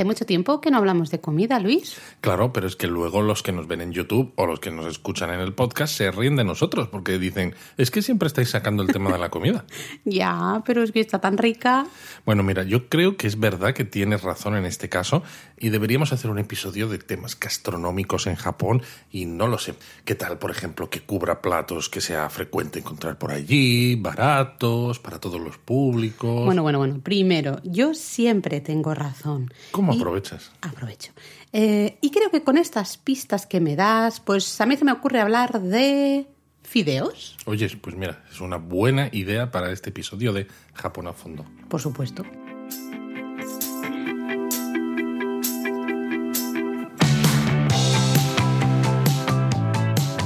Hace 0.00 0.06
mucho 0.06 0.24
tiempo 0.24 0.62
que 0.62 0.70
no 0.70 0.78
hablamos 0.78 1.10
de 1.10 1.20
comida, 1.20 1.60
Luis. 1.60 2.00
Claro, 2.22 2.54
pero 2.54 2.66
es 2.66 2.74
que 2.74 2.86
luego 2.86 3.20
los 3.20 3.42
que 3.42 3.52
nos 3.52 3.68
ven 3.68 3.82
en 3.82 3.92
YouTube 3.92 4.32
o 4.36 4.46
los 4.46 4.58
que 4.58 4.70
nos 4.70 4.86
escuchan 4.86 5.28
en 5.28 5.40
el 5.40 5.52
podcast 5.52 5.94
se 5.94 6.10
ríen 6.10 6.36
de 6.36 6.44
nosotros 6.44 6.88
porque 6.88 7.18
dicen, 7.18 7.54
es 7.76 7.90
que 7.90 8.00
siempre 8.00 8.26
estáis 8.26 8.48
sacando 8.48 8.82
el 8.82 8.88
tema 8.88 9.12
de 9.12 9.18
la 9.18 9.28
comida. 9.28 9.66
ya, 10.06 10.62
pero 10.64 10.82
es 10.82 10.92
que 10.92 11.00
está 11.00 11.20
tan 11.20 11.36
rica. 11.36 11.86
Bueno, 12.24 12.42
mira, 12.42 12.62
yo 12.62 12.88
creo 12.88 13.18
que 13.18 13.26
es 13.26 13.38
verdad 13.38 13.74
que 13.74 13.84
tienes 13.84 14.22
razón 14.22 14.56
en 14.56 14.64
este 14.64 14.88
caso 14.88 15.22
y 15.58 15.68
deberíamos 15.68 16.14
hacer 16.14 16.30
un 16.30 16.38
episodio 16.38 16.88
de 16.88 16.96
temas 16.96 17.38
gastronómicos 17.38 18.26
en 18.26 18.36
Japón 18.36 18.80
y 19.10 19.26
no 19.26 19.48
lo 19.48 19.58
sé. 19.58 19.74
¿Qué 20.06 20.14
tal, 20.14 20.38
por 20.38 20.50
ejemplo, 20.50 20.88
que 20.88 21.02
cubra 21.02 21.42
platos 21.42 21.90
que 21.90 22.00
sea 22.00 22.30
frecuente 22.30 22.78
encontrar 22.78 23.18
por 23.18 23.32
allí, 23.32 23.96
baratos, 23.96 24.98
para 24.98 25.20
todos 25.20 25.42
los 25.42 25.58
públicos? 25.58 26.46
Bueno, 26.46 26.62
bueno, 26.62 26.78
bueno. 26.78 27.00
Primero, 27.02 27.60
yo 27.64 27.92
siempre 27.92 28.62
tengo 28.62 28.94
razón. 28.94 29.52
¿Cómo 29.72 29.89
aprovechas? 29.90 30.50
Aprovecho. 30.60 31.12
Eh, 31.52 31.98
y 32.00 32.10
creo 32.10 32.30
que 32.30 32.42
con 32.42 32.58
estas 32.58 32.96
pistas 32.96 33.46
que 33.46 33.60
me 33.60 33.76
das, 33.76 34.20
pues 34.20 34.60
a 34.60 34.66
mí 34.66 34.76
se 34.76 34.84
me 34.84 34.92
ocurre 34.92 35.20
hablar 35.20 35.60
de 35.60 36.26
fideos. 36.62 37.36
Oye, 37.46 37.68
pues 37.80 37.96
mira, 37.96 38.24
es 38.30 38.40
una 38.40 38.56
buena 38.56 39.08
idea 39.12 39.50
para 39.50 39.72
este 39.72 39.90
episodio 39.90 40.32
de 40.32 40.46
Japón 40.74 41.08
a 41.08 41.12
fondo. 41.12 41.44
Por 41.68 41.80
supuesto. 41.80 42.24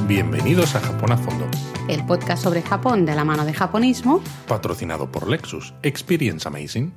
Bienvenidos 0.07 0.75
a 0.75 0.81
Japón 0.81 1.13
a 1.13 1.17
fondo. 1.17 1.47
El 1.89 2.05
podcast 2.05 2.43
sobre 2.43 2.61
Japón 2.61 3.07
de 3.07 3.15
la 3.15 3.25
mano 3.25 3.47
de 3.47 3.55
japonismo. 3.55 4.23
Patrocinado 4.47 5.11
por 5.11 5.27
Lexus. 5.27 5.73
Experience 5.83 6.47
Amazing. 6.47 6.93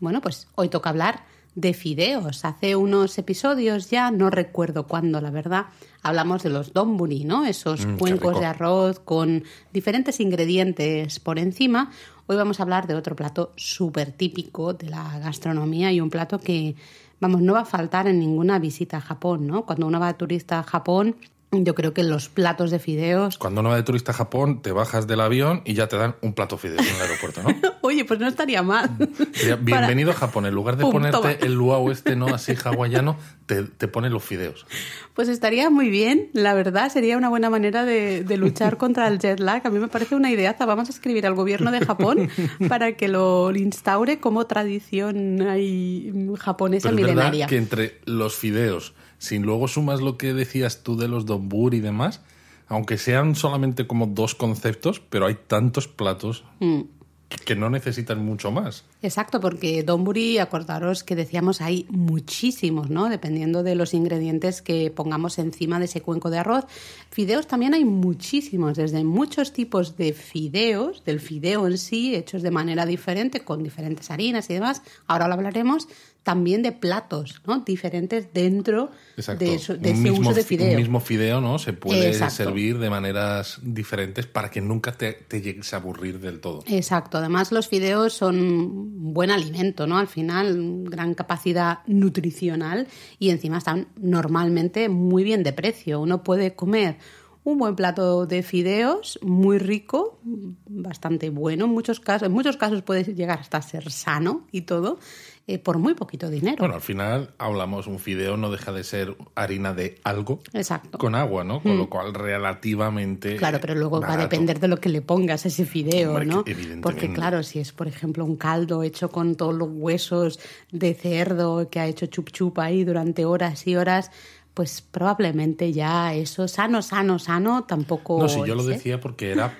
Bueno, 0.00 0.20
pues 0.20 0.48
hoy 0.54 0.68
toca 0.68 0.90
hablar 0.90 1.24
de 1.54 1.72
fideos. 1.72 2.44
Hace 2.44 2.76
unos 2.76 3.16
episodios 3.16 3.90
ya, 3.90 4.10
no 4.10 4.28
recuerdo 4.28 4.86
cuándo, 4.86 5.20
la 5.22 5.30
verdad, 5.30 5.66
hablamos 6.02 6.42
de 6.42 6.50
los 6.50 6.74
donburi, 6.74 7.24
¿no? 7.24 7.46
Esos 7.46 7.86
Mm, 7.86 7.96
cuencos 7.96 8.38
de 8.38 8.44
arroz 8.44 9.00
con 9.00 9.44
diferentes 9.72 10.20
ingredientes 10.20 11.18
por 11.18 11.38
encima. 11.38 11.90
Hoy 12.26 12.36
vamos 12.36 12.60
a 12.60 12.64
hablar 12.64 12.86
de 12.86 12.94
otro 12.94 13.16
plato 13.16 13.52
súper 13.56 14.12
típico 14.12 14.74
de 14.74 14.90
la 14.90 15.18
gastronomía 15.18 15.90
y 15.92 16.00
un 16.00 16.10
plato 16.10 16.38
que, 16.40 16.76
vamos, 17.20 17.40
no 17.40 17.54
va 17.54 17.60
a 17.60 17.64
faltar 17.64 18.06
en 18.06 18.20
ninguna 18.20 18.58
visita 18.58 18.98
a 18.98 19.00
Japón, 19.00 19.46
¿no? 19.46 19.64
Cuando 19.64 19.86
uno 19.86 19.98
va 19.98 20.08
de 20.08 20.14
turista 20.14 20.58
a 20.58 20.62
Japón, 20.62 21.16
yo 21.52 21.74
creo 21.74 21.94
que 21.94 22.02
los 22.02 22.28
platos 22.28 22.70
de 22.70 22.78
fideos... 22.78 23.38
Cuando 23.38 23.60
uno 23.60 23.70
va 23.70 23.76
de 23.76 23.82
turista 23.82 24.12
a 24.12 24.14
Japón, 24.14 24.60
te 24.62 24.72
bajas 24.72 25.06
del 25.06 25.20
avión 25.20 25.62
y 25.64 25.74
ya 25.74 25.86
te 25.86 25.96
dan 25.96 26.16
un 26.20 26.34
plato 26.34 26.58
fideo 26.58 26.80
en 26.80 26.86
el 26.86 27.00
aeropuerto, 27.00 27.42
¿no? 27.42 27.54
Oye, 27.82 28.04
pues 28.04 28.18
no 28.18 28.26
estaría 28.26 28.62
mal. 28.62 28.90
Sería, 29.32 29.54
Para- 29.56 29.62
Bienvenido 29.86 30.10
a 30.10 30.14
Japón. 30.14 30.44
En 30.46 30.54
lugar 30.54 30.76
de 30.76 30.82
Pum, 30.82 30.92
ponerte 30.92 31.16
toma. 31.16 31.30
el 31.30 31.54
luau 31.54 31.90
este, 31.90 32.16
¿no? 32.16 32.26
Así 32.34 32.52
hawaiano, 32.62 33.16
te, 33.46 33.62
te 33.62 33.86
pone 33.86 34.10
los 34.10 34.24
fideos. 34.24 34.66
Pues 35.14 35.28
estaría 35.28 35.70
muy 35.70 35.88
bien, 35.88 36.28
la 36.32 36.52
verdad, 36.52 36.90
sería 36.92 37.16
una 37.16 37.28
buena 37.28 37.48
manera 37.48 37.84
de, 37.84 38.24
de 38.24 38.36
luchar 38.36 38.76
contra 38.78 39.06
el 39.06 39.18
jet 39.20 39.38
lag. 39.38 39.64
A 39.64 39.70
mí 39.70 39.78
me 39.78 39.88
parece 39.88 40.16
una 40.16 40.30
ideaza. 40.32 40.66
Vamos 40.66 40.88
a 40.88 40.92
escribir 40.92 41.26
al 41.26 41.34
gobierno 41.34 41.70
de 41.70 41.80
Japón 41.86 42.28
para 42.68 42.96
que 42.96 43.06
lo 43.08 43.54
instaure 43.54 44.18
como 44.18 44.46
tradición 44.46 45.40
ahí 45.42 46.12
japonesa 46.38 46.88
Pero 46.90 46.98
es 47.00 47.06
verdad 47.06 47.14
milenaria. 47.30 47.46
que 47.46 47.56
entre 47.56 48.00
los 48.04 48.34
fideos, 48.34 48.94
si 49.26 49.38
luego 49.38 49.66
sumas 49.66 50.00
lo 50.00 50.16
que 50.16 50.32
decías 50.32 50.82
tú 50.82 50.96
de 50.96 51.08
los 51.08 51.26
donbur 51.26 51.74
y 51.74 51.80
demás, 51.80 52.22
aunque 52.68 52.96
sean 52.96 53.34
solamente 53.34 53.86
como 53.86 54.06
dos 54.06 54.34
conceptos, 54.34 55.00
pero 55.00 55.26
hay 55.26 55.36
tantos 55.46 55.88
platos 55.88 56.44
Mm. 56.60 56.82
Que- 57.28 57.56
no 57.56 57.70
necesitan 57.70 58.24
mucho 58.24 58.50
más. 58.50 58.84
Exacto, 59.02 59.40
porque 59.40 59.82
donburi, 59.82 60.38
acordaros 60.38 61.04
que 61.04 61.16
decíamos 61.16 61.60
hay 61.60 61.86
muchísimos, 61.88 62.90
¿no? 62.90 63.08
Dependiendo 63.08 63.62
de 63.62 63.74
los 63.74 63.94
ingredientes 63.94 64.62
que 64.62 64.90
pongamos 64.90 65.38
encima 65.38 65.78
de 65.78 65.84
ese 65.86 66.00
cuenco 66.00 66.30
de 66.30 66.38
arroz. 66.38 66.64
Fideos 67.10 67.46
también 67.46 67.74
hay 67.74 67.84
muchísimos, 67.84 68.76
desde 68.76 69.04
muchos 69.04 69.52
tipos 69.52 69.96
de 69.96 70.12
fideos, 70.12 71.04
del 71.04 71.20
fideo 71.20 71.66
en 71.66 71.78
sí, 71.78 72.14
hechos 72.14 72.42
de 72.42 72.50
manera 72.50 72.84
diferente, 72.86 73.40
con 73.40 73.62
diferentes 73.62 74.10
harinas 74.10 74.50
y 74.50 74.54
demás. 74.54 74.82
Ahora 75.06 75.28
lo 75.28 75.34
hablaremos 75.34 75.88
también 76.22 76.60
de 76.64 76.72
platos, 76.72 77.40
¿no? 77.46 77.60
Diferentes 77.60 78.32
dentro 78.34 78.90
Exacto. 79.16 79.44
de, 79.44 79.50
un, 79.52 79.56
ese 79.56 79.76
mismo, 79.78 80.18
uso 80.18 80.34
de 80.34 80.40
un 80.40 80.46
fideo. 80.46 80.76
mismo 80.76 80.98
fideo, 81.00 81.40
¿no? 81.40 81.56
Se 81.60 81.72
puede 81.72 82.08
Exacto. 82.08 82.34
servir 82.34 82.78
de 82.80 82.90
maneras 82.90 83.60
diferentes 83.62 84.26
para 84.26 84.50
que 84.50 84.60
nunca 84.60 84.90
te, 84.90 85.12
te 85.12 85.40
llegues 85.40 85.72
a 85.72 85.76
aburrir 85.76 86.18
del 86.18 86.40
todo. 86.40 86.64
Exacto, 86.66 87.15
además 87.16 87.52
los 87.52 87.68
fideos 87.68 88.12
son 88.12 89.12
buen 89.12 89.30
alimento, 89.30 89.86
¿no? 89.86 89.98
Al 89.98 90.06
final, 90.06 90.84
gran 90.84 91.14
capacidad 91.14 91.80
nutricional 91.86 92.86
y 93.18 93.30
encima 93.30 93.58
están 93.58 93.88
normalmente 93.96 94.88
muy 94.88 95.24
bien 95.24 95.42
de 95.42 95.52
precio. 95.52 96.00
Uno 96.00 96.22
puede 96.22 96.54
comer 96.54 96.98
un 97.46 97.58
buen 97.58 97.76
plato 97.76 98.26
de 98.26 98.42
fideos, 98.42 99.20
muy 99.22 99.58
rico, 99.58 100.18
bastante 100.24 101.30
bueno, 101.30 101.66
en 101.66 101.70
muchos 101.70 102.00
casos, 102.00 102.26
en 102.26 102.32
muchos 102.32 102.56
casos 102.56 102.82
puede 102.82 103.04
llegar 103.14 103.38
hasta 103.38 103.62
ser 103.62 103.88
sano 103.92 104.48
y 104.50 104.62
todo, 104.62 104.98
eh, 105.46 105.60
por 105.60 105.78
muy 105.78 105.94
poquito 105.94 106.28
dinero. 106.28 106.56
Bueno, 106.58 106.74
al 106.74 106.80
final 106.80 107.34
hablamos, 107.38 107.86
un 107.86 108.00
fideo 108.00 108.36
no 108.36 108.50
deja 108.50 108.72
de 108.72 108.82
ser 108.82 109.16
harina 109.36 109.74
de 109.74 110.00
algo 110.02 110.40
Exacto. 110.52 110.98
con 110.98 111.14
agua, 111.14 111.44
¿no? 111.44 111.62
Con 111.62 111.78
lo 111.78 111.88
cual 111.88 112.14
relativamente... 112.14 113.36
Claro, 113.36 113.60
pero 113.60 113.76
luego 113.76 114.00
va 114.00 114.14
a 114.14 114.16
depender 114.16 114.58
de 114.58 114.66
lo 114.66 114.78
que 114.78 114.88
le 114.88 115.02
pongas 115.02 115.44
a 115.44 115.48
ese 115.48 115.66
fideo, 115.66 116.10
Hombre, 116.10 116.26
¿no? 116.26 116.44
Porque 116.82 117.12
claro, 117.12 117.44
si 117.44 117.60
es, 117.60 117.70
por 117.70 117.86
ejemplo, 117.86 118.24
un 118.24 118.34
caldo 118.34 118.82
hecho 118.82 119.08
con 119.12 119.36
todos 119.36 119.54
los 119.54 119.68
huesos 119.70 120.40
de 120.72 120.94
cerdo 120.94 121.70
que 121.70 121.78
ha 121.78 121.86
hecho 121.86 122.06
chup 122.06 122.30
chup 122.30 122.58
ahí 122.58 122.82
durante 122.82 123.24
horas 123.24 123.68
y 123.68 123.76
horas, 123.76 124.10
pues 124.56 124.80
probablemente 124.80 125.70
ya 125.70 126.14
eso 126.14 126.48
sano, 126.48 126.80
sano, 126.80 127.18
sano 127.18 127.64
tampoco. 127.64 128.18
No, 128.18 128.26
si 128.26 128.38
yo 128.46 128.54
lo 128.54 128.62
¿eh? 128.62 128.72
decía 128.72 128.98
porque 128.98 129.30
era 129.30 129.54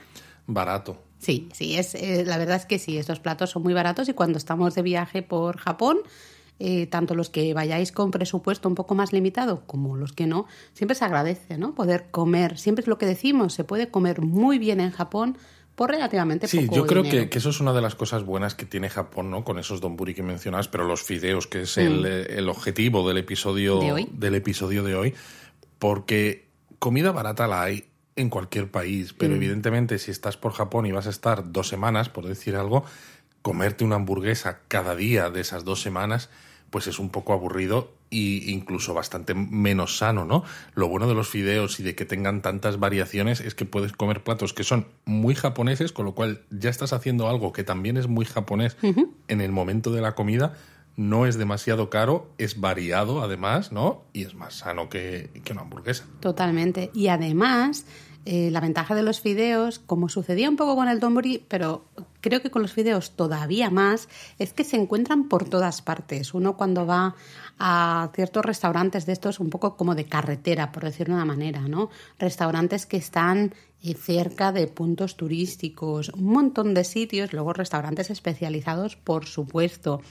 barato. 0.47 0.97
Sí, 1.19 1.51
sí, 1.53 1.77
es, 1.77 1.95
eh, 1.95 2.25
la 2.25 2.39
verdad 2.39 2.57
es 2.57 2.65
que 2.65 2.79
sí, 2.79 2.97
estos 2.97 3.21
platos 3.21 3.51
son 3.51 3.63
muy 3.63 3.75
baratos 3.75 4.09
y 4.09 4.15
cuando 4.15 4.39
estamos 4.39 4.75
de 4.75 4.81
viaje 4.81 5.21
por 5.21 5.59
Japón, 5.59 5.99
eh, 6.59 6.87
tanto 6.87 7.15
los 7.15 7.29
que 7.29 7.53
vayáis 7.53 7.93
con 7.93 8.11
presupuesto 8.11 8.71
un 8.71 8.75
poco 8.75 8.95
más 8.95 9.13
limitado 9.13 9.65
como 9.67 9.99
los 9.99 10.15
que 10.15 10.27
no, 10.27 10.47
siempre 10.73 10.95
se 10.95 11.05
agradece, 11.05 11.59
¿no? 11.59 11.75
Poder 11.75 12.07
comer, 12.11 12.57
siempre 12.57 12.81
es 12.81 12.89
lo 12.89 12.97
que 12.97 13.05
decimos, 13.05 13.53
se 13.53 13.65
puede 13.65 13.91
comer 13.91 14.23
muy 14.23 14.59
bien 14.59 14.81
en 14.81 14.93
Japón 14.93 15.37
por 15.77 15.91
relativamente 15.91 16.49
Sí, 16.49 16.63
poco 16.63 16.75
yo 16.75 16.87
creo 16.87 17.03
dinero. 17.05 17.25
que, 17.25 17.31
que 17.31 17.39
eso 17.39 17.51
es 17.51 17.61
una 17.61 17.73
de 17.73 17.83
las 17.83 17.95
cosas 17.95 18.25
buenas 18.25 18.55
que 18.57 18.65
tiene 18.67 18.89
Japón, 18.91 19.31
¿no? 19.31 19.45
Con 19.45 19.59
esos 19.61 19.81
donburi 19.81 20.15
que 20.15 20.23
mencionas, 20.25 20.67
pero 20.67 20.85
los 20.85 21.03
fideos, 21.05 21.47
que 21.47 21.63
es 21.63 21.77
el, 21.79 22.05
eh, 22.05 22.39
el 22.39 22.49
objetivo 22.49 23.07
del 23.07 23.19
episodio 23.19 23.77
Mm. 23.77 23.81
De 23.81 23.93
hoy. 23.93 24.09
del 24.11 24.35
episodio 24.35 24.83
de 24.83 24.95
hoy, 24.97 25.15
porque 25.79 26.49
comida 26.79 27.13
barata 27.13 27.47
la 27.47 27.63
hay 27.63 27.85
en 28.17 28.31
cualquier 28.31 28.71
país, 28.71 29.13
pero 29.13 29.35
Mm. 29.35 29.37
evidentemente 29.37 29.99
si 29.99 30.11
estás 30.11 30.37
por 30.37 30.53
Japón 30.53 30.87
y 30.87 30.93
vas 30.93 31.07
a 31.07 31.11
estar 31.11 31.53
dos 31.53 31.69
semanas, 31.69 32.09
por 32.09 32.27
decir 32.27 32.57
algo, 32.57 32.85
comerte 33.43 33.85
una 33.85 33.97
hamburguesa 33.97 34.61
cada 34.69 34.97
día 34.97 35.31
de 35.31 35.41
esas 35.43 35.65
dos 35.65 35.83
semanas, 35.83 36.31
pues 36.71 36.87
es 36.87 36.99
un 36.99 37.11
poco 37.11 37.33
aburrido 37.33 37.93
e 38.11 38.51
incluso 38.51 38.95
bastante 38.95 39.35
menos 39.35 39.99
sano, 39.99 40.25
¿no? 40.25 40.45
Lo 40.75 40.89
bueno 40.89 41.09
de 41.09 41.15
los 41.15 41.29
fideos 41.29 41.81
y 41.81 41.83
de 41.83 41.95
que 41.95 42.05
tengan 42.05 42.43
tantas 42.43 42.79
variaciones 42.79 43.41
es 43.41 43.55
que 43.55 43.65
puedes 43.65 43.93
comer 43.93 44.23
platos 44.23 44.53
que 44.53 44.65
son 44.65 44.87
muy 45.05 45.35
japoneses, 45.35 45.93
con 45.93 46.05
lo 46.05 46.15
cual 46.15 46.43
ya 46.51 46.71
estás 46.71 46.93
haciendo 46.93 47.29
algo 47.29 47.53
que 47.53 47.65
también 47.65 47.97
es 47.97 48.07
muy 48.07 48.25
japonés 48.25 48.77
en 48.83 49.41
el 49.41 49.53
momento 49.53 49.93
de 49.93 50.01
la 50.01 50.15
comida. 50.15 50.55
No 50.97 51.27
es 51.27 51.37
demasiado 51.37 51.91
caro, 51.91 52.31
es 52.39 52.59
variado 52.59 53.23
además, 53.23 53.71
¿no? 53.71 54.05
Y 54.15 54.23
es 54.23 54.35
más 54.35 54.55
sano 54.55 54.89
que, 54.89 55.29
que 55.45 55.53
una 55.53 55.63
hamburguesa. 55.63 56.07
Totalmente. 56.21 56.91
Y 56.95 57.09
además, 57.09 57.85
eh, 58.27 58.51
la 58.51 58.61
ventaja 58.61 58.95
de 58.97 59.03
los 59.05 59.21
fideos, 59.21 59.79
como 59.79 60.09
sucedía 60.09 60.51
un 60.51 60.57
poco 60.57 60.75
con 60.75 60.89
el 60.89 60.99
donburi, 60.99 61.45
pero 61.47 61.85
creo 62.21 62.43
que 62.43 62.51
con 62.51 62.61
los 62.61 62.73
fideos 62.73 63.13
todavía 63.13 63.71
más, 63.71 64.09
es 64.41 64.53
que 64.53 64.65
se 64.65 64.77
encuentran 64.77 65.29
por 65.29 65.49
todas 65.49 65.81
partes. 65.81 66.35
Uno 66.35 66.57
cuando 66.57 66.85
va 66.87 67.15
a 67.59 68.11
ciertos 68.15 68.45
restaurantes 68.45 69.07
de 69.07 69.13
estos, 69.13 69.39
un 69.39 69.49
poco 69.49 69.77
como 69.77 69.95
de 69.95 70.07
carretera, 70.07 70.73
por 70.73 70.83
decirlo 70.83 71.15
de 71.15 71.23
una 71.23 71.33
manera, 71.33 71.61
¿no? 71.69 71.89
Restaurantes 72.19 72.85
que 72.85 72.97
están 72.97 73.55
eh, 73.83 73.95
cerca 73.95 74.51
de 74.51 74.67
puntos 74.67 75.17
turísticos, 75.17 76.09
un 76.09 76.25
montón 76.25 76.75
de 76.75 76.83
sitios, 76.83 77.33
luego 77.33 77.53
restaurantes 77.53 78.11
especializados, 78.11 78.97
por 78.97 79.27
supuesto. 79.27 80.03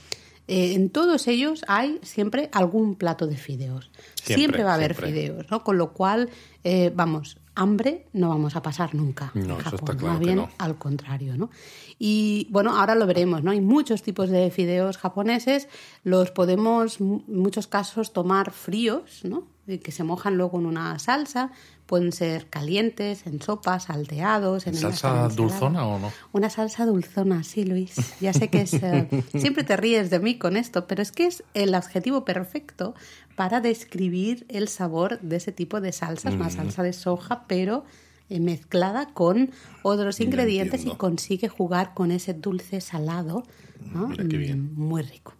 Eh, 0.48 0.74
en 0.74 0.90
todos 0.90 1.26
ellos 1.28 1.64
hay 1.68 1.98
siempre 2.02 2.48
algún 2.52 2.94
plato 2.94 3.26
de 3.26 3.36
fideos. 3.36 3.90
Siempre, 4.14 4.34
Siempre, 4.36 4.64
va 4.64 4.70
a 4.70 4.74
haber 4.74 4.94
siempre. 4.94 5.12
fideos, 5.12 5.50
¿no? 5.50 5.62
Con 5.64 5.76
lo 5.76 5.92
cual, 5.92 6.30
eh, 6.64 6.90
vamos, 6.94 7.36
hambre 7.56 8.06
no 8.12 8.28
vamos 8.28 8.54
a 8.54 8.62
pasar 8.62 8.94
nunca. 8.94 9.32
No, 9.34 9.54
en 9.54 9.60
eso 9.60 9.70
Japón, 9.70 9.78
está 9.80 9.96
claro 9.96 10.12
más 10.12 10.18
que 10.20 10.24
bien 10.26 10.36
no. 10.36 10.48
al 10.58 10.76
contrario, 10.76 11.36
¿no? 11.36 11.50
Y 11.98 12.46
bueno, 12.50 12.78
ahora 12.78 12.94
lo 12.94 13.06
veremos, 13.06 13.42
¿no? 13.42 13.50
Hay 13.50 13.60
muchos 13.60 14.02
tipos 14.02 14.28
de 14.28 14.50
fideos 14.50 14.98
japoneses, 14.98 15.68
los 16.04 16.30
podemos, 16.30 17.00
en 17.00 17.24
muchos 17.26 17.66
casos, 17.66 18.12
tomar 18.12 18.52
fríos, 18.52 19.24
¿no? 19.24 19.55
Que 19.66 19.92
se 19.92 20.04
mojan 20.04 20.36
luego 20.36 20.58
en 20.58 20.66
una 20.66 20.98
salsa. 20.98 21.50
Pueden 21.86 22.12
ser 22.12 22.46
calientes, 22.48 23.26
en 23.26 23.40
sopas, 23.40 23.84
salteados. 23.84 24.66
En 24.66 24.74
¿Salsa 24.74 25.28
dulzona 25.28 25.86
o 25.86 25.98
no? 25.98 26.12
Una 26.32 26.50
salsa 26.50 26.84
dulzona, 26.86 27.44
sí, 27.44 27.64
Luis. 27.64 27.94
Ya 28.20 28.32
sé 28.32 28.48
que 28.48 28.62
es... 28.62 28.74
Eh, 28.74 29.08
siempre 29.38 29.64
te 29.64 29.76
ríes 29.76 30.10
de 30.10 30.18
mí 30.18 30.38
con 30.38 30.56
esto, 30.56 30.86
pero 30.86 31.02
es 31.02 31.12
que 31.12 31.26
es 31.26 31.44
el 31.54 31.74
adjetivo 31.74 32.24
perfecto 32.24 32.94
para 33.36 33.60
describir 33.60 34.46
el 34.48 34.68
sabor 34.68 35.20
de 35.20 35.36
ese 35.36 35.52
tipo 35.52 35.80
de 35.80 35.92
salsas. 35.92 36.34
Una 36.34 36.50
salsa 36.50 36.82
de 36.82 36.92
soja, 36.92 37.44
pero 37.46 37.84
eh, 38.28 38.40
mezclada 38.40 39.06
con 39.12 39.52
otros 39.82 40.20
ingredientes 40.20 40.84
y 40.84 40.90
consigue 40.96 41.48
jugar 41.48 41.94
con 41.94 42.10
ese 42.10 42.34
dulce 42.34 42.80
salado. 42.80 43.44
Mm, 43.92 44.74
muy 44.74 45.02
rico. 45.02 45.34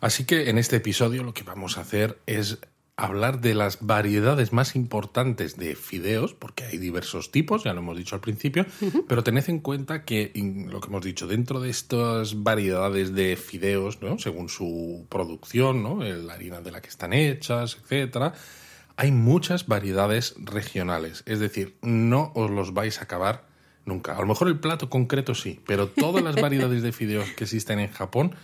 Así 0.00 0.24
que 0.24 0.50
en 0.50 0.58
este 0.58 0.76
episodio 0.76 1.22
lo 1.22 1.32
que 1.32 1.44
vamos 1.44 1.78
a 1.78 1.82
hacer 1.82 2.18
es 2.26 2.58
hablar 2.96 3.40
de 3.40 3.54
las 3.54 3.84
variedades 3.84 4.52
más 4.52 4.76
importantes 4.76 5.56
de 5.56 5.74
fideos, 5.74 6.32
porque 6.34 6.64
hay 6.64 6.78
diversos 6.78 7.32
tipos, 7.32 7.64
ya 7.64 7.72
lo 7.72 7.80
hemos 7.80 7.96
dicho 7.96 8.14
al 8.14 8.20
principio, 8.20 8.66
pero 9.08 9.24
tened 9.24 9.48
en 9.48 9.58
cuenta 9.58 10.04
que 10.04 10.30
lo 10.70 10.80
que 10.80 10.86
hemos 10.88 11.04
dicho, 11.04 11.26
dentro 11.26 11.60
de 11.60 11.70
estas 11.70 12.42
variedades 12.42 13.12
de 13.14 13.36
fideos, 13.36 14.00
¿no? 14.00 14.18
según 14.18 14.48
su 14.48 15.06
producción, 15.08 15.82
¿no? 15.82 16.02
la 16.02 16.34
harina 16.34 16.60
de 16.60 16.70
la 16.70 16.80
que 16.80 16.88
están 16.88 17.12
hechas, 17.12 17.78
etcétera, 17.82 18.34
hay 18.96 19.10
muchas 19.10 19.66
variedades 19.66 20.34
regionales. 20.38 21.24
Es 21.26 21.40
decir, 21.40 21.76
no 21.82 22.30
os 22.36 22.50
los 22.50 22.74
vais 22.74 23.00
a 23.00 23.04
acabar 23.04 23.44
nunca. 23.84 24.16
A 24.16 24.20
lo 24.20 24.26
mejor 24.26 24.46
el 24.46 24.60
plato 24.60 24.88
concreto 24.88 25.34
sí, 25.34 25.60
pero 25.66 25.88
todas 25.88 26.22
las 26.22 26.36
variedades 26.40 26.82
de 26.82 26.92
fideos 26.92 27.28
que 27.30 27.42
existen 27.42 27.80
en 27.80 27.90
Japón 27.90 28.36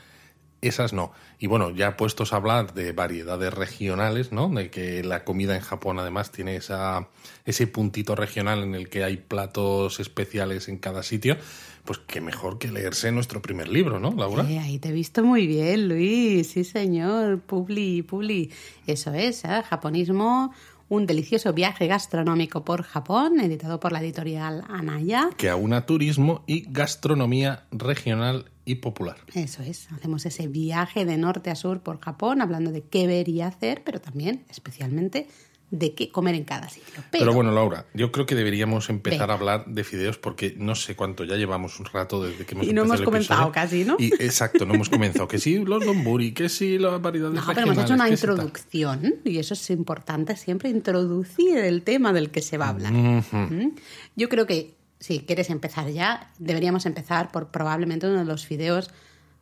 esas 0.60 0.92
no. 0.92 1.12
Y 1.38 1.46
bueno, 1.46 1.70
ya 1.70 1.96
puestos 1.96 2.32
a 2.32 2.36
hablar 2.36 2.74
de 2.74 2.92
variedades 2.92 3.52
regionales, 3.52 4.32
¿no? 4.32 4.48
De 4.48 4.70
que 4.70 5.02
la 5.02 5.24
comida 5.24 5.56
en 5.56 5.62
Japón 5.62 5.98
además 5.98 6.30
tiene 6.30 6.56
esa, 6.56 7.08
ese 7.44 7.66
puntito 7.66 8.14
regional 8.14 8.62
en 8.62 8.74
el 8.74 8.88
que 8.88 9.04
hay 9.04 9.16
platos 9.16 10.00
especiales 10.00 10.68
en 10.68 10.78
cada 10.78 11.02
sitio, 11.02 11.36
pues 11.84 11.98
qué 12.06 12.20
mejor 12.20 12.58
que 12.58 12.70
leerse 12.70 13.10
nuestro 13.10 13.40
primer 13.40 13.68
libro, 13.68 13.98
¿no, 13.98 14.14
Laura? 14.16 14.46
Sí, 14.46 14.58
ahí 14.58 14.78
te 14.78 14.90
he 14.90 14.92
visto 14.92 15.24
muy 15.24 15.46
bien, 15.46 15.88
Luis. 15.88 16.50
Sí, 16.50 16.64
señor. 16.64 17.40
Publi, 17.40 18.02
publi. 18.02 18.50
Eso 18.86 19.14
es, 19.14 19.44
¿eh? 19.44 19.62
Japonismo, 19.68 20.52
un 20.90 21.06
delicioso 21.06 21.54
viaje 21.54 21.87
gastronómico 21.87 22.64
por 22.64 22.82
Japón, 22.82 23.40
editado 23.40 23.81
por 23.81 23.92
la 23.92 24.00
editorial 24.00 24.64
Anaya. 24.69 25.31
Que 25.37 25.48
aúna 25.48 25.87
turismo 25.87 26.42
y 26.46 26.66
gastronomía 26.69 27.64
regional 27.70 28.50
y 28.64 28.75
popular. 28.76 29.16
Eso 29.34 29.62
es, 29.62 29.90
hacemos 29.92 30.26
ese 30.26 30.48
viaje 30.48 31.04
de 31.04 31.16
norte 31.16 31.50
a 31.50 31.54
sur 31.54 31.81
por 31.81 32.00
Japón, 32.00 32.42
hablando 32.42 32.72
de 32.72 32.82
qué 32.82 33.06
ver 33.06 33.28
y 33.28 33.40
hacer, 33.40 33.82
pero 33.84 34.00
también 34.00 34.44
especialmente 34.50 35.28
de 35.70 35.94
qué 35.94 36.11
comer 36.11 36.34
en 36.34 36.44
cada 36.44 36.69
sitio. 36.69 37.02
Pero, 37.11 37.32
bueno, 37.32 37.52
Laura, 37.52 37.87
yo 37.94 38.11
creo 38.11 38.26
que 38.26 38.34
deberíamos 38.34 38.90
empezar 38.90 39.31
a 39.31 39.34
hablar 39.34 39.67
de 39.67 39.84
fideos 39.84 40.19
porque 40.19 40.55
no 40.56 40.75
sé 40.75 40.96
cuánto, 40.96 41.25
ya 41.25 41.37
llevamos 41.37 41.78
un 41.78 41.87
rato 41.87 42.22
desde 42.22 42.44
que 42.44 42.55
hemos 42.55 42.67
Y 42.67 42.72
no 42.72 42.82
hemos 42.82 43.00
comenzado 43.02 43.52
casi, 43.52 43.84
¿no? 43.84 43.96
Y, 43.99 44.12
exacto, 44.14 44.67
no 44.67 44.75
hemos 44.75 44.90
comenzado. 44.90 45.28
Que 45.28 45.38
sí, 45.38 45.58
los 45.58 45.84
donburi, 45.84 46.32
que 46.32 46.49
sí, 46.49 46.78
las 46.78 47.00
variedades 47.00 47.37
No, 47.37 47.46
pero 47.46 47.62
hemos 47.62 47.78
hecho 47.78 47.94
una 47.94 48.08
introducción 48.08 49.17
y 49.25 49.38
eso 49.38 49.55
es 49.55 49.70
importante 49.70 50.37
siempre, 50.37 50.70
introducir 50.70 51.58
el 51.58 51.82
tema 51.82 52.12
del 52.12 52.31
que 52.31 52.43
se 52.43 52.58
va 52.58 52.67
a 52.67 52.69
hablar. 52.70 52.93
¿Mm? 52.93 53.75
Yo 54.17 54.28
creo 54.28 54.46
que 54.46 54.75
si 54.99 55.20
quieres 55.20 55.50
empezar 55.50 55.88
ya, 55.90 56.32
deberíamos 56.38 56.84
empezar 56.84 57.31
por 57.31 57.49
probablemente 57.49 58.06
uno 58.06 58.19
de 58.19 58.25
los 58.25 58.44
fideos 58.44 58.90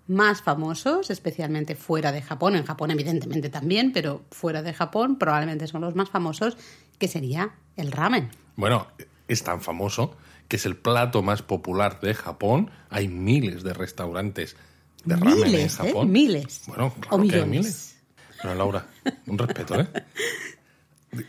más 0.09 0.43
famosos, 0.43 1.11
especialmente 1.11 1.77
fuera 1.77 2.13
de 2.13 2.23
Japón, 2.23 2.57
en 2.57 2.65
Japón 2.65 2.91
evidentemente 2.91 3.51
también, 3.51 3.93
pero 3.93 4.25
fuera 4.31 4.63
de 4.63 4.75
Japón 4.75 5.19
probablemente 5.19 5.67
son 5.67 5.83
los 5.83 5.95
más 5.95 6.09
famosos, 6.11 6.57
que 6.99 7.09
sería 7.09 7.55
el 7.77 7.93
ramen. 7.93 8.31
Bueno, 8.57 8.89
es 9.29 9.45
tan 9.45 9.61
famoso 9.61 10.17
que 10.49 10.57
es 10.57 10.67
el 10.67 10.77
plato 10.77 11.23
más 11.23 11.43
popular 11.43 12.01
de 12.01 12.15
Japón. 12.15 12.71
Hay 12.89 13.07
miles 13.09 13.63
de 13.63 13.75
restaurantes 13.75 14.57
de 15.05 15.17
ramen 15.17 15.55
en 15.55 15.61
¿eh? 15.61 15.69
Japón. 15.69 16.11
Miles. 16.11 16.65
Bueno, 16.67 16.93
claro 16.99 17.23
que 17.29 17.37
hay 17.37 17.47
miles. 17.47 17.97
Bueno, 18.43 18.57
Laura, 18.57 18.87
un 19.27 19.39
respeto, 19.39 19.81
¿eh? 19.81 19.89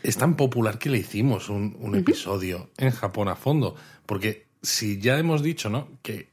Es 0.02 0.18
tan 0.18 0.36
popular 0.36 0.78
que 0.78 0.90
le 0.90 0.98
hicimos 0.98 1.48
un, 1.48 1.94
episodio 1.94 2.70
en 2.76 2.90
Japón 2.90 3.28
a 3.28 3.34
fondo, 3.34 3.76
porque 4.04 4.48
si 4.62 5.00
ya 5.00 5.18
hemos 5.18 5.42
dicho, 5.42 5.70
¿no? 5.70 5.88
Que 6.02 6.29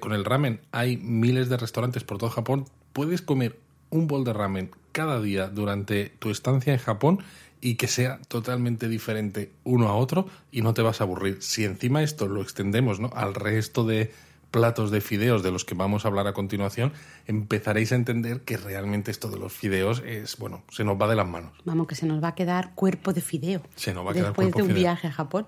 con 0.00 0.12
el 0.12 0.24
ramen 0.24 0.60
hay 0.72 0.96
miles 0.96 1.48
de 1.48 1.56
restaurantes 1.56 2.04
por 2.04 2.18
todo 2.18 2.30
Japón, 2.30 2.66
puedes 2.92 3.22
comer 3.22 3.58
un 3.90 4.06
bol 4.06 4.24
de 4.24 4.32
ramen 4.32 4.70
cada 4.92 5.20
día 5.20 5.48
durante 5.48 6.10
tu 6.18 6.30
estancia 6.30 6.72
en 6.72 6.78
Japón 6.78 7.20
y 7.60 7.74
que 7.76 7.88
sea 7.88 8.20
totalmente 8.28 8.88
diferente 8.88 9.50
uno 9.64 9.88
a 9.88 9.96
otro 9.96 10.28
y 10.50 10.62
no 10.62 10.74
te 10.74 10.82
vas 10.82 11.00
a 11.00 11.04
aburrir. 11.04 11.42
Si 11.42 11.64
encima 11.64 12.02
esto 12.02 12.28
lo 12.28 12.42
extendemos 12.42 13.00
¿no? 13.00 13.10
al 13.14 13.34
resto 13.34 13.84
de 13.84 14.12
platos 14.50 14.90
de 14.90 15.00
fideos 15.00 15.42
de 15.42 15.50
los 15.50 15.64
que 15.64 15.74
vamos 15.74 16.04
a 16.04 16.08
hablar 16.08 16.26
a 16.26 16.32
continuación, 16.32 16.92
empezaréis 17.26 17.92
a 17.92 17.96
entender 17.96 18.40
que 18.42 18.56
realmente 18.56 19.10
esto 19.10 19.28
de 19.28 19.38
los 19.38 19.52
fideos 19.52 20.02
es, 20.06 20.36
bueno, 20.38 20.62
se 20.70 20.84
nos 20.84 21.00
va 21.00 21.08
de 21.08 21.16
las 21.16 21.26
manos. 21.26 21.52
Vamos, 21.64 21.86
que 21.86 21.94
se 21.94 22.06
nos 22.06 22.22
va 22.22 22.28
a 22.28 22.34
quedar 22.34 22.74
cuerpo 22.74 23.12
de 23.12 23.20
fideo. 23.20 23.62
Se 23.74 23.92
nos 23.92 24.06
va 24.06 24.12
a 24.12 24.14
quedar 24.14 24.28
Después 24.28 24.52
de 24.54 24.62
un 24.62 24.74
viaje 24.74 25.08
a 25.08 25.12
Japón. 25.12 25.46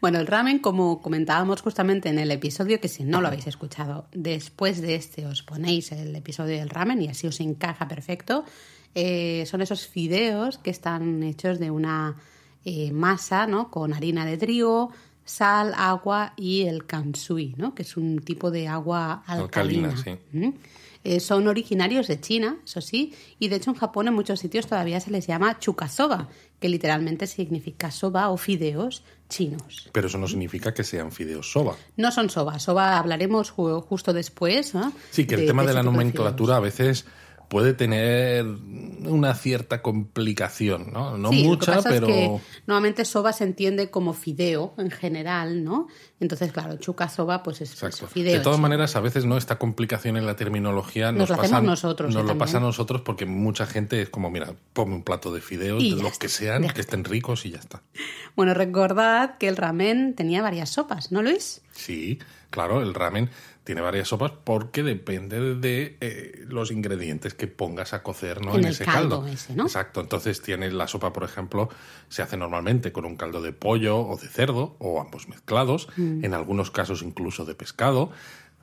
Bueno, 0.00 0.18
el 0.18 0.26
ramen, 0.26 0.58
como 0.58 1.02
comentábamos 1.02 1.60
justamente 1.62 2.08
en 2.08 2.18
el 2.18 2.30
episodio, 2.30 2.80
que 2.80 2.88
si 2.88 3.04
no 3.04 3.20
lo 3.20 3.28
habéis 3.28 3.46
escuchado, 3.46 4.06
después 4.12 4.80
de 4.80 4.94
este 4.94 5.26
os 5.26 5.42
ponéis 5.42 5.92
el 5.92 6.14
episodio 6.16 6.58
del 6.58 6.70
ramen 6.70 7.02
y 7.02 7.08
así 7.08 7.26
os 7.26 7.40
encaja 7.40 7.86
perfecto. 7.86 8.44
Eh, 8.94 9.44
son 9.46 9.60
esos 9.60 9.86
fideos 9.86 10.58
que 10.58 10.70
están 10.70 11.22
hechos 11.22 11.58
de 11.58 11.70
una 11.70 12.16
eh, 12.64 12.90
masa, 12.92 13.46
¿no? 13.46 13.70
Con 13.70 13.92
harina 13.92 14.24
de 14.24 14.38
trigo, 14.38 14.90
sal, 15.26 15.74
agua 15.76 16.32
y 16.36 16.62
el 16.62 16.86
kansui, 16.86 17.54
¿no? 17.58 17.74
que 17.74 17.82
es 17.82 17.98
un 17.98 18.20
tipo 18.20 18.50
de 18.50 18.68
agua 18.68 19.22
alcalina. 19.26 19.94
¿Mm? 20.32 20.50
Eh, 21.04 21.20
son 21.20 21.46
originarios 21.46 22.08
de 22.08 22.20
China, 22.20 22.56
eso 22.64 22.80
sí, 22.80 23.14
y 23.38 23.46
de 23.46 23.56
hecho 23.56 23.70
en 23.70 23.76
Japón 23.76 24.08
en 24.08 24.14
muchos 24.14 24.40
sitios 24.40 24.66
todavía 24.66 24.98
se 24.98 25.12
les 25.12 25.26
llama 25.26 25.58
chukasoba, 25.60 26.28
que 26.58 26.68
literalmente 26.68 27.28
significa 27.28 27.92
soba 27.92 28.28
o 28.30 28.36
fideos 28.36 29.04
chinos. 29.28 29.88
Pero 29.92 30.08
eso 30.08 30.18
no 30.18 30.26
significa 30.26 30.74
que 30.74 30.82
sean 30.82 31.12
fideos 31.12 31.52
soba. 31.52 31.76
No 31.96 32.10
son 32.10 32.28
soba, 32.28 32.58
soba 32.58 32.98
hablaremos 32.98 33.50
justo 33.50 34.12
después. 34.12 34.72
Sí, 35.10 35.26
que 35.26 35.36
el 35.36 35.46
tema 35.46 35.64
de, 35.64 35.74
la 35.74 35.84
nomenclatura 35.84 36.56
a 36.56 36.60
veces 36.60 37.06
puede 37.48 37.74
tener 37.74 38.44
una 38.44 39.34
cierta 39.34 39.82
complicación, 39.82 40.92
¿no? 40.92 41.16
No 41.16 41.32
mucha, 41.32 41.82
pero. 41.82 42.08
Es 42.08 42.14
que 42.14 42.40
normalmente 42.66 43.04
soba 43.04 43.32
se 43.32 43.44
entiende 43.44 43.90
como 43.90 44.12
fideo 44.12 44.74
en 44.78 44.90
general, 44.90 45.64
¿no? 45.64 45.88
Entonces, 46.18 46.52
claro, 46.52 46.76
chuca 46.76 47.08
soba, 47.08 47.42
pues 47.42 47.60
es 47.60 47.74
fideo. 48.08 48.38
De 48.38 48.40
todas 48.40 48.58
maneras, 48.58 48.96
a 48.96 49.00
veces 49.00 49.24
no 49.24 49.36
esta 49.36 49.58
complicación 49.58 50.16
en 50.16 50.26
la 50.26 50.36
terminología 50.36 51.12
nos, 51.12 51.28
nos 51.28 51.30
lo 51.30 51.36
pasa, 51.36 51.60
nosotros. 51.60 52.14
Nos 52.14 52.24
lo 52.24 52.38
pasa 52.38 52.56
a 52.58 52.60
nosotros 52.60 53.02
porque 53.02 53.26
mucha 53.26 53.66
gente 53.66 54.02
es 54.02 54.08
como, 54.08 54.30
mira, 54.30 54.54
ponme 54.72 54.94
un 54.94 55.02
plato 55.02 55.32
de 55.32 55.40
fideos, 55.40 55.82
de 55.82 56.02
los 56.02 56.18
que 56.18 56.28
sean, 56.28 56.66
que 56.68 56.80
estén 56.80 57.04
ricos 57.04 57.46
y 57.46 57.50
ya 57.50 57.58
está. 57.58 57.82
Bueno, 58.34 58.54
recordad 58.54 59.38
que 59.38 59.48
el 59.48 59.56
ramen 59.56 60.14
tenía 60.14 60.42
varias 60.42 60.70
sopas, 60.70 61.12
¿no, 61.12 61.22
Luis? 61.22 61.62
Sí, 61.72 62.18
claro, 62.50 62.82
el 62.82 62.94
ramen 62.94 63.30
tiene 63.66 63.80
varias 63.80 64.06
sopas 64.06 64.30
porque 64.44 64.84
depende 64.84 65.56
de 65.56 65.96
eh, 66.00 66.44
los 66.46 66.70
ingredientes 66.70 67.34
que 67.34 67.48
pongas 67.48 67.94
a 67.94 68.02
cocer 68.04 68.40
¿no? 68.40 68.54
en, 68.54 68.64
ese 68.64 68.84
caldo. 68.84 69.26
Exacto. 69.26 70.00
Entonces 70.00 70.40
tienes 70.40 70.72
la 70.72 70.86
sopa, 70.86 71.12
por 71.12 71.24
ejemplo, 71.24 71.68
se 72.08 72.22
hace 72.22 72.36
normalmente 72.36 72.92
con 72.92 73.04
un 73.04 73.16
caldo 73.16 73.42
de 73.42 73.52
pollo 73.52 73.98
o 73.98 74.16
de 74.16 74.28
cerdo 74.28 74.76
o 74.78 75.00
ambos 75.00 75.28
mezclados, 75.28 75.88
mm. 75.96 76.24
en 76.24 76.32
algunos 76.32 76.70
casos 76.70 77.02
incluso 77.02 77.44
de 77.44 77.56
pescado. 77.56 78.12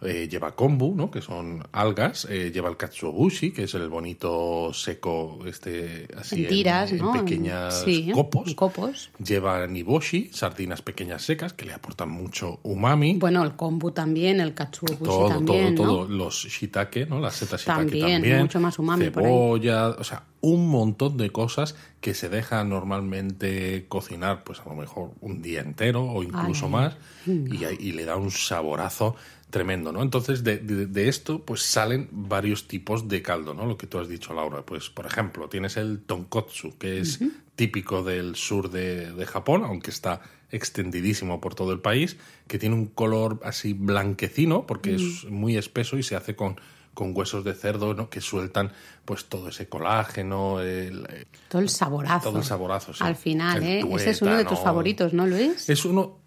Eh, 0.06 0.28
lleva 0.30 0.56
kombu, 0.56 0.96
¿no? 0.96 1.10
que 1.10 1.22
son 1.22 1.66
algas, 1.72 2.28
eh, 2.30 2.52
lleva 2.54 2.70
el 2.70 2.78
katsuobushi, 2.78 3.52
que 3.52 3.64
es 3.64 3.74
el 3.74 3.90
bonito 3.90 4.72
seco 4.74 5.40
este 5.46 6.08
así 6.18 6.44
en, 6.44 6.50
tiras, 6.50 6.92
en, 6.92 7.12
pequeñas 7.12 7.86
copos. 8.14 8.56
copos. 8.56 9.10
Lleva 9.24 9.66
niboshi, 9.66 10.30
sardinas 10.34 10.82
pequeñas 10.82 11.22
secas 11.22 11.54
que 11.54 11.66
le 11.66 11.74
aportan 11.74 12.10
mucho 12.10 12.60
umami. 12.64 13.16
Bueno, 13.18 13.44
el 13.44 13.54
kombu 13.54 13.92
también, 13.92 14.42
el 14.42 14.54
katsuobushi 14.54 15.04
todo, 15.04 15.28
también, 15.28 15.76
todo, 15.76 15.86
¿no? 15.86 15.94
todo, 15.94 16.08
los 16.08 16.46
shiitake, 16.46 17.08
¿no? 17.08 17.20
Las 17.20 17.36
setas 17.36 17.62
shiitake 17.62 17.78
también, 17.78 18.12
también, 18.14 18.40
mucho 18.40 18.60
más 18.60 18.80
umami 18.80 19.06
cebolla, 19.06 19.90
o 19.90 20.04
sea, 20.04 20.24
un 20.42 20.68
montón 20.68 21.16
de 21.18 21.30
cosas 21.30 21.76
que 22.02 22.14
se 22.14 22.28
dejan 22.28 22.68
normalmente 22.68 23.86
cocinar, 23.88 24.44
pues 24.44 24.60
a 24.60 24.66
lo 24.66 24.76
mejor 24.76 25.12
un 25.22 25.42
día 25.42 25.62
entero 25.62 26.04
o 26.04 26.22
incluso 26.22 26.68
más, 26.68 26.96
y, 27.26 27.64
y 27.80 27.92
le 27.94 28.04
da 28.04 28.18
un 28.18 28.30
saborazo 28.30 29.16
tremendo, 29.54 29.92
¿no? 29.92 30.02
Entonces, 30.02 30.44
de, 30.44 30.58
de, 30.58 31.08
esto, 31.08 31.46
pues 31.46 31.62
salen 31.62 32.10
varios 32.12 32.68
tipos 32.68 33.08
de 33.08 33.22
caldo, 33.22 33.54
¿no? 33.54 33.68
Lo 33.68 33.78
que 33.78 33.86
tú 33.86 34.00
has 34.00 34.08
dicho, 34.08 34.34
Laura. 34.34 34.64
Pues, 34.66 34.90
por 34.90 35.06
ejemplo, 35.06 35.48
tienes 35.48 35.78
el 35.78 36.02
tonkotsu, 36.02 36.76
que 36.80 37.00
es 37.00 37.20
típico 37.56 38.02
del 38.02 38.36
sur 38.36 38.72
de, 38.72 39.14
de, 39.14 39.26
Japón, 39.28 39.64
aunque 39.64 39.92
está 39.92 40.22
extendidísimo 40.50 41.40
por 41.40 41.54
todo 41.54 41.72
el 41.72 41.82
país, 41.82 42.18
que 42.48 42.58
tiene 42.58 42.74
un 42.74 42.88
color 42.88 43.42
así 43.44 43.74
blanquecino, 43.74 44.66
porque 44.66 44.96
es 44.96 45.26
muy 45.26 45.56
espeso 45.56 46.00
y 46.00 46.04
se 46.04 46.16
hace 46.16 46.36
con, 46.36 46.60
con 46.96 47.16
huesos 47.16 47.44
de 47.44 47.54
cerdo, 47.54 47.94
¿no? 47.94 48.10
Que 48.10 48.22
sueltan 48.22 48.72
pues 49.06 49.26
todo 49.26 49.50
ese 49.50 49.70
colágeno, 49.70 50.62
el, 50.62 51.28
todo 51.48 51.62
el 51.62 51.70
saborazo. 51.70 52.30
Todo 52.30 52.40
el 52.40 52.44
saborazo, 52.44 52.92
sí. 52.92 53.04
Al 53.04 53.16
final, 53.16 53.62
¿eh? 53.62 53.86
Ese 53.98 54.10
es 54.10 54.22
uno 54.24 54.36
de 54.36 54.46
tus 54.46 54.60
favoritos, 54.60 55.14
¿no, 55.14 55.28
Luis? 55.28 55.70
Es 55.70 55.86
uno, 55.86 56.23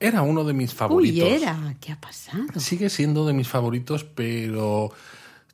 era 0.00 0.22
uno 0.22 0.44
de 0.44 0.52
mis 0.52 0.74
favoritos. 0.74 1.28
Uy, 1.28 1.34
era. 1.34 1.74
¿Qué 1.80 1.92
ha 1.92 2.00
pasado? 2.00 2.44
Sigue 2.56 2.90
siendo 2.90 3.26
de 3.26 3.32
mis 3.32 3.48
favoritos, 3.48 4.04
pero 4.04 4.92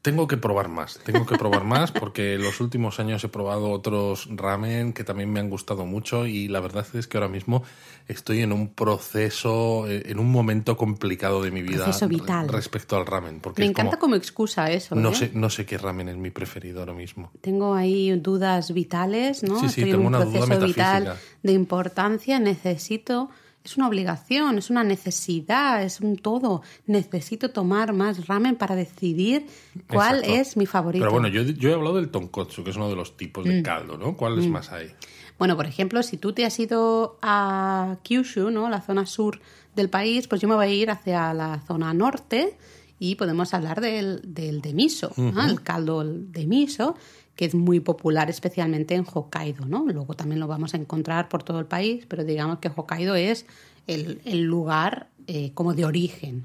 tengo 0.02 0.26
que 0.26 0.36
probar 0.36 0.68
más, 0.68 0.98
tengo 1.04 1.24
que 1.24 1.38
probar 1.38 1.62
más 1.62 1.92
porque 1.92 2.34
en 2.34 2.42
los 2.42 2.60
últimos 2.60 2.98
años 2.98 3.22
he 3.22 3.28
probado 3.28 3.70
otros 3.70 4.28
ramen 4.34 4.92
que 4.92 5.04
también 5.04 5.32
me 5.32 5.38
han 5.38 5.48
gustado 5.48 5.86
mucho 5.86 6.26
y 6.26 6.48
la 6.48 6.58
verdad 6.58 6.84
es 6.94 7.06
que 7.06 7.16
ahora 7.16 7.28
mismo 7.28 7.62
estoy 8.08 8.42
en 8.42 8.52
un 8.52 8.68
proceso, 8.68 9.88
eh, 9.88 10.02
en 10.06 10.18
un 10.18 10.30
momento 10.30 10.76
complicado 10.76 11.40
de 11.40 11.52
mi 11.52 11.62
vida 11.62 11.86
vital. 12.08 12.48
respecto 12.48 12.96
al 12.96 13.06
ramen. 13.06 13.38
Porque 13.38 13.62
me 13.62 13.66
encanta 13.66 13.96
como, 13.96 14.16
excusa 14.16 14.70
eso. 14.72 14.96
No, 14.96 15.10
¿eh? 15.10 15.14
sé, 15.14 15.30
no 15.34 15.48
sé 15.50 15.64
qué 15.64 15.78
ramen 15.78 16.08
es 16.08 16.16
mi 16.16 16.30
preferido 16.30 16.80
ahora 16.80 16.94
mismo. 16.94 17.30
Tengo 17.40 17.74
ahí 17.74 18.10
dudas 18.18 18.74
vitales, 18.74 19.44
¿no? 19.44 19.60
Sí, 19.60 19.68
sí, 19.68 19.82
estoy 19.82 19.84
tengo 19.84 19.94
en 19.94 20.00
un 20.00 20.06
una 20.06 20.18
proceso 20.18 20.46
duda 20.46 20.66
vital 20.66 21.16
de 21.44 21.52
importancia, 21.52 22.40
necesito 22.40 23.30
es 23.64 23.76
una 23.76 23.88
obligación, 23.88 24.58
es 24.58 24.70
una 24.70 24.84
necesidad, 24.84 25.82
es 25.82 26.00
un 26.00 26.16
todo. 26.16 26.62
Necesito 26.86 27.50
tomar 27.50 27.92
más 27.92 28.26
ramen 28.26 28.56
para 28.56 28.74
decidir 28.74 29.46
cuál 29.88 30.24
es 30.24 30.56
mi 30.56 30.66
favorito. 30.66 31.02
Pero 31.02 31.12
bueno, 31.12 31.28
yo, 31.28 31.42
yo, 31.42 31.70
he 31.70 31.74
hablado 31.74 31.96
del 31.96 32.10
tonkotsu, 32.10 32.64
que 32.64 32.70
es 32.70 32.76
uno 32.76 32.88
de 32.88 32.96
los 32.96 33.16
tipos 33.16 33.44
de 33.44 33.60
mm. 33.60 33.62
caldo, 33.62 33.96
¿no? 33.96 34.16
¿Cuáles 34.16 34.46
mm. 34.46 34.50
más 34.50 34.72
hay? 34.72 34.90
Bueno, 35.38 35.56
por 35.56 35.66
ejemplo, 35.66 36.02
si 36.02 36.16
tú 36.18 36.32
te 36.32 36.44
has 36.44 36.58
ido 36.58 37.18
a 37.22 37.96
Kyushu, 38.02 38.50
¿no? 38.50 38.68
La 38.68 38.80
zona 38.80 39.06
sur 39.06 39.40
del 39.74 39.88
país, 39.88 40.28
pues 40.28 40.40
yo 40.40 40.48
me 40.48 40.54
voy 40.54 40.66
a 40.66 40.68
ir 40.68 40.90
hacia 40.90 41.32
la 41.32 41.60
zona 41.60 41.94
norte 41.94 42.56
y 42.98 43.16
podemos 43.16 43.52
hablar 43.52 43.80
del, 43.80 44.20
del 44.22 44.60
de 44.60 44.74
miso, 44.74 45.12
el 45.16 45.62
caldo 45.62 46.04
de 46.04 46.46
miso, 46.46 46.94
que 47.36 47.44
es 47.44 47.54
muy 47.54 47.80
popular 47.80 48.28
especialmente 48.30 48.94
en 48.94 49.04
Hokkaido, 49.10 49.64
¿no? 49.66 49.86
Luego 49.86 50.14
también 50.14 50.40
lo 50.40 50.46
vamos 50.46 50.74
a 50.74 50.76
encontrar 50.76 51.28
por 51.28 51.42
todo 51.42 51.58
el 51.58 51.66
país, 51.66 52.04
pero 52.06 52.24
digamos 52.24 52.58
que 52.58 52.70
Hokkaido 52.74 53.14
es 53.14 53.46
el, 53.86 54.42
lugar 54.42 55.08
eh, 55.26 55.52
como 55.54 55.74
de 55.74 55.84
origen. 55.84 56.44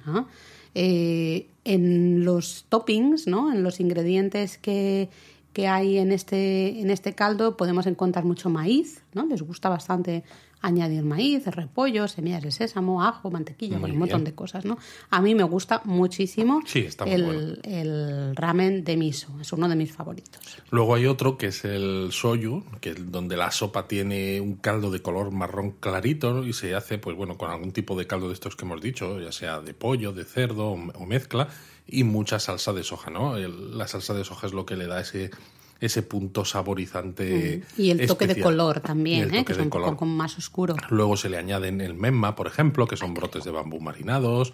Eh, 0.75 1.47
en 1.65 2.23
los 2.23 2.65
toppings, 2.69 3.27
¿no? 3.27 3.51
En 3.51 3.63
los 3.63 3.79
ingredientes 3.79 4.57
que, 4.57 5.09
que 5.57 5.67
hay 5.67 5.97
en 5.97 6.11
este, 6.11 6.81
en 6.81 6.91
este 6.91 7.15
caldo 7.15 7.57
podemos 7.57 7.87
encontrar 7.87 8.23
mucho 8.25 8.47
maíz, 8.47 9.01
¿no? 9.15 9.25
Les 9.25 9.41
gusta 9.41 9.69
bastante 9.69 10.23
añadir 10.61 11.01
maíz, 11.01 11.47
repollo, 11.47 12.07
semillas 12.07 12.43
de 12.43 12.51
sésamo, 12.51 13.01
ajo, 13.01 13.31
mantequilla, 13.31 13.79
un 13.79 13.97
montón 13.97 14.23
de 14.23 14.35
cosas, 14.35 14.65
¿no? 14.65 14.77
A 15.09 15.19
mí 15.19 15.33
me 15.33 15.41
gusta 15.41 15.81
muchísimo 15.83 16.61
el, 17.07 18.35
ramen 18.35 18.83
de 18.83 18.97
miso, 18.97 19.29
es 19.41 19.51
uno 19.51 19.67
de 19.67 19.75
mis 19.75 19.91
favoritos. 19.91 20.61
Luego 20.69 20.93
hay 20.93 21.07
otro 21.07 21.39
que 21.39 21.47
es 21.47 21.65
el 21.65 22.09
soyu, 22.11 22.63
que 22.79 22.91
es 22.91 23.11
donde 23.11 23.35
la 23.35 23.49
sopa 23.49 23.87
tiene 23.87 24.39
un 24.39 24.57
caldo 24.57 24.91
de 24.91 25.01
color 25.01 25.31
marrón 25.31 25.71
clarito 25.71 26.45
y 26.45 26.53
se 26.53 26.75
hace, 26.75 26.99
pues 26.99 27.17
bueno, 27.17 27.35
con 27.35 27.49
algún 27.49 27.71
tipo 27.71 27.97
de 27.97 28.05
caldo 28.05 28.27
de 28.27 28.35
estos 28.35 28.55
que 28.55 28.63
hemos 28.63 28.79
dicho, 28.79 29.19
ya 29.19 29.31
sea 29.31 29.59
de 29.59 29.73
pollo, 29.73 30.13
de 30.13 30.23
cerdo 30.23 30.69
o 30.69 31.05
mezcla, 31.07 31.47
y 31.87 32.03
mucha 32.03 32.39
salsa 32.39 32.73
de 32.73 32.83
soja, 32.83 33.09
¿no? 33.09 33.37
la 33.37 33.87
salsa 33.87 34.13
de 34.13 34.23
soja 34.23 34.47
es 34.47 34.53
lo 34.53 34.65
que 34.65 34.75
le 34.75 34.87
da 34.87 35.01
ese 35.01 35.31
ese 35.79 36.01
punto 36.01 36.45
saborizante. 36.45 37.63
Mm. 37.77 37.81
Y 37.81 37.91
el 37.91 38.07
toque 38.07 38.27
de 38.27 38.41
color 38.41 38.79
también, 38.79 39.33
¿eh? 39.33 39.45
que 39.45 39.53
es 39.53 39.59
un 39.59 39.69
poco 39.69 40.05
más 40.05 40.37
oscuro. 40.37 40.75
Luego 40.89 41.17
se 41.17 41.29
le 41.29 41.37
añaden 41.37 41.81
el 41.81 41.93
memma, 41.93 42.35
por 42.35 42.47
ejemplo, 42.47 42.87
que 42.87 42.97
son 42.97 43.13
brotes 43.13 43.43
de 43.43 43.51
bambú 43.51 43.79
marinados. 43.79 44.53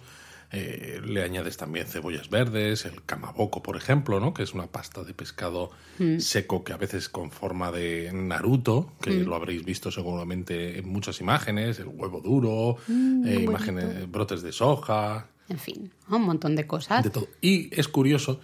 Eh, 0.52 1.00
le 1.04 1.24
añades 1.24 1.56
también 1.56 1.86
cebollas 1.86 2.30
verdes, 2.30 2.84
el 2.84 3.02
kamaboko, 3.02 3.62
por 3.62 3.76
ejemplo, 3.76 4.20
¿no? 4.20 4.34
que 4.34 4.44
es 4.44 4.54
una 4.54 4.68
pasta 4.68 5.02
de 5.02 5.12
pescado 5.12 5.70
mm. 5.98 6.18
seco 6.18 6.62
que 6.62 6.72
a 6.72 6.76
veces 6.76 7.08
con 7.08 7.32
forma 7.32 7.72
de 7.72 8.12
Naruto, 8.12 8.92
que 9.00 9.10
mm. 9.10 9.24
lo 9.24 9.34
habréis 9.34 9.64
visto 9.64 9.90
seguramente 9.90 10.78
en 10.78 10.88
muchas 10.88 11.20
imágenes, 11.20 11.80
el 11.80 11.88
huevo 11.88 12.20
duro, 12.20 12.76
eh, 12.88 13.40
imágenes, 13.42 14.08
brotes 14.08 14.42
de 14.42 14.52
soja. 14.52 15.28
En 15.48 15.58
fin, 15.58 15.92
un 16.08 16.22
montón 16.22 16.56
de 16.56 16.66
cosas. 16.66 17.04
De 17.04 17.10
todo. 17.10 17.28
Y 17.40 17.68
es 17.78 17.88
curioso 17.88 18.40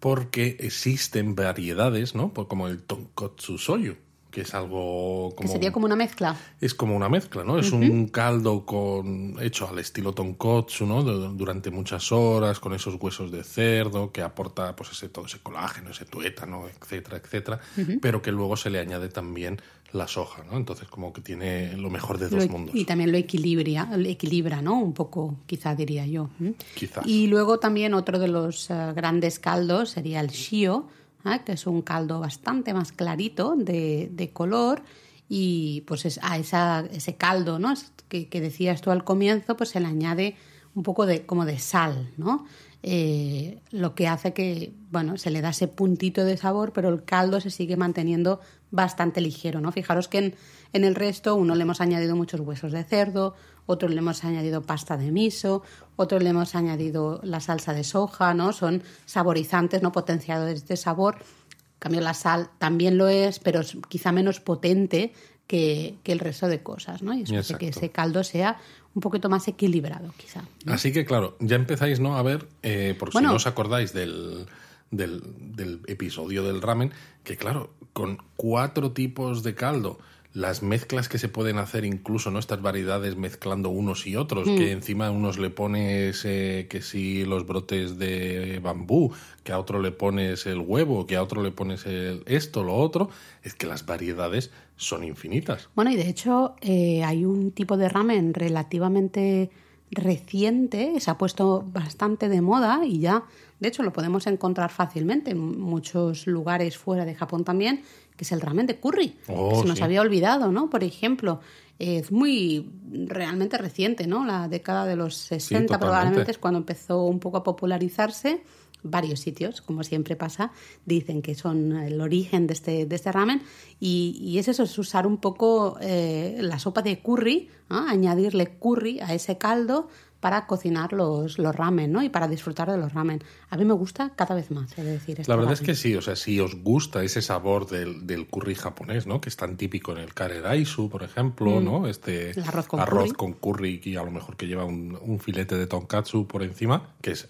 porque 0.00 0.56
existen 0.58 1.34
variedades, 1.34 2.14
¿no? 2.14 2.32
Pues 2.32 2.48
como 2.48 2.66
el 2.66 2.82
tonkotsu 2.82 3.56
soyu, 3.56 3.94
que 4.32 4.40
es 4.40 4.52
algo 4.52 5.32
como... 5.36 5.46
Que 5.46 5.52
sería 5.52 5.72
como 5.72 5.86
una 5.86 5.94
mezcla. 5.94 6.36
Es 6.60 6.74
como 6.74 6.96
una 6.96 7.08
mezcla, 7.08 7.44
¿no? 7.44 7.58
Es 7.58 7.70
un 7.70 8.08
caldo 8.08 8.66
con 8.66 9.36
hecho 9.40 9.68
al 9.68 9.78
estilo 9.78 10.12
tonkotsu, 10.12 10.86
¿no? 10.86 11.02
durante 11.04 11.70
muchas 11.70 12.10
horas, 12.10 12.58
con 12.58 12.74
esos 12.74 12.96
huesos 13.00 13.30
de 13.30 13.44
cerdo, 13.44 14.10
que 14.10 14.22
aporta 14.22 14.74
pues 14.74 14.90
ese, 14.90 15.08
todo 15.08 15.26
ese 15.26 15.38
colágeno, 15.38 15.90
ese 15.90 16.04
tuétano, 16.04 16.64
etcétera, 16.66 17.18
etcétera, 17.18 17.60
pero 18.00 18.20
que 18.22 18.32
luego 18.32 18.56
se 18.56 18.70
le 18.70 18.80
añade 18.80 19.08
también 19.08 19.60
la 19.92 20.08
soja, 20.08 20.44
¿no? 20.50 20.56
Entonces 20.56 20.88
como 20.88 21.12
que 21.12 21.20
tiene 21.20 21.76
lo 21.76 21.90
mejor 21.90 22.18
de 22.18 22.28
dos 22.28 22.48
mundos. 22.48 22.74
Y 22.74 22.84
también 22.84 23.12
lo 23.12 23.18
equilibra, 23.18 23.88
equilibra, 24.06 24.62
¿no? 24.62 24.78
Un 24.78 24.92
poco, 24.92 25.36
quizá 25.46 25.74
diría 25.74 26.06
yo. 26.06 26.30
Quizás. 26.74 27.06
Y 27.06 27.26
luego 27.26 27.58
también 27.58 27.94
otro 27.94 28.18
de 28.18 28.28
los 28.28 28.70
eh, 28.70 28.92
grandes 28.94 29.38
caldos 29.38 29.90
sería 29.90 30.20
el 30.20 30.28
shio, 30.28 30.88
¿eh? 31.24 31.40
que 31.44 31.52
es 31.52 31.66
un 31.66 31.82
caldo 31.82 32.20
bastante 32.20 32.74
más 32.74 32.92
clarito 32.92 33.54
de, 33.56 34.08
de 34.12 34.30
color 34.30 34.82
y 35.28 35.82
pues 35.82 36.04
es, 36.04 36.18
a 36.22 36.38
esa, 36.38 36.84
ese 36.92 37.16
caldo, 37.16 37.58
¿no? 37.58 37.74
Que, 38.08 38.28
que 38.28 38.40
decías 38.40 38.80
tú 38.80 38.90
al 38.90 39.04
comienzo, 39.04 39.56
pues 39.56 39.70
se 39.70 39.80
le 39.80 39.86
añade 39.86 40.36
un 40.74 40.82
poco 40.82 41.06
de 41.06 41.26
como 41.26 41.44
de 41.44 41.58
sal, 41.58 42.10
¿no? 42.16 42.46
Eh, 42.82 43.60
lo 43.70 43.94
que 43.94 44.08
hace 44.08 44.32
que, 44.32 44.72
bueno, 44.90 45.16
se 45.16 45.30
le 45.30 45.40
da 45.40 45.50
ese 45.50 45.68
puntito 45.68 46.24
de 46.24 46.36
sabor, 46.36 46.72
pero 46.72 46.88
el 46.88 47.04
caldo 47.04 47.40
se 47.40 47.50
sigue 47.50 47.76
manteniendo 47.76 48.40
bastante 48.72 49.20
ligero, 49.20 49.60
¿no? 49.60 49.70
Fijaros 49.70 50.08
que 50.08 50.18
en, 50.18 50.34
en 50.72 50.82
el 50.82 50.96
resto 50.96 51.36
uno 51.36 51.54
le 51.54 51.62
hemos 51.62 51.80
añadido 51.80 52.16
muchos 52.16 52.40
huesos 52.40 52.72
de 52.72 52.82
cerdo, 52.82 53.36
otro 53.66 53.88
le 53.88 53.98
hemos 53.98 54.24
añadido 54.24 54.62
pasta 54.62 54.96
de 54.96 55.12
miso, 55.12 55.62
otro 55.94 56.18
le 56.18 56.30
hemos 56.30 56.56
añadido 56.56 57.20
la 57.22 57.38
salsa 57.38 57.74
de 57.74 57.84
soja, 57.84 58.34
¿no? 58.34 58.52
Son 58.52 58.82
saborizantes, 59.06 59.82
¿no? 59.82 59.92
Potenciadores 59.92 60.66
de 60.66 60.76
sabor. 60.76 61.16
En 61.18 61.78
cambio, 61.78 62.00
la 62.00 62.14
sal 62.14 62.50
también 62.58 62.98
lo 62.98 63.08
es, 63.08 63.38
pero 63.38 63.60
es 63.60 63.76
quizá 63.88 64.10
menos 64.10 64.40
potente 64.40 65.12
que, 65.46 65.98
el 66.04 66.18
resto 66.18 66.48
de 66.48 66.62
cosas, 66.62 67.02
¿no? 67.02 67.12
Y 67.12 67.22
eso 67.22 67.36
hace 67.36 67.54
que 67.56 67.68
ese 67.68 67.90
caldo 67.90 68.24
sea 68.24 68.58
un 68.94 69.00
poquito 69.00 69.28
más 69.28 69.46
equilibrado, 69.48 70.12
quizá. 70.16 70.42
Así 70.66 70.92
que, 70.92 71.04
claro, 71.04 71.36
ya 71.40 71.56
empezáis, 71.56 72.00
¿no? 72.00 72.16
A 72.16 72.22
ver, 72.22 72.48
eh, 72.62 72.96
por 72.98 73.12
si 73.12 73.20
no 73.20 73.34
os 73.34 73.46
acordáis 73.46 73.92
del, 73.92 74.46
del, 74.92 75.22
del 75.56 75.80
episodio 75.88 76.44
del 76.44 76.62
ramen, 76.62 76.92
que 77.24 77.36
claro, 77.36 77.70
con 77.92 78.18
cuatro 78.36 78.92
tipos 78.92 79.42
de 79.42 79.56
caldo 79.56 79.98
las 80.34 80.62
mezclas 80.62 81.08
que 81.08 81.18
se 81.18 81.28
pueden 81.28 81.58
hacer, 81.58 81.84
incluso 81.84 82.30
¿no? 82.30 82.38
estas 82.38 82.62
variedades 82.62 83.16
mezclando 83.16 83.68
unos 83.68 84.06
y 84.06 84.16
otros, 84.16 84.48
que 84.48 84.66
mm. 84.66 84.78
encima 84.78 85.08
a 85.08 85.10
unos 85.10 85.38
le 85.38 85.50
pones 85.50 86.24
eh, 86.24 86.66
que 86.70 86.80
si 86.80 87.24
los 87.24 87.46
brotes 87.46 87.98
de 87.98 88.58
bambú, 88.62 89.12
que 89.44 89.52
a 89.52 89.58
otro 89.58 89.80
le 89.80 89.92
pones 89.92 90.46
el 90.46 90.60
huevo, 90.60 91.06
que 91.06 91.16
a 91.16 91.22
otro 91.22 91.42
le 91.42 91.50
pones 91.50 91.84
el 91.84 92.22
esto, 92.26 92.64
lo 92.64 92.74
otro, 92.74 93.10
es 93.42 93.54
que 93.54 93.66
las 93.66 93.84
variedades 93.84 94.50
son 94.76 95.04
infinitas. 95.04 95.68
Bueno, 95.74 95.90
y 95.90 95.96
de 95.96 96.08
hecho 96.08 96.56
eh, 96.62 97.04
hay 97.04 97.26
un 97.26 97.52
tipo 97.52 97.76
de 97.76 97.90
ramen 97.90 98.32
relativamente 98.32 99.50
reciente, 99.92 100.98
se 101.00 101.10
ha 101.10 101.18
puesto 101.18 101.64
bastante 101.72 102.28
de 102.28 102.40
moda 102.40 102.80
y 102.84 102.98
ya, 102.98 103.24
de 103.60 103.68
hecho, 103.68 103.82
lo 103.82 103.92
podemos 103.92 104.26
encontrar 104.26 104.70
fácilmente 104.70 105.30
en 105.30 105.60
muchos 105.60 106.26
lugares 106.26 106.76
fuera 106.76 107.04
de 107.04 107.14
Japón 107.14 107.44
también, 107.44 107.82
que 108.16 108.24
es 108.24 108.32
el 108.32 108.40
ramen 108.40 108.66
de 108.66 108.80
curry. 108.80 109.16
Oh, 109.28 109.60
se 109.60 109.68
nos 109.68 109.80
había 109.82 110.00
olvidado, 110.00 110.50
¿no? 110.50 110.68
Por 110.68 110.82
ejemplo, 110.82 111.40
es 111.78 112.10
muy 112.10 112.70
realmente 112.90 113.58
reciente, 113.58 114.06
¿no? 114.06 114.24
La 114.24 114.48
década 114.48 114.86
de 114.86 114.96
los 114.96 115.16
60 115.16 115.78
probablemente 115.78 116.30
es 116.30 116.38
cuando 116.38 116.58
empezó 116.58 117.04
un 117.04 117.20
poco 117.20 117.38
a 117.38 117.44
popularizarse. 117.44 118.42
Varios 118.82 119.20
sitios, 119.20 119.62
como 119.62 119.84
siempre 119.84 120.16
pasa, 120.16 120.52
dicen 120.84 121.22
que 121.22 121.34
son 121.34 121.72
el 121.72 122.00
origen 122.00 122.46
de 122.46 122.54
este, 122.54 122.86
de 122.86 122.96
este 122.96 123.12
ramen. 123.12 123.42
Y, 123.80 124.36
es 124.38 124.48
eso, 124.48 124.64
es 124.64 124.78
usar 124.78 125.06
un 125.06 125.18
poco 125.18 125.78
eh, 125.80 126.38
la 126.40 126.58
sopa 126.58 126.82
de 126.82 127.00
curry, 127.00 127.48
añadirle 127.68 128.58
curry 128.58 129.00
a 129.00 129.14
ese 129.14 129.38
caldo 129.38 129.88
para 130.22 130.46
cocinar 130.46 130.92
los, 130.92 131.36
los 131.40 131.54
ramen, 131.54 131.90
¿no? 131.90 132.00
Y 132.00 132.08
para 132.08 132.28
disfrutar 132.28 132.70
de 132.70 132.78
los 132.78 132.94
ramen. 132.94 133.24
A 133.50 133.56
mí 133.56 133.64
me 133.64 133.74
gusta 133.74 134.12
cada 134.14 134.36
vez 134.36 134.52
más, 134.52 134.70
decir. 134.76 135.18
Este 135.18 135.28
La 135.28 135.34
verdad 135.34 135.54
es 135.54 135.62
que 135.62 135.74
sí, 135.74 135.96
o 135.96 136.00
sea, 136.00 136.14
si 136.14 136.38
os 136.38 136.62
gusta 136.62 137.02
ese 137.02 137.20
sabor 137.20 137.66
del, 137.66 138.06
del 138.06 138.28
curry 138.28 138.54
japonés, 138.54 139.08
¿no? 139.08 139.20
Que 139.20 139.28
es 139.28 139.36
tan 139.36 139.56
típico 139.56 139.90
en 139.90 139.98
el 139.98 140.14
kareraisu, 140.14 140.88
por 140.88 141.02
ejemplo, 141.02 141.60
mm. 141.60 141.64
¿no? 141.64 141.88
Este 141.88 142.30
arroz, 142.46 142.68
con, 142.68 142.78
arroz 142.78 143.12
curry. 143.14 143.16
con 143.16 143.32
curry 143.32 143.80
y 143.82 143.96
a 143.96 144.04
lo 144.04 144.12
mejor 144.12 144.36
que 144.36 144.46
lleva 144.46 144.64
un, 144.64 144.96
un 145.02 145.18
filete 145.18 145.56
de 145.56 145.66
tonkatsu 145.66 146.28
por 146.28 146.44
encima, 146.44 146.94
que 147.00 147.10
es 147.10 147.28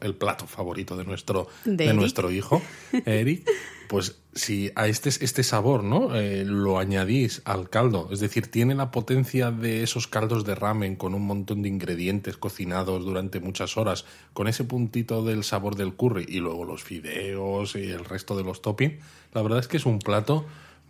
el 0.00 0.14
plato 0.14 0.46
favorito 0.46 0.96
de 0.96 1.04
nuestro, 1.04 1.48
de, 1.64 1.92
nuestro 1.94 2.30
hijo, 2.30 2.62
Eric. 3.04 3.48
Pues 3.88 4.18
si 4.34 4.72
a 4.74 4.88
este, 4.88 5.10
este 5.10 5.42
sabor 5.42 5.84
¿no? 5.84 6.16
Eh, 6.16 6.44
lo 6.44 6.78
añadís 6.78 7.42
al 7.44 7.68
caldo, 7.68 8.08
es 8.10 8.20
decir, 8.20 8.48
tiene 8.48 8.74
la 8.74 8.90
potencia 8.90 9.50
de 9.50 9.82
esos 9.82 10.08
caldos 10.08 10.44
de 10.44 10.54
ramen 10.54 10.96
con 10.96 11.14
un 11.14 11.26
montón 11.26 11.62
de 11.62 11.68
ingredientes 11.68 12.36
cocinados 12.36 13.04
durante 13.04 13.40
muchas 13.40 13.76
horas, 13.76 14.04
con 14.32 14.48
ese 14.48 14.64
puntito 14.64 15.24
del 15.24 15.44
sabor 15.44 15.76
del 15.76 15.94
curry 15.94 16.24
y 16.28 16.38
luego 16.38 16.64
los 16.64 16.82
fideos 16.82 17.76
y 17.76 17.90
el 17.90 18.04
resto 18.04 18.36
de 18.36 18.44
los 18.44 18.62
toppings, 18.62 18.94
la 19.32 19.42
verdad 19.42 19.60
es 19.60 19.68
que 19.68 19.76
es 19.76 19.86
un 19.86 19.98
plato 19.98 20.46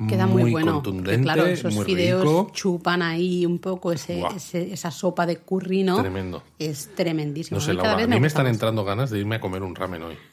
Queda 0.08 0.26
muy, 0.26 0.42
muy 0.42 0.50
bueno. 0.52 0.72
contundente, 0.74 1.22
claro, 1.22 1.46
esos 1.46 1.72
muy 1.72 1.84
fideos 1.84 2.22
rico. 2.22 2.50
chupan 2.52 3.00
ahí 3.00 3.46
un 3.46 3.60
poco 3.60 3.92
ese, 3.92 4.20
esa 4.52 4.90
sopa 4.90 5.24
de 5.24 5.36
curry, 5.38 5.84
¿no? 5.84 6.00
Tremendo. 6.00 6.42
Es 6.58 6.90
tremendísimo. 6.96 7.58
No 7.58 7.64
sé, 7.64 7.70
A 7.70 7.74
mí 7.74 7.78
cada 7.78 7.88
Laura, 7.90 8.04
a 8.04 8.06
vez 8.08 8.16
mí 8.16 8.20
me 8.20 8.26
están 8.26 8.44
más. 8.44 8.52
entrando 8.54 8.84
ganas 8.84 9.10
de 9.10 9.20
irme 9.20 9.36
a 9.36 9.40
comer 9.40 9.62
un 9.62 9.74
ramen 9.74 10.02
hoy. 10.02 10.16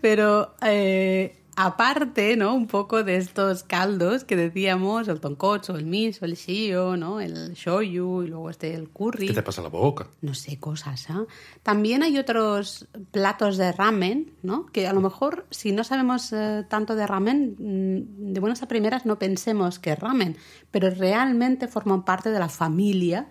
Pero 0.00 0.54
eh, 0.62 1.36
aparte, 1.56 2.36
¿no? 2.36 2.54
Un 2.54 2.66
poco 2.66 3.02
de 3.02 3.16
estos 3.16 3.62
caldos 3.62 4.24
que 4.24 4.36
decíamos, 4.36 5.08
el 5.08 5.20
tonkotsu, 5.20 5.74
el 5.74 5.86
miso, 5.86 6.26
el 6.26 6.34
shio, 6.34 6.96
¿no? 6.96 7.20
El 7.20 7.54
shoyu 7.54 8.22
y 8.22 8.28
luego 8.28 8.50
este 8.50 8.74
el 8.74 8.90
curry. 8.90 9.28
¿Qué 9.28 9.32
te 9.32 9.42
pasa 9.42 9.62
en 9.62 9.64
la 9.64 9.70
boca? 9.70 10.06
no 10.20 10.34
sé, 10.34 10.58
cosas. 10.58 11.08
¿ah? 11.08 11.24
También 11.62 12.02
hay 12.02 12.18
otros 12.18 12.86
platos 13.10 13.56
de 13.56 13.72
ramen, 13.72 14.32
¿no? 14.42 14.66
Que 14.66 14.86
a 14.86 14.92
lo 14.92 15.00
mejor, 15.00 15.46
si 15.50 15.72
no 15.72 15.82
sabemos 15.82 16.32
eh, 16.32 16.64
tanto 16.68 16.94
de 16.94 17.06
ramen, 17.06 17.56
mm, 17.58 18.32
de 18.34 18.40
buenas 18.40 18.62
a 18.62 18.68
primeras 18.68 19.06
no 19.06 19.18
pensemos 19.18 19.78
que 19.78 19.92
es 19.92 19.98
ramen, 19.98 20.36
pero 20.70 20.90
realmente 20.90 21.68
forman 21.68 22.04
parte 22.04 22.30
de 22.30 22.38
la 22.38 22.48
familia 22.48 23.28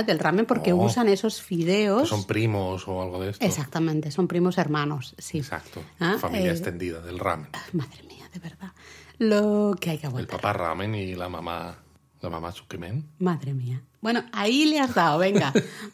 ¿eh? 0.00 0.04
del 0.04 0.18
ramen 0.18 0.46
porque 0.46 0.72
Oh. 0.72 0.84
usan 0.84 1.08
esos 1.08 1.38
Que 1.38 1.44
fideos. 1.44 2.08
son 2.08 2.24
primos 2.26 2.86
o 2.88 3.02
algo 3.02 3.20
de 3.22 3.30
esto. 3.30 3.44
Exactamente, 3.44 4.10
son 4.10 4.28
primos 4.28 4.58
hermanos, 4.58 5.14
sí. 5.18 5.38
Exacto. 5.38 5.82
Ah, 6.00 6.16
Familia 6.20 6.48
eh, 6.50 6.54
extendida 6.54 7.00
del 7.00 7.18
ramen. 7.18 7.48
Madre 7.72 8.02
mía, 8.08 8.28
de 8.32 8.38
verdad. 8.40 8.72
Lo 9.18 9.76
que 9.80 9.90
hay 9.90 9.98
que 9.98 10.06
El 10.06 10.10
aguantar. 10.10 10.40
papá 10.40 10.52
ramen 10.52 10.94
y 10.94 11.14
la 11.14 11.28
mamá, 11.28 11.78
la 12.20 12.30
mamá 12.30 12.52
sukemen. 12.52 13.04
Madre 13.18 13.54
mía. 13.54 13.80
Bueno, 14.00 14.24
ahí 14.32 14.66
le 14.66 14.80
has 14.80 14.94
dado, 14.94 15.18
venga. 15.18 15.52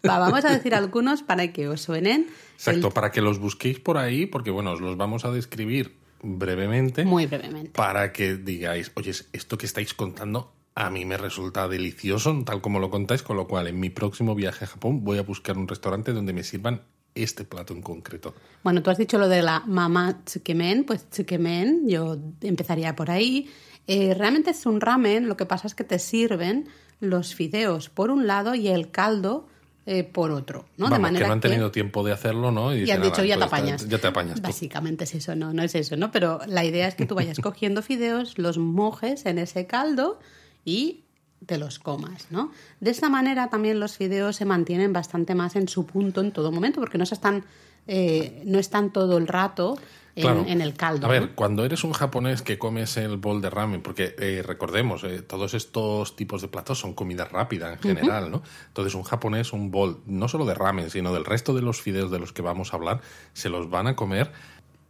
Va, 0.09 0.19
vamos 0.19 0.45
a 0.45 0.51
decir 0.51 0.75
algunos 0.75 1.23
para 1.23 1.53
que 1.53 1.69
os 1.69 1.81
suenen. 1.83 2.27
Exacto, 2.55 2.91
para 2.91 3.11
que 3.13 3.21
los 3.21 3.39
busquéis 3.39 3.79
por 3.79 3.99
ahí, 3.99 4.27
porque 4.27 4.51
bueno, 4.51 4.73
os 4.73 4.81
los 4.81 4.97
vamos 4.97 5.25
a 5.25 5.31
describir 5.31 5.97
brevemente. 6.23 7.05
Muy 7.05 7.27
brevemente. 7.27 7.71
Para 7.71 8.13
que 8.13 8.35
digáis, 8.37 8.91
oye, 8.97 9.13
esto 9.33 9.57
que 9.59 9.67
estáis 9.67 9.95
contando 9.95 10.53
a 10.75 10.91
mí 10.91 11.05
me 11.05 11.17
resulta 11.17 11.69
delicioso, 11.69 12.43
tal 12.45 12.61
como 12.61 12.79
lo 12.79 12.91
contáis, 12.91 13.23
con 13.23 13.37
lo 13.37 13.47
cual 13.47 13.67
en 13.67 13.81
mi 13.81 13.91
próximo 13.91 14.35
viaje 14.35 14.65
a 14.65 14.69
Japón 14.69 15.05
voy 15.05 15.19
a 15.19 15.23
buscar 15.23 15.59
un 15.59 15.69
restaurante 15.69 16.13
donde 16.13 16.33
me 16.33 16.43
sirvan 16.43 16.83
este 17.15 17.45
plato 17.45 17.73
en 17.75 17.83
concreto. 17.83 18.35
Bueno, 18.63 18.83
tú 18.83 18.91
has 18.91 18.99
dicho 18.99 19.19
lo 19.19 19.29
de 19.29 19.43
la 19.43 19.61
mamá 19.67 20.23
tsukemen, 20.25 20.85
pues 20.85 21.09
tsukemen, 21.11 21.89
yo 21.89 22.17
empezaría 22.41 22.95
por 22.95 23.11
ahí. 23.11 23.51
Eh, 23.87 24.15
realmente 24.15 24.51
es 24.51 24.67
un 24.67 24.81
ramen, 24.81 25.29
lo 25.29 25.37
que 25.37 25.47
pasa 25.47 25.67
es 25.67 25.75
que 25.75 25.85
te 25.85 25.99
sirven 25.99 26.69
los 27.01 27.35
fideos 27.35 27.89
por 27.89 28.11
un 28.11 28.27
lado 28.27 28.55
y 28.55 28.69
el 28.69 28.91
caldo 28.91 29.49
eh, 29.87 30.05
por 30.05 30.31
otro, 30.31 30.67
¿no? 30.77 30.85
Vamos, 30.85 30.99
de 30.99 31.03
manera 31.03 31.25
que 31.25 31.29
no 31.29 31.33
han 31.33 31.41
tenido 31.41 31.71
tiempo 31.73 32.05
de 32.05 32.13
hacerlo, 32.13 32.53
¿no? 32.53 32.73
y 32.75 32.81
dicen, 32.81 32.97
han 32.97 33.03
dicho, 33.03 33.23
"Ala, 33.23 33.27
ya 33.27 33.35
te 33.35 33.39
pues, 33.41 33.53
apañas. 33.53 33.89
Ya 33.89 33.99
te 33.99 34.07
apañas 34.07 34.37
tú". 34.37 34.43
Básicamente 34.43 35.05
es 35.05 35.15
eso, 35.15 35.35
no, 35.35 35.53
no 35.53 35.63
es 35.63 35.75
eso, 35.75 35.97
¿no? 35.97 36.13
Pero 36.13 36.41
la 36.47 36.65
idea 36.65 36.87
es 36.87 36.95
que 36.95 37.07
tú 37.07 37.15
vayas 37.15 37.39
cogiendo 37.41 37.83
fideos, 37.83 38.39
los 38.39 38.59
mojes 38.59 39.27
en 39.27 39.39
ese 39.39 39.67
caldo 39.67 40.21
y 40.65 41.05
te 41.47 41.59
los 41.59 41.79
comas, 41.79 42.27
¿no? 42.31 42.53
De 42.81 42.91
esta 42.91 43.09
manera 43.09 43.49
también 43.49 43.81
los 43.81 43.97
fideos 43.97 44.37
se 44.37 44.45
mantienen 44.45 44.93
bastante 44.93 45.35
más 45.35 45.57
en 45.57 45.69
su 45.69 45.87
punto 45.87 46.21
en 46.21 46.33
todo 46.33 46.53
momento, 46.53 46.81
porque 46.81 46.99
no 46.99 47.07
se 47.07 47.15
están, 47.15 47.45
eh, 47.87 48.43
no 48.45 48.59
están 48.59 48.93
todo 48.93 49.17
el 49.17 49.27
rato 49.27 49.79
en, 50.17 50.23
Claro. 50.23 50.45
en 50.47 50.61
el 50.61 50.75
caldo. 50.75 51.07
A 51.07 51.11
ver, 51.11 51.23
¿no? 51.23 51.35
cuando 51.35 51.65
eres 51.65 51.83
un 51.83 51.93
japonés 51.93 52.43
que 52.43 52.59
comes 52.59 52.97
el 52.99 53.17
bol 53.17 53.41
de 53.41 53.49
ramen, 53.49 53.81
porque 53.81 54.15
eh, 54.19 54.43
recordemos, 54.47 55.03
eh, 55.05 55.23
todos 55.23 55.55
estos 55.55 56.15
tipos 56.15 56.43
de 56.43 56.49
platos 56.49 56.79
son 56.79 56.93
comida 56.95 57.25
rápida 57.25 57.73
en 57.73 57.79
general, 57.79 58.31
¿no? 58.31 58.43
Entonces, 58.69 58.95
un 58.95 59.05
japonés, 59.05 59.53
un 59.55 59.71
bol, 59.71 60.03
no 60.07 60.29
solo 60.29 60.45
de 60.45 60.55
ramen, 60.55 60.91
sino 60.91 61.13
del 61.15 61.25
resto 61.25 61.55
de 61.55 61.63
los 61.63 61.81
fideos 61.81 62.11
de 62.11 62.19
los 62.19 62.33
que 62.33 62.43
vamos 62.43 62.75
a 62.75 62.77
hablar, 62.77 63.01
se 63.33 63.49
los 63.49 63.71
van 63.71 63.87
a 63.87 63.97
comer 63.97 64.31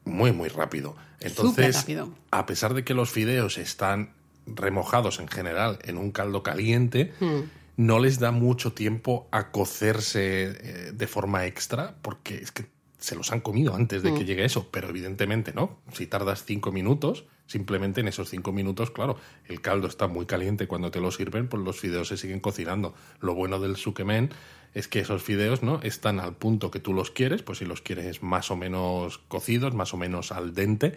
muy, 0.05 0.33
muy 0.33 0.49
rápido. 0.49 0.97
Entonces, 1.21 1.77
rápido. 1.77 2.11
a 2.33 2.47
pesar 2.47 2.75
de 2.75 2.83
que 2.83 2.95
los 2.95 3.11
fideos 3.11 3.59
están 3.59 4.15
remojados 4.54 5.19
en 5.21 5.28
general 5.28 5.78
en 5.83 5.97
un 5.99 6.11
caldo 6.12 6.42
caliente, 6.42 7.12
Hmm. 7.21 7.42
no 7.76 7.99
les 7.99 8.19
da 8.19 8.30
mucho 8.30 8.73
tiempo 8.73 9.26
a 9.30 9.50
cocerse 9.50 10.50
eh, 10.50 10.92
de 10.92 11.07
forma 11.07 11.47
extra, 11.47 11.95
porque 12.02 12.37
es 12.37 12.52
que 12.52 12.66
se 12.99 13.14
los 13.14 13.33
han 13.33 13.40
comido 13.40 13.75
antes 13.75 14.02
Hmm. 14.02 14.07
de 14.07 14.14
que 14.14 14.25
llegue 14.25 14.45
eso, 14.45 14.69
pero 14.71 14.88
evidentemente 14.88 15.52
no. 15.54 15.78
Si 15.92 16.07
tardas 16.07 16.45
cinco 16.45 16.71
minutos, 16.73 17.25
simplemente 17.47 18.00
en 18.00 18.09
esos 18.09 18.28
cinco 18.28 18.52
minutos, 18.52 18.90
claro, 18.90 19.16
el 19.47 19.60
caldo 19.60 19.89
está 19.89 20.06
muy 20.06 20.26
caliente 20.26 20.67
cuando 20.69 20.91
te 20.91 21.00
lo 21.00 21.10
sirven, 21.10 21.49
pues 21.49 21.63
los 21.63 21.80
fideos 21.80 22.08
se 22.08 22.17
siguen 22.17 22.41
cocinando. 22.41 22.95
Lo 23.21 23.34
bueno 23.34 23.58
del 23.58 23.76
sukemen 23.76 24.30
es 24.75 24.86
que 24.86 25.00
esos 25.00 25.23
fideos 25.23 25.63
no 25.65 25.80
están 25.82 26.21
al 26.21 26.36
punto 26.36 26.71
que 26.71 26.78
tú 26.78 26.93
los 26.93 27.10
quieres, 27.10 27.43
pues 27.43 27.58
si 27.58 27.65
los 27.65 27.80
quieres 27.80 28.23
más 28.23 28.50
o 28.52 28.56
menos 28.56 29.19
cocidos, 29.19 29.75
más 29.75 29.95
o 29.95 29.97
menos 29.97 30.30
al 30.30 30.54
dente 30.54 30.95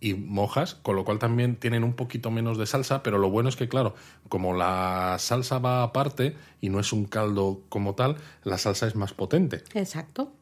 y 0.00 0.14
mojas, 0.14 0.74
con 0.82 0.96
lo 0.96 1.04
cual 1.04 1.18
también 1.18 1.56
tienen 1.56 1.82
un 1.84 1.94
poquito 1.94 2.30
menos 2.30 2.58
de 2.58 2.66
salsa, 2.66 3.02
pero 3.02 3.18
lo 3.18 3.30
bueno 3.30 3.48
es 3.48 3.56
que 3.56 3.68
claro, 3.68 3.94
como 4.28 4.52
la 4.54 5.16
salsa 5.18 5.58
va 5.58 5.82
aparte 5.82 6.36
y 6.60 6.68
no 6.68 6.80
es 6.80 6.92
un 6.92 7.06
caldo 7.06 7.62
como 7.68 7.94
tal, 7.94 8.16
la 8.44 8.58
salsa 8.58 8.86
es 8.86 8.94
más 8.94 9.14
potente. 9.14 9.62
Exacto. 9.74 10.32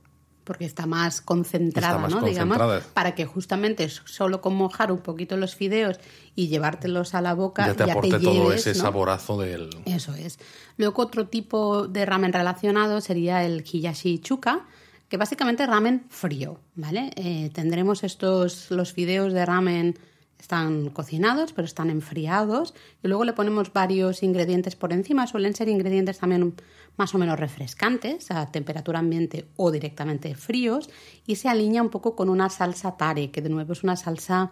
Porque 0.42 0.66
está 0.66 0.84
más 0.84 1.22
concentrada, 1.22 1.94
Está 1.94 2.02
más 2.02 2.10
¿no? 2.10 2.20
concentrada. 2.20 2.74
Digamos, 2.74 2.92
para 2.92 3.14
que 3.14 3.24
justamente 3.24 3.88
solo 3.88 4.42
con 4.42 4.54
mojar 4.54 4.92
un 4.92 4.98
poquito 4.98 5.38
los 5.38 5.54
fideos 5.54 5.98
y 6.34 6.48
llevártelos 6.48 7.14
a 7.14 7.22
la 7.22 7.32
boca 7.32 7.66
Ya 7.68 7.74
te 7.74 7.86
ya 7.86 7.92
aporte 7.92 8.10
te 8.10 8.18
todo 8.18 8.32
lleves, 8.44 8.66
ese 8.66 8.78
¿no? 8.78 8.84
saborazo 8.84 9.38
del... 9.40 9.70
Eso 9.86 10.12
es. 10.14 10.38
Luego 10.76 11.00
otro 11.02 11.28
tipo 11.28 11.88
de 11.88 12.04
ramen 12.04 12.34
relacionado 12.34 13.00
sería 13.00 13.42
el 13.44 13.62
hiyashi 13.64 14.18
chuka, 14.18 14.66
que 15.08 15.16
básicamente 15.16 15.66
ramen 15.66 16.04
frío, 16.08 16.58
¿vale? 16.74 17.10
Eh, 17.16 17.50
tendremos 17.52 18.04
estos, 18.04 18.70
los 18.70 18.92
fideos 18.92 19.32
de 19.32 19.44
ramen 19.46 19.98
están 20.38 20.90
cocinados, 20.90 21.52
pero 21.52 21.64
están 21.64 21.88
enfriados 21.90 22.74
y 23.02 23.08
luego 23.08 23.24
le 23.24 23.32
ponemos 23.32 23.72
varios 23.72 24.22
ingredientes 24.22 24.76
por 24.76 24.92
encima. 24.92 25.26
Suelen 25.26 25.54
ser 25.54 25.68
ingredientes 25.68 26.18
también 26.18 26.54
más 26.96 27.14
o 27.14 27.18
menos 27.18 27.38
refrescantes 27.40 28.30
a 28.30 28.46
temperatura 28.52 28.98
ambiente 28.98 29.46
o 29.56 29.70
directamente 29.70 30.34
fríos 30.34 30.90
y 31.26 31.36
se 31.36 31.48
alinea 31.48 31.82
un 31.82 31.88
poco 31.88 32.14
con 32.14 32.28
una 32.28 32.50
salsa 32.50 32.96
tare, 32.96 33.30
que 33.30 33.40
de 33.40 33.48
nuevo 33.48 33.72
es 33.72 33.82
una 33.84 33.96
salsa 33.96 34.50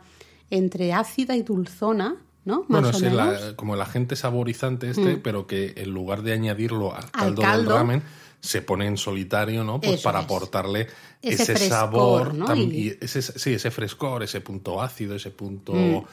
entre 0.50 0.92
ácida 0.94 1.36
y 1.36 1.42
dulzona, 1.42 2.16
¿no? 2.44 2.64
Más 2.68 2.82
Bueno, 2.82 2.88
o 2.88 3.00
menos. 3.00 3.42
eh, 3.42 3.56
como 3.56 3.74
el 3.74 3.80
agente 3.82 4.16
saborizante 4.16 4.90
este, 4.90 5.16
pero 5.18 5.46
que 5.46 5.74
en 5.76 5.90
lugar 5.90 6.22
de 6.22 6.32
añadirlo 6.32 6.94
al 6.94 7.10
caldo, 7.10 7.42
caldo. 7.42 7.70
del 7.70 7.78
ramen, 7.78 8.02
se 8.44 8.60
pone 8.60 8.86
en 8.88 8.96
solitario, 8.96 9.62
¿no? 9.62 9.80
Pues 9.80 10.00
Eso 10.00 10.02
para 10.02 10.18
es. 10.18 10.24
aportarle 10.24 10.88
Ese 11.22 11.42
ese, 11.44 11.56
frescor, 11.56 11.68
sabor, 11.70 12.34
ese, 13.00 13.22
sí, 13.22 13.54
ese 13.54 13.70
frescor, 13.70 14.22
ese 14.24 14.40
punto 14.40 14.82
ácido, 14.82 15.14
ese 15.14 15.30
punto 15.30 15.72
Mm. 15.72 16.04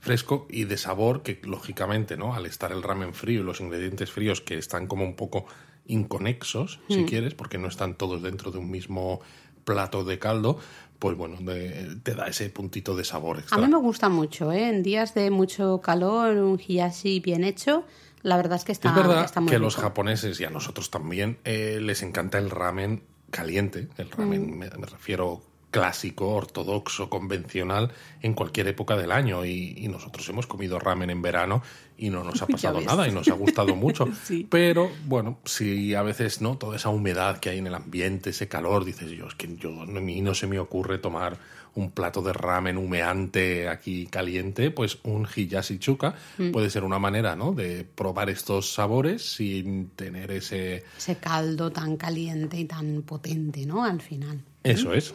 fresco 0.00 0.46
y 0.50 0.64
de 0.64 0.76
sabor 0.76 1.22
que 1.22 1.40
lógicamente, 1.42 2.16
¿no? 2.18 2.34
Al 2.34 2.44
estar 2.46 2.72
el 2.72 2.82
ramen 2.82 3.14
frío 3.14 3.40
y 3.40 3.42
los 3.44 3.60
ingredientes 3.60 4.10
fríos 4.12 4.42
que 4.42 4.58
están 4.58 4.86
como 4.86 5.02
un 5.04 5.16
poco 5.16 5.46
inconexos, 5.86 6.78
Mm. 6.88 6.92
si 6.92 7.04
quieres, 7.04 7.34
porque 7.34 7.58
no 7.58 7.68
están 7.68 7.94
todos 7.94 8.22
dentro 8.22 8.50
de 8.50 8.58
un 8.58 8.70
mismo 8.70 9.20
plato 9.64 10.04
de 10.04 10.18
caldo, 10.18 10.58
pues 10.98 11.16
bueno, 11.16 11.36
de- 11.40 11.96
te 12.02 12.14
da 12.14 12.26
ese 12.26 12.48
puntito 12.50 12.96
de 12.96 13.04
sabor 13.04 13.36
A 13.36 13.40
extra. 13.40 13.58
mí 13.58 13.68
me 13.68 13.78
gusta 13.78 14.08
mucho, 14.08 14.52
¿eh? 14.52 14.68
En 14.68 14.82
días 14.82 15.14
de 15.14 15.30
mucho 15.30 15.80
calor, 15.80 16.36
un 16.36 16.58
hiyashi 16.58 17.20
bien 17.20 17.44
hecho, 17.44 17.84
la 18.28 18.36
verdad 18.36 18.56
es 18.58 18.64
que 18.64 18.72
está, 18.72 18.90
es 18.90 18.94
verdad 18.94 19.24
está 19.24 19.40
muy 19.40 19.50
que 19.50 19.56
a 19.56 19.58
los 19.58 19.74
rico. 19.76 19.88
japoneses 19.88 20.38
y 20.40 20.44
a 20.44 20.50
nosotros 20.50 20.90
también 20.90 21.38
eh, 21.44 21.78
les 21.82 22.02
encanta 22.02 22.38
el 22.38 22.50
ramen 22.50 23.02
caliente. 23.30 23.88
El 23.98 24.10
ramen, 24.10 24.50
Mm. 24.54 24.58
me, 24.58 24.70
me 24.70 24.86
refiero 24.86 25.42
clásico, 25.70 26.30
ortodoxo, 26.30 27.10
convencional, 27.10 27.92
en 28.22 28.32
cualquier 28.32 28.68
época 28.68 28.96
del 28.96 29.12
año. 29.12 29.44
Y, 29.44 29.74
y 29.76 29.88
nosotros 29.88 30.26
hemos 30.30 30.46
comido 30.46 30.78
ramen 30.78 31.10
en 31.10 31.20
verano 31.20 31.62
y 31.98 32.08
no 32.08 32.24
nos 32.24 32.40
ha 32.40 32.46
pasado 32.56 32.80
nada 32.80 33.06
y 33.06 33.12
nos 33.12 33.28
ha 33.28 33.34
gustado 33.34 33.76
mucho. 33.76 34.06
Sí. 34.24 34.46
Pero 34.50 34.90
bueno, 35.04 35.38
si 35.44 35.94
a 35.94 36.02
veces 36.02 36.40
no, 36.40 36.56
toda 36.56 36.76
esa 36.76 36.88
humedad 36.88 37.38
que 37.38 37.50
hay 37.50 37.58
en 37.58 37.66
el 37.66 37.74
ambiente, 37.74 38.30
ese 38.30 38.48
calor, 38.48 38.84
dices 38.86 39.10
yo, 39.10 39.26
es 39.26 39.34
que 39.34 39.56
yo, 39.56 39.82
a 39.82 39.86
mí 39.86 40.22
no 40.22 40.34
se 40.34 40.46
me 40.46 40.58
ocurre 40.58 40.96
tomar 40.98 41.36
un 41.74 41.90
plato 41.90 42.22
de 42.22 42.32
ramen 42.32 42.76
humeante 42.76 43.68
aquí 43.68 44.06
caliente, 44.06 44.70
pues 44.70 44.98
un 45.04 45.26
hiyashi 45.26 45.78
chuka 45.78 46.14
Mm. 46.38 46.50
puede 46.52 46.70
ser 46.70 46.84
una 46.84 46.98
manera, 46.98 47.36
¿no? 47.36 47.52
De 47.52 47.84
probar 47.84 48.30
estos 48.30 48.72
sabores 48.72 49.22
sin 49.34 49.90
tener 49.90 50.30
ese... 50.30 50.84
Ese 50.96 51.16
caldo 51.16 51.70
tan 51.70 51.96
caliente 51.96 52.58
y 52.58 52.64
tan 52.64 53.02
potente, 53.02 53.66
¿no? 53.66 53.84
Al 53.84 54.00
final. 54.00 54.42
Eso 54.64 54.92
es. 54.94 55.14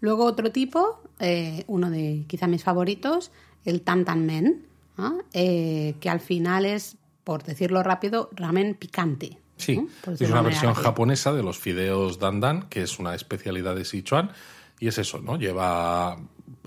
Luego 0.00 0.24
otro 0.24 0.50
tipo, 0.52 1.02
eh, 1.18 1.64
uno 1.66 1.90
de 1.90 2.24
quizá 2.26 2.46
mis 2.46 2.62
favoritos, 2.62 3.30
el 3.64 3.80
tantan 3.82 4.26
men, 4.26 4.66
¿ah? 4.98 5.14
Eh, 5.32 5.94
que 6.00 6.10
al 6.10 6.20
final 6.20 6.66
es, 6.66 6.96
por 7.24 7.42
decirlo 7.42 7.82
rápido, 7.82 8.28
ramen 8.32 8.74
picante. 8.74 9.38
Sí, 9.56 9.76
¿no? 9.76 9.88
Es 10.12 10.20
una 10.22 10.42
versión 10.42 10.72
rápida. 10.74 10.82
japonesa 10.82 11.32
de 11.32 11.42
los 11.42 11.58
fideos 11.58 12.18
dandan, 12.18 12.68
que 12.68 12.82
es 12.82 12.98
una 12.98 13.14
especialidad 13.14 13.76
de 13.76 13.84
Sichuan. 13.84 14.32
Y 14.78 14.88
es 14.88 14.98
eso, 14.98 15.20
¿no? 15.20 15.36
Lleva 15.36 16.18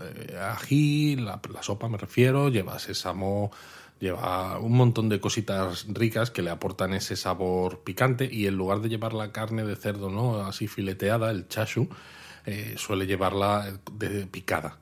eh, 0.01 0.37
ají, 0.39 1.15
la, 1.15 1.39
sopa 1.61 1.89
me 1.89 1.97
refiero, 1.97 2.49
lleva 2.49 2.77
sésamo, 2.79 3.51
lleva 3.99 4.59
un 4.59 4.73
montón 4.73 5.09
de 5.09 5.19
cositas 5.19 5.85
ricas 5.89 6.29
que 6.29 6.41
le 6.41 6.49
aportan 6.49 6.93
ese 6.93 7.15
sabor 7.15 7.79
picante 7.79 8.29
y 8.31 8.47
en 8.47 8.55
lugar 8.55 8.81
de 8.81 8.89
llevar 8.89 9.13
la 9.13 9.31
carne 9.31 9.63
de 9.63 9.75
cerdo 9.75 10.09
no 10.09 10.41
así 10.45 10.67
fileteada, 10.67 11.31
el 11.31 11.47
chashu, 11.47 11.89
eh, 12.45 12.75
suele 12.77 13.07
llevarla 13.07 13.79
de 13.91 14.27
picada. 14.27 14.77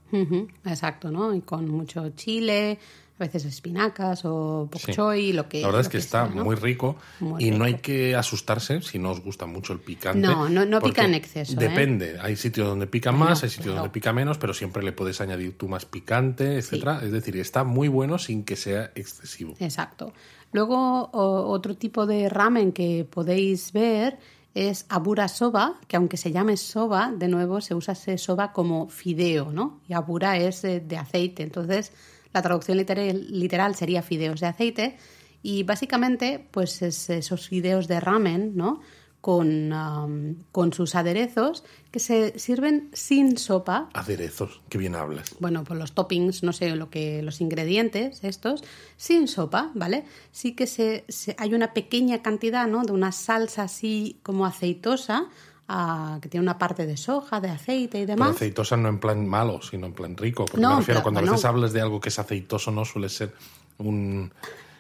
Exacto, 0.65 1.11
¿no? 1.11 1.33
Y 1.33 1.41
con 1.41 1.69
mucho 1.69 2.09
chile, 2.09 2.77
a 3.17 3.23
veces 3.23 3.45
espinacas 3.45 4.25
o 4.25 4.67
bok 4.69 4.81
Sí. 4.81 4.91
choy, 4.93 5.31
lo 5.31 5.47
que 5.47 5.61
La 5.61 5.67
verdad 5.67 5.81
es 5.81 5.87
que 5.89 5.97
está 5.97 6.25
sea, 6.25 6.35
¿no? 6.35 6.43
muy 6.43 6.55
rico 6.55 6.97
Muy 7.21 7.45
y 7.45 7.51
no 7.51 7.63
hay 7.63 7.75
que 7.75 8.13
asustarse 8.15 8.81
si 8.81 8.99
no 8.99 9.11
os 9.11 9.21
gusta 9.21 9.45
mucho 9.45 9.71
el 9.71 9.79
picante. 9.79 10.19
No, 10.27 10.49
no- 10.49 10.65
no 10.65 10.81
pica 10.81 11.05
en 11.05 11.13
exceso, 11.13 11.53
¿eh? 11.53 11.55
Depende. 11.55 12.17
Hay 12.21 12.35
sitios 12.35 12.67
donde 12.67 12.87
pica 12.87 13.11
más, 13.13 13.41
hay 13.43 13.49
sitios 13.49 13.73
donde 13.75 13.89
pica 13.89 14.11
menos, 14.11 14.37
pero 14.37 14.53
siempre 14.53 14.83
le 14.83 14.91
puedes 14.91 15.21
añadir 15.21 15.57
tú 15.57 15.69
más 15.69 15.85
picante, 15.85 16.57
etcétera. 16.57 16.99
Es 17.03 17.11
decir, 17.13 17.37
está 17.37 17.63
muy 17.63 17.87
bueno 17.87 18.17
sin 18.17 18.43
que 18.43 18.57
sea 18.57 18.91
excesivo. 18.95 19.55
Exacto. 19.59 20.11
Luego, 20.51 21.09
otro 21.13 21.75
tipo 21.75 22.05
de 22.05 22.27
ramen 22.29 22.71
que 22.71 23.05
podéis 23.09 23.71
ver 23.71 24.17
es 24.53 24.85
abura 24.87 25.27
soba, 25.27 25.75
que 25.87 25.97
aunque 25.97 26.15
se 26.17 26.31
llame 26.31 26.55
soba, 26.55 27.11
de 27.13 27.27
nuevo 27.27 27.59
se 27.59 27.75
usa 27.75 27.91
ese 27.93 28.17
soba 28.17 28.53
como 28.53 28.87
fideo, 28.87 29.51
¿no? 29.51 29.81
Y 29.87 29.93
abura 29.93 30.37
es 30.37 30.61
de, 30.61 30.79
de 30.79 30.95
aceite. 30.97 31.43
Entonces, 31.43 31.91
la 32.35 32.41
traducción 32.43 32.77
literal, 32.77 33.25
literal 33.31 33.75
sería 33.75 34.01
fideos 34.01 34.39
de 34.41 34.47
aceite. 34.47 34.97
Y 35.41 35.63
básicamente, 35.63 36.47
pues 36.51 36.81
es 36.81 37.09
esos 37.09 37.47
fideos 37.47 37.87
de 37.87 37.99
ramen, 37.99 38.53
¿no? 38.55 38.81
Con, 39.21 39.73
am, 39.73 40.43
con 40.51 40.71
sus 40.71 40.93
aderezos 40.93 41.63
que 41.91 41.99
se 41.99 42.37
sirven 42.37 42.89
sin 42.93 43.37
sopa, 43.39 43.89
Aderezos, 43.93 44.61
que 44.69 44.77
bien 44.77 44.93
hablas. 44.93 45.35
bueno, 45.39 45.63
pues 45.63 45.79
los 45.79 45.93
toppings, 45.93 46.43
no 46.43 46.53
sé, 46.53 46.75
lo 46.75 46.91
que 46.91 47.23
los 47.23 47.41
ingredientes 47.41 48.23
estos, 48.23 48.63
sin 48.97 49.27
sopa, 49.27 49.71
¿vale? 49.73 50.03
Sí 50.31 50.53
que 50.53 50.67
se, 50.67 51.05
se- 51.07 51.35
hay 51.39 51.55
una 51.55 51.73
pequeña 51.73 52.21
cantidad, 52.21 52.67
¿no? 52.67 52.83
De 52.83 52.91
una 52.91 53.11
salsa 53.11 53.63
así 53.63 54.19
como 54.21 54.45
aceitosa, 54.45 55.27
ah, 55.67 56.19
que 56.21 56.29
tiene 56.29 56.43
una 56.43 56.57
parte 56.57 56.85
de 56.85 56.97
soja, 56.97 57.39
de 57.41 57.49
aceite 57.49 57.99
y 57.99 58.05
Pero 58.05 58.15
demás. 58.17 58.35
aceitosa 58.35 58.77
no 58.77 58.89
en 58.89 58.99
plan 58.99 59.25
malo, 59.27 59.61
sino 59.61 59.87
en 59.87 59.93
plan 59.93 60.15
rico. 60.17 60.45
Porque 60.45 60.61
No, 60.61 60.69
me 60.71 60.75
refiero, 60.77 61.01
claro, 61.01 61.03
cuando 61.03 61.19
a 61.19 61.23
veces 61.33 61.45
hablas 61.45 61.73
de 61.73 61.81
algo 61.81 61.99
que 61.99 62.09
es 62.09 62.19
aceitoso, 62.19 62.71
no 62.71 62.85
suele 62.85 63.09
ser 63.09 63.33
un, 63.77 64.31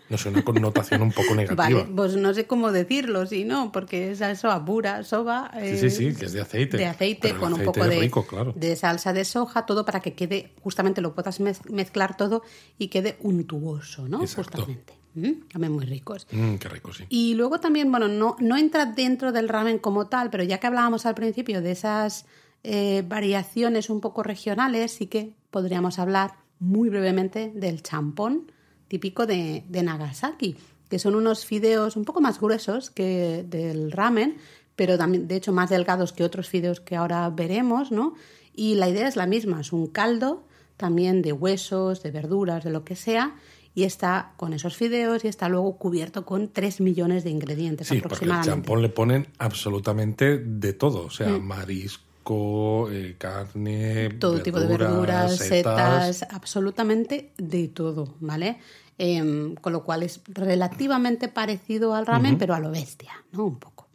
no 0.09 0.17
sé, 0.17 0.29
una 0.29 0.43
connotación 0.43 1.01
un 1.01 1.11
poco 1.11 1.33
negativa. 1.35 1.55
Vale, 1.55 1.85
pues 1.95 2.15
no 2.15 2.33
sé 2.33 2.45
cómo 2.47 2.71
decirlo, 2.71 3.25
si 3.25 3.43
no, 3.43 3.71
porque 3.71 4.11
es 4.11 4.21
eso, 4.21 4.51
abura, 4.51 5.03
soba. 5.03 5.51
Sí, 5.59 5.77
sí, 5.77 5.89
sí, 5.89 6.15
que 6.15 6.25
es 6.25 6.33
de 6.33 6.41
aceite. 6.41 6.77
De 6.77 6.85
aceite 6.85 7.29
Pero 7.29 7.39
con 7.39 7.53
un 7.53 7.63
poco 7.63 7.83
de, 7.85 7.99
rico, 7.99 8.25
claro. 8.25 8.53
de 8.55 8.75
salsa 8.75 9.11
de 9.13 9.25
soja, 9.25 9.65
todo 9.65 9.83
para 9.85 9.99
que 10.01 10.13
quede, 10.13 10.51
justamente 10.61 11.01
lo 11.01 11.13
puedas 11.15 11.41
mez- 11.41 11.67
mezclar 11.69 12.15
todo 12.15 12.43
y 12.77 12.87
quede 12.89 13.17
untuoso, 13.21 14.07
¿no? 14.07 14.21
Exacto. 14.21 14.57
Justamente. 14.59 14.93
¿Mm? 15.15 15.47
También 15.51 15.73
muy 15.73 15.85
ricos. 15.85 16.27
Mm, 16.31 16.55
qué 16.55 16.69
rico, 16.69 16.93
sí. 16.93 17.05
Y 17.09 17.33
luego 17.33 17.59
también, 17.59 17.89
bueno, 17.89 18.07
no, 18.07 18.35
no 18.39 18.57
entra 18.57 18.85
dentro 18.85 19.31
del 19.31 19.49
ramen 19.49 19.79
como 19.79 20.07
tal, 20.07 20.29
pero 20.29 20.43
ya 20.43 20.59
que 20.59 20.67
hablábamos 20.67 21.05
al 21.05 21.15
principio 21.15 21.61
de 21.61 21.71
esas 21.71 22.25
eh, 22.63 23.03
variaciones 23.07 23.89
un 23.89 24.01
poco 24.01 24.23
regionales, 24.23 24.91
sí 24.91 25.07
que 25.07 25.33
podríamos 25.51 25.99
hablar 25.99 26.35
muy 26.59 26.89
brevemente 26.89 27.51
del 27.55 27.81
champón 27.81 28.51
típico 28.87 29.25
de, 29.25 29.63
de 29.69 29.83
Nagasaki, 29.83 30.57
que 30.89 30.99
son 30.99 31.15
unos 31.15 31.45
fideos 31.45 31.95
un 31.95 32.05
poco 32.05 32.21
más 32.21 32.39
gruesos 32.39 32.89
que 32.89 33.45
del 33.47 33.91
ramen, 33.91 34.37
pero 34.75 34.97
también, 34.97 35.27
de 35.27 35.35
hecho, 35.37 35.53
más 35.53 35.69
delgados 35.69 36.11
que 36.11 36.23
otros 36.23 36.49
fideos 36.49 36.81
que 36.81 36.95
ahora 36.95 37.29
veremos, 37.29 37.91
¿no? 37.91 38.15
Y 38.53 38.75
la 38.75 38.89
idea 38.89 39.07
es 39.07 39.15
la 39.15 39.25
misma, 39.25 39.61
es 39.61 39.71
un 39.71 39.87
caldo 39.87 40.43
también 40.77 41.21
de 41.21 41.31
huesos, 41.31 42.03
de 42.03 42.11
verduras, 42.11 42.63
de 42.63 42.69
lo 42.69 42.83
que 42.83 42.95
sea, 42.95 43.35
y 43.75 43.83
está 43.83 44.31
con 44.37 44.53
esos 44.53 44.77
fideos 44.77 45.25
y 45.25 45.27
está 45.27 45.49
luego 45.49 45.77
cubierto 45.77 46.25
con 46.25 46.47
3 46.47 46.79
millones 46.79 47.25
de 47.25 47.29
ingredientes 47.29 47.87
Sí, 47.87 47.95
porque 47.95 48.23
el 48.25 48.31
aproximadamente. 48.31 48.49
champón 48.49 48.81
le 48.81 48.89
ponen 48.89 49.27
absolutamente 49.37 50.37
de 50.39 50.73
todo, 50.73 51.05
o 51.05 51.09
sea, 51.09 51.37
marisco, 51.37 52.89
eh, 52.89 53.15
carne, 53.17 54.09
todo 54.17 54.41
tipo 54.41 54.61
de 54.61 54.67
verduras, 54.67 55.35
setas, 55.37 56.25
absolutamente 56.29 57.33
de 57.37 57.67
todo, 57.67 58.15
¿vale? 58.21 58.59
Em, 58.97 59.55
con 59.55 59.73
lo 59.73 59.83
cual 59.83 60.03
es 60.03 60.21
relativamente 60.29 61.27
parecido 61.27 61.93
al 61.93 62.05
ramen, 62.05 62.37
pero 62.37 62.55
a 62.55 62.59
lo 62.59 62.71
bestia, 62.71 63.11
¿no? 63.33 63.45
Un 63.45 63.59
poco. 63.59 63.89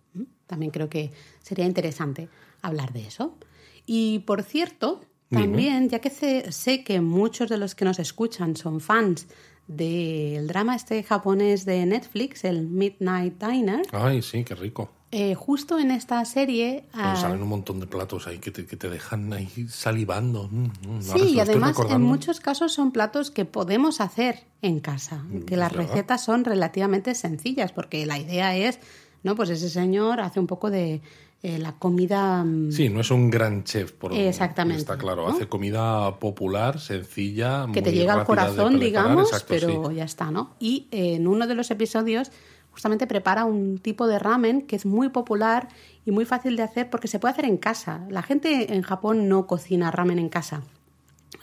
También 0.47 0.71
creo 0.71 0.91
que 0.91 1.11
sería 1.43 1.65
interesante 1.65 2.29
hablar 2.61 2.93
de 2.93 3.07
eso. 3.07 3.39
Y 3.87 4.19
por 4.21 4.43
cierto, 4.43 5.01
también, 5.31 5.89
ya 5.89 6.01
que 6.01 6.11
sé, 6.11 6.53
sé 6.53 6.85
que 6.85 7.01
muchos 7.01 7.49
de 7.49 7.57
los 7.57 7.75
que 7.75 7.85
nos 7.87 7.99
escuchan 7.99 8.57
son 8.57 8.81
fans 8.81 9.27
del 9.75 10.49
drama 10.49 10.75
este 10.75 11.03
japonés 11.05 11.65
de 11.65 11.87
Netflix, 11.87 12.45
el 12.45 12.67
Midnight 12.67 13.41
Diner, 13.43 13.83
Ay, 13.93 14.21
sí, 14.21 14.43
qué 14.43 14.57
rico. 14.57 14.91
eh, 15.13 15.35
justo 15.37 15.79
en 15.79 15.93
esta 15.93 16.25
serie... 16.25 16.85
Ah, 16.93 17.15
salen 17.17 17.41
un 17.43 17.49
montón 17.49 17.79
de 17.79 17.87
platos 17.87 18.27
ahí 18.27 18.39
que 18.39 18.51
te, 18.51 18.67
que 18.67 18.77
te 18.77 18.91
dejan 18.91 19.33
ahí 19.33 19.49
salivando. 19.69 20.49
Mm, 20.51 20.65
mm, 20.99 21.03
Sí, 21.03 21.35
y 21.35 21.41
además 21.41 21.77
en 21.89 22.03
muchos 22.03 22.41
casos 22.41 22.73
son 22.73 22.91
platos 22.91 23.31
que 23.31 23.45
podemos 23.45 24.01
hacer 24.01 24.45
en 24.61 24.81
casa, 24.81 25.25
que 25.47 25.57
las 25.57 25.73
¿verdad? 25.73 25.89
recetas 25.89 26.25
son 26.25 26.45
relativamente 26.45 27.15
sencillas, 27.15 27.71
porque 27.73 28.07
la 28.07 28.19
idea 28.19 28.57
es, 28.57 28.81
no, 29.23 29.37
pues 29.37 29.51
ese 29.51 29.71
señor 29.71 30.21
hace 30.21 30.41
un 30.41 30.47
poco 30.49 30.71
de 30.71 31.01
eh, 31.43 31.59
la 31.59 31.73
comida 31.73 32.45
mm, 32.45 32.71
Sí, 32.71 32.91
no 32.91 33.01
es 33.01 33.11
un 33.11 33.31
gran 33.31 33.65
chef, 33.65 33.93
por 33.93 34.13
Exactamente, 34.13 34.81
Está 34.81 34.99
claro, 34.99 35.27
¿no? 35.27 35.35
hace 35.35 35.49
comida 35.49 36.19
popular, 36.19 36.79
sencilla, 36.79 37.67
que 37.73 37.81
te 37.81 37.93
llega 37.93 38.13
al 38.13 38.25
corazón, 38.25 38.79
digamos, 38.79 39.29
exacto, 39.29 39.47
pero 39.49 39.89
sí. 39.89 39.95
ya 39.97 40.05
está, 40.05 40.31
¿no? 40.31 40.55
Y 40.59 40.87
eh, 40.91 41.15
en 41.15 41.27
uno 41.27 41.47
de 41.47 41.55
los 41.55 41.71
episodios 41.71 42.31
justamente 42.73 43.07
prepara 43.07 43.47
un 43.47 43.79
tipo 43.79 44.07
de 44.07 44.19
ramen 44.19 44.63
que 44.63 44.77
es 44.77 44.85
muy 44.85 45.09
popular 45.09 45.69
y 46.05 46.11
muy 46.11 46.25
fácil 46.25 46.57
de 46.57 46.63
hacer 46.63 46.91
porque 46.91 47.09
se 47.09 47.19
puede 47.19 47.33
hacer 47.33 47.47
en 47.47 47.57
casa. 47.57 48.07
La 48.11 48.23
gente 48.23 48.75
en 48.75 48.83
Japón 48.83 49.29
no 49.29 49.47
cocina 49.47 49.91
ramen 49.91 50.19
en 50.19 50.29
casa. 50.29 50.63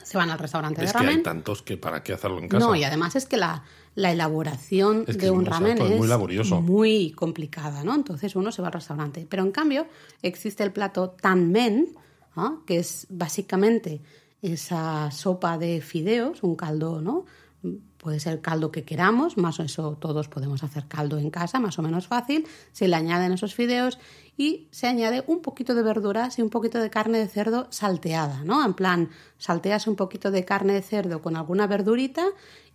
Se 0.04 0.18
van 0.18 0.30
al 0.30 0.40
restaurante 0.40 0.84
Es 0.84 0.94
de 0.94 1.00
que 1.00 1.08
hay 1.08 1.24
tantos 1.24 1.64
que 1.64 1.76
para 1.76 2.04
qué 2.04 2.14
hacerlo 2.14 2.40
en 2.40 2.48
casa. 2.48 2.66
No, 2.66 2.76
y 2.76 2.84
además 2.84 3.16
es 3.16 3.26
que 3.26 3.38
la, 3.38 3.64
la 3.98 4.12
elaboración 4.12 5.06
Es 5.08 5.18
que 5.18 5.26
de 5.26 5.32
un 5.32 5.44
ramen 5.44 5.82
es 5.82 5.98
muy 5.98 6.08
laborioso. 6.08 6.62
muy 6.62 7.12
complicada, 7.14 7.84
¿no? 7.84 7.96
Entonces 7.96 8.36
uno 8.36 8.52
se 8.52 8.62
va 8.62 8.68
al 8.68 8.74
restaurante. 8.76 9.26
Pero 9.28 9.42
en 9.42 9.52
cambio 9.52 9.88
existe 10.22 10.64
el 10.64 10.72
plato 10.72 11.16
tanmen, 11.20 11.96
¿ah? 12.36 12.58
que 12.68 12.78
es 12.78 13.08
básicamente 13.10 14.00
esa 14.44 15.10
sopa 15.10 15.58
de 15.58 15.82
fideos, 15.82 16.44
un 16.44 16.56
caldo, 16.56 17.02
¿no? 17.02 17.26
Puede 18.08 18.22
ser 18.22 18.40
caldo 18.40 18.72
que 18.72 18.84
queramos, 18.84 19.36
más 19.36 19.60
o 19.60 19.64
eso 19.64 19.98
todos 20.00 20.30
podemos 20.30 20.64
hacer 20.64 20.86
caldo 20.88 21.18
en 21.18 21.30
casa, 21.30 21.60
más 21.60 21.78
o 21.78 21.82
menos 21.82 22.08
fácil. 22.08 22.48
Se 22.72 22.88
le 22.88 22.96
añaden 22.96 23.34
esos 23.34 23.54
fideos 23.54 24.00
y 24.38 24.70
se 24.72 24.88
añade 24.88 25.26
un 25.28 25.42
poquito 25.42 25.76
de 25.76 25.84
verduras 25.84 26.40
y 26.40 26.42
un 26.42 26.50
poquito 26.50 26.80
de 26.80 26.90
carne 26.90 27.18
de 27.18 27.28
cerdo 27.28 27.68
salteada, 27.70 28.46
¿no? 28.46 28.66
En 28.66 28.76
plan, 28.76 29.10
salteas 29.38 29.88
un 29.88 29.98
poquito 29.98 30.32
de 30.32 30.46
carne 30.46 30.72
de 30.72 30.84
cerdo 30.84 31.22
con 31.22 31.36
alguna 31.36 31.68
verdurita 31.68 32.26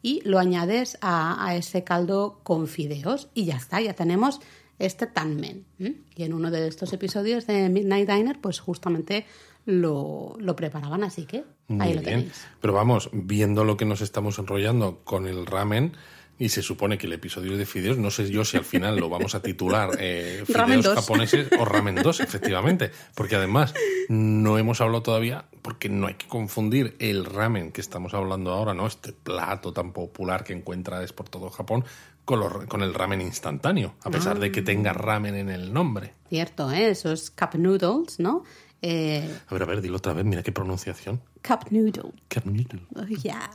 y 0.03 0.21
lo 0.29 0.39
añades 0.39 0.99
a, 1.01 1.43
a 1.43 1.57
ese 1.57 1.83
caldo 1.83 2.41
con 2.43 2.69
fideos 2.69 3.31
y 3.33 3.47
ya 3.47 3.57
está, 3.57 3.81
ya 3.81 3.95
tenemos 3.95 4.39
este 4.79 5.07
tanmen. 5.07 5.65
Y 5.79 6.25
en 6.25 6.35
uno 6.35 6.51
de 6.51 6.69
estos 6.69 6.93
episodios 6.93 7.47
de 7.47 7.71
Midnight 7.71 8.11
Diner, 8.11 8.39
pues 8.39 8.61
justamente 8.61 9.25
lo, 9.67 10.35
lo 10.39 10.57
preparaban, 10.57 11.05
así 11.05 11.25
que 11.27 11.45
Muy 11.69 11.87
ahí 11.87 11.95
lo 11.95 12.01
bien. 12.01 12.19
tenéis. 12.21 12.47
Pero 12.61 12.73
vamos, 12.73 13.09
viendo 13.13 13.65
lo 13.65 13.77
que 13.77 13.85
nos 13.85 14.01
estamos 14.01 14.39
enrollando 14.39 15.01
con 15.05 15.27
el 15.27 15.47
ramen, 15.47 15.97
y 16.39 16.49
se 16.49 16.63
supone 16.63 16.99
que 16.99 17.07
el 17.07 17.13
episodio 17.13 17.53
es 17.53 17.59
de 17.59 17.67
fideos, 17.67 17.99
no 17.99 18.11
sé 18.11 18.29
yo 18.29 18.45
si 18.45 18.57
al 18.57 18.65
final 18.65 18.97
lo 18.97 19.09
vamos 19.09 19.35
a 19.37 19.43
titular 19.43 19.91
eh, 20.01 20.43
Fideos 20.47 20.85
2. 20.87 20.95
japoneses 20.95 21.49
o 21.61 21.65
Ramen 21.65 21.95
2, 21.97 22.21
efectivamente. 22.21 22.91
Porque 23.15 23.37
además 23.37 23.73
no 24.09 24.59
hemos 24.59 24.81
hablado 24.81 25.03
todavía, 25.03 25.45
porque 25.61 25.89
no 25.89 26.09
hay 26.09 26.15
que 26.15 26.27
confundir 26.27 26.97
el 26.99 27.27
ramen 27.27 27.71
que 27.71 27.81
estamos 27.81 28.13
hablando 28.15 28.51
ahora, 28.51 28.75
¿no? 28.75 28.89
Este 28.89 29.13
plato 29.13 29.73
tan 29.73 29.93
popular 29.93 30.43
que 30.43 30.53
encuentras 30.55 31.13
por 31.13 31.29
todo 31.29 31.49
Japón, 31.51 31.85
con, 32.25 32.41
los- 32.41 32.65
con 32.65 32.83
el 32.83 32.93
ramen 32.95 33.21
instantáneo, 33.21 33.95
a 34.03 34.11
pesar 34.11 34.41
de 34.41 34.51
que 34.51 34.63
tenga 34.63 34.93
ramen 34.93 35.37
en 35.37 35.49
el 35.49 35.73
nombre. 35.73 36.15
Cierto, 36.29 36.73
¿eh? 36.73 36.89
esos 36.91 37.31
cup 37.31 37.55
noodles, 37.57 38.19
¿no? 38.19 38.43
Eh, 38.85 39.29
A 39.49 39.55
ver, 39.55 39.63
a 39.63 39.67
ver, 39.67 39.81
dilo 39.81 39.97
otra 39.99 40.13
vez, 40.13 40.25
mira 40.25 40.43
qué 40.43 40.51
pronunciación. 40.51 41.21
cup 41.47 41.71
noodle. 41.71 42.11
Cup 42.29 42.47
noodle. 42.47 42.81
Oh, 42.97 43.07
ya. 43.23 43.49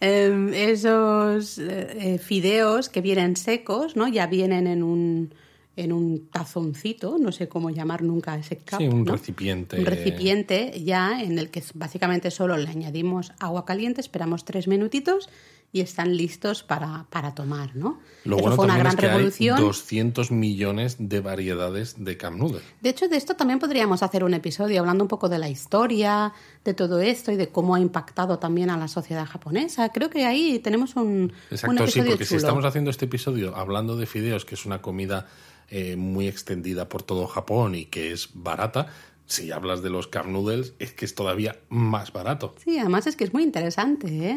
Em, 0.00 0.52
esos 0.52 1.58
eh, 1.58 2.14
eh, 2.14 2.18
fideos 2.18 2.88
que 2.88 3.00
vienen 3.00 3.36
secos, 3.36 3.94
¿no? 3.94 4.08
Ya 4.08 4.26
vienen 4.26 4.66
en 4.66 4.82
un, 4.82 5.32
en 5.76 5.92
un 5.92 6.26
tazoncito, 6.28 7.16
no 7.18 7.30
sé 7.30 7.48
cómo 7.48 7.70
llamar 7.70 8.02
nunca 8.02 8.36
ese 8.36 8.56
cup, 8.58 8.78
Sí, 8.78 8.88
un 8.88 9.04
¿no? 9.04 9.12
recipiente. 9.12 9.78
Un 9.78 9.86
recipiente 9.86 10.82
ya 10.84 11.22
en 11.22 11.38
el 11.38 11.50
que 11.50 11.62
básicamente 11.74 12.30
solo 12.32 12.56
le 12.56 12.68
añadimos 12.68 13.32
agua 13.38 13.64
caliente, 13.64 14.00
esperamos 14.00 14.44
tres 14.44 14.66
minutitos 14.66 15.28
y 15.74 15.80
están 15.80 16.14
listos 16.16 16.62
para, 16.62 17.06
para 17.08 17.34
tomar, 17.34 17.74
¿no? 17.74 17.98
Lo 18.24 18.36
Eso 18.36 18.42
bueno 18.42 18.56
fue 18.56 18.64
una 18.66 18.76
gran 18.76 18.92
es 18.92 18.96
que 18.96 19.06
revolución. 19.08 19.56
hay 19.56 19.64
200 19.64 20.30
millones 20.30 20.96
de 20.98 21.20
variedades 21.20 22.04
de 22.04 22.18
Cup 22.18 22.36
Noodle. 22.36 22.60
De 22.82 22.90
hecho, 22.90 23.08
de 23.08 23.16
esto 23.16 23.36
también 23.36 23.58
podríamos 23.58 24.02
hacer 24.02 24.22
un 24.22 24.34
episodio 24.34 24.80
hablando 24.80 25.02
un 25.04 25.08
poco 25.08 25.30
de 25.30 25.38
la 25.38 25.48
historia, 25.48 26.34
de 26.62 26.74
todo 26.74 27.00
esto 27.00 27.32
y 27.32 27.36
de 27.36 27.48
cómo 27.48 27.74
ha 27.74 27.80
impactado 27.80 28.38
también 28.38 28.68
a 28.68 28.76
la 28.76 28.86
sociedad 28.86 29.24
japonesa. 29.24 29.88
Creo 29.88 30.10
que 30.10 30.26
ahí 30.26 30.58
tenemos 30.58 30.94
un, 30.96 31.02
un 31.02 31.32
Exacto, 31.50 31.76
sí, 31.78 31.82
episodio 32.00 32.10
porque 32.10 32.24
si 32.26 32.36
estamos 32.36 32.64
haciendo 32.66 32.90
este 32.90 33.06
episodio 33.06 33.56
hablando 33.56 33.96
de 33.96 34.04
fideos, 34.04 34.44
que 34.44 34.56
es 34.56 34.66
una 34.66 34.82
comida 34.82 35.26
eh, 35.70 35.96
muy 35.96 36.28
extendida 36.28 36.90
por 36.90 37.02
todo 37.02 37.26
Japón 37.26 37.74
y 37.74 37.86
que 37.86 38.12
es 38.12 38.28
barata, 38.34 38.88
si 39.24 39.50
hablas 39.50 39.82
de 39.82 39.88
los 39.88 40.06
Cup 40.06 40.26
Noodles, 40.26 40.74
es 40.78 40.92
que 40.92 41.06
es 41.06 41.14
todavía 41.14 41.56
más 41.70 42.12
barato. 42.12 42.54
Sí, 42.62 42.78
además 42.78 43.06
es 43.06 43.16
que 43.16 43.24
es 43.24 43.32
muy 43.32 43.42
interesante. 43.42 44.06
¿eh? 44.08 44.36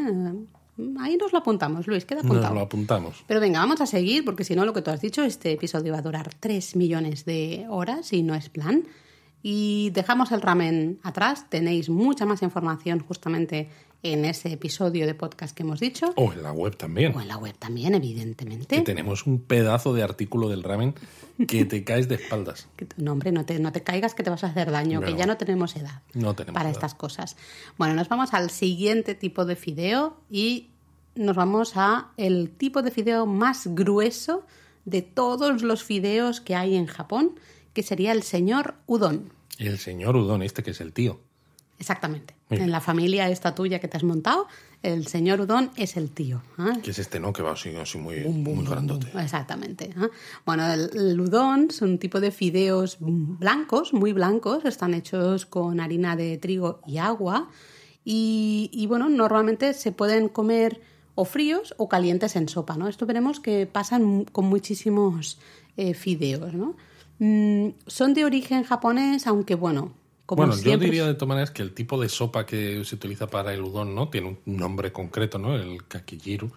Ahí 1.00 1.16
nos 1.18 1.32
lo 1.32 1.40
apuntamos, 1.40 1.88
Luis, 1.88 2.04
queda 2.06 2.22
Nos 2.22 2.26
apuntado. 2.32 2.54
lo 2.54 2.62
apuntamos. 2.62 3.24
Pero 3.28 3.40
venga, 3.40 3.60
vamos 3.60 3.80
a 3.82 3.86
seguir, 3.86 4.26
porque 4.26 4.44
si 4.44 4.56
no, 4.56 4.66
lo 4.66 4.74
que 4.74 4.82
tú 4.82 4.92
has 4.92 5.00
dicho, 5.02 5.24
este 5.24 5.54
episodio 5.54 5.94
va 5.94 6.00
a 6.00 6.02
durar 6.02 6.34
3 6.38 6.76
millones 6.76 7.24
de 7.26 7.66
horas 7.70 8.12
y 8.12 8.24
no 8.24 8.36
es 8.36 8.50
plan. 8.50 8.86
Y 9.42 9.92
dejamos 9.92 10.32
el 10.32 10.42
ramen 10.42 11.00
atrás. 11.04 11.50
Tenéis 11.50 11.90
mucha 11.90 12.26
más 12.26 12.42
información 12.42 13.00
justamente 13.00 13.70
en 14.06 14.24
ese 14.24 14.54
episodio 14.54 15.08
de 15.08 15.16
podcast 15.16 15.56
que 15.56 15.64
hemos 15.64 15.80
dicho. 15.80 16.14
O 16.16 16.32
en 16.32 16.44
la 16.44 16.52
web 16.52 16.78
también. 16.78 17.16
O 17.16 17.22
en 17.22 17.28
la 17.28 17.38
web 17.38 17.56
también, 17.58 17.96
evidentemente. 17.96 18.76
Que 18.76 18.82
tenemos 18.84 19.26
un 19.26 19.40
pedazo 19.40 19.96
de 19.96 20.04
artículo 20.04 20.48
del 20.48 20.62
ramen 20.62 20.94
que 21.48 21.66
te 21.66 21.84
caes 21.84 22.08
de 22.08 22.16
espaldas. 22.16 22.68
No, 22.98 23.14
hombre, 23.14 23.32
no 23.32 23.46
te, 23.46 23.58
no 23.60 23.72
te 23.72 23.82
caigas 23.82 24.14
que 24.14 24.22
te 24.24 24.30
vas 24.30 24.44
a 24.44 24.48
hacer 24.48 24.70
daño, 24.72 25.02
que 25.02 25.16
ya 25.16 25.26
no 25.26 25.38
tenemos 25.38 25.76
edad 25.76 26.02
no 26.14 26.34
tenemos 26.36 26.54
para 26.54 26.70
edad. 26.70 26.78
estas 26.78 26.94
cosas. 26.94 27.36
Bueno, 27.78 27.96
nos 27.96 28.08
vamos 28.08 28.34
al 28.34 28.52
siguiente 28.52 29.16
tipo 29.16 29.44
de 29.46 29.56
fideo 29.56 30.18
y 30.30 30.70
nos 31.16 31.36
vamos 31.36 31.74
a 31.76 32.12
el 32.18 32.52
tipo 32.52 32.84
de 32.84 32.92
fideo 32.92 33.26
más 33.26 33.68
grueso 33.68 34.46
de 34.86 35.02
todos 35.02 35.64
los 35.64 35.84
fideos 35.84 36.42
que 36.42 36.56
hay 36.56 36.76
en 36.76 36.86
Japón, 36.86 37.40
que 37.74 37.82
sería 37.82 38.12
el 38.12 38.22
señor 38.24 38.76
udon. 38.86 39.32
El 39.58 39.78
señor 39.80 40.16
Udon, 40.16 40.44
este 40.44 40.64
que 40.64 40.72
es 40.72 40.82
el 40.82 40.92
tío. 40.94 41.22
Exactamente. 41.78 42.36
En 42.50 42.72
la 42.72 42.80
familia 42.80 43.28
esta 43.30 43.54
tuya 43.54 43.80
que 43.80 43.88
te 43.88 43.98
has 43.98 44.04
montado, 44.04 44.48
el 44.82 45.08
señor 45.08 45.42
udon 45.42 45.72
es 45.76 45.98
el 45.98 46.12
tío. 46.12 46.42
¿ah? 46.58 46.78
Que 46.82 46.92
es 46.92 47.00
este, 47.00 47.20
¿no? 47.20 47.34
Que 47.34 47.42
va 47.44 47.52
así, 47.52 47.76
así 47.76 47.98
muy, 47.98 48.20
muy 48.24 48.66
grandote. 48.66 49.08
Exactamente. 49.20 49.86
¿eh? 49.86 50.10
Bueno, 50.46 50.66
el, 50.72 50.90
el 50.94 51.20
udon 51.20 51.68
es 51.70 51.82
un 51.82 51.98
tipo 51.98 52.22
de 52.22 52.32
fideos 52.32 52.98
blancos, 53.00 53.94
muy 53.94 54.14
blancos, 54.14 54.64
están 54.64 54.94
hechos 54.94 55.46
con 55.46 55.80
harina 55.80 56.16
de 56.16 56.38
trigo 56.38 56.82
y 56.86 56.98
agua 56.98 57.50
y, 58.06 58.70
y, 58.72 58.86
bueno, 58.86 59.10
normalmente 59.10 59.74
se 59.74 59.92
pueden 59.92 60.30
comer 60.30 60.80
o 61.16 61.26
fríos 61.26 61.74
o 61.78 61.90
calientes 61.90 62.36
en 62.36 62.48
sopa, 62.48 62.78
¿no? 62.78 62.88
Esto 62.88 63.06
veremos 63.06 63.40
que 63.40 63.66
pasan 63.66 64.26
con 64.26 64.46
muchísimos 64.46 65.40
eh, 65.76 65.94
fideos, 65.94 66.54
¿no? 66.54 66.76
Mm, 67.20 67.70
son 67.88 68.14
de 68.14 68.26
origen 68.26 68.64
japonés, 68.64 69.26
aunque 69.26 69.56
bueno, 69.56 69.94
como 70.26 70.46
bueno, 70.48 70.60
yo 70.60 70.78
diría 70.78 71.06
de 71.06 71.14
todas 71.14 71.30
maneras 71.30 71.52
que 71.52 71.62
el 71.62 71.74
tipo 71.74 72.02
de 72.02 72.10
sopa 72.10 72.48
que 72.48 72.84
se 72.84 72.96
utiliza 72.96 73.28
para 73.28 73.54
el 73.54 73.62
udon, 73.62 73.94
¿no? 73.94 74.10
Tiene 74.10 74.38
un 74.46 74.58
nombre 74.58 74.92
concreto, 74.92 75.38
¿no? 75.38 75.56
El 75.56 75.86
kakijiru. 75.86 76.52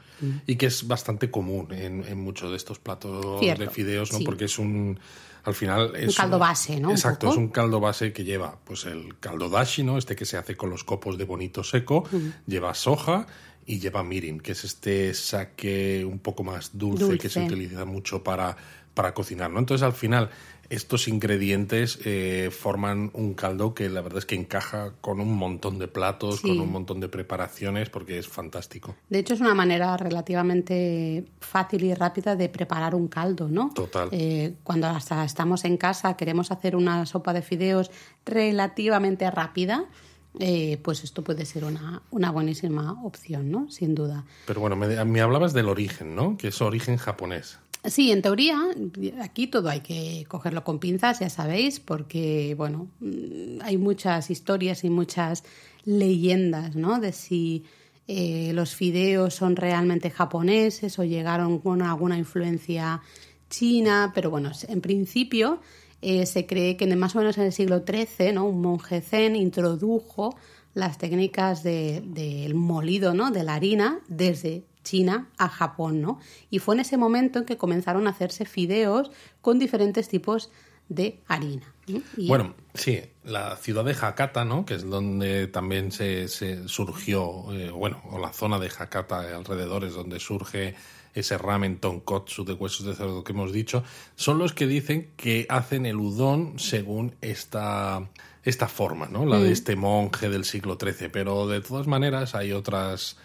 Y 0.46 0.56
que 0.56 0.66
es 0.66 0.86
bastante 0.88 1.30
común 1.30 1.72
en, 1.72 2.02
en 2.04 2.18
muchos 2.18 2.50
de 2.50 2.56
estos 2.56 2.78
platos 2.78 3.40
Cierto, 3.40 3.64
de 3.64 3.70
fideos, 3.70 4.12
¿no? 4.12 4.18
sí. 4.18 4.24
Porque 4.24 4.46
es 4.46 4.58
un... 4.58 4.98
Al 5.44 5.54
final 5.54 5.94
es 5.96 6.16
caldo 6.16 6.38
base, 6.38 6.80
¿no? 6.80 6.88
Un 6.88 6.94
Exacto, 6.94 7.30
es 7.30 7.36
un 7.36 7.48
caldo 7.48 7.78
base 7.80 8.12
que 8.12 8.24
lleva 8.24 8.58
pues 8.64 8.84
el 8.86 9.18
caldo 9.18 9.48
dashi, 9.48 9.82
¿no? 9.82 9.96
Este 9.96 10.16
que 10.16 10.24
se 10.24 10.36
hace 10.36 10.56
con 10.56 10.68
los 10.68 10.84
copos 10.84 11.16
de 11.16 11.24
bonito 11.24 11.62
seco, 11.62 12.04
lleva 12.46 12.74
soja 12.74 13.26
y 13.64 13.78
lleva 13.78 14.02
mirin, 14.02 14.40
que 14.40 14.52
es 14.52 14.64
este 14.64 15.14
saque 15.14 16.04
un 16.04 16.18
poco 16.18 16.42
más 16.42 16.76
dulce, 16.76 17.04
Dulce. 17.04 17.18
que 17.18 17.28
se 17.28 17.40
utiliza 17.44 17.84
mucho 17.84 18.22
para, 18.22 18.56
para 18.94 19.14
cocinar, 19.14 19.50
¿no? 19.50 19.58
Entonces 19.58 19.84
al 19.84 19.92
final 19.92 20.30
estos 20.70 21.08
ingredientes 21.08 21.98
eh, 22.04 22.50
forman 22.52 23.10
un 23.14 23.34
caldo 23.34 23.74
que 23.74 23.88
la 23.88 24.02
verdad 24.02 24.18
es 24.18 24.26
que 24.26 24.34
encaja 24.34 24.92
con 25.00 25.20
un 25.20 25.34
montón 25.34 25.78
de 25.78 25.88
platos, 25.88 26.40
Sí. 26.40 26.48
con 26.48 26.60
un 26.60 26.70
montón 26.70 27.00
de 27.00 27.08
preparaciones, 27.08 27.88
porque 27.88 28.18
es 28.18 28.28
fantástico. 28.28 28.94
De 29.08 29.18
hecho, 29.18 29.32
es 29.34 29.40
una 29.40 29.54
manera 29.54 29.96
relativamente 29.96 31.24
fácil 31.40 31.84
y 31.84 31.94
rápida 31.94 32.36
de 32.36 32.48
preparar 32.48 32.94
un 32.94 33.08
caldo, 33.08 33.48
¿no? 33.48 33.70
Total. 33.74 34.08
Eh, 34.12 34.54
cuando 34.62 34.86
hasta 34.88 35.24
estamos 35.24 35.64
en 35.64 35.76
casa, 35.76 36.16
queremos 36.16 36.50
hacer 36.50 36.76
una 36.76 37.06
sopa 37.06 37.32
de 37.32 37.42
fideos 37.42 37.90
relativamente 38.26 39.30
rápida, 39.30 39.84
eh, 40.40 40.78
pues 40.82 41.02
esto 41.02 41.24
puede 41.24 41.44
ser 41.46 41.64
una, 41.64 42.02
una 42.10 42.30
buenísima 42.30 43.02
opción, 43.04 43.50
¿no? 43.50 43.70
Sin 43.70 43.94
duda. 43.94 44.24
Pero 44.46 44.60
bueno, 44.60 44.76
me, 44.76 45.04
me 45.04 45.20
hablabas 45.20 45.52
del 45.52 45.68
origen, 45.68 46.14
¿no? 46.14 46.36
Que 46.36 46.48
es 46.48 46.60
origen 46.60 46.96
japonés. 46.96 47.58
Sí, 47.84 48.10
en 48.10 48.22
teoría, 48.22 48.58
aquí 49.22 49.46
todo 49.46 49.68
hay 49.68 49.80
que 49.80 50.24
cogerlo 50.28 50.64
con 50.64 50.78
pinzas, 50.80 51.20
ya 51.20 51.30
sabéis, 51.30 51.78
porque, 51.80 52.54
bueno, 52.56 52.88
mm, 53.00 53.60
hay 53.62 53.78
muchas 53.78 54.30
historias 54.30 54.82
y 54.84 54.90
muchas 54.90 55.44
leyendas, 55.84 56.74
¿no? 56.76 56.98
De 57.00 57.12
si 57.12 57.64
eh, 58.08 58.52
los 58.52 58.74
fideos 58.74 59.34
son 59.34 59.54
realmente 59.56 60.10
japoneses 60.10 60.98
o 60.98 61.04
llegaron 61.04 61.60
con 61.60 61.80
alguna 61.82 62.18
influencia 62.18 63.00
china, 63.48 64.12
pero 64.14 64.30
bueno, 64.30 64.50
en 64.68 64.80
principio 64.80 65.60
eh, 66.02 66.26
se 66.26 66.46
cree 66.46 66.76
que 66.76 66.86
más 66.96 67.14
o 67.14 67.18
menos 67.20 67.38
en 67.38 67.44
el 67.44 67.52
siglo 67.52 67.84
XIII, 67.84 68.32
¿no? 68.32 68.46
Un 68.46 68.60
monje 68.60 69.00
zen 69.00 69.36
introdujo 69.36 70.36
las 70.74 70.98
técnicas 70.98 71.62
de- 71.62 72.02
del 72.04 72.54
molido, 72.54 73.14
¿no? 73.14 73.30
De 73.30 73.42
la 73.44 73.54
harina 73.54 74.00
desde 74.08 74.64
China 74.88 75.28
a 75.36 75.48
Japón, 75.48 76.00
¿no? 76.00 76.18
Y 76.48 76.60
fue 76.60 76.74
en 76.74 76.80
ese 76.80 76.96
momento 76.96 77.40
en 77.40 77.44
que 77.44 77.58
comenzaron 77.58 78.06
a 78.06 78.10
hacerse 78.10 78.46
fideos 78.46 79.10
con 79.42 79.58
diferentes 79.58 80.08
tipos 80.08 80.50
de 80.88 81.20
harina. 81.28 81.74
Bueno, 82.16 82.54
sí, 82.72 83.02
la 83.24 83.56
ciudad 83.56 83.84
de 83.84 83.92
Hakata, 83.92 84.44
¿no? 84.44 84.64
Que 84.64 84.74
es 84.74 84.88
donde 84.88 85.46
también 85.46 85.92
se, 85.92 86.28
se 86.28 86.66
surgió, 86.68 87.52
eh, 87.52 87.70
bueno, 87.70 88.02
o 88.10 88.18
la 88.18 88.32
zona 88.32 88.58
de 88.58 88.68
Hakata 88.68 89.36
alrededor 89.36 89.84
es 89.84 89.92
donde 89.92 90.20
surge 90.20 90.74
ese 91.14 91.36
ramen 91.36 91.78
tonkotsu 91.78 92.44
de 92.44 92.52
huesos 92.54 92.86
de 92.86 92.94
cerdo 92.94 93.24
que 93.24 93.32
hemos 93.32 93.52
dicho, 93.52 93.82
son 94.16 94.38
los 94.38 94.52
que 94.52 94.66
dicen 94.66 95.10
que 95.16 95.46
hacen 95.48 95.84
el 95.84 95.96
udon 95.96 96.58
según 96.58 97.14
esta, 97.20 98.08
esta 98.44 98.68
forma, 98.68 99.08
¿no? 99.08 99.26
La 99.26 99.38
de 99.38 99.52
este 99.52 99.76
monje 99.76 100.28
del 100.28 100.44
siglo 100.44 100.78
XIII. 100.80 101.08
Pero 101.10 101.46
de 101.46 101.60
todas 101.60 101.86
maneras 101.86 102.34
hay 102.34 102.52
otras 102.52 103.16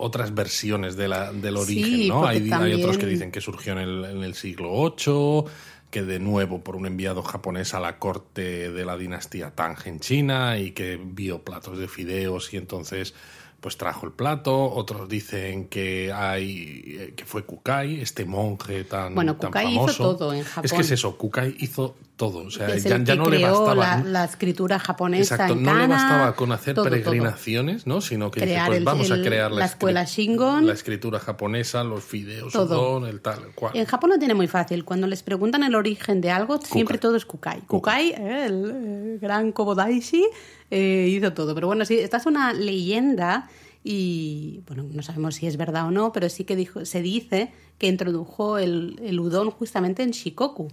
otras 0.00 0.34
versiones 0.34 0.96
de 0.96 1.08
la, 1.08 1.32
del 1.32 1.56
Sí, 1.58 1.62
origen, 1.82 2.08
¿no? 2.08 2.26
Hay, 2.26 2.50
hay 2.50 2.72
otros 2.74 2.98
que 2.98 3.06
dicen 3.06 3.30
que 3.30 3.40
surgió 3.40 3.72
en 3.74 3.78
el, 3.78 4.04
en 4.04 4.22
el 4.24 4.34
siglo 4.34 4.70
VIII, 4.96 5.44
que 5.90 6.02
de 6.02 6.18
nuevo 6.20 6.60
por 6.62 6.76
un 6.76 6.86
enviado 6.86 7.22
japonés 7.22 7.74
a 7.74 7.80
la 7.80 7.98
corte 7.98 8.70
de 8.70 8.84
la 8.84 8.96
dinastía 8.96 9.50
Tang 9.50 9.76
en 9.84 10.00
China 10.00 10.58
y 10.58 10.70
que 10.72 11.00
vio 11.02 11.42
platos 11.44 11.78
de 11.78 11.88
fideos 11.88 12.52
y 12.54 12.56
entonces 12.58 13.14
pues 13.60 13.76
trajo 13.76 14.06
el 14.06 14.12
plato. 14.12 14.70
Otros 14.72 15.08
dicen 15.08 15.66
que 15.68 16.12
hay 16.14 16.96
eh, 16.98 17.14
que 17.14 17.24
fue 17.26 17.44
Kukai, 17.44 18.00
este 18.00 18.24
monje 18.24 18.84
tan, 18.84 19.14
Bueno, 19.14 19.36
tan 19.36 19.50
Kukai 19.50 19.66
hizo 19.66 19.80
famoso. 19.88 20.16
todo 20.16 20.32
en 20.32 20.40
Es 20.40 20.46
Japón. 20.48 20.70
que 20.76 20.80
es 20.80 20.90
eso, 20.92 21.18
Kukai 21.18 21.56
hizo 21.58 21.96
todo. 22.20 22.40
O 22.46 22.50
sea, 22.50 22.68
es 22.74 22.84
ya, 22.84 22.98
no 22.98 23.30
le 23.30 23.38
creó 23.38 23.64
bastaba. 23.64 23.74
la, 23.96 24.04
la 24.04 24.24
escritura 24.26 24.78
japonesa 24.78 25.36
Exacto, 25.36 25.54
en 25.54 25.62
no 25.62 25.72
le 25.74 25.80
kana, 25.80 25.94
bastaba 25.94 26.36
con 26.36 26.52
hacer 26.52 26.74
todo, 26.74 26.84
todo. 26.84 26.90
peregrinaciones, 26.90 27.86
¿no? 27.86 28.02
Sino 28.02 28.30
que 28.30 28.40
dice, 28.44 28.60
pues 28.66 28.78
el- 28.78 28.84
vamos 28.84 29.10
el- 29.10 29.20
a 29.20 29.24
crear 29.24 29.50
la, 29.50 29.60
la 29.60 29.64
escuela 29.64 30.04
Shingon. 30.04 30.66
la 30.66 30.74
escritura 30.74 31.18
japonesa, 31.18 31.82
los 31.82 32.04
fideos, 32.04 32.52
Todo. 32.52 32.98
udon, 32.98 33.08
el 33.08 33.20
tal, 33.22 33.42
el 33.44 33.54
cual. 33.54 33.74
En 33.74 33.86
Japón 33.86 34.10
lo 34.10 34.18
tiene 34.18 34.34
muy 34.34 34.48
fácil. 34.48 34.84
Cuando 34.84 35.06
les 35.06 35.22
preguntan 35.22 35.62
el 35.64 35.74
origen 35.74 36.20
de 36.20 36.30
algo, 36.30 36.60
siempre 36.60 36.98
todo 36.98 37.16
es 37.16 37.24
Kukai. 37.24 37.62
Kukai, 37.62 38.10
eh, 38.10 38.44
el, 38.46 39.18
gran 39.20 39.50
Kobodaishi, 39.52 40.26
eh, 40.70 41.06
hizo 41.08 41.32
todo. 41.32 41.54
Pero 41.54 41.68
bueno, 41.68 41.84
sí, 41.86 41.98
esta 41.98 42.18
es 42.18 42.26
una 42.26 42.52
leyenda 42.52 43.48
y, 43.82 44.60
bueno, 44.66 44.84
no 44.92 45.02
sabemos 45.02 45.36
si 45.36 45.46
es 45.46 45.56
verdad 45.56 45.86
o 45.86 45.90
no, 45.90 46.12
pero 46.12 46.28
sí 46.28 46.44
que 46.44 46.54
dijo, 46.54 46.84
se 46.84 47.00
dice 47.00 47.52
que 47.78 47.86
introdujo 47.86 48.58
el, 48.58 49.00
el 49.02 49.18
udon 49.18 49.50
justamente 49.50 50.02
en 50.02 50.10
Shikoku, 50.10 50.68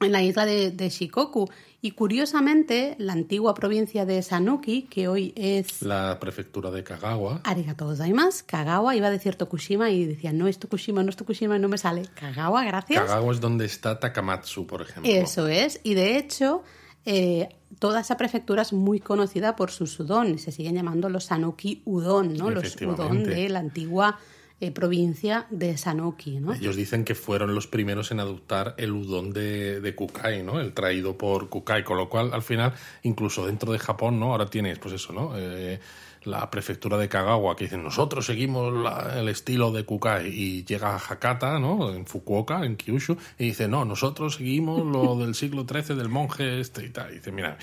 en 0.00 0.12
la 0.12 0.22
isla 0.22 0.46
de, 0.46 0.70
de 0.70 0.88
Shikoku. 0.88 1.48
Y 1.80 1.92
curiosamente, 1.92 2.96
la 2.98 3.12
antigua 3.12 3.54
provincia 3.54 4.04
de 4.04 4.20
Sanuki, 4.22 4.82
que 4.82 5.06
hoy 5.06 5.32
es 5.36 5.80
La 5.80 6.18
prefectura 6.18 6.72
de 6.72 6.82
Kagawa. 6.82 7.40
Arigato 7.44 7.86
gozaimasu, 7.86 8.46
Kagawa, 8.46 8.96
iba 8.96 9.06
a 9.06 9.10
decir 9.10 9.36
Tokushima 9.36 9.88
y 9.90 10.04
decía, 10.04 10.32
no 10.32 10.48
es 10.48 10.58
Tokushima, 10.58 11.04
no 11.04 11.10
es 11.10 11.16
Tokushima, 11.16 11.56
no 11.58 11.68
me 11.68 11.78
sale. 11.78 12.02
Kagawa, 12.16 12.64
gracias. 12.64 13.04
Kagawa 13.04 13.32
es 13.32 13.40
donde 13.40 13.64
está 13.64 14.00
Takamatsu, 14.00 14.66
por 14.66 14.82
ejemplo. 14.82 15.10
Eso 15.10 15.46
es, 15.46 15.80
y 15.84 15.94
de 15.94 16.18
hecho, 16.18 16.64
eh, 17.04 17.48
toda 17.78 18.00
esa 18.00 18.16
prefectura 18.16 18.62
es 18.62 18.72
muy 18.72 18.98
conocida 18.98 19.54
por 19.54 19.70
sus 19.70 20.00
udon, 20.00 20.40
se 20.40 20.50
siguen 20.50 20.74
llamando 20.74 21.08
los 21.08 21.26
Sanuki 21.26 21.82
udon, 21.84 22.34
¿no? 22.34 22.50
Los 22.50 22.74
udon 22.82 23.22
de 23.22 23.48
la 23.48 23.60
antigua 23.60 24.18
eh, 24.60 24.70
provincia 24.70 25.46
de 25.50 25.76
Sanoki. 25.76 26.40
¿no? 26.40 26.52
Ellos 26.52 26.76
dicen 26.76 27.04
que 27.04 27.14
fueron 27.14 27.54
los 27.54 27.66
primeros 27.66 28.10
en 28.10 28.20
adoptar 28.20 28.74
el 28.78 28.92
udon 28.92 29.32
de, 29.32 29.80
de 29.80 29.94
Kukai, 29.94 30.42
¿no? 30.42 30.60
El 30.60 30.72
traído 30.72 31.16
por 31.16 31.48
Kukai, 31.48 31.84
con 31.84 31.96
lo 31.96 32.08
cual 32.08 32.32
al 32.32 32.42
final, 32.42 32.74
incluso 33.02 33.46
dentro 33.46 33.72
de 33.72 33.78
Japón, 33.78 34.18
¿no? 34.18 34.32
Ahora 34.32 34.46
tienes, 34.46 34.78
pues 34.78 34.94
eso, 34.94 35.12
¿no? 35.12 35.32
Eh, 35.36 35.78
la 36.24 36.50
prefectura 36.50 36.96
de 36.98 37.08
Kagawa 37.08 37.56
que 37.56 37.64
dicen 37.64 37.82
nosotros 37.82 38.26
seguimos 38.26 38.74
el 39.14 39.28
estilo 39.28 39.70
de 39.72 39.84
Kukai 39.84 40.26
y 40.28 40.64
llega 40.64 40.94
a 40.94 40.98
Hakata, 40.98 41.58
¿no? 41.58 41.92
En 41.92 42.06
Fukuoka, 42.06 42.64
en 42.64 42.76
Kyushu, 42.76 43.16
y 43.38 43.46
dice 43.46 43.68
no, 43.68 43.84
nosotros 43.84 44.34
seguimos 44.34 44.84
lo 44.84 45.16
del 45.16 45.34
siglo 45.34 45.64
XIII 45.68 45.96
del 45.96 46.08
monje 46.08 46.60
este 46.60 46.84
y 46.84 46.90
tal. 46.90 47.12
Y 47.12 47.14
dice, 47.14 47.32
mira, 47.32 47.56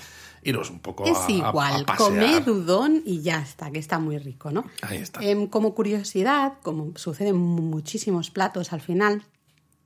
iros 0.48 0.70
un 0.70 0.80
poco 0.80 1.04
es 1.04 1.18
a, 1.18 1.30
igual, 1.30 1.84
a, 1.86 1.96
comed 1.96 2.46
udon 2.48 3.02
y 3.04 3.22
ya 3.22 3.40
está, 3.40 3.70
que 3.70 3.78
está 3.78 3.98
muy 3.98 4.18
rico, 4.18 4.50
¿no? 4.50 4.64
Ahí 4.82 4.98
está. 4.98 5.20
Em, 5.22 5.46
como 5.46 5.74
curiosidad, 5.74 6.54
como 6.62 6.96
sucede 6.96 7.30
en 7.30 7.36
muchísimos 7.36 8.30
platos 8.30 8.72
al 8.72 8.80
final, 8.80 9.24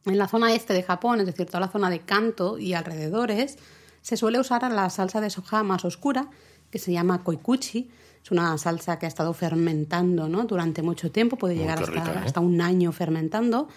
en 0.06 0.18
la 0.18 0.28
zona 0.28 0.54
este 0.54 0.72
de 0.72 0.82
Japón, 0.82 1.20
es 1.20 1.26
decir, 1.26 1.46
toda 1.46 1.60
la 1.60 1.68
zona 1.68 1.90
de 1.90 2.00
Kanto 2.00 2.58
y 2.58 2.74
alrededores, 2.74 3.58
se 4.02 4.16
suele 4.16 4.40
usar 4.40 4.70
la 4.70 4.88
salsa 4.90 5.20
de 5.20 5.30
soja 5.30 5.62
más 5.62 5.84
oscura, 5.84 6.28
que 6.70 6.78
se 6.78 6.92
llama 6.92 7.22
koikuchi, 7.22 7.90
es 8.22 8.30
una 8.30 8.56
salsa 8.58 8.98
que 8.98 9.06
ha 9.06 9.08
estado 9.08 9.32
fermentando 9.32 10.28
¿no? 10.28 10.44
durante 10.44 10.82
mucho 10.82 11.10
tiempo, 11.10 11.36
puede 11.36 11.56
llegar 11.56 11.78
hasta, 11.78 11.90
rica, 11.90 12.12
¿eh? 12.12 12.22
hasta, 12.24 12.40
un 12.40 12.60
año 12.60 12.92
fermentando. 12.92 13.68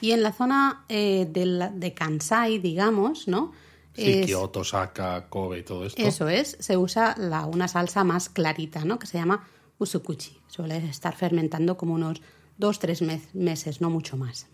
Y 0.00 0.10
en 0.10 0.22
la 0.22 0.32
zona 0.32 0.84
eh, 0.88 1.28
de, 1.30 1.46
la, 1.46 1.68
de, 1.68 1.94
Kansai, 1.94 2.58
digamos, 2.58 3.28
¿no? 3.28 3.52
Sí, 3.94 4.24
es, 4.24 4.34
Osaka, 4.34 5.26
Kobe 5.28 5.58
y 5.58 5.62
todo 5.62 5.84
esto. 5.84 6.00
Eso 6.00 6.28
es, 6.28 6.56
se 6.60 6.76
usa 6.76 7.14
la, 7.18 7.44
una 7.46 7.68
salsa 7.68 8.04
más 8.04 8.28
clarita, 8.28 8.84
¿no? 8.84 8.98
Que 8.98 9.06
se 9.06 9.18
llama 9.18 9.46
usukuchi. 9.78 10.38
Suele 10.48 10.78
estar 10.88 11.14
fermentando 11.14 11.76
como 11.76 11.94
unos 11.94 12.22
dos, 12.56 12.78
tres 12.78 13.02
mes, 13.02 13.34
meses, 13.34 13.80
no 13.80 13.90
mucho 13.90 14.16
más. 14.16 14.46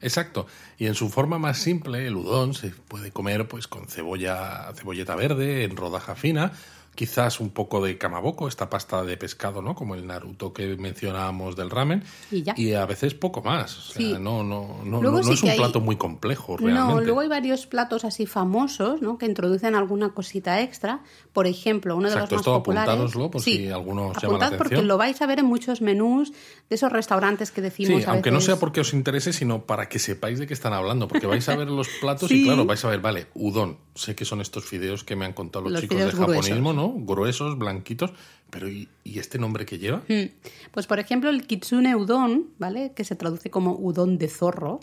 Exacto. 0.00 0.46
Y 0.76 0.86
en 0.86 0.94
su 0.94 1.08
forma 1.08 1.38
más 1.38 1.58
simple, 1.58 2.06
el 2.06 2.16
udon 2.16 2.52
se 2.52 2.70
puede 2.70 3.10
comer 3.10 3.48
pues 3.48 3.68
con 3.68 3.88
cebolla, 3.88 4.70
cebolleta 4.74 5.16
verde 5.16 5.64
en 5.64 5.76
rodaja 5.76 6.14
fina 6.14 6.52
quizás 6.94 7.40
un 7.40 7.50
poco 7.50 7.84
de 7.84 7.98
kamaboko, 7.98 8.48
esta 8.48 8.70
pasta 8.70 9.02
de 9.04 9.16
pescado, 9.16 9.62
¿no? 9.62 9.74
Como 9.74 9.94
el 9.94 10.06
Naruto 10.06 10.52
que 10.52 10.76
mencionábamos 10.76 11.56
del 11.56 11.70
ramen. 11.70 12.02
Y, 12.30 12.42
ya. 12.42 12.54
y 12.56 12.72
a 12.74 12.86
veces 12.86 13.14
poco 13.14 13.42
más. 13.42 13.76
O 13.76 13.92
sea, 13.92 13.96
Sí. 14.02 14.12
no, 14.20 14.42
no, 14.44 14.80
no, 14.84 15.00
Luego 15.02 15.18
no, 15.18 15.22
no 15.22 15.28
sí 15.28 15.32
es 15.34 15.42
un 15.42 15.50
hay- 15.50 15.56
plato 15.58 15.80
muy 15.80 15.96
complejo 15.96 16.56
realmente. 16.56 16.94
No, 16.94 17.00
luego 17.00 17.20
hay 17.20 17.28
varios 17.28 17.66
platos 17.66 18.04
así 18.04 18.26
famosos, 18.26 19.02
¿no? 19.02 19.18
Que 19.18 19.26
introducen 19.26 19.74
alguna 19.74 20.10
cosita 20.14 20.60
extra. 20.60 21.00
Por 21.32 21.46
ejemplo, 21.46 21.96
uno 21.96 22.08
de 22.08 22.14
Exacto, 22.14 22.36
los 22.36 22.38
más 22.38 22.40
esto 22.46 22.52
populares. 22.62 23.12
por 23.32 23.40
si 23.42 23.68
alguno 23.68 24.08
os 24.08 24.16
llama 24.22 24.38
la 24.38 24.46
apuntad 24.46 24.58
porque 24.58 24.74
atención. 24.74 24.88
lo 24.88 24.98
vais 24.98 25.20
a 25.20 25.26
ver 25.26 25.38
en 25.40 25.46
muchos 25.46 25.80
menús 25.80 26.32
de 26.68 26.76
esos 26.76 26.92
restaurantes 26.92 27.50
que 27.50 27.60
decimos. 27.62 28.02
Sí, 28.02 28.08
a 28.08 28.12
aunque 28.12 28.30
no 28.30 28.36
veces- 28.36 28.46
sea 28.46 28.56
porque 28.60 28.80
os 28.80 28.94
interese, 28.94 29.32
sino 29.32 29.62
para 29.66 29.88
que 29.88 29.98
sepáis 29.98 30.38
de 30.38 30.46
qué 30.46 30.54
están 30.54 30.72
hablando, 30.72 31.08
porque 31.08 31.26
vais 31.26 31.48
a 31.48 31.56
ver 31.56 31.68
los 31.68 31.88
platos 32.00 32.28
Sí. 32.28 32.42
y 32.42 32.44
claro, 32.44 32.64
vais 32.64 32.84
a 32.84 32.88
ver, 32.88 33.00
vale, 33.00 33.26
udon, 33.34 33.78
sé 33.94 34.14
que 34.14 34.24
son 34.24 34.40
estos 34.40 34.64
fideos 34.64 35.04
que 35.04 35.16
me 35.16 35.24
han 35.24 35.32
contado 35.32 35.64
los, 35.64 35.72
Los 35.72 35.80
chicos 35.82 35.96
de 35.98 36.04
fideos 36.04 36.18
gruesos. 36.18 36.44
japonismo, 36.46 36.72
¿no? 36.84 37.04
Gruesos, 37.04 37.58
blanquitos, 37.58 38.12
pero 38.50 38.68
¿y, 38.68 38.88
este 39.04 39.38
nombre 39.38 39.66
que 39.66 39.78
lleva? 39.78 40.02
Mm. 40.08 40.30
Pues 40.70 40.86
por 40.86 40.98
ejemplo 40.98 41.30
el 41.30 41.46
kitsune 41.46 41.96
udon, 41.96 42.48
¿vale? 42.58 42.92
Que 42.94 43.04
se 43.04 43.16
traduce 43.16 43.50
como 43.50 43.76
udon 43.76 44.18
de 44.18 44.28
zorro. 44.28 44.80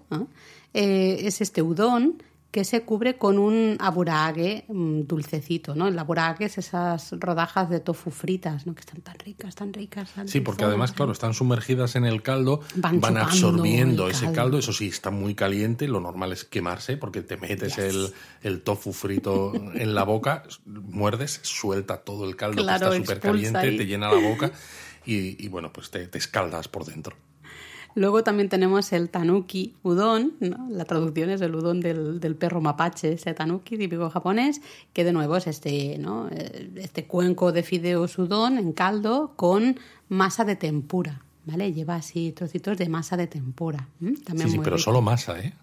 Eh, 0.73 1.21
es 1.21 1.41
este 1.41 1.61
udon 1.61 2.21
que 2.51 2.65
se 2.65 2.81
cubre 2.83 3.17
con 3.17 3.39
un 3.39 3.77
aburage 3.79 4.65
mm, 4.67 5.03
dulcecito, 5.03 5.73
¿no? 5.73 5.87
El 5.87 5.97
aburage 5.97 6.45
es 6.45 6.57
esas 6.57 7.11
rodajas 7.17 7.69
de 7.69 7.79
tofu 7.79 8.11
fritas, 8.11 8.67
¿no? 8.67 8.75
Que 8.75 8.81
están 8.81 8.99
tan 9.01 9.17
ricas, 9.19 9.55
tan 9.55 9.73
ricas. 9.73 10.11
tan 10.11 10.27
Sí, 10.27 10.41
porque 10.41 10.65
además, 10.65 10.91
¿eh? 10.91 10.93
claro, 10.97 11.13
están 11.13 11.33
sumergidas 11.33 11.95
en 11.95 12.03
el 12.05 12.21
caldo, 12.21 12.59
Van 12.75 13.17
absorbiendo 13.17 14.09
ese 14.09 14.31
caldo. 14.33 14.57
eso 14.57 14.73
sí, 14.73 14.87
está 14.87 15.11
muy 15.11 15.33
caliente, 15.33 15.87
lo 15.87 16.01
normal 16.01 16.33
es 16.33 16.43
quemarse 16.43 16.97
porque 16.97 17.21
te 17.21 17.37
metes 17.37 17.77
Yes. 17.77 17.85
el, 17.85 18.07
el 18.43 18.61
tofu 18.61 18.91
frito 18.91 19.53
en 19.75 19.95
la 19.95 20.03
boca, 20.03 20.43
muerdes, 20.65 21.39
suelta 21.43 21.97
todo 21.97 22.25
el 22.27 22.35
caldo 22.35 22.61
Claro, 22.63 22.89
que 22.91 22.97
está 22.97 23.05
súper 23.13 23.19
caliente, 23.21 23.59
ahí. 23.59 23.77
te 23.77 23.85
llena 23.85 24.11
la 24.11 24.19
boca 24.19 24.51
y, 25.05 25.43
y, 25.43 25.47
bueno, 25.47 25.71
pues 25.71 25.89
te, 25.89 26.05
te 26.07 26.17
escaldas 26.17 26.67
por 26.67 26.85
dentro. 26.85 27.15
Luego 27.95 28.23
también 28.23 28.49
tenemos 28.49 28.93
el 28.93 29.09
tanuki 29.09 29.75
udon, 29.83 30.33
¿no? 30.39 30.67
la 30.69 30.85
traducción 30.85 31.29
es 31.29 31.41
el 31.41 31.55
udon 31.55 31.81
del, 31.81 32.19
del 32.19 32.35
perro 32.35 32.61
mapache, 32.61 33.13
ese 33.13 33.33
tanuki 33.33 33.77
típico 33.77 34.09
japonés, 34.09 34.61
que 34.93 35.03
de 35.03 35.13
nuevo 35.13 35.35
es 35.35 35.47
este, 35.47 35.97
¿no? 35.97 36.29
Eh, 36.31 36.71
este 36.75 37.05
cuenco 37.05 37.51
de 37.51 37.63
fideos 37.63 38.17
udon 38.17 38.57
en 38.57 38.71
caldo 38.73 39.33
con 39.35 39.79
masa 40.09 40.45
de 40.45 40.55
tempura. 40.55 41.23
¿Vale? 41.43 41.73
Lleva 41.73 41.95
así 41.95 42.31
trocitos 42.33 42.77
de 42.77 42.87
masa 42.87 43.17
de 43.17 43.25
tempura. 43.25 43.87
Sí, 43.99 44.15
sí, 44.15 44.59
pero 44.59 44.75
rico. 44.75 44.77
solo 44.77 45.01
masa, 45.01 45.39
¿eh? 45.39 45.55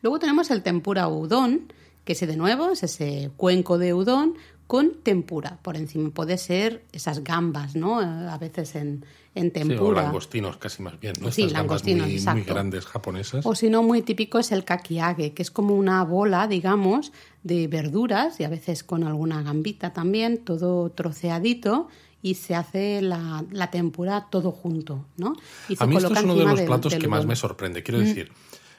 Luego 0.00 0.18
tenemos 0.18 0.50
el 0.50 0.62
tempura 0.62 1.06
udon, 1.08 1.70
que 2.04 2.12
ese 2.14 2.26
de 2.26 2.36
nuevo 2.36 2.70
es 2.70 2.82
ese 2.82 3.30
cuenco 3.36 3.78
de 3.78 3.94
udon 3.94 4.34
con 4.66 4.94
tempura 5.02 5.58
por 5.62 5.76
encima. 5.76 6.10
Puede 6.10 6.38
ser 6.38 6.84
esas 6.92 7.22
gambas, 7.22 7.76
¿no? 7.76 8.00
A 8.00 8.38
veces 8.38 8.74
en, 8.74 9.04
en 9.34 9.44
Sí, 9.44 9.48
o 9.48 9.52
tempura. 9.52 10.02
langostinos 10.04 10.56
casi 10.56 10.82
más 10.82 10.98
bien, 10.98 11.12
¿no? 11.20 11.30
Sí, 11.30 11.42
Estas 11.42 11.58
gambas 11.58 11.84
langostinos, 11.84 12.34
muy, 12.34 12.42
grandes 12.44 12.86
japonesas. 12.86 13.44
O 13.44 13.54
si 13.54 13.68
no, 13.68 13.82
muy 13.82 14.00
típico 14.02 14.38
es 14.38 14.50
el 14.50 14.64
kakiage, 14.64 15.34
que 15.34 15.42
es 15.42 15.50
como 15.50 15.74
una 15.74 16.02
bola, 16.04 16.46
digamos, 16.48 17.12
de 17.42 17.68
verduras 17.68 18.40
y 18.40 18.44
a 18.44 18.48
veces 18.48 18.82
con 18.82 19.04
alguna 19.04 19.42
gambita 19.42 19.92
también, 19.92 20.38
todo 20.38 20.88
troceadito 20.90 21.88
y 22.22 22.34
se 22.34 22.54
hace 22.54 23.02
la, 23.02 23.44
la 23.50 23.70
tempura 23.70 24.28
todo 24.30 24.52
junto, 24.52 25.04
¿no? 25.16 25.34
Y 25.68 25.76
se 25.76 25.84
A 25.84 25.86
mí 25.86 25.96
esto 25.96 26.14
es 26.14 26.22
uno 26.22 26.34
de 26.36 26.44
los 26.44 26.60
platos 26.62 26.92
del 26.92 27.02
que 27.02 27.08
más. 27.08 27.24
Mm. 27.26 27.28
me 27.28 27.36
sorprende. 27.36 27.82
Quiero 27.82 27.98
decir, 28.00 28.32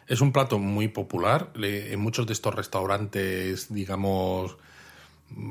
es 0.07 0.21
un 0.21 0.31
plato 0.31 0.59
muy 0.59 0.87
popular 0.87 1.51
en 1.55 1.99
muchos 1.99 2.25
de 2.27 2.33
estos 2.33 2.53
restaurantes, 2.55 3.73
digamos, 3.73 4.57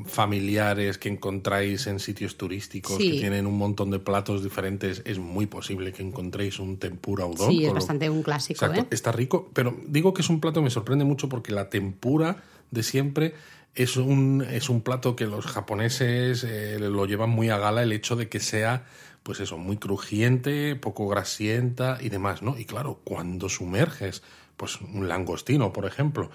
familiares 0.05 0.97
que 0.97 1.09
encontráis 1.09 1.87
en 1.87 1.99
sitios 1.99 2.37
turísticos 2.37 2.97
Sí. 2.97 3.11
que 3.11 3.19
tienen 3.19 3.45
un 3.47 3.57
montón 3.57 3.91
de 3.91 3.99
platos 3.99 4.43
diferentes. 4.43 5.01
Es 5.05 5.19
muy 5.19 5.45
posible 5.45 5.91
que 5.91 6.01
encontréis 6.03 6.59
un 6.59 6.77
tempura 6.77 7.25
udon. 7.25 7.49
Sí, 7.49 7.61
es 7.63 7.67
lo- 7.69 7.73
bastante 7.75 8.09
un 8.09 8.23
clásico, 8.23 8.65
Exacto, 8.65 8.81
¿eh? 8.83 8.87
está 8.91 9.11
rico, 9.11 9.49
pero 9.53 9.75
digo 9.87 10.13
que 10.13 10.21
es 10.21 10.29
un 10.29 10.39
plato 10.39 10.59
que 10.61 10.65
me 10.65 10.69
sorprende 10.69 11.03
mucho 11.05 11.27
porque 11.29 11.51
la 11.51 11.69
tempura 11.69 12.43
de 12.71 12.83
siempre 12.83 13.33
es 13.75 13.97
un, 13.97 14.45
es 14.49 14.69
un 14.69 14.81
plato 14.81 15.15
que 15.15 15.25
los 15.25 15.45
japoneses 15.47 16.43
eh, 16.47 16.77
lo 16.79 17.05
llevan 17.05 17.29
muy 17.31 17.49
a 17.49 17.57
gala 17.57 17.83
el 17.83 17.91
hecho 17.91 18.15
de 18.15 18.29
que 18.29 18.39
sea, 18.39 18.85
pues 19.23 19.39
eso, 19.39 19.57
muy 19.57 19.77
crujiente, 19.77 20.75
poco 20.75 21.07
grasienta 21.07 21.97
y 22.01 22.09
demás, 22.09 22.41
¿no? 22.41 22.57
Y 22.57 22.65
claro, 22.65 22.99
cuando 23.03 23.49
sumerges, 23.49 24.21
pues 24.57 24.79
un 24.81 25.07
langostino, 25.07 25.73
por 25.73 25.85
ejemplo, 25.85 26.29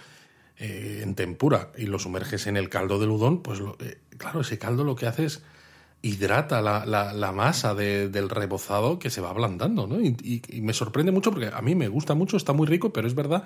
eh, 0.58 1.00
en 1.02 1.14
tempura 1.14 1.70
y 1.76 1.86
lo 1.86 1.98
sumerges 1.98 2.46
en 2.46 2.56
el 2.56 2.68
caldo 2.68 2.98
del 2.98 3.10
udon, 3.10 3.42
pues 3.42 3.60
lo- 3.60 3.76
eh, 3.80 3.98
claro, 4.16 4.40
ese 4.40 4.58
caldo 4.58 4.82
lo 4.84 4.96
que 4.96 5.06
hace 5.06 5.24
es 5.26 5.42
hidrata 6.02 6.60
la, 6.62 6.84
la- 6.86 7.12
la 7.12 7.32
masa 7.32 7.74
de- 7.74 8.08
del 8.08 8.28
rebozado 8.28 8.98
que 8.98 9.10
se 9.10 9.20
va 9.20 9.30
ablandando, 9.30 9.86
¿no? 9.86 10.00
Y, 10.00 10.16
y- 10.22 10.42
y 10.56 10.60
me 10.60 10.72
sorprende 10.72 11.12
mucho 11.12 11.30
porque 11.30 11.50
a 11.52 11.60
mí 11.62 11.74
me 11.74 11.88
gusta 11.88 12.14
mucho, 12.14 12.36
está 12.36 12.52
muy 12.52 12.66
rico, 12.66 12.92
pero 12.92 13.06
es 13.08 13.14
verdad 13.14 13.44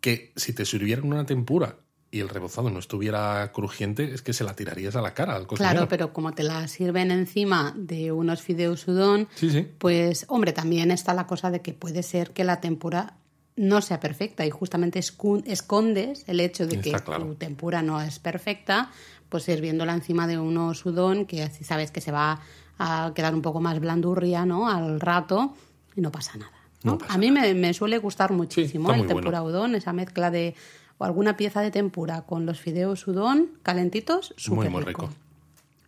que 0.00 0.32
si 0.36 0.52
te 0.54 0.64
sirvieran 0.64 1.06
una 1.06 1.26
tempura 1.26 1.76
y 2.10 2.20
el 2.20 2.28
rebozado 2.28 2.70
no 2.70 2.78
estuviera 2.80 3.50
crujiente, 3.52 4.12
es 4.12 4.20
que 4.22 4.32
se 4.32 4.42
la 4.44 4.54
tirarías 4.56 4.96
a 4.96 5.00
la 5.02 5.14
cara 5.14 5.36
al 5.36 5.46
cocinero. 5.46 5.72
Claro, 5.74 5.88
pero 5.88 6.12
como 6.12 6.32
te 6.32 6.42
la 6.42 6.66
sirven 6.68 7.10
encima 7.12 7.72
de 7.76 8.10
unos 8.12 8.42
fideos 8.42 8.88
udon, 8.88 9.28
Sí, 9.36 9.50
sí. 9.50 9.68
pues 9.78 10.24
hombre, 10.28 10.52
también 10.52 10.90
está 10.90 11.14
la 11.14 11.26
cosa 11.26 11.50
de 11.50 11.60
que 11.60 11.72
puede 11.72 12.02
ser 12.02 12.32
que 12.32 12.42
la 12.44 12.60
tempura 12.60 13.14
no 13.56 13.80
sea 13.82 14.00
perfecta 14.00 14.46
y 14.46 14.50
justamente 14.50 14.98
escondes 14.98 16.24
el 16.26 16.40
hecho 16.40 16.66
de 16.66 16.80
que 16.80 16.92
claro. 16.92 17.26
tu 17.26 17.34
tempura 17.34 17.82
no 17.82 18.00
es 18.00 18.18
perfecta, 18.18 18.90
pues 19.28 19.44
sirviéndola 19.44 19.94
encima 19.94 20.26
de 20.26 20.38
unos 20.38 20.84
udon 20.86 21.26
que 21.26 21.42
así 21.42 21.64
sabes 21.64 21.90
que 21.90 22.00
se 22.00 22.12
va 22.12 22.40
a 22.78 23.12
quedar 23.14 23.34
un 23.34 23.42
poco 23.42 23.60
más 23.60 23.78
blandurria, 23.78 24.46
¿no? 24.46 24.68
Al 24.68 25.00
rato 25.00 25.54
y 25.94 26.00
no 26.00 26.10
pasa 26.10 26.38
nada. 26.38 26.52
¿no? 26.82 26.92
No 26.92 26.98
pasa 26.98 27.12
a 27.14 27.18
mí 27.18 27.30
me, 27.30 27.52
me 27.54 27.74
suele 27.74 27.98
gustar 27.98 28.32
muchísimo 28.32 28.92
el 28.92 29.06
tempura 29.06 29.42
udon, 29.42 29.74
esa 29.74 29.92
mezcla 29.92 30.30
de 30.30 30.54
o 30.98 31.04
alguna 31.04 31.36
pieza 31.36 31.62
de 31.62 31.70
tempura 31.70 32.22
con 32.22 32.44
los 32.46 32.60
fideos 32.60 33.06
udon 33.06 33.50
calentitos, 33.62 34.34
Muy, 34.36 34.42
súper 34.42 34.70
muy 34.70 34.82
rico. 34.84 35.02
rico. 35.02 35.14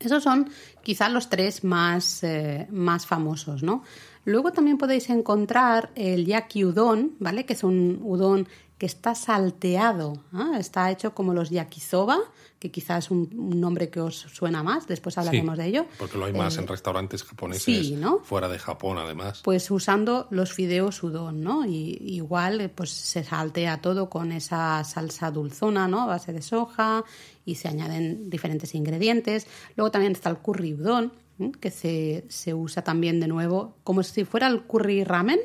Esos 0.01 0.23
son 0.23 0.51
quizás 0.83 1.13
los 1.13 1.29
tres 1.29 1.65
más, 1.65 2.25
eh, 2.25 2.67
más 2.71 3.07
famosos, 3.07 3.63
¿no? 3.63 3.85
Luego 4.25 4.53
también 4.53 4.79
podéis 4.79 5.11
encontrar 5.11 5.91
el 5.95 6.27
yaki 6.27 6.65
udon, 6.65 7.13
¿vale? 7.19 7.45
Que 7.45 7.55
es 7.55 7.65
un 7.65 8.01
udon 8.03 8.47
que 8.79 8.87
está 8.87 9.15
salteado, 9.15 10.25
¿ah? 10.33 10.57
está 10.59 10.91
hecho 10.91 11.15
como 11.15 11.35
los 11.35 11.51
yakisoba, 11.51 12.19
que 12.59 12.73
quizás 12.73 13.05
es 13.05 13.11
un, 13.13 13.31
un 13.37 13.61
nombre 13.61 13.91
que 13.91 14.01
os 14.01 14.17
suena 14.33 14.65
más, 14.65 14.89
después 14.89 15.17
hablaremos 15.19 15.55
Sí, 15.55 15.63
de 15.63 15.69
ello. 15.69 15.87
Porque 16.01 16.19
lo 16.19 16.25
hay 16.25 16.33
más 16.33 16.57
Eh, 16.57 16.63
en 16.63 16.67
restaurantes 16.67 17.23
japoneses 17.23 17.63
sí, 17.63 17.95
¿no? 17.95 18.19
fuera 18.25 18.49
de 18.49 18.59
Japón, 18.59 18.99
además. 18.99 19.41
Pues 19.45 19.71
usando 19.71 20.27
los 20.31 20.53
fideos 20.53 21.01
udon, 21.05 21.43
¿no? 21.45 21.65
Y 21.65 21.97
igual 22.03 22.61
eh, 22.61 22.69
pues 22.69 22.91
se 22.91 23.23
saltea 23.23 23.81
todo 23.81 24.11
con 24.11 24.33
esa 24.33 24.83
salsa 24.83 25.31
dulzona, 25.31 25.87
¿no? 25.87 26.03
A 26.03 26.07
base 26.07 26.33
de 26.33 26.43
soja 26.43 27.05
y 27.45 27.55
se 27.55 27.69
añaden 27.69 28.31
diferentes 28.31 28.75
ingredientes. 28.75 29.47
Luego 29.77 29.93
también 29.93 30.11
está 30.13 30.29
el 30.31 30.39
curry 30.39 30.75
udon, 30.75 31.13
que 31.61 31.71
se, 31.71 32.25
se 32.29 32.55
usa 32.55 32.83
también 32.83 33.21
de 33.21 33.29
nuevo 33.29 33.77
como 33.85 34.03
si 34.03 34.25
fuera 34.25 34.47
el 34.47 34.63
curry 34.63 35.05
ramen 35.05 35.41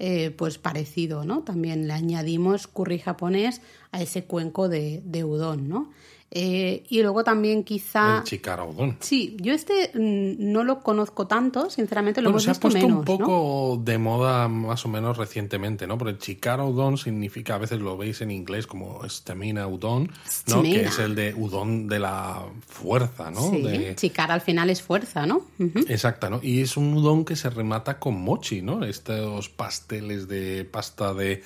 eh, 0.00 0.30
pues 0.30 0.58
parecido, 0.58 1.24
¿no? 1.24 1.42
También 1.42 1.88
le 1.88 1.92
añadimos 1.92 2.68
curry 2.68 3.00
japonés 3.00 3.60
a 3.90 4.00
ese 4.00 4.24
cuenco 4.24 4.68
de, 4.68 5.02
de 5.04 5.24
udon, 5.24 5.68
¿no? 5.68 5.90
Eh, 6.30 6.84
y 6.90 7.00
luego 7.00 7.24
también 7.24 7.64
quizá... 7.64 8.18
El 8.18 8.24
chikara 8.24 8.62
udon. 8.64 8.98
Sí, 9.00 9.34
yo 9.40 9.54
este 9.54 9.90
mm, 9.94 10.52
no 10.52 10.62
lo 10.62 10.80
conozco 10.80 11.26
tanto, 11.26 11.70
sinceramente 11.70 12.20
lo 12.20 12.30
Bueno, 12.30 12.36
hemos 12.36 12.44
se 12.44 12.50
ha 12.50 12.60
puesto 12.60 12.86
menos, 12.86 12.98
un 12.98 13.04
poco 13.04 13.80
de 13.82 13.96
moda 13.96 14.46
más 14.48 14.84
o 14.84 14.88
menos 14.90 15.16
recientemente, 15.16 15.86
¿no? 15.86 15.96
Porque 15.96 16.12
el 16.12 16.18
chikara 16.18 16.64
udon 16.64 16.98
significa, 16.98 17.54
a 17.54 17.58
veces 17.58 17.80
lo 17.80 17.96
veis 17.96 18.20
en 18.20 18.30
inglés 18.30 18.66
como 18.66 19.08
stamina 19.08 19.66
udon, 19.66 20.10
¿no? 20.48 20.62
Que 20.62 20.82
es 20.82 20.98
el 20.98 21.14
de 21.14 21.34
udon 21.34 21.88
de 21.88 21.98
la 21.98 22.44
fuerza, 22.66 23.30
¿no? 23.30 23.48
Sí, 23.48 23.62
De- 23.62 23.96
chicara 23.96 24.34
al 24.34 24.42
final 24.42 24.68
es 24.68 24.82
fuerza, 24.82 25.24
¿no? 25.24 25.46
Ujú. 25.58 25.80
Exacta, 25.88 26.28
¿no? 26.28 26.40
Y 26.42 26.60
es 26.60 26.76
un 26.76 26.92
udon 26.92 27.24
que 27.24 27.36
se 27.36 27.48
remata 27.48 27.98
con 27.98 28.20
mochi, 28.20 28.60
¿no? 28.60 28.84
Estos 28.84 29.48
pasteles 29.48 30.28
de 30.28 30.66
pasta 30.66 31.14
de, 31.14 31.42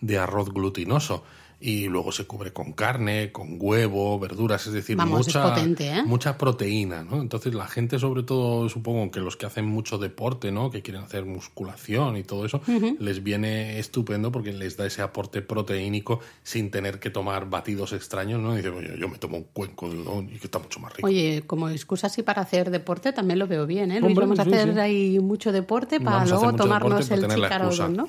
de 0.00 0.18
arroz 0.18 0.52
glutinoso. 0.52 1.22
Y 1.66 1.88
luego 1.88 2.12
se 2.12 2.26
cubre 2.26 2.52
con 2.52 2.74
carne, 2.74 3.32
con 3.32 3.56
huevo, 3.58 4.18
verduras, 4.18 4.66
es 4.66 4.74
decir, 4.74 4.98
Vamos, 4.98 5.20
es 5.20 5.28
mucha, 5.28 5.48
potente, 5.48 5.88
¿eh? 5.88 6.02
mucha 6.02 6.36
proteína, 6.36 7.04
¿no? 7.04 7.22
Entonces 7.22 7.54
la 7.54 7.66
gente, 7.66 7.98
sobre 7.98 8.22
todo, 8.22 8.68
supongo 8.68 9.10
que 9.10 9.20
los 9.20 9.38
que 9.38 9.46
hacen 9.46 9.64
mucho 9.64 9.96
deporte, 9.96 10.52
¿no? 10.52 10.70
Que 10.70 10.82
quieren 10.82 11.02
hacer 11.02 11.24
musculación 11.24 12.18
y 12.18 12.22
todo 12.22 12.44
eso, 12.44 12.60
les 12.98 13.22
viene 13.22 13.78
estupendo 13.78 14.30
porque 14.30 14.52
les 14.52 14.76
da 14.76 14.84
ese 14.84 15.00
aporte 15.00 15.40
proteínico 15.40 16.20
sin 16.42 16.70
tener 16.70 17.00
que 17.00 17.08
tomar 17.08 17.48
batidos 17.48 17.94
extraños, 17.94 18.42
¿no? 18.42 18.52
Y 18.52 18.56
dicen, 18.58 18.74
oye, 18.74 18.98
yo 18.98 19.08
me 19.08 19.16
tomo 19.16 19.38
un 19.38 19.44
cuenco 19.44 19.88
de 19.88 19.96
udon 19.96 20.28
y 20.28 20.38
que 20.38 20.48
está 20.48 20.58
mucho 20.58 20.80
más 20.80 20.94
rico. 20.94 21.08
Oye, 21.08 21.44
como 21.46 21.70
excusa 21.70 22.08
así 22.08 22.22
para 22.22 22.42
hacer 22.42 22.70
deporte 22.70 23.14
también 23.14 23.38
lo 23.38 23.46
veo 23.46 23.66
bien, 23.66 23.90
¿eh? 23.90 24.00
Luis, 24.00 24.10
Hombre, 24.10 24.26
vamos 24.26 24.38
a 24.38 24.44
sí, 24.44 24.52
hacer 24.52 24.74
sí. 24.74 24.80
ahí 24.80 25.18
mucho 25.18 25.50
deporte 25.50 25.98
para 25.98 26.16
Vamos 26.16 26.30
luego 26.30 26.56
tomarnos 26.56 27.08
deporte 27.08 27.34
el 27.34 27.40
udon, 27.40 27.96
¿no? 27.96 28.08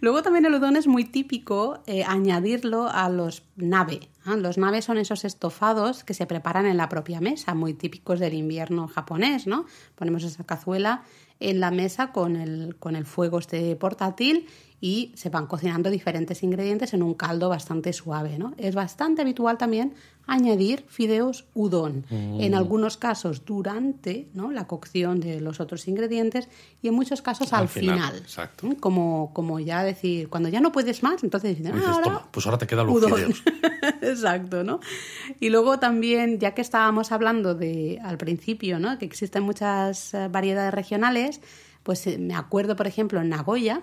Luego 0.00 0.22
también 0.22 0.46
el 0.46 0.54
udon 0.54 0.76
es 0.76 0.86
muy 0.86 1.04
típico 1.04 1.80
eh, 1.88 2.04
añadirlo 2.04 2.83
a 2.88 3.08
los 3.08 3.44
nabe. 3.56 4.08
Los 4.24 4.56
nabe 4.58 4.80
son 4.80 4.98
esos 4.98 5.24
estofados 5.24 6.04
que 6.04 6.14
se 6.14 6.26
preparan 6.26 6.66
en 6.66 6.76
la 6.76 6.88
propia 6.88 7.20
mesa, 7.20 7.54
muy 7.54 7.74
típicos 7.74 8.20
del 8.20 8.34
invierno 8.34 8.88
japonés, 8.88 9.46
¿no? 9.46 9.66
Ponemos 9.94 10.24
esa 10.24 10.44
cazuela 10.44 11.02
en 11.40 11.60
la 11.60 11.70
mesa 11.70 12.12
con 12.12 12.36
el, 12.36 12.76
con 12.78 12.96
el 12.96 13.04
fuego 13.04 13.38
este 13.38 13.76
portátil 13.76 14.46
y 14.84 15.12
se 15.14 15.30
van 15.30 15.46
cocinando 15.46 15.88
diferentes 15.88 16.42
ingredientes 16.42 16.92
en 16.92 17.02
un 17.02 17.14
caldo 17.14 17.48
bastante 17.48 17.94
suave, 17.94 18.36
¿no? 18.38 18.52
Es 18.58 18.74
bastante 18.74 19.22
habitual 19.22 19.56
también 19.56 19.94
añadir 20.26 20.84
fideos 20.88 21.46
udon, 21.54 22.04
en 22.10 22.54
algunos 22.54 22.98
casos 22.98 23.46
durante 23.46 24.28
¿no? 24.34 24.50
la 24.50 24.66
cocción 24.66 25.20
de 25.20 25.40
los 25.40 25.58
otros 25.58 25.88
ingredientes 25.88 26.50
y 26.82 26.88
en 26.88 26.94
muchos 26.94 27.22
casos 27.22 27.54
al, 27.54 27.62
Al 27.62 27.68
final, 27.68 27.96
final, 27.96 28.16
exacto. 28.18 28.66
¿eh? 28.66 28.76
como, 28.78 29.32
como 29.32 29.58
ya 29.58 29.82
decir, 29.82 30.28
cuando 30.28 30.50
ya 30.50 30.60
no 30.60 30.70
puedes 30.70 31.02
más, 31.02 31.24
entonces 31.24 31.56
dicen, 31.56 31.72
Y 31.72 31.76
dices, 31.76 31.88
ahora 31.88 32.04
toma, 32.04 32.28
pues 32.30 32.44
ahora 32.44 32.58
te 32.58 32.66
quedan 32.66 32.86
los 32.86 32.96
udon. 32.96 33.14
fideos. 33.14 33.42
Exacto, 34.02 34.64
¿no? 34.64 34.80
Y 35.40 35.48
luego 35.48 35.78
también, 35.78 36.38
ya 36.40 36.52
que 36.52 36.60
estábamos 36.60 37.10
hablando 37.10 37.54
de 37.54 38.00
al 38.04 38.18
principio, 38.18 38.78
¿no? 38.78 38.98
Que 38.98 39.06
existen 39.06 39.44
muchas 39.44 40.12
eh, 40.12 40.28
variedades 40.28 40.74
regionales, 40.74 41.40
pues 41.82 42.06
eh, 42.06 42.18
me 42.18 42.34
acuerdo, 42.34 42.76
por 42.76 42.86
ejemplo, 42.86 43.22
en 43.22 43.30
Nagoya, 43.30 43.82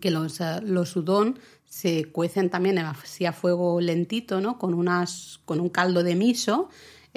que 0.00 0.10
los, 0.10 0.40
eh, 0.40 0.60
los 0.62 0.96
udon 0.96 1.38
se 1.68 2.06
cuecen 2.06 2.50
también 2.50 2.78
así 2.78 3.26
a 3.26 3.32
fuego 3.32 3.80
lentito, 3.80 4.40
¿no? 4.40 4.58
Con, 4.58 4.74
unas, 4.74 5.40
con 5.44 5.60
un 5.60 5.68
caldo 5.68 6.02
de 6.02 6.14
miso. 6.14 6.68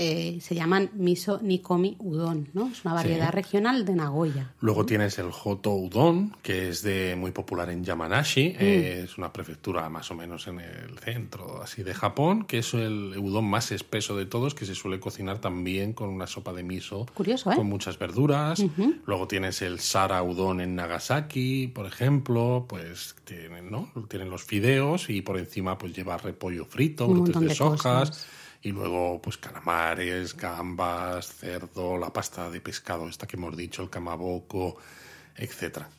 Eh, 0.02 0.40
se 0.40 0.56
llaman 0.56 0.90
miso 0.94 1.40
nikomi 1.44 1.98
udon, 2.00 2.48
¿no? 2.54 2.70
Es 2.72 2.86
una 2.86 2.94
variedad 2.94 3.34
regional 3.34 3.84
de 3.84 3.94
Nagoya. 3.96 4.54
Luego 4.62 4.86
tienes 4.86 5.20
el 5.20 5.28
Hoto 5.44 5.74
Udon, 5.74 6.34
que 6.42 6.70
es 6.70 6.82
de 6.84 7.18
muy 7.18 7.32
popular 7.32 7.70
en 7.70 7.84
Yamanashi, 7.84 8.50
Mm. 8.52 8.56
eh, 8.62 9.02
es 9.04 9.18
una 9.18 9.34
prefectura 9.34 9.90
más 9.90 10.10
o 10.12 10.16
menos 10.16 10.48
en 10.48 10.62
el 10.62 10.98
centro 11.00 11.62
así 11.62 11.84
de 11.84 11.94
Japón, 11.94 12.46
que 12.46 12.60
es 12.60 12.74
el 12.74 13.18
udon 13.18 13.44
más 13.50 13.72
espeso 13.74 14.16
de 14.16 14.26
todos, 14.26 14.56
que 14.56 14.66
se 14.66 14.74
suele 14.74 15.02
cocinar 15.02 15.40
también 15.40 15.92
con 15.92 16.08
una 16.10 16.28
sopa 16.28 16.54
de 16.54 16.64
miso 16.64 17.06
Curioso, 17.14 17.52
¿eh? 17.52 17.56
con 17.56 17.68
muchas 17.68 18.00
verduras. 18.00 18.64
Luego 19.06 19.28
tienes 19.28 19.62
el 19.62 19.80
Sara 19.82 20.24
Udon 20.24 20.62
en 20.62 20.76
Nagasaki, 20.76 21.68
por 21.68 21.86
ejemplo, 21.86 22.66
pues 22.70 23.16
tienen, 23.26 23.70
¿no? 23.70 23.92
Tienen 24.08 24.30
los 24.30 24.44
fideos 24.46 25.10
y 25.10 25.22
por 25.22 25.38
encima 25.38 25.78
pues 25.78 25.94
lleva 25.94 26.18
repollo 26.18 26.64
frito, 26.66 27.08
brotes 27.08 27.40
de 27.40 27.48
de 27.48 27.56
sojas. 27.56 28.10
cosas. 28.10 28.28
Y 28.62 28.72
luego, 28.72 29.22
pues 29.22 29.38
calamares, 29.38 30.36
gambas, 30.36 31.34
cerdo, 31.34 31.98
la 31.98 32.12
pasta 32.12 32.50
de 32.50 32.60
pescado, 32.60 33.08
esta 33.08 33.26
que 33.26 33.38
hemos 33.38 33.56
dicho, 33.56 33.82
el 33.82 33.90
kamaboko, 33.90 34.78
etcétera. 35.38 35.90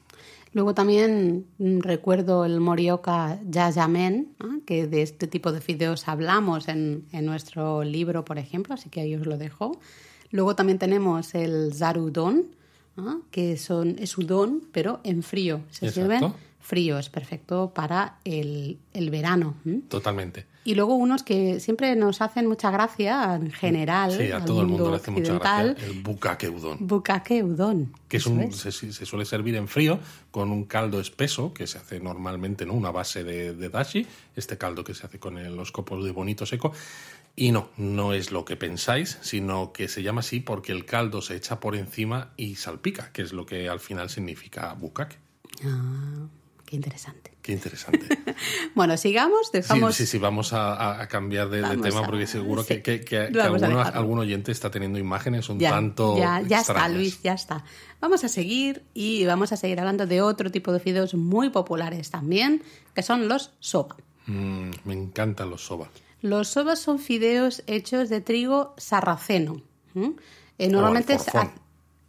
Luego 0.53 0.75
también 0.75 1.47
mm, 1.59 1.81
recuerdo 1.81 2.45
el 2.45 2.61
morioka 2.61 3.39
yajamen, 3.49 4.35
¿ah? 4.41 4.59
que 4.67 4.87
de 4.87 5.03
este 5.03 5.27
tipo 5.27 5.53
de 5.53 5.61
fideos 5.61 6.09
hablamos 6.09 6.69
en, 6.69 7.07
en 7.13 7.25
nuestro 7.25 7.85
libro, 7.85 8.25
por 8.25 8.39
ejemplo, 8.39 8.75
así 8.75 8.91
que 8.91 9.01
ahí 9.01 9.15
os 9.15 9.27
lo 9.27 9.39
dejo. 9.39 9.81
Luego 10.31 10.55
también 10.55 10.79
tenemos 10.79 11.35
el 11.35 11.73
zarudon, 11.75 12.47
que 13.31 13.57
son, 13.57 13.97
es 13.99 14.19
udon, 14.19 14.63
pero 14.73 15.01
en 15.05 15.23
frío. 15.23 15.63
Se 15.71 15.87
Exacto. 15.87 16.01
sirven 16.01 16.35
frío, 16.61 16.99
es 16.99 17.09
perfecto 17.09 17.73
para 17.75 18.19
el, 18.25 18.79
el 18.93 19.11
verano. 19.11 19.57
Totalmente. 19.89 20.47
Y 20.63 20.75
luego 20.75 20.95
unos 20.95 21.23
que 21.23 21.59
siempre 21.59 21.97
nos 21.97 22.21
hacen 22.21 22.47
mucha 22.47 22.71
gracia 22.71 23.35
en 23.35 23.51
general. 23.51 24.13
Sí, 24.13 24.31
a 24.31 24.45
todo 24.45 24.61
el 24.61 24.67
mundo 24.67 24.91
le 24.91 24.97
hace 24.97 25.11
mucha 25.11 25.39
gracia 25.39 25.75
el 25.87 26.03
bukake 26.03 26.51
udon. 26.51 26.77
Bukake 26.87 27.43
udon. 27.43 27.93
Que 28.09 28.19
es 28.19 28.27
un, 28.27 28.53
se, 28.53 28.71
se 28.71 29.07
suele 29.07 29.25
servir 29.25 29.57
en 29.57 29.69
frío 29.69 29.99
con 30.31 30.51
un 30.53 30.65
caldo 30.65 31.01
espeso 31.01 31.55
que 31.55 31.67
se 31.67 31.79
hace 31.79 31.99
normalmente, 31.99 32.67
¿no? 32.67 32.75
Una 32.75 32.91
base 32.91 33.25
de, 33.25 33.55
de 33.55 33.69
dashi, 33.71 34.07
este 34.37 34.59
caldo 34.59 34.85
que 34.85 34.93
se 34.93 35.07
hace 35.07 35.19
con 35.19 35.39
el- 35.39 35.57
los 35.57 35.73
copos 35.73 36.05
de 36.05 36.11
bonito 36.13 36.45
seco. 36.45 36.73
Y 37.37 37.53
no, 37.53 37.71
no 37.79 38.13
es 38.13 38.31
lo 38.31 38.45
que 38.45 38.57
pensáis, 38.57 39.17
sino 39.23 39.73
que 39.73 39.89
se 39.89 40.03
llama 40.03 40.21
así 40.21 40.41
porque 40.41 40.73
el 40.73 40.85
caldo 40.85 41.23
se 41.23 41.37
echa 41.37 41.59
por 41.59 41.75
encima 41.75 42.33
y 42.37 42.57
salpica, 42.57 43.13
que 43.13 43.23
es 43.23 43.33
lo 43.33 43.47
que 43.47 43.69
al 43.71 43.81
final 43.81 44.11
significa 44.11 44.75
bukake. 44.75 45.17
Ah, 45.65 46.27
qué 46.71 46.77
interesante. 46.77 47.33
Qué 47.43 47.53
interesante. 47.53 48.07
Bueno, 48.75 48.97
sigamos, 48.97 49.47
Sí, 49.49 49.59
dejamos... 49.59 49.95
sí, 49.97 50.07
sí, 50.07 50.19
vamos 50.19 50.53
a, 50.53 51.07
cambiar 51.09 51.51
de, 51.51 51.61
tema 51.79 52.01
a- 52.01 52.07
porque 52.07 52.27
seguro 52.27 52.63
sí. 52.63 52.69
que, 52.77 52.83
que- 52.83 53.01
que- 53.01 53.29
que 53.33 53.39
Vamos 53.39 53.61
a 53.63 53.67
alguno, 53.67 53.79
dejarlo. 53.81 54.01
algún 54.01 54.19
oyente 54.21 54.53
está 54.53 54.71
teniendo 54.71 54.99
imágenes 54.99 55.49
un 55.49 55.59
Ya, 55.59 55.71
tanto 55.71 56.17
ya, 56.17 56.41
ya 56.43 56.61
está. 56.61 56.89
Luis, 56.89 57.21
ya 57.23 57.35
está. 57.35 57.65
Vamos 58.01 58.23
a 58.25 58.29
seguir 58.29 58.85
y 58.95 59.25
vamos 59.27 59.53
a 59.53 59.57
seguir 59.57 59.81
hablando 59.81 60.07
de 60.07 60.23
otro 60.23 60.51
tipo 60.51 60.73
de 60.73 60.81
fideos 60.81 61.15
muy 61.15 61.51
populares 61.51 62.11
también, 62.11 62.63
que 62.95 63.03
son 63.03 63.29
los 63.29 63.53
soba. 63.59 63.97
Mm, 64.27 64.71
me 64.85 64.95
encantan 64.95 65.51
los 65.51 65.65
soba. 65.65 65.91
Los 66.23 66.49
sobas 66.49 66.79
son 66.79 66.99
fideos 66.99 67.63
hechos 67.67 68.09
de 68.09 68.21
trigo 68.21 68.75
sarraceno. 68.79 69.61
¿m? 69.95 70.13
Eh, 70.59 70.69
normalmente 70.69 71.19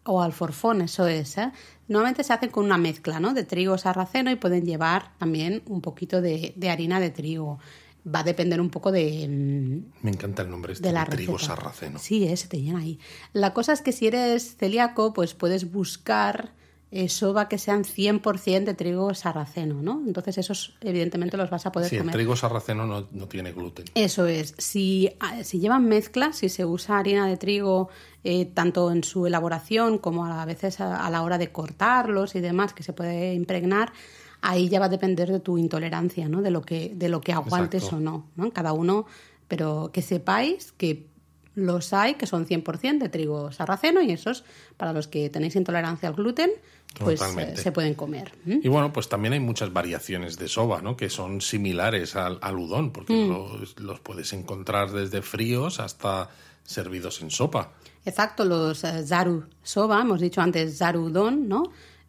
o 0.04 0.22
alforfón, 0.22 0.82
eso 0.82 1.08
es. 1.08 1.38
¿eh? 1.38 1.52
Normalmente 1.88 2.24
se 2.24 2.34
hacen 2.34 2.50
con 2.50 2.66
una 2.66 2.78
mezcla 2.78 3.20
¿no? 3.20 3.34
de 3.34 3.44
trigo 3.44 3.78
sarraceno 3.78 4.32
y 4.32 4.36
pueden 4.36 4.66
llevar 4.66 5.12
también 5.18 5.62
un 5.68 5.82
poquito 5.82 6.22
de, 6.22 6.54
de 6.56 6.70
harina 6.70 7.00
de 7.00 7.10
trigo. 7.12 7.60
Va 8.04 8.20
a 8.22 8.24
depender 8.24 8.60
un 8.60 8.72
poco 8.72 8.92
de, 8.92 9.28
mm, 9.30 10.04
Me 10.04 10.10
encanta 10.12 10.42
el 10.42 10.50
nombre 10.50 10.74
este 10.74 10.88
de 10.88 10.94
la 10.94 11.06
trigo 11.06 11.34
receta. 11.38 11.56
sarraceno. 11.56 12.00
Sí, 12.00 12.24
ese 12.26 12.48
te 12.48 12.60
llena 12.60 12.80
ahí. 12.80 13.00
La 13.34 13.54
cosa 13.54 13.74
es 13.74 13.82
que 13.82 13.92
si 13.92 14.08
eres 14.08 14.56
celíaco, 14.58 15.14
pues 15.14 15.36
puedes 15.36 15.72
buscar 15.72 16.54
eh, 16.94 17.08
soba 17.08 17.48
que 17.48 17.58
sean 17.58 17.86
100% 17.86 18.66
de 18.66 18.74
trigo 18.74 19.14
sarraceno, 19.14 19.82
¿no? 19.82 20.04
Entonces 20.06 20.38
esos 20.38 20.76
evidentemente 20.82 21.38
los 21.38 21.50
vas 21.50 21.66
a 21.66 21.72
poder 21.72 21.90
Sí, 21.90 21.96
el 21.96 22.12
trigo 22.12 22.36
sarraceno 22.36 22.86
no, 22.86 23.08
no 23.12 23.28
tiene 23.28 23.54
gluten. 23.54 23.86
Eso 23.96 24.26
es. 24.26 24.54
Si, 24.58 25.10
ah, 25.22 25.44
si 25.44 25.60
llevan 25.60 25.86
mezcla, 25.86 26.34
si 26.34 26.50
se 26.50 26.66
usa 26.66 27.00
harina 27.00 27.28
de 27.28 27.38
trigo 27.38 27.88
eh, 28.26 28.46
tanto 28.46 28.92
en 28.92 29.06
su 29.06 29.26
elaboración 29.26 30.00
como 30.00 30.26
a 30.26 30.44
veces 30.44 30.82
a, 30.82 31.06
a 31.06 31.10
la 31.10 31.22
hora 31.22 31.38
de 31.38 31.52
cortarlos 31.52 32.36
y 32.36 32.42
demás, 32.42 32.74
que 32.74 32.84
se 32.84 32.92
puede 32.92 33.36
impregnar, 33.36 33.94
ahí 34.42 34.68
ya 34.68 34.80
va 34.80 34.88
a 34.88 34.90
depender 34.90 35.32
de 35.32 35.40
tu 35.40 35.58
intolerancia, 35.58 36.28
¿no? 36.28 36.42
De 36.42 36.52
lo 36.52 36.62
que, 36.62 36.92
de 36.94 37.08
lo 37.08 37.22
que 37.22 37.32
aguantes 37.32 37.84
Exacto. 37.84 37.98
o 37.98 38.00
no, 38.02 38.26
¿no? 38.36 38.52
Cada 38.52 38.74
uno, 38.74 39.06
pero 39.48 39.92
que 39.94 40.02
sepáis 40.02 40.74
que 40.74 41.08
los 41.56 41.92
hay 41.94 42.14
que 42.16 42.28
son 42.28 42.46
100% 42.48 43.00
de 43.00 43.10
trigo 43.10 43.52
sarraceno 43.52 44.02
y 44.02 44.12
esos, 44.12 44.44
para 44.78 44.94
los 44.94 45.08
que 45.08 45.30
tenéis 45.30 45.56
intolerancia 45.56 46.08
al 46.10 46.16
gluten, 46.16 46.52
pues 47.00 47.22
eh, 47.22 47.26
Totalmente. 47.26 47.62
se 47.62 47.72
pueden 47.72 47.94
comer. 47.94 48.32
Y 48.46 48.68
bueno, 48.68 48.92
pues 48.94 49.10
también 49.10 49.34
hay 49.34 49.40
muchas 49.40 49.72
variaciones 49.74 50.38
de 50.38 50.48
soba, 50.48 50.82
¿no? 50.82 50.96
Que 50.98 51.10
son 51.10 51.42
similares 51.42 52.16
al, 52.16 52.38
al 52.42 52.58
udon, 52.58 52.92
porque 52.92 53.14
Mm. 53.14 53.30
los, 53.30 53.80
los 53.80 54.00
puedes 54.00 54.32
encontrar 54.34 54.92
desde 54.92 55.22
fríos 55.22 55.80
hasta 55.80 56.30
servidos 56.64 57.22
en 57.22 57.32
sopa. 57.32 57.72
Exacto, 58.06 58.46
los 58.46 58.84
eh, 58.84 59.06
zaru 59.06 59.46
soba, 59.64 60.02
hemos 60.02 60.22
dicho 60.22 60.42
antes 60.42 60.78
zaru 60.78 61.06
udon, 61.06 61.48
¿no? 61.50 61.64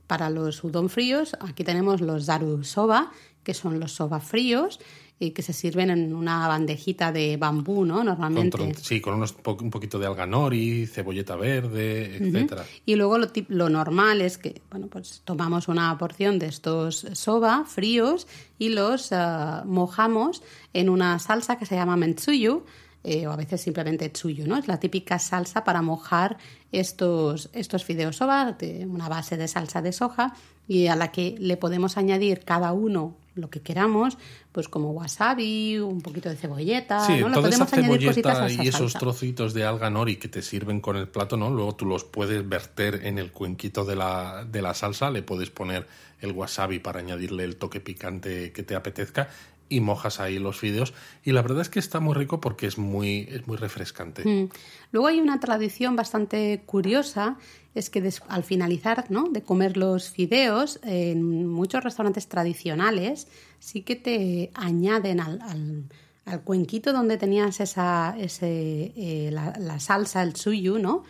Para 0.06 0.30
los 0.30 0.62
udon 0.64 0.88
fríos, 0.88 1.36
aquí 1.40 1.64
tenemos 1.64 2.00
los 2.00 2.26
zaru 2.26 2.62
soba, 2.64 3.12
que 3.44 3.54
son 3.54 3.80
los 3.80 3.92
soba 3.92 4.20
fríos. 4.20 4.78
Y 5.22 5.30
que 5.30 5.42
se 5.42 5.52
sirven 5.52 5.90
en 5.90 6.14
una 6.14 6.48
bandejita 6.48 7.12
de 7.12 7.36
bambú, 7.36 7.84
¿no? 7.84 8.02
Normalmente. 8.02 8.58
Con 8.58 8.74
sí, 8.74 9.00
con 9.00 9.14
unos 9.14 9.32
po- 9.32 9.56
un 9.60 9.70
poquito 9.70 9.98
de 9.98 10.06
alga 10.06 10.26
nori, 10.26 10.86
cebolleta 10.86 11.36
verde, 11.36 12.16
etcétera. 12.16 12.64
Y 12.84 12.96
luego 12.96 13.18
lo, 13.18 13.28
lo 13.48 13.68
normal 13.68 14.20
es 14.20 14.36
que, 14.38 14.60
bueno, 14.70 14.88
pues 14.88 15.22
tomamos 15.24 15.68
una 15.68 15.96
porción 15.96 16.38
de 16.38 16.46
estos 16.46 17.06
soba 17.12 17.64
fríos 17.66 18.26
y 18.58 18.70
los 18.70 19.12
ah, 19.12 19.62
mojamos 19.66 20.42
en 20.72 20.88
una 20.88 21.18
salsa 21.18 21.56
que 21.56 21.66
se 21.66 21.76
llama 21.76 21.96
mentsuyu, 21.96 22.64
eh, 23.04 23.26
o 23.26 23.32
a 23.32 23.36
veces 23.36 23.60
simplemente 23.60 24.08
tsuyu, 24.08 24.46
¿no? 24.46 24.56
Es 24.56 24.68
la 24.68 24.78
típica 24.78 25.18
salsa 25.18 25.64
para 25.64 25.82
mojar 25.82 26.38
estos, 26.72 27.50
estos 27.52 27.84
fideos 27.84 28.16
soba, 28.16 28.52
de 28.52 28.86
una 28.86 29.08
base 29.08 29.36
de 29.36 29.46
salsa 29.46 29.82
de 29.82 29.92
soja, 29.92 30.34
y 30.66 30.86
a 30.86 30.96
la 30.96 31.12
que 31.12 31.36
le 31.38 31.56
podemos 31.56 31.96
añadir 31.96 32.40
cada 32.44 32.72
uno 32.72 33.14
lo 33.34 33.48
que 33.48 33.60
queramos, 33.60 34.18
pues 34.52 34.68
como 34.68 34.90
wasabi, 34.90 35.78
un 35.78 36.02
poquito 36.02 36.28
de 36.28 36.36
cebolleta, 36.36 37.06
Sí, 37.06 37.18
¿no? 37.20 37.28
Le 37.28 37.34
toda 37.34 37.48
esa 37.48 37.64
podemos 37.64 37.72
añadir 37.90 38.08
cositas 38.08 38.38
a 38.38 38.46
esa 38.46 38.64
y 38.64 38.68
esos 38.68 38.92
salsa. 38.92 38.98
trocitos 38.98 39.54
de 39.54 39.64
alga 39.64 39.88
nori 39.88 40.16
que 40.16 40.28
te 40.28 40.42
sirven 40.42 40.80
con 40.80 40.96
el 40.96 41.08
plato, 41.08 41.36
¿no? 41.38 41.50
Luego 41.50 41.74
tú 41.74 41.86
los 41.86 42.04
puedes 42.04 42.46
verter 42.46 43.06
en 43.06 43.18
el 43.18 43.32
cuenquito 43.32 43.84
de 43.84 43.96
la, 43.96 44.44
de 44.44 44.60
la 44.60 44.74
salsa, 44.74 45.10
le 45.10 45.22
puedes 45.22 45.48
poner 45.50 45.86
el 46.20 46.32
wasabi 46.32 46.78
para 46.78 47.00
añadirle 47.00 47.44
el 47.44 47.56
toque 47.56 47.80
picante 47.80 48.52
que 48.52 48.62
te 48.62 48.74
apetezca 48.76 49.28
y 49.74 49.80
mojas 49.80 50.20
ahí 50.20 50.38
los 50.38 50.58
fideos. 50.58 50.92
Y 51.24 51.32
la 51.32 51.42
verdad 51.42 51.60
es 51.62 51.68
que 51.68 51.78
está 51.78 52.00
muy 52.00 52.14
rico 52.14 52.40
porque 52.40 52.66
es 52.66 52.78
muy, 52.78 53.28
es 53.30 53.46
muy 53.46 53.56
refrescante. 53.56 54.22
Mm. 54.28 54.48
Luego 54.92 55.06
hay 55.08 55.20
una 55.20 55.40
tradición 55.40 55.96
bastante 55.96 56.62
curiosa, 56.66 57.36
es 57.74 57.88
que 57.90 58.00
des- 58.00 58.22
al 58.28 58.44
finalizar 58.44 59.06
¿no? 59.10 59.28
de 59.30 59.42
comer 59.42 59.76
los 59.76 60.10
fideos, 60.10 60.78
en 60.82 61.46
muchos 61.46 61.82
restaurantes 61.82 62.28
tradicionales 62.28 63.28
sí 63.58 63.82
que 63.82 63.96
te 63.96 64.50
añaden 64.54 65.20
al, 65.20 65.40
al- 65.42 65.84
al 66.24 66.42
cuenquito 66.42 66.92
donde 66.92 67.16
tenías 67.16 67.60
esa, 67.60 68.14
ese, 68.18 68.92
eh, 68.96 69.30
la, 69.32 69.54
la 69.58 69.80
salsa, 69.80 70.22
el 70.22 70.36
suyu, 70.36 70.78
¿no? 70.78 71.02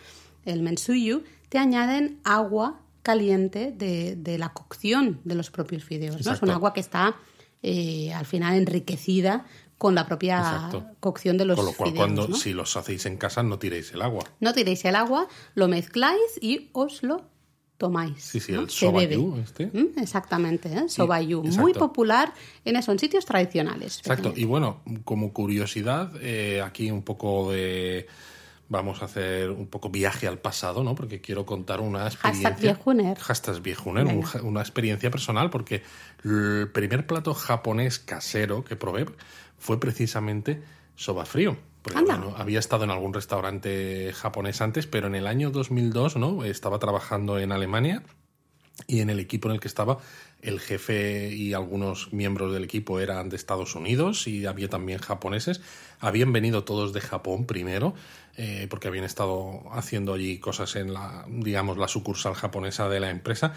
el 0.45 0.61
mensuyu, 0.63 1.23
te 1.49 1.57
añaden 1.59 2.19
agua 2.23 2.79
caliente 3.03 3.71
de, 3.77 4.15
de 4.15 4.37
la 4.37 4.49
cocción 4.53 5.19
de 5.25 5.35
los 5.35 5.51
propios 5.51 5.83
fideos. 5.83 6.25
¿no? 6.25 6.31
Es 6.33 6.41
un 6.41 6.49
agua 6.49 6.73
que 6.73 6.79
está 6.79 7.15
eh, 7.63 8.13
al 8.13 8.25
final 8.25 8.55
enriquecida 8.55 9.45
con 9.77 9.95
la 9.95 10.05
propia 10.05 10.37
Exacto. 10.37 10.85
cocción 10.99 11.37
de 11.37 11.45
los 11.45 11.55
Con 11.57 11.65
lo 11.65 11.73
cual, 11.73 11.89
fideos, 11.89 12.05
cuando 12.05 12.27
¿no? 12.27 12.35
si 12.37 12.53
los 12.53 12.77
hacéis 12.77 13.05
en 13.05 13.17
casa, 13.17 13.43
no 13.43 13.57
tiréis 13.59 13.91
el 13.93 14.01
agua. 14.01 14.23
No 14.39 14.53
tiréis 14.53 14.85
el 14.85 14.95
agua, 14.95 15.27
lo 15.55 15.67
mezcláis 15.67 16.21
y 16.39 16.69
os 16.73 17.03
lo 17.03 17.23
tomáis. 17.77 18.23
Sí, 18.23 18.39
sí, 18.39 18.51
¿no? 18.53 18.61
el 18.61 18.69
sobayu 18.69 19.37
este. 19.43 19.65
Mm, 19.67 19.97
Exactamente, 19.97 20.69
¿eh? 20.69 20.83
exacto. 20.83 21.59
Muy 21.59 21.73
popular 21.73 22.33
en 22.63 22.75
eso, 22.75 22.91
en 22.91 22.99
sitios 22.99 23.25
tradicionales. 23.25 23.97
Exacto. 23.99 24.33
Y 24.35 24.45
bueno, 24.45 24.81
como 25.03 25.33
curiosidad, 25.33 26.11
eh, 26.21 26.61
aquí 26.61 26.91
un 26.91 27.03
poco 27.03 27.51
de. 27.51 28.07
Vamos 28.69 29.01
a 29.01 29.05
hacer 29.05 29.51
un 29.51 29.67
poco 29.67 29.89
viaje 29.89 30.27
al 30.27 30.39
pasado, 30.39 30.83
¿no? 30.83 30.95
Porque 30.95 31.21
quiero 31.21 31.45
contar 31.45 31.81
una 31.81 32.07
experiencia. 32.07 32.49
Hashtag 32.49 32.61
viejuner. 32.61 33.19
Hashtag 33.19 33.61
viejuner, 33.61 34.05
un 34.07 34.25
una 34.43 34.61
experiencia 34.61 35.11
personal, 35.11 35.49
porque 35.49 35.83
el 36.23 36.69
primer 36.73 37.05
plato 37.05 37.33
japonés 37.33 37.99
casero 37.99 38.63
que 38.63 38.75
probé 38.75 39.05
fue 39.57 39.79
precisamente 39.79 40.63
soba 40.95 41.25
frío. 41.25 41.57
Porque, 41.81 42.01
bueno, 42.01 42.33
había 42.37 42.59
estado 42.59 42.85
en 42.85 42.91
algún 42.91 43.13
restaurante 43.13 44.13
japonés 44.13 44.61
antes, 44.61 44.87
pero 44.87 45.07
en 45.07 45.15
el 45.15 45.27
año 45.27 45.51
2002, 45.51 46.15
¿no? 46.15 46.45
Estaba 46.45 46.79
trabajando 46.79 47.39
en 47.39 47.51
Alemania 47.51 48.03
y 48.87 49.01
en 49.01 49.09
el 49.09 49.19
equipo 49.19 49.49
en 49.49 49.55
el 49.55 49.59
que 49.59 49.67
estaba 49.67 49.99
el 50.41 50.59
jefe 50.59 51.33
y 51.33 51.53
algunos 51.53 52.11
miembros 52.11 52.53
del 52.53 52.63
equipo 52.63 52.99
eran 52.99 53.29
de 53.29 53.35
Estados 53.35 53.75
Unidos 53.75 54.27
y 54.27 54.45
había 54.45 54.69
también 54.69 54.99
japoneses. 54.99 55.61
Habían 55.99 56.33
venido 56.33 56.63
todos 56.63 56.93
de 56.93 57.01
Japón 57.01 57.45
primero 57.45 57.93
eh, 58.37 58.67
porque 58.69 58.87
habían 58.87 59.05
estado 59.05 59.61
haciendo 59.71 60.13
allí 60.13 60.39
cosas 60.39 60.75
en 60.75 60.93
la, 60.93 61.25
digamos, 61.29 61.77
la 61.77 61.87
sucursal 61.87 62.33
japonesa 62.33 62.89
de 62.89 62.99
la 62.99 63.09
empresa. 63.09 63.53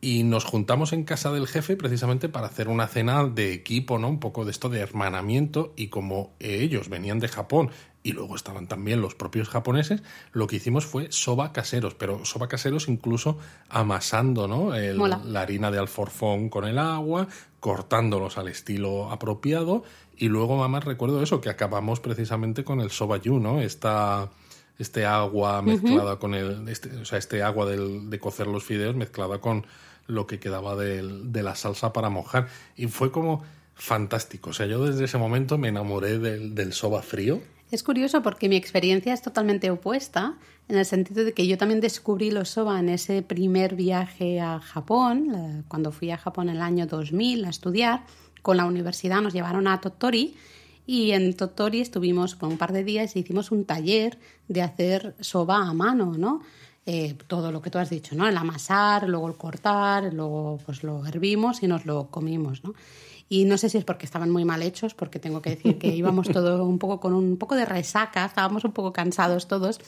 Y 0.00 0.22
nos 0.22 0.44
juntamos 0.44 0.92
en 0.92 1.04
casa 1.04 1.32
del 1.32 1.46
jefe 1.46 1.76
precisamente 1.76 2.28
para 2.28 2.48
hacer 2.48 2.68
una 2.68 2.86
cena 2.88 3.24
de 3.24 3.54
equipo, 3.54 3.98
¿no? 3.98 4.08
Un 4.08 4.20
poco 4.20 4.44
de 4.44 4.50
esto 4.50 4.68
de 4.68 4.80
hermanamiento. 4.80 5.72
Y 5.76 5.88
como 5.88 6.34
ellos 6.40 6.90
venían 6.90 7.20
de 7.20 7.28
Japón 7.28 7.70
y 8.02 8.12
luego 8.12 8.36
estaban 8.36 8.66
también 8.68 9.00
los 9.00 9.14
propios 9.14 9.48
japoneses, 9.48 10.02
lo 10.32 10.46
que 10.46 10.56
hicimos 10.56 10.84
fue 10.84 11.10
soba 11.10 11.54
caseros, 11.54 11.94
pero 11.94 12.22
soba 12.26 12.48
caseros 12.48 12.86
incluso 12.88 13.38
amasando, 13.70 14.46
¿no? 14.46 14.74
El- 14.74 14.98
la 15.24 15.40
harina 15.40 15.70
de 15.70 15.78
alforfón 15.78 16.50
con 16.50 16.66
el 16.66 16.78
agua, 16.78 17.28
cortándolos 17.60 18.36
al 18.36 18.48
estilo 18.48 19.10
apropiado. 19.10 19.84
Y 20.18 20.28
luego, 20.28 20.60
además, 20.60 20.84
recuerdo 20.84 21.22
eso, 21.22 21.40
que 21.40 21.48
acabamos 21.50 22.00
precisamente 22.00 22.64
con 22.64 22.80
el 22.80 22.90
sobayu, 22.90 23.38
¿no? 23.40 23.60
Esta, 23.60 24.30
este 24.78 25.06
agua 25.06 25.62
mezclada 25.62 26.18
con 26.18 26.34
el. 26.34 26.68
Este, 26.68 26.90
o 26.96 27.04
sea, 27.04 27.18
este 27.18 27.42
agua 27.42 27.66
del- 27.66 28.10
de 28.10 28.18
cocer 28.18 28.46
los 28.46 28.64
fideos 28.64 28.94
mezclada 28.96 29.38
con 29.40 29.66
lo 30.06 30.26
que 30.26 30.38
quedaba 30.38 30.76
del- 30.76 31.32
de 31.32 31.42
la 31.42 31.54
salsa 31.54 31.92
para 31.92 32.10
mojar. 32.10 32.48
Y 32.76 32.86
fue 32.88 33.10
como 33.10 33.42
fantástico. 33.74 34.50
O 34.50 34.52
sea, 34.52 34.66
yo 34.66 34.84
desde 34.84 35.04
ese 35.04 35.18
momento 35.18 35.58
me 35.58 35.68
enamoré 35.68 36.18
del, 36.18 36.54
del 36.54 36.72
soba 36.72 37.02
frío. 37.02 37.40
Es 37.70 37.82
curioso 37.82 38.22
porque 38.22 38.48
mi 38.48 38.54
experiencia 38.56 39.12
es 39.12 39.22
totalmente 39.22 39.70
opuesta, 39.70 40.36
en 40.68 40.76
el 40.76 40.84
sentido 40.84 41.24
de 41.24 41.32
que 41.32 41.46
yo 41.48 41.58
también 41.58 41.80
descubrí 41.80 42.30
los 42.30 42.50
soba 42.50 42.78
en 42.78 42.88
ese 42.88 43.22
primer 43.22 43.74
viaje 43.74 44.40
a 44.40 44.60
Japón, 44.60 45.64
cuando 45.66 45.90
fui 45.90 46.10
a 46.10 46.16
Japón 46.18 46.48
el 46.50 46.60
año 46.62 46.86
2000 46.86 47.44
a 47.44 47.48
estudiar. 47.50 48.04
Con 48.44 48.58
la 48.58 48.66
universidad 48.66 49.22
nos 49.22 49.32
llevaron 49.32 49.66
a 49.66 49.80
Tottori 49.80 50.34
y 50.86 51.12
en 51.12 51.34
Tottori 51.34 51.80
estuvimos 51.80 52.34
por 52.34 52.50
un 52.50 52.58
par 52.58 52.74
de 52.74 52.84
días 52.84 53.16
y 53.16 53.20
hicimos 53.20 53.50
un 53.50 53.64
taller 53.64 54.18
de 54.48 54.60
hacer 54.60 55.14
soba 55.18 55.66
a 55.66 55.72
mano, 55.72 56.12
¿no? 56.18 56.42
Eh, 56.84 57.16
todo 57.26 57.50
lo 57.50 57.62
que 57.62 57.70
tú 57.70 57.78
has 57.78 57.88
dicho, 57.88 58.14
¿no? 58.14 58.28
El 58.28 58.36
amasar, 58.36 59.08
luego 59.08 59.28
el 59.28 59.36
cortar, 59.36 60.12
luego 60.12 60.58
pues 60.66 60.82
lo 60.82 61.06
hervimos 61.06 61.62
y 61.62 61.68
nos 61.68 61.86
lo 61.86 62.08
comimos, 62.10 62.62
¿no? 62.64 62.74
Y 63.28 63.44
no 63.44 63.58
sé 63.58 63.68
si 63.70 63.78
es 63.78 63.84
porque 63.84 64.06
estaban 64.06 64.30
muy 64.30 64.44
mal 64.44 64.62
hechos, 64.62 64.94
porque 64.94 65.18
tengo 65.18 65.40
que 65.42 65.50
decir 65.50 65.78
que 65.78 65.88
íbamos 65.88 66.28
todo 66.28 66.64
un 66.64 66.78
poco 66.78 67.00
con 67.00 67.14
un 67.14 67.36
poco 67.36 67.54
de 67.54 67.64
resaca, 67.64 68.24
estábamos 68.24 68.64
un 68.64 68.72
poco 68.72 68.92
cansados 68.92 69.48
todos, 69.48 69.80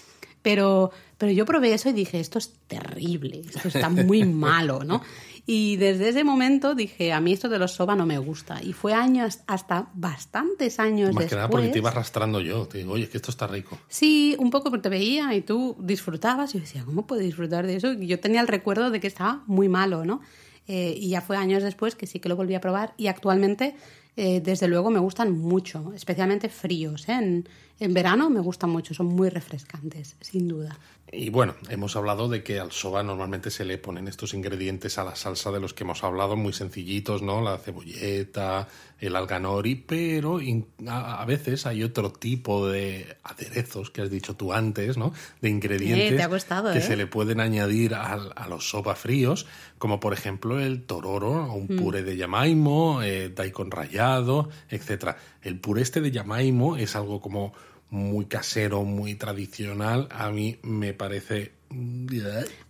pero, 0.43 0.91
pero 1.19 1.33
yo 1.33 1.45
probé 1.45 1.75
eso 1.75 1.89
y 1.91 1.93
dije, 1.93 2.21
esto 2.21 2.39
es 2.39 2.53
terrible, 2.67 3.41
esto 3.41 3.69
está 3.69 3.91
muy 3.91 4.25
malo, 4.25 4.85
¿no? 4.85 5.03
Y 5.49 5.77
desde 5.77 6.09
ese 6.09 6.25
momento 6.25 6.75
dije, 6.75 7.13
a 7.13 7.21
mí 7.21 7.33
esto 7.33 7.49
de 7.49 7.61
los 7.61 7.73
soba 7.73 7.95
no 7.95 8.05
me 8.05 8.19
gusta. 8.19 8.61
Y 8.63 8.73
fue 8.73 8.95
años, 8.95 9.41
hasta 9.47 9.89
bastantes 9.95 10.81
años 10.81 11.15
Más 11.15 11.23
después. 11.23 11.29
que 11.29 11.37
nada 11.37 11.49
porque 11.49 11.69
te 11.69 11.79
iba 11.79 11.91
arrastrando 11.91 12.41
yo. 12.41 12.67
Te 12.67 12.79
digo, 12.79 12.93
oye, 12.93 13.09
que 13.09 13.17
esto 13.19 13.31
está 13.31 13.47
rico. 13.47 13.79
Sí, 13.89 14.35
un 14.41 14.51
poco 14.51 14.71
porque 14.71 14.83
te 14.83 14.89
veía 14.89 15.33
y 15.35 15.43
tú 15.43 15.77
disfrutabas 15.79 16.51
y 16.51 16.59
yo 16.59 16.61
decía, 16.63 16.85
¿cómo 16.85 17.07
puedo 17.07 17.23
disfrutar 17.23 17.65
de 17.65 17.77
eso? 17.77 17.93
Y 17.93 18.09
yo 18.09 18.19
tenía 18.19 18.41
el 18.41 18.49
recuerdo 18.49 18.91
de 18.91 18.99
que 18.99 19.07
estaba 19.07 19.45
muy 19.47 19.69
malo, 19.69 20.05
¿no? 20.05 20.21
Eh, 20.69 20.95
y 20.97 21.11
ya 21.11 21.21
fue 21.21 21.37
años 21.37 21.63
después 21.63 21.95
que 21.95 22.07
sí 22.07 22.19
que 22.19 22.29
lo 22.29 22.37
volví 22.37 22.55
a 22.55 22.61
probar 22.61 22.93
y 22.97 23.07
actualmente, 23.07 23.77
eh, 24.17 24.41
desde 24.41 24.69
luego, 24.69 24.91
me 24.91 24.99
gustan 24.99 25.39
mucho, 25.39 25.93
especialmente 25.95 26.49
fríos. 26.49 27.09
¿eh? 27.09 27.13
En, 27.13 27.49
en 27.81 27.95
verano 27.95 28.31
me 28.31 28.41
gustan 28.41 28.71
mucho, 28.71 28.95
son 28.95 29.07
muy 29.07 29.29
refrescantes, 29.29 30.17
sin 30.21 30.49
duda. 30.49 30.79
Y 31.13 31.31
bueno, 31.31 31.55
hemos 31.69 31.95
hablado 31.95 32.29
de 32.29 32.43
que 32.43 32.59
al 32.59 32.73
soba 32.73 33.05
normalmente 33.05 33.53
se 33.53 33.65
le 33.65 33.79
ponen 33.79 34.09
estos 34.09 34.35
ingredientes 34.35 34.99
a 34.99 35.05
la 35.05 35.15
salsa 35.15 35.53
de 35.53 35.61
los 35.61 35.73
que 35.73 35.85
hemos 35.85 36.03
hablado, 36.03 36.35
muy 36.37 36.53
sencillitos, 36.53 37.23
¿no? 37.23 37.41
La 37.43 37.59
cebolleta, 37.59 38.67
el 38.99 39.15
alga 39.15 39.39
nori, 39.39 39.77
pero 39.77 40.41
a, 40.89 41.23
a 41.23 41.25
veces 41.25 41.65
hay 41.65 41.85
otro 41.85 42.11
tipo 42.13 42.67
de 42.69 43.19
aderezos 43.23 43.91
que 43.91 44.03
has 44.03 44.11
dicho 44.11 44.35
tú 44.35 44.53
antes, 44.53 44.97
¿no? 44.97 45.13
De 45.41 45.49
ingredientes 45.49 46.13
Eh, 46.13 46.17
te 46.17 46.23
ha 46.25 46.27
gustado, 46.29 46.73
que 46.73 46.79
¿eh? 46.79 46.83
se 46.83 46.97
le 46.97 47.07
pueden 47.07 47.39
añadir 47.39 47.95
al- 47.95 48.33
a, 48.35 48.49
los 48.49 48.69
soba 48.69 48.97
fríos, 48.97 49.47
como 49.79 50.01
por 50.01 50.13
ejemplo 50.13 50.59
el 50.59 50.83
tororo, 50.87 51.45
o 51.45 51.55
un 51.55 51.67
Mm. 51.71 51.77
puré 51.77 52.03
de 52.03 52.17
yamaimo, 52.17 53.03
eh, 53.03 53.29
daikon 53.29 53.71
rallado, 53.71 54.49
etcétera. 54.71 55.19
El 55.43 55.61
puré 55.61 55.83
este 55.83 56.01
de 56.01 56.11
yamaimo 56.11 56.77
es 56.77 56.97
algo 56.97 57.21
como 57.21 57.53
muy 57.91 58.27
casero, 58.27 58.83
muy 58.85 59.15
tradicional. 59.15 60.09
A 60.11 60.31
mí 60.31 60.59
me 60.63 60.93
parece. 60.93 61.53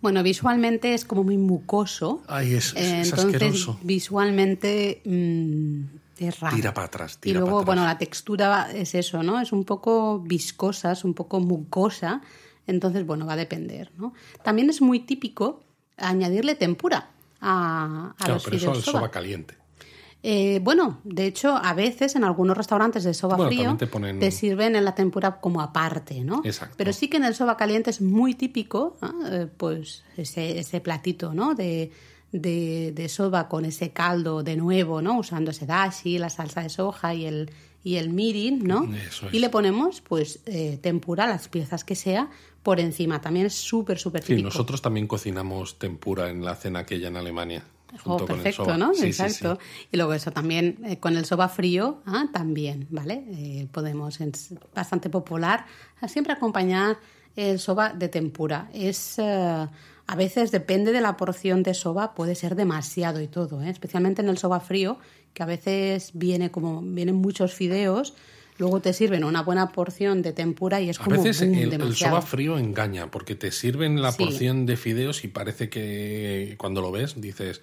Bueno, 0.01 0.23
visualmente 0.23 0.93
es 0.93 1.05
como 1.05 1.23
muy 1.23 1.37
mucoso. 1.37 2.23
Ay, 2.27 2.53
es, 2.55 2.67
es- 2.67 2.75
Eh, 2.75 3.01
es 3.01 3.09
Entonces, 3.09 3.35
asqueroso. 3.35 3.79
visualmente 3.83 5.01
mm, 5.05 5.81
es 6.19 6.39
raro. 6.39 6.55
Tira 6.55 6.73
para 6.73 6.87
atrás, 6.87 7.15
Y 7.17 7.21
tira 7.21 7.39
luego, 7.39 7.57
para 7.57 7.61
atrás. 7.61 7.65
bueno, 7.65 7.85
la 7.85 7.97
textura 7.97 8.71
es 8.73 8.95
eso, 8.95 9.21
¿no? 9.23 9.39
Es 9.39 9.51
un 9.51 9.65
poco 9.65 10.19
viscosa, 10.19 10.91
es 10.91 11.03
un 11.03 11.13
poco 11.13 11.39
mucosa. 11.39 12.21
Entonces, 12.65 13.05
bueno, 13.05 13.25
va 13.25 13.33
a 13.33 13.37
depender, 13.37 13.91
¿no? 13.97 14.13
También 14.43 14.69
es 14.69 14.81
muy 14.81 14.99
típico 15.01 15.63
añadirle 15.95 16.55
tempura 16.55 17.09
a, 17.39 18.09
a 18.11 18.15
Claro, 18.17 18.33
los 18.35 18.43
pero 18.43 18.57
eso 18.57 18.65
fideos 18.71 18.87
al 18.87 18.93
soba 18.93 19.11
caliente. 19.11 19.55
Eh, 20.23 20.59
bueno, 20.63 20.99
de 21.03 21.25
hecho, 21.25 21.55
a 21.55 21.73
veces 21.73 22.15
en 22.15 22.23
algunos 22.23 22.57
restaurantes 22.57 23.03
de 23.03 23.13
soba 23.13 23.37
Bueno, 23.37 23.77
frío 23.77 23.77
te, 24.19 24.31
sirven 24.31 24.75
en 24.75 24.83
la 24.83 24.95
tempura 24.95 25.39
como 25.39 25.61
aparte, 25.61 26.23
¿no? 26.23 26.41
Exacto. 26.43 26.75
Pero 26.77 26.91
sí 26.91 27.07
que 27.07 27.17
en 27.17 27.23
el 27.23 27.35
soba 27.35 27.55
caliente 27.55 27.91
es 27.91 28.01
muy 28.01 28.33
típico, 28.33 28.97
¿no? 29.01 29.27
Eh, 29.27 29.47
pues 29.55 30.03
ese, 30.17 30.59
ese 30.59 30.81
platito, 30.81 31.33
¿no? 31.33 31.53
De, 31.53 31.91
de, 32.31 32.91
de 32.93 33.09
soba 33.09 33.47
con 33.47 33.63
ese 33.65 33.91
caldo 33.91 34.43
de 34.43 34.57
nuevo, 34.57 35.01
¿no? 35.01 35.19
Usando 35.19 35.51
ese 35.51 35.65
dashi, 35.65 36.17
la 36.17 36.29
salsa 36.29 36.61
de 36.63 36.69
soja 36.69 37.13
y 37.13 37.25
el, 37.25 37.51
y 37.83 37.95
el 37.95 38.09
mirin, 38.09 38.63
¿no? 38.63 38.91
Eso 38.95 39.27
es. 39.27 39.33
Y 39.33 39.39
le 39.39 39.49
ponemos, 39.49 40.01
pues, 40.01 40.39
eh, 40.45 40.79
tempura, 40.81 41.27
las 41.27 41.47
piezas 41.47 41.83
que 41.83 41.95
sea, 41.95 42.29
por 42.63 42.79
encima. 42.79 43.21
También 43.21 43.45
es 43.45 43.53
súper, 43.53 43.97
súper 43.97 44.23
Sí, 44.23 44.29
típico. 44.29 44.47
nosotros 44.47 44.81
también 44.81 45.07
cocinamos 45.07 45.79
tempura 45.79 46.29
en 46.29 46.43
la 46.43 46.55
cena 46.55 46.79
aquella 46.79 47.07
en 47.07 47.15
Alemania. 47.17 47.63
Oh, 47.93 47.97
junto 47.97 48.25
con 48.25 48.35
el 48.37 48.43
perfecto, 48.43 48.65
soba. 48.65 48.77
¿no? 48.77 48.93
Sí, 48.93 49.07
Exacto. 49.07 49.57
sí. 49.61 49.87
Y 49.91 49.97
luego 49.97 50.13
eso 50.13 50.31
también 50.31 50.77
eh, 50.85 50.97
con 50.97 51.15
el 51.15 51.25
soba 51.25 51.47
frío, 51.47 52.01
ah, 52.05 52.25
también, 52.33 52.87
¿vale? 52.89 53.23
Eh, 53.29 53.67
podemos, 53.71 54.19
es 54.19 54.53
bastante 54.75 55.09
popular, 55.09 55.65
a 56.01 56.07
siempre 56.07 56.33
acompañar 56.33 56.97
el 57.35 57.59
soba 57.59 57.93
de 57.93 58.09
tempura. 58.09 58.69
Es, 58.73 59.19
eh, 59.19 59.67
a 60.07 60.15
veces 60.15 60.51
depende 60.51 60.91
de 60.91 61.01
la 61.01 61.15
porción 61.17 61.63
de 61.63 61.73
soba, 61.73 62.13
puede 62.13 62.35
ser 62.35 62.55
demasiado 62.55 63.21
y 63.21 63.27
todo, 63.27 63.61
especialmente 63.61 64.21
en 64.21 64.29
el 64.29 64.37
soba 64.37 64.59
frío, 64.59 64.97
que 65.33 65.43
a 65.43 65.45
veces 65.45 66.11
viene 66.13 66.51
como, 66.51 66.81
vienen 66.81 67.15
muchos 67.15 67.53
fideos, 67.53 68.15
luego 68.57 68.79
te 68.81 68.93
sirven 68.93 69.23
una 69.23 69.41
buena 69.43 69.71
porción 69.71 70.21
de 70.21 70.33
tempura 70.33 70.81
y 70.81 70.89
es 70.89 70.99
A 70.99 71.03
como 71.03 71.21
veces 71.21 71.41
boom, 71.47 71.57
el, 71.59 71.73
el 71.81 71.95
soba 71.95 72.21
frío 72.21 72.57
engaña, 72.57 73.11
porque 73.11 73.35
te 73.35 73.51
sirven 73.51 74.01
la 74.01 74.11
Sí. 74.11 74.23
porción 74.23 74.65
de 74.65 74.77
fideos 74.77 75.23
y 75.23 75.27
parece 75.27 75.69
que 75.69 76.55
cuando 76.57 76.81
lo 76.81 76.91
ves 76.91 77.19
dices, 77.21 77.61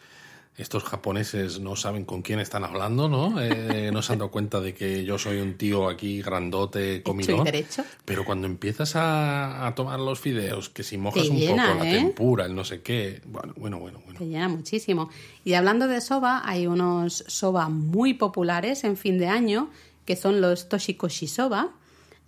estos 0.57 0.84
japoneses 0.84 1.59
no 1.59 1.74
saben 1.74 2.05
con 2.05 2.22
quién 2.22 2.38
están 2.38 2.62
hablando, 2.62 3.09
¿no? 3.09 3.40
Eh, 3.42 3.90
no 3.92 4.03
se 4.03 4.12
han 4.12 4.20
dado 4.20 4.30
cuenta 4.30 4.61
de 4.61 4.72
que 4.72 5.05
yo 5.05 5.18
soy 5.18 5.38
un 5.40 5.55
tío 5.55 5.88
aquí 5.88 6.22
grandote, 6.22 7.03
comidón. 7.03 7.42
derecho. 7.42 7.82
Pero 8.05 8.24
cuando 8.24 8.47
empiezas 8.47 8.95
a, 8.95 9.66
a 9.66 9.74
tomar 9.74 9.99
los 9.99 10.20
fideos, 10.20 10.68
que 10.68 10.84
si 10.84 10.97
mojas 10.97 11.24
Te 11.24 11.30
un 11.30 11.38
llena, 11.38 11.72
poco 11.72 11.82
la 11.82 11.90
¿eh? 11.90 11.95
tempura, 11.97 12.47
el 12.47 12.55
no 12.55 12.62
sé 12.64 12.82
qué, 12.82 13.20
bueno, 13.26 13.53
bueno, 13.57 13.80
bueno. 13.80 13.99
bueno. 14.05 14.16
Te 14.16 14.26
llena 14.28 14.49
muchísimo. 14.49 15.11
Y 15.45 15.55
hablando 15.55 15.88
de 15.88 16.01
soba, 16.01 16.42
hay 16.49 16.68
unos 16.68 17.24
soba 17.26 17.68
muy 17.68 18.14
populares 18.14 18.84
en 18.84 18.97
fin 18.97 19.18
de 19.18 19.26
año, 19.26 19.70
que 20.05 20.16
son 20.16 20.40
los 20.40 20.68
toshikoshi 20.68 21.26
soba, 21.26 21.72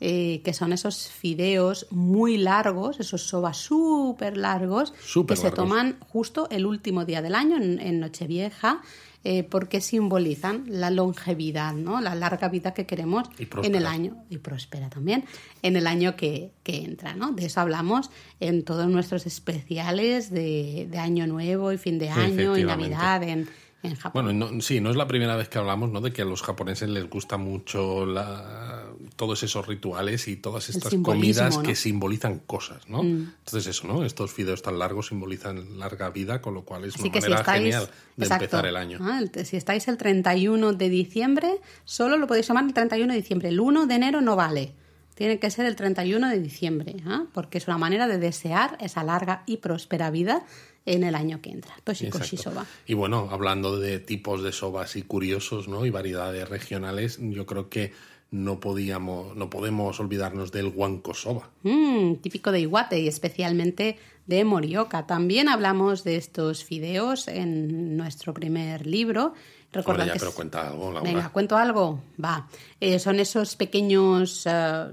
eh, 0.01 0.43
que 0.45 0.53
son 0.53 0.73
esos 0.73 1.09
fideos 1.09 1.87
muy 1.91 2.37
largos, 2.37 3.01
esos 3.01 3.23
soba 3.23 3.55
súper 3.55 4.37
largos, 4.37 4.93
que 5.27 5.37
se 5.37 5.51
toman 5.51 5.99
justo 6.01 6.49
el 6.51 6.67
último 6.67 7.05
día 7.05 7.23
del 7.23 7.35
año, 7.35 7.57
en, 7.57 7.81
en 7.81 8.01
Nochevieja, 8.01 8.83
eh, 9.29 9.43
porque 9.43 9.81
simbolizan 9.81 10.67
la 10.69 10.89
longevidad, 10.91 11.75
¿no? 11.75 12.01
la 12.01 12.15
larga 12.15 12.49
vida 12.49 12.75
que 12.75 12.87
queremos 12.87 13.29
en 13.41 13.75
el 13.75 13.85
año, 13.85 14.23
y 14.31 14.39
próspera 14.39 14.89
también, 14.89 15.25
en 15.63 15.75
el 15.75 15.89
año 15.89 16.15
que, 16.15 16.53
que 16.63 16.85
entra. 16.85 17.17
¿no? 17.17 17.33
De 17.33 17.47
eso 17.47 17.61
hablamos 17.61 18.13
en 18.39 18.65
todos 18.65 18.87
nuestros 18.89 19.27
especiales 19.27 20.31
de, 20.31 20.87
de 20.89 20.99
Año 20.99 21.27
Nuevo 21.27 21.73
y 21.73 21.77
fin 21.77 21.99
de 21.99 22.09
año 22.09 22.57
y. 22.57 22.63
Navidad 22.63 23.23
en, 23.25 23.49
en 23.87 23.97
Japón. 23.97 24.25
Bueno, 24.25 24.51
no- 24.51 24.61
sí, 24.61 24.81
no 24.81 24.91
es 24.91 24.97
la 24.97 25.07
primera 25.07 25.37
vez 25.37 25.49
que 25.49 25.59
hablamos, 25.59 25.91
¿no? 25.91 26.01
De 26.01 26.13
que 26.13 26.23
a 26.23 26.25
los 26.25 26.43
japoneses 26.43 26.89
les 26.89 27.09
gusta 27.09 27.37
mucho 27.37 28.05
la- 28.07 28.85
todos 29.17 29.43
esos 29.43 29.67
rituales 29.67 30.29
y 30.29 30.37
todas 30.37 30.69
estas 30.69 30.95
comidas 31.03 31.57
¿no? 31.57 31.63
Mm. 31.63 31.67
que 31.67 31.75
simbolizan 31.77 32.39
cosas, 32.41 32.89
¿no? 32.89 33.03
Entonces 33.03 33.67
eso, 33.67 33.87
¿no? 33.87 34.05
Estos 34.05 34.33
fideos 34.33 34.63
tan 34.63 34.79
largos 34.79 35.09
simbolizan 35.09 35.79
larga 35.79 36.11
vida, 36.11 36.41
con 36.43 36.55
lo 36.55 36.63
cual 36.65 36.85
es 36.85 36.95
Así 36.95 37.05
una 37.05 37.13
que 37.13 37.21
si 37.21 37.25
manera 37.31 37.41
estáis, 37.41 37.63
genial 37.63 37.89
de 38.17 38.25
exacto, 38.25 38.45
empezar 38.45 38.67
el 38.67 38.77
año. 38.77 38.99
ah, 39.01 39.21
si 39.45 39.57
estáis 39.57 39.89
el 39.89 39.97
31 39.97 40.73
de 40.73 40.89
diciembre, 40.89 41.61
solo 41.85 42.17
lo 42.17 42.27
podéis 42.27 42.47
tomar 42.47 42.65
el 42.65 42.73
31 42.75 43.13
de 43.13 43.19
diciembre. 43.21 43.49
El 43.49 43.61
1 43.61 43.87
de 43.87 43.95
enero 43.95 44.21
no 44.21 44.37
vale. 44.37 44.75
Tiene 45.15 45.39
que 45.39 45.51
ser 45.51 45.65
el 45.65 45.77
31 45.77 46.29
de 46.29 46.39
diciembre, 46.41 46.97
¿ah? 47.07 47.25
porque 47.33 47.57
es 47.57 47.67
una 47.69 47.79
manera 47.79 48.07
de 48.07 48.19
desear 48.19 48.77
esa 48.81 49.03
larga 49.03 49.45
y 49.47 49.57
próspera 49.59 50.11
vida 50.11 50.45
en 50.87 51.05
el 51.05 51.15
año 51.15 51.41
que 51.43 51.51
entra. 51.51 51.75
Toshikoshi 51.85 52.37
Exacto. 52.37 52.51
soba. 52.51 52.67
Y 52.87 52.95
bueno, 52.95 53.29
hablando 53.31 53.79
de 53.79 53.99
tipos 53.99 54.43
de 54.43 54.53
sobas 54.53 54.97
y 54.97 55.03
curiosos, 55.03 55.69
¿no? 55.69 55.85
Y 55.85 55.91
variedades 55.91 56.49
regionales, 56.49 57.19
yo 57.21 57.45
creo 57.45 57.69
que 57.69 57.93
no 58.31 58.61
podíamos, 58.61 59.37
no 59.37 59.51
podemos 59.51 60.01
olvidarnos 60.01 60.53
del 60.53 60.71
guanco 60.71 61.15
soba. 61.15 61.51
Mm, 61.63 62.17
típico 62.17 62.53
de 62.53 62.61
Iwate 62.61 63.01
y 63.01 63.09
especialmente 63.09 63.99
de 64.27 64.45
Morioka. 64.45 65.07
También 65.07 65.49
hablamos 65.49 66.05
de 66.05 66.17
estos 66.17 66.65
fideos 66.65 67.29
en 67.29 67.97
nuestro 67.97 68.35
primer 68.35 68.87
libro. 68.87 69.35
Recordad 69.73 70.01
Ahora 70.03 70.07
ya, 70.07 70.13
que 70.15 70.19
pero 70.21 70.31
es- 70.31 70.37
cuenta 70.37 70.69
algo, 70.69 70.93
Laura. 70.93 71.03
Venga, 71.03 71.29
¿cuento 71.31 71.57
algo? 71.57 72.01
Va. 72.23 72.49
Eh, 72.81 72.99
son 72.99 73.21
esos 73.21 73.57
pequeños, 73.57 74.45
eh, 74.47 74.87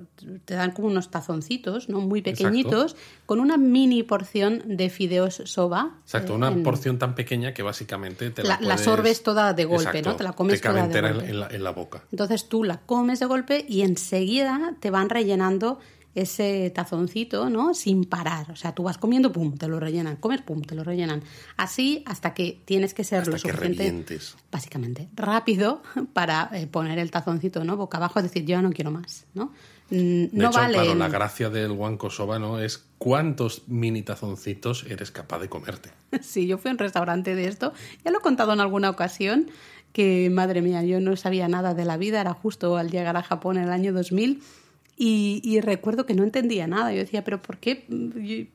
te 0.43 0.55
dan 0.55 0.71
como 0.71 0.87
unos 0.89 1.09
tazoncitos, 1.09 1.87
¿no? 1.89 2.01
Muy 2.01 2.21
pequeñitos, 2.21 2.95
con 3.25 3.39
una 3.39 3.55
mini 3.57 4.03
porción 4.03 4.61
de 4.65 4.89
fideos 4.89 5.41
soba. 5.45 5.97
Exacto, 6.03 6.33
eh, 6.33 6.35
una 6.35 6.49
en- 6.49 6.63
porción 6.63 6.97
tan 6.99 7.15
pequeña 7.15 7.53
que 7.53 7.63
básicamente 7.63 8.29
te 8.31 8.43
La- 8.43 8.59
la, 8.59 8.67
la 8.69 8.77
sorbes 8.77 9.23
toda 9.23 9.53
de 9.53 9.65
golpe, 9.65 9.89
Exacto, 9.99 10.09
¿no? 10.09 10.15
Te 10.17 10.23
la 10.23 10.33
comes 10.33 10.59
te 10.61 10.67
toda 10.67 10.87
de 10.87 11.01
golpe. 11.01 11.29
en 11.29 11.39
la, 11.39 11.47
en 11.47 11.63
la 11.63 11.71
boca. 11.71 12.03
Entonces 12.11 12.49
tú 12.49 12.63
la 12.65 12.81
comes 12.81 13.19
de 13.19 13.25
golpe 13.25 13.65
y 13.69 13.81
enseguida 13.83 14.75
te 14.79 14.89
van 14.91 15.09
rellenando 15.09 15.79
ese 16.15 16.69
tazoncito, 16.69 17.49
¿no? 17.49 17.73
Sin 17.73 18.03
parar. 18.05 18.51
O 18.51 18.55
sea, 18.55 18.73
tú 18.73 18.83
vas 18.83 18.97
comiendo, 18.97 19.31
pum, 19.31 19.57
te 19.57 19.67
lo 19.67 19.79
rellenan. 19.79 20.15
Comes, 20.17 20.41
pum, 20.41 20.61
te 20.61 20.75
lo 20.75 20.83
rellenan. 20.83 21.23
Así 21.57 22.03
hasta 22.05 22.33
que 22.33 22.61
tienes 22.65 22.93
que 22.93 23.03
ser 23.03 23.19
Hasta 23.19 23.31
lo 23.31 23.37
suficiente 23.39 23.83
revientes. 23.83 24.35
básicamente, 24.51 25.09
rápido 25.15 25.81
para 26.13 26.49
eh, 26.53 26.67
poner 26.67 26.99
el 26.99 27.09
tazoncito 27.11 27.63
¿no? 27.63 27.77
boca 27.77 27.97
abajo, 27.97 28.19
es 28.19 28.23
decir, 28.23 28.43
yo 28.43 28.49
ya 28.49 28.61
no 28.61 28.71
quiero 28.71 28.91
más, 28.91 29.25
¿no? 29.33 29.51
Mm, 29.89 29.95
De 29.95 30.29
no 30.33 30.49
hecho, 30.49 30.59
vale. 30.59 30.73
claro, 30.75 30.95
la 30.95 31.07
gracia 31.09 31.49
del 31.49 31.71
guanco 31.73 32.09
soba 32.09 32.39
¿no? 32.39 32.59
es 32.59 32.85
cuántos 32.97 33.63
mini 33.67 34.01
tazoncitos 34.01 34.85
eres 34.89 35.11
capaz 35.11 35.39
de 35.39 35.49
comerte. 35.49 35.89
Sí, 36.21 36.45
yo 36.45 36.59
fui 36.59 36.69
a 36.69 36.73
un 36.73 36.77
restaurante 36.77 37.33
de 37.35 37.47
esto, 37.47 37.73
ya 38.05 38.11
lo 38.11 38.19
he 38.19 38.21
contado 38.21 38.53
en 38.53 38.59
alguna 38.59 38.89
ocasión, 38.91 39.49
que 39.93 40.29
madre 40.31 40.61
mía, 40.61 40.83
yo 40.83 40.99
no 40.99 41.15
sabía 41.15 41.47
nada 41.47 41.73
de 41.73 41.85
la 41.85 41.97
vida, 41.97 42.21
era 42.21 42.33
justo 42.33 42.77
al 42.77 42.89
llegar 42.91 43.17
a 43.17 43.23
Japón 43.23 43.57
en 43.57 43.63
el 43.63 43.71
año 43.71 43.93
2000 43.93 44.41
y, 45.05 45.41
y 45.43 45.59
recuerdo 45.59 46.05
que 46.05 46.13
no 46.13 46.23
entendía 46.23 46.65
nada. 46.65 46.93
Yo 46.93 46.99
decía, 46.99 47.25
pero 47.25 47.41
¿por 47.41 47.57
qué, 47.57 47.85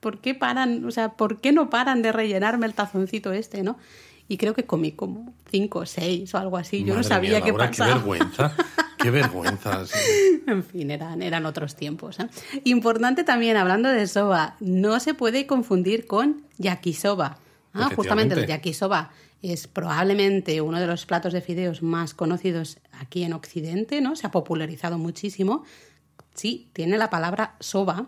¿por 0.01 0.19
qué 0.23 0.35
paran, 0.35 0.83
o 0.87 0.91
sea, 0.91 1.11
por 1.11 1.43
qué 1.43 1.53
no 1.53 1.69
paran 1.69 2.01
de 2.01 2.11
rellenarme 2.11 2.65
el 2.65 2.73
tazoncito 2.73 3.35
este, 3.35 3.63
no? 3.63 3.77
Y 4.29 4.39
creo 4.39 4.55
que 4.55 4.65
comí 4.65 4.93
como 4.93 5.35
cinco 5.51 5.81
o 5.81 5.87
seis 5.87 6.35
o 6.35 6.39
algo 6.39 6.57
así. 6.57 6.85
Yo 6.85 6.95
no 6.95 7.03
sabía 7.03 7.33
mía, 7.33 7.43
qué 7.43 7.53
pasaba. 7.53 7.93
Qué 7.93 7.99
vergüenza, 7.99 8.57
qué 8.97 9.11
vergüenza. 9.11 9.87
sí. 9.87 10.43
En 10.47 10.65
fin, 10.65 10.91
eran, 10.91 11.21
eran 11.21 11.45
otros 11.45 11.77
tiempos. 11.77 12.19
¿eh? 12.19 12.29
Importante 12.65 13.25
también, 13.25 13.59
hablando 13.59 13.91
de 13.91 14.07
soba, 14.07 14.57
no 14.59 15.01
se 15.01 15.13
puede 15.13 15.47
confundir 15.47 16.07
con 16.07 16.45
yakisoba. 16.57 17.37
Ah, 17.75 17.91
justamente 17.95 18.35
el 18.35 18.47
yakisoba 18.47 19.11
es 19.43 19.67
probablemente 19.67 20.63
uno 20.63 20.81
de 20.81 20.87
los 20.87 21.05
platos 21.05 21.35
de 21.35 21.43
fideos 21.43 21.83
más 21.83 22.15
conocidos 22.15 22.79
aquí 22.99 23.23
en 23.23 23.35
Occidente, 23.35 24.01
¿no? 24.01 24.17
Se 24.17 24.27
ha 24.27 24.31
popularizado 24.31 24.97
muchísimo. 24.97 25.65
Sí, 26.39 26.71
tiene 26.73 26.99
la 26.99 27.11
palabra 27.11 27.57
soba, 27.59 28.07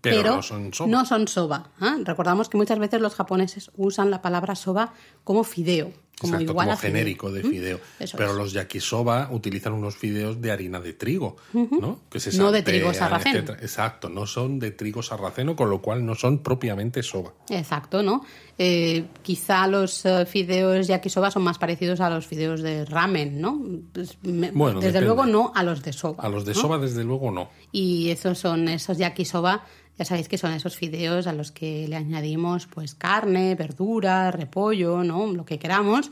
Pero, 0.00 0.16
pero, 0.16 0.36
no 0.36 0.42
son 0.42 0.74
soba. 0.74 0.90
no 0.90 1.04
son 1.06 1.28
soba. 1.28 1.70
¿ah? 1.78 1.96
Recordamos 2.02 2.48
que 2.48 2.56
muchas 2.56 2.80
veces 2.80 3.00
los 3.00 3.14
japoneses 3.14 3.70
usan 3.76 4.10
la 4.10 4.20
palabra 4.20 4.56
soba 4.56 4.92
como 5.22 5.44
fideo, 5.44 5.92
como 6.18 6.32
Exacto, 6.34 6.52
igual 6.52 6.66
como 6.68 6.72
a 6.72 6.76
fideo. 6.76 6.92
genérico 6.92 7.30
de 7.32 7.42
fideo. 7.42 7.80
Pero 7.98 8.30
es. 8.30 8.36
los 8.36 8.52
yakisoba 8.52 9.28
utilizan 9.32 9.74
unos 9.74 9.96
fideos 9.96 10.40
de 10.40 10.50
harina 10.50 10.80
de 10.80 10.94
trigo, 10.94 11.36
¿no? 11.52 12.00
Que 12.10 12.20
se 12.20 12.36
No 12.38 12.50
de 12.52 12.62
trigo 12.62 12.94
sarraceno. 12.94 13.36
etcétera. 13.38 13.58
Exacto, 13.60 14.08
no 14.08 14.26
son 14.26 14.58
de 14.58 14.70
trigo 14.70 15.02
sarraceno, 15.02 15.54
con 15.54 15.68
lo 15.68 15.82
cual 15.82 16.06
no 16.06 16.14
son 16.14 16.38
propiamente 16.42 17.02
soba. 17.02 17.34
Exacto, 17.50 18.02
¿no? 18.02 18.24
Eh, 18.58 19.04
quizá 19.22 19.66
los 19.66 20.06
eh, 20.06 20.24
fideos 20.24 20.86
yakisoba 20.86 21.30
son 21.30 21.42
más 21.42 21.58
parecidos 21.58 22.00
a 22.00 22.08
los 22.08 22.26
fideos 22.26 22.62
de 22.62 22.86
ramen, 22.86 23.38
¿no? 23.40 23.60
Pues, 23.92 24.16
Bueno, 24.22 24.80
desde 24.80 24.92
depende. 24.92 25.00
luego 25.02 25.26
no 25.26 25.52
a 25.54 25.62
los 25.62 25.82
de 25.82 25.92
soba. 25.92 26.24
A 26.24 26.30
los 26.30 26.46
de 26.46 26.54
¿no? 26.54 26.60
soba, 26.60 26.78
desde 26.78 27.04
luego, 27.04 27.30
no. 27.30 27.50
Y 27.72 28.08
esos 28.08 28.38
son 28.38 28.68
esos 28.68 28.96
yakisoba, 28.96 29.64
ya 29.98 30.04
sabéis 30.06 30.28
que 30.28 30.36
son 30.38 30.52
esos 30.52 30.76
fideos 30.76 31.26
a 31.26 31.32
los 31.32 31.52
que 31.52 31.86
le 31.88 31.96
añadimos 31.96 32.66
pues 32.66 32.94
carne, 32.94 33.54
verdura, 33.54 34.30
repollo, 34.30 35.02
¿no? 35.02 35.26
Lo 35.32 35.44
que 35.44 35.58
queramos 35.58 36.05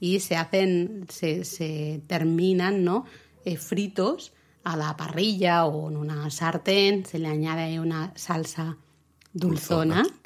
y 0.00 0.20
se 0.20 0.36
hacen, 0.36 1.06
se, 1.08 1.44
se 1.44 2.02
terminan, 2.06 2.84
¿no? 2.84 3.04
Eh, 3.44 3.56
fritos 3.56 4.32
a 4.64 4.76
la 4.76 4.96
parrilla 4.96 5.64
o 5.64 5.90
en 5.90 5.96
una 5.96 6.30
sartén, 6.30 7.06
se 7.06 7.18
le 7.18 7.28
añade 7.28 7.80
una 7.80 8.12
salsa 8.16 8.76
dulzona. 9.32 10.02
Dulzona. 10.02 10.20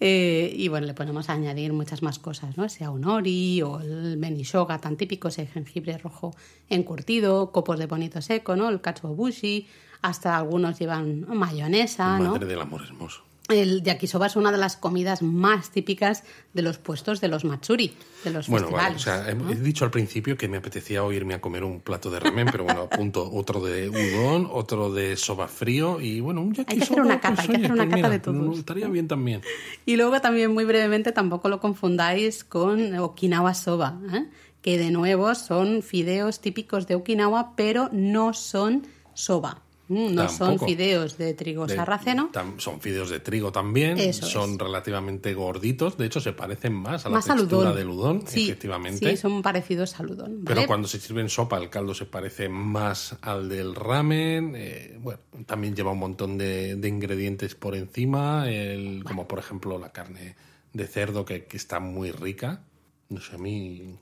Eh, 0.00 0.54
y 0.56 0.68
bueno, 0.68 0.86
le 0.86 0.94
podemos 0.94 1.28
añadir 1.28 1.72
muchas 1.72 2.02
más 2.02 2.18
cosas, 2.18 2.56
¿no? 2.56 2.64
Ese 2.64 2.86
onori 2.86 3.62
o 3.62 3.80
el 3.80 4.16
benishoga 4.16 4.78
tan 4.78 4.96
típico, 4.96 5.28
ese 5.28 5.46
jengibre 5.46 5.98
rojo 5.98 6.34
encurtido, 6.68 7.50
copos 7.50 7.78
de 7.78 7.86
bonito 7.86 8.22
seco, 8.22 8.54
¿no? 8.54 8.68
El 8.68 8.80
katsuobushi, 8.80 9.66
hasta 10.02 10.36
algunos 10.36 10.78
llevan 10.78 11.26
mayonesa, 11.28 12.18
¿no? 12.20 12.32
Madre 12.32 12.46
del 12.46 12.60
amor 12.60 12.82
hermoso. 12.82 13.24
El 13.48 13.82
yakisoba 13.82 14.26
es 14.26 14.36
una 14.36 14.52
de 14.52 14.58
las 14.58 14.76
comidas 14.76 15.22
más 15.22 15.70
típicas 15.70 16.22
de 16.52 16.62
los 16.62 16.78
puestos 16.78 17.20
de 17.20 17.28
los 17.28 17.44
matsuri, 17.44 17.94
de 18.24 18.30
los 18.30 18.48
Bueno, 18.48 18.70
vale, 18.70 18.96
o 18.96 18.98
sea, 18.98 19.28
he- 19.30 19.34
¿no? 19.34 19.50
he 19.50 19.54
dicho 19.54 19.84
al 19.84 19.90
principio 19.90 20.36
que 20.36 20.48
me 20.48 20.58
apetecía 20.58 21.02
o 21.02 21.12
irme 21.12 21.34
a 21.34 21.40
comer 21.40 21.64
un 21.64 21.80
plato 21.80 22.10
de 22.10 22.20
ramen, 22.20 22.48
pero 22.52 22.64
bueno, 22.64 22.82
apunto 22.82 23.30
otro 23.32 23.64
de 23.64 23.88
udon, 23.88 24.48
otro 24.52 24.92
de 24.92 25.16
soba 25.16 25.48
frío 25.48 26.00
y 26.00 26.20
bueno, 26.20 26.42
un 26.42 26.52
yakisoba. 26.54 26.72
Hay 26.72 26.78
que 26.78 26.84
hacer 26.84 27.00
una 27.00 27.20
cata, 27.20 27.28
pues, 27.34 27.40
hay 27.40 27.46
que 27.46 27.52
oye, 27.56 27.64
hacer 27.64 27.72
una 27.74 27.84
cata 27.84 27.96
mira, 27.96 28.10
de 28.10 28.18
todos. 28.18 28.58
estaría 28.58 28.88
bien 28.88 29.08
también. 29.08 29.40
Y 29.86 29.96
luego 29.96 30.20
también 30.20 30.52
muy 30.52 30.64
brevemente 30.64 31.12
tampoco 31.12 31.48
lo 31.48 31.58
confundáis 31.60 32.44
con 32.44 32.94
Okinawa 32.98 33.54
soba, 33.54 33.98
¿eh? 34.12 34.26
que 34.60 34.76
de 34.76 34.90
nuevo 34.90 35.34
son 35.34 35.82
fideos 35.82 36.40
típicos 36.40 36.86
de 36.86 36.96
Okinawa, 36.96 37.54
pero 37.56 37.88
no 37.92 38.34
son 38.34 38.86
soba. 39.14 39.62
Mm, 39.88 40.14
No 40.14 40.28
son 40.28 40.58
fideos 40.58 41.16
de 41.16 41.32
trigo 41.32 41.66
De- 41.66 41.74
sarraceno. 41.74 42.30
tam- 42.30 42.58
son 42.58 42.78
fideos 42.80 43.08
de 43.08 43.20
trigo 43.20 43.50
también, 43.52 43.96
Eso 43.98 44.26
son 44.26 44.52
es. 44.52 44.58
relativamente 44.58 45.32
gorditos, 45.32 45.96
de 45.96 46.04
hecho 46.06 46.20
se 46.20 46.34
parecen 46.34 46.74
más 46.74 47.06
a 47.06 47.08
la 47.08 47.16
Más 47.16 47.24
textura 47.24 47.72
del 47.72 47.88
udon, 47.88 48.26
Sí, 48.26 48.44
efectivamente. 48.44 49.10
Sí, 49.10 49.16
son 49.16 49.40
parecidos 49.40 49.98
al 49.98 50.10
udon. 50.10 50.42
Pero 50.44 50.66
cuando 50.66 50.86
se 50.88 51.00
sirve 51.00 51.22
en 51.22 51.30
sopa, 51.30 51.56
el 51.56 51.70
caldo 51.70 51.94
se 51.94 52.04
parece 52.04 52.48
más 52.50 53.16
al 53.22 53.48
del 53.48 53.74
ramen. 53.74 54.52
eh, 54.56 54.98
bueno, 55.00 55.20
también 55.46 55.74
lleva 55.74 55.92
un 55.92 55.98
montón 56.00 56.36
de, 56.36 56.76
de 56.76 56.88
ingredientes 56.88 57.54
por 57.54 57.74
encima, 57.74 58.50
el- 58.50 59.02
como 59.04 59.26
por 59.26 59.38
ejemplo 59.38 59.78
la 59.78 59.90
carne 59.90 60.36
de 60.74 60.86
cerdo, 60.86 61.24
que, 61.24 61.46
que 61.46 61.56
está 61.56 61.80
muy 61.80 62.10
rica. 62.12 62.62
No 63.08 63.22
sé, 63.22 63.36
a 63.36 63.38
mí, 63.38 63.96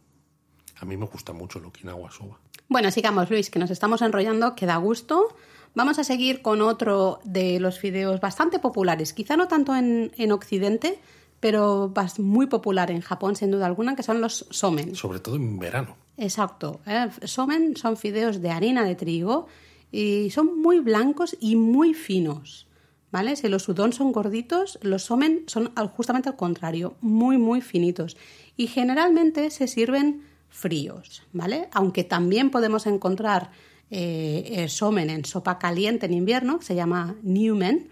a 0.81 0.85
mí 0.85 0.97
me 0.97 1.07
gusta 1.07 1.33
mucho 1.33 1.61
el 1.61 1.67
Okinawa 1.67 2.11
soba. 2.11 2.41
Bueno, 2.69 2.91
sigamos, 2.91 3.31
Luis, 3.31 3.51
que 3.51 3.61
nos 3.61 3.71
estamos 3.71 4.03
enrollando, 4.03 4.57
que 4.57 4.67
da 4.67 4.77
gusto. 4.79 5.29
Vamos 5.77 5.99
a 5.99 6.05
seguir 6.05 6.41
con 6.41 6.63
otro 6.63 7.21
de 7.23 7.61
los 7.61 7.79
fideos 7.79 8.19
bastante 8.19 8.59
populares, 8.59 9.13
quizá 9.13 9.37
no 9.37 9.47
tanto 9.47 9.77
en, 9.77 10.11
en 10.17 10.33
Occidente, 10.33 10.99
pero 11.39 11.93
muy 12.19 12.47
popular 12.47 12.91
en 12.91 13.03
Japón, 13.03 13.37
sin 13.37 13.51
duda 13.51 13.67
alguna, 13.67 13.95
que 13.95 14.03
son 14.03 14.23
los 14.23 14.47
somen. 14.49 14.95
Sobre 14.95 15.21
todo 15.21 15.37
en 15.37 15.59
verano. 15.59 15.99
Exacto. 16.17 16.81
¿eh? 16.87 17.11
Somen 17.25 17.77
son 17.77 17.99
fideos 17.99 18.41
de 18.41 18.49
harina 18.49 18.85
de 18.85 18.95
trigo 18.95 19.49
y 19.93 20.31
son 20.31 20.59
muy 20.63 20.81
blancos 20.81 21.37
y 21.41 21.57
muy 21.57 21.93
finos. 21.93 22.67
¿Vale? 23.13 23.37
Si 23.37 23.47
los 23.49 23.69
udon 23.69 23.93
son 23.93 24.13
gorditos, 24.13 24.79
los 24.81 25.05
somen 25.05 25.45
son 25.47 25.75
justamente 25.95 26.31
al 26.31 26.37
contrario, 26.37 26.97
muy, 27.03 27.37
muy 27.37 27.61
finitos. 27.61 28.17
Y 28.57 28.67
generalmente 28.67 29.51
se 29.51 29.69
sirven 29.69 30.23
fríos, 30.49 31.23
¿vale? 31.35 31.69
Aunque 31.73 32.03
también 32.03 32.51
podemos 32.51 32.87
encontrar 32.87 33.51
eh, 33.91 34.45
eh, 34.47 34.69
somen 34.69 35.11
en 35.11 35.25
sopa 35.25 35.59
caliente 35.59 36.07
en 36.07 36.15
invierno, 36.15 36.59
que 36.59 36.65
se 36.65 36.75
llama 36.75 37.17
Newman. 37.23 37.89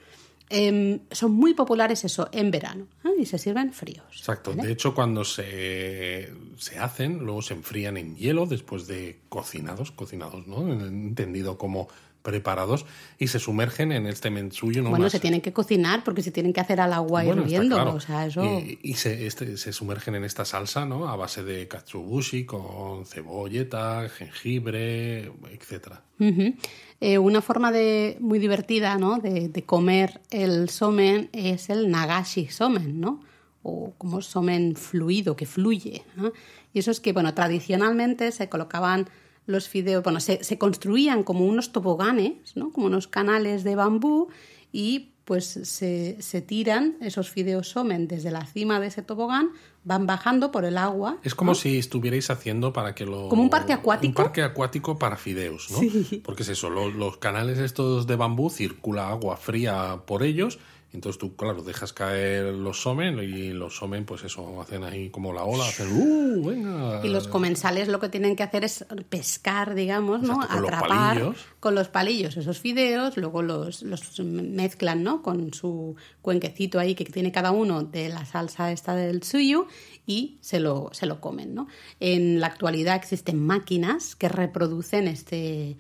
Em, 0.50 1.00
son 1.10 1.32
muy 1.32 1.54
populares 1.54 2.04
eso 2.04 2.28
en 2.30 2.50
verano 2.50 2.86
¿eh? 3.04 3.08
y 3.18 3.26
se 3.26 3.38
sirven 3.38 3.72
fríos. 3.72 4.04
Exacto. 4.12 4.50
¿vale? 4.50 4.68
De 4.68 4.72
hecho, 4.74 4.94
cuando 4.94 5.24
se, 5.24 6.30
se 6.58 6.78
hacen, 6.78 7.18
luego 7.18 7.42
se 7.42 7.54
enfrían 7.54 7.96
en 7.96 8.14
hielo 8.14 8.44
después 8.44 8.86
de 8.86 9.20
cocinados, 9.28 9.90
cocinados, 9.90 10.46
¿no? 10.46 10.70
Entendido 10.70 11.56
como 11.56 11.88
preparados, 12.24 12.86
y 13.18 13.26
se 13.28 13.38
sumergen 13.38 13.92
en 13.92 14.06
este 14.06 14.30
mensuyo, 14.30 14.82
¿no? 14.82 14.88
Bueno, 14.88 15.04
Más- 15.04 15.12
se 15.12 15.20
tienen 15.20 15.42
que 15.42 15.52
cocinar 15.52 16.02
porque 16.02 16.22
se 16.22 16.30
tienen 16.30 16.54
que 16.54 16.60
hacer 16.60 16.80
al 16.80 16.94
agua 16.94 17.22
Bueno, 17.22 17.42
hirviendo. 17.42 17.76
claro. 17.76 17.92
O 17.94 18.00
sea, 18.00 18.24
eso. 18.26 18.42
Y, 18.42 18.78
y 18.82 18.94
se, 18.94 19.26
este- 19.26 19.58
se 19.58 19.74
sumergen 19.74 20.14
en 20.14 20.24
esta 20.24 20.46
salsa, 20.46 20.86
¿no? 20.86 21.06
A 21.06 21.16
base 21.16 21.44
de 21.44 21.68
katsubushi, 21.68 22.46
con 22.46 23.04
cebolleta, 23.04 24.08
jengibre, 24.08 25.30
etcétera. 25.52 26.02
Ujú. 26.18 26.54
Eh, 27.00 27.18
una 27.18 27.42
forma 27.42 27.70
de, 27.72 28.16
muy 28.20 28.38
divertida 28.38 28.96
¿no? 28.96 29.18
de, 29.18 29.48
de 29.50 29.62
comer 29.64 30.22
el 30.30 30.70
somen 30.70 31.28
es 31.32 31.68
el 31.68 31.90
nagashi 31.90 32.46
somen, 32.48 33.00
¿no? 33.00 33.20
O 33.62 33.92
como 33.98 34.22
somen 34.22 34.76
fluido, 34.76 35.36
que 35.36 35.44
fluye. 35.44 36.02
¿no? 36.16 36.32
Y 36.72 36.78
eso 36.78 36.90
es 36.90 37.00
que, 37.00 37.12
bueno, 37.12 37.34
tradicionalmente 37.34 38.32
se 38.32 38.48
colocaban 38.48 39.08
los 39.46 39.68
fideos, 39.68 40.02
bueno, 40.02 40.20
se, 40.20 40.42
se 40.44 40.58
construían 40.58 41.22
como 41.22 41.44
unos 41.46 41.72
toboganes, 41.72 42.32
¿no? 42.56 42.70
Como 42.72 42.86
unos 42.86 43.08
canales 43.08 43.64
de 43.64 43.74
bambú 43.76 44.28
y 44.72 45.10
pues 45.24 45.46
se, 45.46 46.20
se 46.20 46.42
tiran 46.42 46.96
esos 47.00 47.30
fideos 47.30 47.68
somen 47.70 48.08
desde 48.08 48.30
la 48.30 48.44
cima 48.44 48.78
de 48.78 48.88
ese 48.88 49.00
tobogán, 49.00 49.50
van 49.82 50.06
bajando 50.06 50.50
por 50.50 50.66
el 50.66 50.76
agua. 50.76 51.16
Es 51.22 51.34
como 51.34 51.54
si 51.54 51.78
estuvierais 51.78 52.28
haciendo 52.28 52.74
para 52.74 52.94
que 52.94 53.06
lo... 53.06 53.30
¿Como 53.30 53.42
un 53.42 53.48
parque 53.48 53.72
acuático? 53.72 54.08
Un 54.20 54.26
parque 54.26 54.42
acuático 54.42 54.98
para 54.98 55.16
fideos, 55.16 55.70
¿no? 55.70 55.80
Porque 56.22 56.42
es 56.42 56.50
eso, 56.50 56.68
lo- 56.68 56.90
los, 56.90 57.16
canales 57.16 57.58
estos 57.58 58.06
de 58.06 58.16
bambú 58.16 58.50
circula 58.50 59.08
agua 59.08 59.38
fría 59.38 60.02
por 60.06 60.22
ellos, 60.22 60.58
entonces 60.94 61.18
tú, 61.18 61.34
claro, 61.34 61.62
dejas 61.62 61.92
caer 61.92 62.54
los 62.54 62.82
somen 62.82 63.18
y 63.18 63.52
los 63.52 63.76
somen, 63.76 64.04
pues 64.04 64.22
eso, 64.22 64.60
hacen 64.62 64.84
ahí 64.84 65.10
como 65.10 65.32
la 65.32 65.42
ola, 65.42 65.66
hacen... 65.66 65.88
¡Uh, 65.90 66.46
venga! 66.46 67.04
Y 67.04 67.08
los 67.08 67.26
comensales 67.26 67.88
lo 67.88 67.98
que 67.98 68.08
tienen 68.08 68.36
que 68.36 68.44
hacer 68.44 68.62
es 68.62 68.86
pescar, 69.08 69.74
digamos, 69.74 70.22
¿no? 70.22 70.34
Exacto, 70.34 70.54
con 70.54 70.62
los 70.62 70.72
Atrapar 70.72 71.08
palillos. 71.18 71.36
con 71.58 71.74
los 71.74 71.88
palillos 71.88 72.36
esos 72.36 72.60
fideos, 72.60 73.16
luego 73.16 73.42
los, 73.42 73.82
los 73.82 74.20
mezclan, 74.20 75.02
¿no? 75.02 75.20
Con 75.20 75.52
su 75.52 75.96
cuenquecito 76.22 76.78
ahí 76.78 76.94
que 76.94 77.04
tiene 77.04 77.32
cada 77.32 77.50
uno 77.50 77.82
de 77.82 78.08
la 78.08 78.24
salsa 78.24 78.70
esta 78.70 78.94
del 78.94 79.24
suyo 79.24 79.66
y 80.06 80.38
se 80.42 80.60
lo, 80.60 80.90
se 80.92 81.06
lo 81.06 81.20
comen, 81.20 81.56
¿no? 81.56 81.66
En 81.98 82.38
la 82.38 82.46
actualidad 82.46 82.94
existen 82.94 83.44
máquinas 83.44 84.14
que 84.14 84.28
reproducen 84.28 85.08
este, 85.08 85.76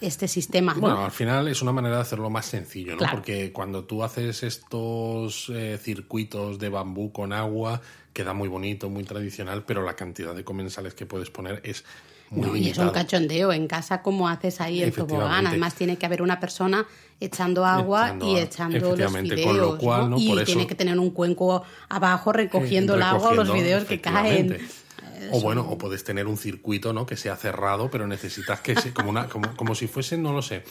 este 0.00 0.28
sistema, 0.28 0.74
¿no? 0.74 0.80
Bueno, 0.80 1.04
al 1.04 1.10
final 1.10 1.48
es 1.48 1.60
una 1.62 1.72
manera 1.72 1.96
de 1.96 2.02
hacerlo 2.02 2.30
más 2.30 2.46
sencillo, 2.46 2.92
¿no? 2.92 2.98
Claro. 2.98 3.14
Porque 3.16 3.52
cuando 3.52 3.84
tú 3.84 4.02
haces 4.04 4.42
estos 4.42 5.50
eh, 5.52 5.78
circuitos 5.82 6.58
de 6.58 6.68
bambú 6.68 7.12
con 7.12 7.32
agua, 7.32 7.80
queda 8.12 8.32
muy 8.32 8.48
bonito, 8.48 8.88
muy 8.90 9.04
tradicional, 9.04 9.64
pero 9.66 9.82
la 9.82 9.94
cantidad 9.96 10.34
de 10.34 10.44
comensales 10.44 10.94
que 10.94 11.06
puedes 11.06 11.30
poner 11.30 11.60
es 11.64 11.84
muy 12.30 12.46
No, 12.46 12.56
y 12.56 12.68
es 12.68 12.78
un 12.78 12.90
cachondeo 12.90 13.52
en 13.52 13.66
casa 13.66 14.00
como 14.02 14.28
haces 14.28 14.60
ahí 14.60 14.82
el 14.82 14.92
tobogán. 14.92 15.46
Además 15.46 15.74
tiene 15.74 15.96
que 15.96 16.06
haber 16.06 16.22
una 16.22 16.40
persona 16.40 16.86
echando 17.20 17.64
agua 17.66 18.06
Echando 18.06 18.26
y 18.28 18.36
echando 18.38 18.96
los 18.96 19.12
fideos. 19.12 19.46
con 19.46 19.58
lo 19.58 19.78
cual, 19.78 20.10
¿no? 20.10 20.18
Y 20.18 20.28
Por 20.28 20.44
tiene 20.44 20.62
eso- 20.62 20.68
que 20.68 20.74
tener 20.74 20.98
un 20.98 21.10
cuenco 21.10 21.62
abajo 21.88 22.32
recogiendo 22.32 22.94
Eh, 22.94 22.96
el 22.96 23.02
agua 23.02 23.28
o 23.30 23.34
los 23.34 23.46
recogiendo, 23.48 23.64
fideos 23.64 23.84
que 23.84 24.00
caen. 24.00 24.58
O 25.30 25.40
bueno, 25.40 25.62
o 25.68 25.78
puedes 25.78 26.02
tener 26.04 26.26
un 26.26 26.36
circuito, 26.36 26.92
¿no? 26.92 27.06
Que 27.06 27.16
sea 27.16 27.36
cerrado, 27.36 27.90
pero 27.90 28.06
necesitas 28.06 28.60
que 28.60 28.74
sea 28.74 28.92
como 28.92 29.10
una, 29.10 29.28
como, 29.28 29.54
como 29.56 29.74
si 29.74 29.86
fuese, 29.86 30.18
no 30.18 30.32
lo 30.32 30.42
sé, 30.42 30.64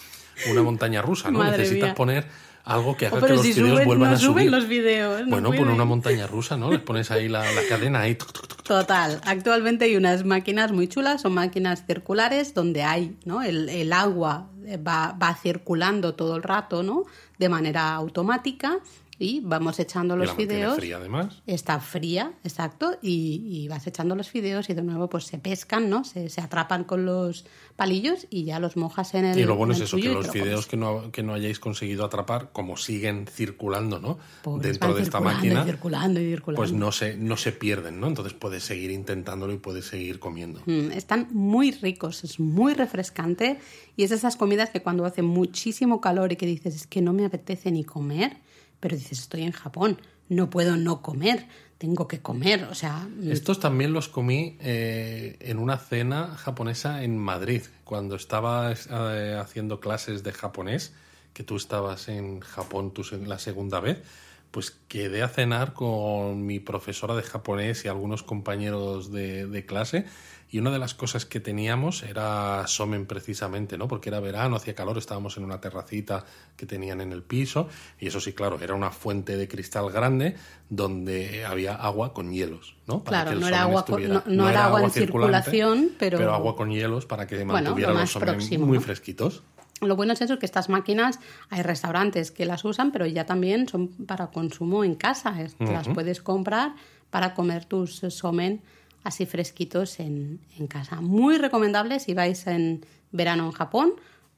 una 0.49 0.61
montaña 0.63 1.01
rusa, 1.01 1.31
¿no? 1.31 1.39
Madre 1.39 1.59
necesitas 1.59 1.89
mía. 1.89 1.95
poner 1.95 2.25
algo 2.63 2.95
que 2.95 3.07
haga 3.07 3.17
Oh, 3.17 3.21
que 3.25 3.33
los 3.33 3.41
si 3.41 3.53
fideos 3.53 3.69
suben, 3.71 3.85
vuelvan 3.87 4.09
no 4.11 4.15
a 4.15 4.19
suben 4.19 4.33
subir. 4.45 4.51
los 4.51 4.65
fideos. 4.65 5.21
no 5.21 5.27
bueno, 5.29 5.51
pon 5.51 5.69
una 5.69 5.85
montaña 5.85 6.27
rusa, 6.27 6.57
¿no? 6.57 6.69
Les 6.71 6.81
pones 6.81 7.09
ahí 7.11 7.27
la, 7.27 7.39
la 7.53 7.61
cadena 7.67 8.01
ahí. 8.01 8.15
tuc, 8.15 8.31
tuc, 8.31 8.47
tuc, 8.47 8.57
tuc. 8.57 8.67
Total. 8.67 9.19
Actualmente 9.25 9.85
hay 9.85 9.95
unas 9.95 10.25
máquinas 10.25 10.71
muy 10.71 10.87
chulas, 10.87 11.21
son 11.21 11.33
máquinas 11.33 11.85
circulares 11.87 12.53
donde 12.53 12.83
hay, 12.83 13.17
¿no? 13.25 13.41
El, 13.41 13.67
el 13.69 13.91
agua 13.93 14.47
va, 14.87 15.13
va 15.21 15.35
circulando 15.35 16.13
todo 16.13 16.35
el 16.35 16.43
rato, 16.43 16.83
¿no? 16.83 17.05
De 17.39 17.49
manera 17.49 17.93
automática 17.95 18.77
y 19.21 19.39
vamos 19.41 19.79
echando 19.79 20.15
Y 20.15 20.17
los 20.17 20.27
la 20.27 20.33
mantiene 20.33 20.53
fideos. 20.55 20.75
fría, 20.77 20.97
además. 20.97 21.41
Está 21.45 21.79
fría, 21.79 22.33
exacto, 22.43 22.97
y, 23.01 23.43
y 23.47 23.67
vas 23.67 23.85
echando 23.85 24.15
los 24.15 24.29
fideos 24.29 24.69
y 24.69 24.73
de 24.73 24.81
nuevo 24.81 25.07
pues 25.09 25.25
se 25.25 25.37
pescan, 25.37 25.89
¿no? 25.89 26.03
Se, 26.03 26.27
se 26.29 26.41
atrapan 26.41 26.83
con 26.85 27.05
los 27.05 27.45
palillos 27.75 28.25
y 28.31 28.43
ya 28.45 28.59
los 28.59 28.77
mojas 28.77 29.13
en 29.13 29.25
el 29.25 29.39
Y 29.39 29.43
lo 29.43 29.55
bueno 29.55 29.73
en 29.73 29.81
es 29.81 29.87
eso, 29.87 29.97
que 29.97 30.03
y 30.03 30.07
los 30.13 30.27
fideos 30.29 30.65
que 30.65 30.75
no, 30.77 31.11
que 31.11 31.21
no 31.23 31.33
hayáis 31.33 31.59
conseguido 31.59 32.03
atrapar, 32.03 32.49
como 32.51 32.77
siguen 32.77 33.27
circulando, 33.27 33.99
¿no? 33.99 34.17
Pobres, 34.41 34.71
Dentro 34.71 34.93
de 34.95 35.03
esta 35.03 35.19
máquina, 35.19 35.61
Y 35.61 35.65
circulando 35.65 36.19
y 36.19 36.25
circulando. 36.29 36.59
pues 36.59 36.71
no 36.73 36.91
se, 36.91 37.15
no 37.15 37.37
se 37.37 37.51
pierden, 37.51 37.99
¿no? 37.99 38.07
Entonces 38.07 38.33
puedes 38.33 38.63
seguir 38.63 38.89
intentándolo 38.89 39.53
y 39.53 39.57
puedes 39.57 39.85
seguir 39.85 40.19
comiendo. 40.19 40.61
Mm, 40.65 40.91
Están 40.93 41.27
muy 41.31 41.71
ricos, 41.71 42.23
es 42.23 42.39
muy 42.39 42.73
refrescante 42.73 43.59
y 43.95 44.03
es 44.03 44.11
esas 44.11 44.35
comidas 44.35 44.71
que 44.71 44.81
cuando 44.81 45.05
hace 45.05 45.21
muchísimo 45.21 46.01
calor 46.01 46.31
y 46.31 46.35
que 46.37 46.47
dices 46.47 46.75
es 46.75 46.87
que 46.87 47.01
no 47.01 47.13
me 47.13 47.25
apetece 47.25 47.71
ni 47.71 47.83
comer, 47.83 48.37
pero 48.81 48.97
dices 48.97 49.19
estoy 49.19 49.43
en 49.43 49.53
Japón, 49.53 49.97
no 50.27 50.49
puedo 50.49 50.75
no 50.75 51.01
comer, 51.01 51.47
tengo 51.77 52.07
que 52.07 52.21
comer, 52.21 52.65
o 52.65 52.75
sea, 52.75 53.07
mm, 53.07 53.31
Estos 53.31 53.61
también 53.61 53.93
los 53.93 54.09
comí 54.09 54.57
eh, 54.59 55.37
en 55.39 55.57
una 55.57 55.77
cena 55.77 56.35
japonesa 56.35 57.03
en 57.03 57.17
Madrid, 57.17 57.61
cuando 57.85 58.15
estaba 58.15 58.73
eh, 58.73 59.37
haciendo 59.39 59.79
clases 59.79 60.23
de 60.23 60.33
japonés, 60.33 60.93
que 61.33 61.43
tú 61.43 61.55
estabas 61.55 62.09
en 62.09 62.41
Japón 62.41 62.93
tú, 62.93 63.03
la 63.25 63.39
segunda 63.39 63.79
vez, 63.79 64.03
pues 64.51 64.77
quedé 64.89 65.21
a 65.23 65.29
cenar 65.29 65.73
con 65.73 66.45
mi 66.45 66.59
profesora 66.59 67.15
de 67.15 67.23
japonés 67.23 67.85
y 67.85 67.87
algunos 67.87 68.21
compañeros 68.21 69.11
de, 69.11 69.47
de 69.47 69.65
clase. 69.65 70.05
Y 70.53 70.59
una 70.59 70.69
de 70.69 70.79
las 70.79 70.93
cosas 70.93 71.25
que 71.25 71.39
teníamos 71.39 72.03
era 72.03 72.67
somen 72.67 73.05
precisamente, 73.05 73.77
¿no? 73.77 73.87
Porque 73.87 74.09
era 74.09 74.19
verano, 74.19 74.57
hacía 74.57 74.75
calor, 74.75 74.97
estábamos 74.97 75.37
en 75.37 75.45
una 75.45 75.61
terracita 75.61 76.25
que 76.57 76.65
tenían 76.65 76.99
en 76.99 77.13
el 77.13 77.23
piso. 77.23 77.69
Y 78.01 78.07
eso 78.07 78.19
sí, 78.19 78.33
claro, 78.33 78.59
era 78.61 78.75
una 78.75 78.91
fuente 78.91 79.37
de 79.37 79.47
cristal 79.47 79.89
grande 79.91 80.35
donde 80.69 81.45
había 81.45 81.75
agua 81.75 82.13
con 82.13 82.33
hielos, 82.33 82.75
¿no? 82.85 83.01
Para 83.03 83.17
Claro, 83.23 83.29
que 83.29 83.33
el 83.35 83.39
no 83.41 83.47
era 83.47 83.61
agua 83.61 83.85
no- 83.87 84.23
no 84.25 84.49
era 84.49 84.65
agua 84.65 84.83
en 84.83 84.91
circulación, 84.91 85.91
pero- 85.97 86.33
agua 86.33 86.55
con 86.57 86.69
hielos 86.69 87.05
para 87.05 87.27
que 87.27 87.37
Bueno, 87.37 87.53
mantuviera 87.53 87.93
lo 87.93 87.99
los 88.01 88.11
somen 88.11 88.35
próximo, 88.35 88.65
muy 88.65 88.79
fresquitos. 88.79 89.43
Lo 89.79 89.95
bueno 89.95 90.13
es 90.13 90.21
eso, 90.21 90.37
que 90.37 90.45
estas 90.45 90.67
máquinas 90.69 91.19
hay 91.49 91.61
restaurantes 91.63 92.29
que 92.29 92.45
las 92.45 92.63
usan, 92.65 92.91
pero 92.91 93.05
ya 93.07 93.25
también 93.25 93.67
son 93.67 93.87
para 93.87 94.27
consumo 94.27 94.83
en 94.83 94.95
casa. 94.95 95.33
Las 95.59 95.87
puedes 95.87 96.21
comprar 96.21 96.73
para 97.09 97.33
comer 97.33 97.65
tus 97.65 97.95
somen 98.09 98.61
así 99.03 99.25
fresquitos 99.25 99.99
en, 99.99 100.39
en, 100.57 100.67
casa. 100.67 101.01
Muy 101.01 101.37
recomendables 101.37 102.03
si 102.03 102.13
vais 102.13 102.45
en 102.47 102.85
verano 103.11 103.45
en 103.45 103.51
Japón, 103.51 103.93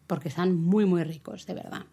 porque 0.07 0.29
están 0.29 0.55
muy, 0.55 0.85
muy 0.85 1.03
ricos, 1.03 1.45
de 1.45 1.53
verdad. 1.53 1.85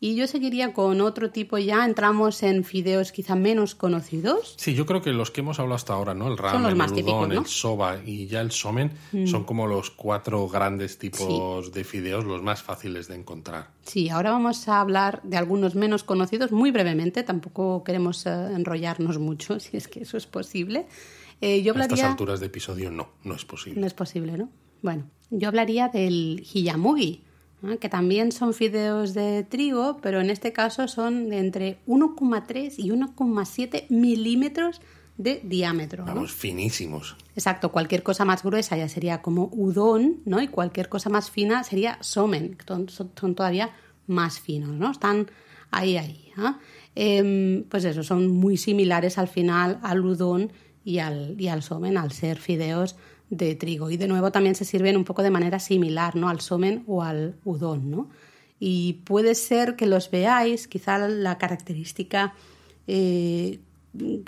Y 0.00 0.14
yo 0.14 0.28
seguiría 0.28 0.72
con 0.72 1.00
otro 1.00 1.30
tipo, 1.30 1.58
ya 1.58 1.84
entramos 1.84 2.44
en 2.44 2.62
fideos 2.62 3.10
quizá 3.10 3.34
menos 3.34 3.74
conocidos. 3.74 4.54
Sí, 4.56 4.74
yo 4.74 4.86
creo 4.86 5.02
que 5.02 5.12
los 5.12 5.32
que 5.32 5.40
hemos 5.40 5.58
hablado 5.58 5.74
hasta 5.74 5.92
ahora, 5.92 6.14
¿no? 6.14 6.28
El 6.28 6.38
ramen, 6.38 6.80
el 6.80 7.04
udon, 7.04 7.32
el 7.32 7.46
soba 7.46 7.96
y 8.06 8.28
ya 8.28 8.40
el 8.40 8.52
somen 8.52 8.92
mm. 9.10 9.26
son 9.26 9.42
como 9.42 9.66
los 9.66 9.90
cuatro 9.90 10.48
grandes 10.48 10.98
tipos 10.98 11.72
de 11.72 11.82
fideos, 11.82 12.24
los 12.24 12.42
más 12.42 12.62
fáciles 12.62 13.08
de 13.08 13.16
encontrar. 13.16 13.70
Sí, 13.86 14.08
ahora 14.08 14.30
vamos 14.30 14.68
a 14.68 14.80
hablar 14.80 15.20
de 15.24 15.36
algunos 15.36 15.74
menos 15.74 16.04
conocidos 16.04 16.52
muy 16.52 16.70
brevemente, 16.70 17.24
tampoco 17.24 17.82
queremos 17.82 18.24
eh, 18.24 18.30
enrollarnos 18.30 19.18
mucho, 19.18 19.58
si 19.60 19.76
es 19.76 19.88
que 19.88 20.02
eso 20.02 20.16
es 20.16 20.26
posible. 20.26 20.86
Eh, 21.40 21.62
yo 21.62 21.72
hablaría... 21.72 21.94
A 21.94 21.96
estas 21.96 22.10
alturas 22.10 22.40
de 22.40 22.46
episodio 22.46 22.90
no, 22.90 23.10
no 23.24 23.34
es 23.34 23.44
posible. 23.44 23.80
No 23.80 23.86
es 23.86 23.94
posible, 23.94 24.36
¿no? 24.36 24.50
Bueno, 24.82 25.10
yo 25.30 25.48
hablaría 25.48 25.88
del 25.88 26.44
hiyamugi 26.52 27.24
que 27.80 27.88
también 27.88 28.30
son 28.30 28.54
fideos 28.54 29.14
de 29.14 29.42
trigo, 29.42 29.98
pero 30.00 30.20
en 30.20 30.30
este 30.30 30.52
caso 30.52 30.86
son 30.86 31.28
de 31.28 31.38
entre 31.38 31.78
1,3 31.86 32.74
y 32.78 32.90
1,7 32.90 33.86
milímetros 33.88 34.80
de 35.16 35.40
diámetro. 35.42 36.04
Vamos, 36.04 36.32
finísimos. 36.32 37.16
Exacto, 37.34 37.72
cualquier 37.72 38.04
cosa 38.04 38.24
más 38.24 38.44
gruesa 38.44 38.76
ya 38.76 38.88
sería 38.88 39.20
como 39.22 39.50
udon, 39.52 40.20
¿no? 40.24 40.40
Y 40.40 40.46
cualquier 40.46 40.88
cosa 40.88 41.10
más 41.10 41.30
fina 41.30 41.64
sería 41.64 41.98
somen, 42.00 42.56
que 42.56 42.64
son, 42.64 43.34
todavía 43.34 43.70
más 44.06 44.38
finos, 44.38 44.70
¿no? 44.70 44.92
Están 44.92 45.28
ahí, 45.72 45.96
ahí. 45.96 46.32
Em, 46.94 47.64
pues 47.64 47.84
eso, 47.84 48.04
son 48.04 48.28
muy 48.28 48.56
similares 48.56 49.18
al 49.18 49.26
final 49.26 49.80
al 49.82 50.04
udon 50.04 50.52
y 50.88 51.00
al, 51.00 51.38
y 51.38 51.48
al 51.48 51.62
somen, 51.62 51.98
al 51.98 52.12
ser 52.12 52.38
fideos 52.38 52.96
de 53.28 53.54
trigo. 53.56 53.90
Y 53.90 53.98
de 53.98 54.08
nuevo 54.08 54.32
también 54.32 54.54
se 54.54 54.64
sirven 54.64 54.96
un 54.96 55.04
poco 55.04 55.22
de 55.22 55.28
manera 55.28 55.58
similar, 55.58 56.16
¿no? 56.16 56.30
Al 56.30 56.40
somen 56.40 56.82
o 56.86 57.02
al 57.02 57.36
udon, 57.44 57.90
¿no? 57.90 58.08
Y 58.58 58.94
puede 59.04 59.34
ser 59.34 59.76
que 59.76 59.84
los 59.84 60.10
veáis, 60.10 60.66
quizá 60.66 60.96
la 60.96 61.36
característica 61.36 62.32
eh, 62.86 63.60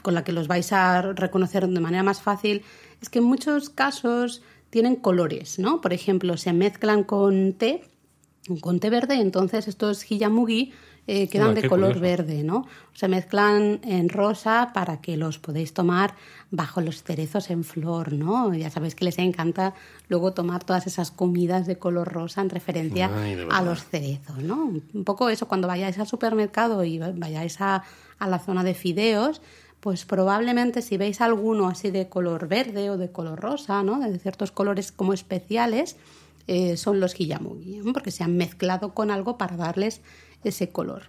con 0.02 0.12
la 0.12 0.22
que 0.22 0.32
los 0.32 0.48
vais 0.48 0.70
a 0.74 1.00
reconocer 1.00 1.66
de 1.66 1.80
manera 1.80 2.02
más 2.02 2.20
fácil 2.20 2.60
es 3.00 3.08
que 3.08 3.20
en 3.20 3.24
muchos 3.24 3.70
casos 3.70 4.42
tienen 4.68 4.96
colores, 4.96 5.58
¿no? 5.58 5.80
Por 5.80 5.94
ejemplo, 5.94 6.36
se 6.36 6.52
mezclan 6.52 7.04
con 7.04 7.54
té, 7.54 7.84
con 8.60 8.80
té 8.80 8.90
verde, 8.90 9.14
entonces 9.14 9.66
estos 9.66 10.02
hiyamugi 10.02 10.72
eh, 11.06 11.28
quedan 11.28 11.54
de 11.54 11.68
color 11.68 11.98
verde, 11.98 12.44
¿no? 12.44 12.66
Se 12.92 13.08
mezclan 13.08 13.80
en 13.82 14.08
rosa 14.08 14.70
para 14.72 15.00
que 15.00 15.16
los 15.16 15.38
podéis 15.38 15.74
tomar 15.74 16.14
bajo 16.50 16.80
los 16.80 17.02
cerezos 17.02 17.50
en 17.50 17.64
flor, 17.64 18.12
¿no? 18.12 18.54
Ya 18.54 18.70
sabéis 18.70 18.94
que 18.94 19.04
les 19.04 19.18
encanta 19.18 19.74
luego 20.08 20.32
tomar 20.32 20.62
todas 20.64 20.86
esas 20.86 21.10
comidas 21.10 21.66
de 21.66 21.78
color 21.78 22.12
rosa 22.12 22.40
en 22.42 22.50
referencia 22.50 23.10
a 23.50 23.62
los 23.62 23.84
cerezos, 23.84 24.38
¿no? 24.38 24.72
Un 24.94 25.04
poco 25.04 25.28
eso, 25.28 25.48
cuando 25.48 25.68
vayáis 25.68 25.98
al 25.98 26.06
supermercado 26.06 26.84
y 26.84 26.98
vayáis 26.98 27.60
a, 27.60 27.82
a 28.18 28.28
la 28.28 28.38
zona 28.38 28.62
de 28.62 28.74
fideos, 28.74 29.40
pues 29.80 30.04
probablemente 30.04 30.82
si 30.82 30.96
veis 30.96 31.20
alguno 31.20 31.68
así 31.68 31.90
de 31.90 32.08
color 32.08 32.46
verde 32.48 32.90
o 32.90 32.98
de 32.98 33.10
color 33.10 33.40
rosa, 33.40 33.82
¿no? 33.82 33.98
De 33.98 34.18
ciertos 34.18 34.52
colores 34.52 34.92
como 34.92 35.14
especiales, 35.14 35.96
eh, 36.46 36.76
son 36.76 37.00
los 37.00 37.14
hiyamugi, 37.18 37.80
porque 37.92 38.10
se 38.10 38.24
han 38.24 38.36
mezclado 38.36 38.94
con 38.94 39.10
algo 39.10 39.38
para 39.38 39.56
darles 39.56 40.00
ese 40.44 40.70
color. 40.70 41.04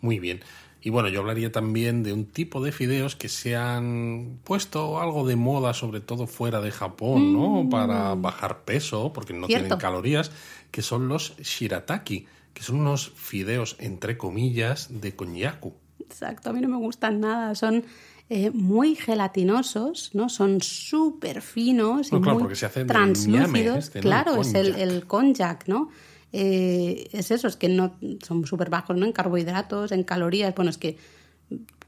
Muy 0.00 0.18
bien. 0.18 0.40
Y 0.80 0.90
bueno, 0.90 1.08
yo 1.08 1.20
hablaría 1.20 1.50
también 1.50 2.04
de 2.04 2.12
un 2.12 2.24
tipo 2.24 2.62
de 2.62 2.70
fideos 2.70 3.16
que 3.16 3.28
se 3.28 3.56
han 3.56 4.38
puesto 4.44 5.00
algo 5.00 5.26
de 5.26 5.34
moda, 5.34 5.74
sobre 5.74 6.00
todo 6.00 6.26
fuera 6.26 6.60
de 6.60 6.70
Japón, 6.70 7.32
¿no? 7.32 7.64
Mm. 7.64 7.68
Para 7.68 8.14
bajar 8.14 8.62
peso, 8.64 9.12
porque 9.12 9.34
no 9.34 9.48
tienen 9.48 9.76
calorías, 9.76 10.30
que 10.70 10.82
son 10.82 11.08
los 11.08 11.36
shirataki, 11.38 12.26
que 12.54 12.62
son 12.62 12.80
unos 12.80 13.10
fideos, 13.10 13.76
entre 13.80 14.16
comillas, 14.16 15.00
de 15.00 15.16
konyaku. 15.16 15.74
Exacto, 15.98 16.50
a 16.50 16.52
mí 16.52 16.60
no 16.60 16.68
me 16.68 16.76
gustan 16.76 17.20
nada, 17.20 17.54
son 17.54 17.84
eh, 18.30 18.50
muy 18.50 18.94
gelatinosos, 18.94 20.10
¿no? 20.12 20.28
Son 20.28 20.60
súper 20.60 21.40
finos 21.40 22.12
y 22.12 22.16
muy 22.16 22.44
translúcidos. 22.86 23.78
Este, 23.78 24.00
claro, 24.00 24.40
es 24.40 24.54
el, 24.54 24.74
el 24.74 25.06
konjac, 25.06 25.66
¿no? 25.66 25.88
Eh, 26.32 27.08
es 27.12 27.30
eso, 27.30 27.48
es 27.48 27.56
que 27.56 27.68
no 27.68 27.96
son 28.22 28.44
súper 28.46 28.68
bajos 28.68 28.96
¿no? 28.96 29.06
en 29.06 29.12
carbohidratos, 29.12 29.92
en 29.92 30.02
calorías. 30.02 30.54
Bueno, 30.54 30.70
es 30.70 30.78
que, 30.78 30.98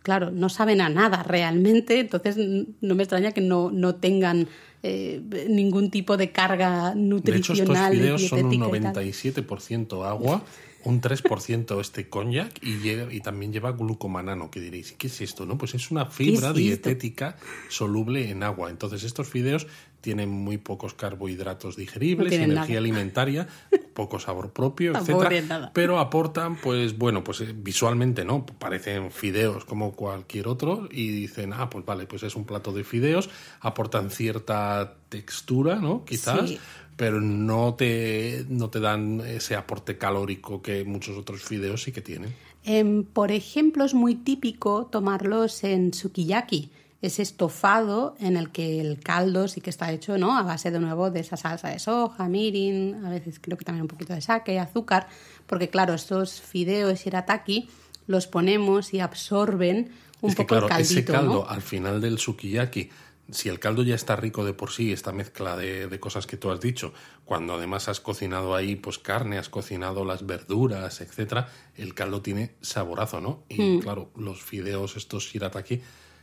claro, 0.02 0.30
no 0.30 0.48
saben 0.48 0.80
a 0.80 0.88
nada 0.88 1.22
realmente, 1.22 2.00
entonces 2.00 2.36
no 2.80 2.94
me 2.94 3.02
extraña 3.02 3.32
que 3.32 3.42
no, 3.42 3.70
no 3.70 3.96
tengan 3.96 4.48
eh, 4.82 5.20
ningún 5.48 5.90
tipo 5.90 6.16
de 6.16 6.32
carga 6.32 6.94
nutricional. 6.94 7.28
De 7.28 7.36
hecho, 7.38 7.52
estos 7.52 7.90
fideos 7.90 8.28
son 8.28 8.44
un 8.46 8.54
97% 8.54 10.06
agua 10.08 10.42
un 10.84 11.00
3% 11.00 11.80
este 11.80 12.08
cognac 12.08 12.58
y, 12.62 12.88
y 12.88 13.20
también 13.20 13.52
lleva 13.52 13.72
glucomanano, 13.72 14.50
que 14.50 14.60
diréis, 14.60 14.92
¿qué 14.92 15.08
es 15.08 15.20
esto? 15.20 15.46
No, 15.46 15.58
pues 15.58 15.74
es 15.74 15.90
una 15.90 16.06
fibra 16.06 16.52
dietética 16.52 17.36
soluble 17.68 18.30
en 18.30 18.42
agua. 18.42 18.70
Entonces 18.70 19.04
estos 19.04 19.28
fideos 19.28 19.66
tienen 20.00 20.30
muy 20.30 20.58
pocos 20.58 20.94
carbohidratos 20.94 21.76
digeribles, 21.76 22.32
energía 22.32 22.78
alimentaria, 22.78 23.46
poco 23.94 24.18
sabor 24.18 24.52
propio, 24.52 24.96
etcétera, 24.96 25.70
pero 25.74 25.98
aportan, 25.98 26.56
pues 26.56 26.96
bueno, 26.96 27.22
pues 27.22 27.42
eh, 27.42 27.54
visualmente 27.54 28.24
no, 28.24 28.46
parecen 28.46 29.10
fideos 29.10 29.64
como 29.64 29.92
cualquier 29.92 30.48
otro 30.48 30.88
y 30.90 31.08
dicen, 31.08 31.52
ah, 31.52 31.68
pues 31.68 31.84
vale, 31.84 32.06
pues 32.06 32.22
es 32.22 32.34
un 32.34 32.44
plato 32.44 32.72
de 32.72 32.84
fideos, 32.84 33.28
aportan 33.60 34.10
cierta 34.10 34.96
textura, 35.08 35.76
¿no? 35.76 36.04
Quizás, 36.04 36.54
pero 37.00 37.22
no 37.22 37.76
te, 37.76 38.44
no 38.50 38.68
te 38.68 38.78
dan 38.78 39.22
ese 39.22 39.56
aporte 39.56 39.96
calórico 39.96 40.60
que 40.60 40.84
muchos 40.84 41.16
otros 41.16 41.42
fideos 41.42 41.82
sí 41.82 41.92
que 41.92 42.02
tienen. 42.02 42.34
Em, 42.62 43.04
por 43.04 43.32
ejemplo, 43.32 43.86
es 43.86 43.94
muy 43.94 44.16
típico 44.16 44.84
tomarlos 44.84 45.64
en 45.64 45.94
sukiyaki, 45.94 46.70
ese 47.00 47.22
estofado 47.22 48.16
en 48.20 48.36
el 48.36 48.50
que 48.50 48.82
el 48.82 49.00
caldo 49.00 49.48
sí 49.48 49.62
que 49.62 49.70
está 49.70 49.90
hecho 49.90 50.18
¿no? 50.18 50.36
a 50.36 50.42
base 50.42 50.70
de 50.70 50.78
nuevo 50.78 51.10
de 51.10 51.20
esa 51.20 51.38
salsa 51.38 51.70
de 51.70 51.78
soja, 51.78 52.28
mirin, 52.28 53.02
a 53.02 53.08
veces 53.08 53.40
creo 53.40 53.56
que 53.56 53.64
también 53.64 53.84
un 53.84 53.88
poquito 53.88 54.12
de 54.12 54.20
sake, 54.20 54.58
azúcar, 54.58 55.08
porque 55.46 55.70
claro, 55.70 55.94
estos 55.94 56.42
fideos 56.42 57.02
shirataki 57.02 57.70
los 58.08 58.26
ponemos 58.26 58.92
y 58.92 59.00
absorben 59.00 59.90
un 60.20 60.34
poco 60.34 60.54
el 60.54 60.66
caldito, 60.66 61.00
ese 61.00 61.04
caldo 61.06 61.48
al 61.48 61.62
final 61.62 61.98
del 61.98 62.18
sukiyaki 62.18 62.90
si 63.32 63.48
el 63.48 63.58
caldo 63.58 63.82
ya 63.82 63.94
está 63.94 64.16
rico 64.16 64.44
de 64.44 64.52
por 64.52 64.70
sí, 64.70 64.92
esta 64.92 65.12
mezcla 65.12 65.56
de, 65.56 66.00
cosas 66.00 66.26
que 66.26 66.36
tú 66.36 66.50
has 66.50 66.60
dicho, 66.60 66.92
cuando 67.24 67.54
además 67.54 67.88
has 67.88 68.00
cocinado 68.00 68.54
ahí 68.54 68.76
pues 68.76 68.98
carne, 68.98 69.38
has 69.38 69.48
cocinado 69.48 70.04
las 70.04 70.26
verduras, 70.26 71.00
etcétera, 71.00 71.48
el 71.76 71.94
caldo 71.94 72.22
tiene 72.22 72.56
saborazo, 72.60 73.20
¿no? 73.20 73.44
Y 73.48 73.60
hmm. 73.60 73.80
claro, 73.80 74.10
los 74.16 74.42
fideos 74.42 74.96
estos 74.96 75.24
shirataki 75.24 75.80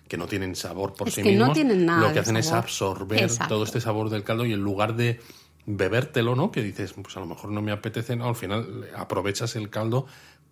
que 0.08 0.18
no 0.18 0.28
tienen 0.28 0.55
sabor 0.55 0.93
por 0.93 1.12
sí 1.12 1.22
mismos, 1.22 1.58
lo 1.58 2.14
que 2.14 2.20
hacen 2.20 2.38
es 2.38 2.51
absorber 2.51 3.30
todo 3.49 3.64
este 3.64 3.82
sabor 3.82 4.10
del 4.10 4.24
caldo 4.24 4.45
y 4.45 4.53
en 4.53 4.62
lugar 4.62 4.95
de 4.95 5.20
bebértelo, 5.66 6.34
¿no? 6.36 6.49
Que 6.49 6.64
dices, 6.64 6.93
pues 6.93 7.18
a 7.18 7.20
lo 7.20 7.26
mejor 7.26 7.51
no 7.51 7.62
me 7.62 7.74
apetece, 7.74 8.16
no, 8.16 8.28
al 8.30 8.36
final 8.36 8.89
aprovechas 8.95 9.58
el 9.58 9.70
caldo 9.70 10.08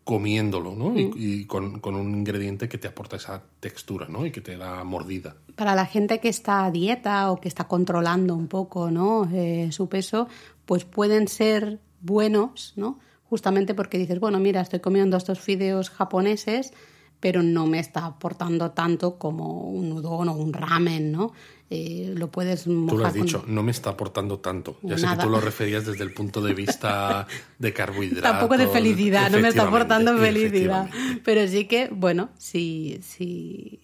comiéndolo, 0.06 0.76
¿no? 0.76 0.98
Y, 0.98 1.08
mm. 1.08 1.48
con, 1.48 1.96
un 1.96 2.14
ingrediente 2.14 2.70
que 2.70 2.78
te 2.78 2.88
aporta 2.88 3.16
esa 3.16 3.42
textura, 3.60 4.08
¿no? 4.08 4.24
Y 4.26 4.32
que 4.32 4.40
te 4.40 4.56
da 4.56 4.84
mordida. 4.84 5.36
Para 5.56 5.74
la 5.74 5.88
gente 5.88 6.20
que 6.20 6.30
está 6.30 6.64
a 6.64 6.72
dieta 6.72 7.32
o 7.32 7.42
que 7.42 7.48
está 7.48 7.68
controlando 7.68 8.36
un 8.36 8.48
poco, 8.48 8.92
¿no? 8.92 9.28
Eh, 9.34 9.70
su 9.72 9.90
peso, 9.90 10.28
pues 10.68 10.86
pueden 10.86 11.28
ser 11.28 11.80
buenos, 12.02 12.74
¿no? 12.76 13.00
Justamente 13.24 13.74
porque 13.74 13.98
dices, 13.98 14.20
bueno, 14.20 14.40
mira, 14.40 14.62
estoy 14.62 14.80
comiendo 14.80 15.18
estos 15.18 15.40
fideos 15.40 15.90
japoneses, 15.90 16.72
pero 17.26 17.42
no 17.42 17.66
me 17.66 17.80
está 17.80 18.06
aportando 18.06 18.70
tanto 18.70 19.18
como 19.18 19.62
un 19.72 19.92
udon 19.94 20.30
o 20.30 20.34
un 20.34 20.54
ramen, 20.54 21.12
¿no? 21.12 21.34
Eh, 21.72 22.14
lo 22.16 22.30
puedes 22.30 22.68
mojar 22.68 22.90
Tú 22.90 22.98
lo 23.00 23.08
has 23.08 23.14
dicho, 23.16 23.44
no 23.48 23.64
me 23.64 23.72
está 23.72 23.90
aportando 23.90 24.38
tanto. 24.38 24.78
Ya 24.84 24.96
sé 24.96 25.08
que 25.08 25.24
tú 25.24 25.30
lo 25.32 25.42
referías 25.42 25.88
desde 25.88 26.04
el 26.04 26.14
punto 26.14 26.40
de 26.40 26.54
vista 26.54 27.26
de 27.58 27.74
carbohidratos. 27.74 28.30
Tampoco 28.30 28.60
de 28.60 28.68
felicidad, 28.68 29.32
no 29.32 29.40
me 29.40 29.48
está 29.48 29.64
aportando 29.64 30.16
felicidad. 30.20 30.88
Pero 31.24 31.48
sí 31.48 31.66
que, 31.66 31.90
bueno, 31.92 32.30
si, 32.38 33.00
si 33.02 33.80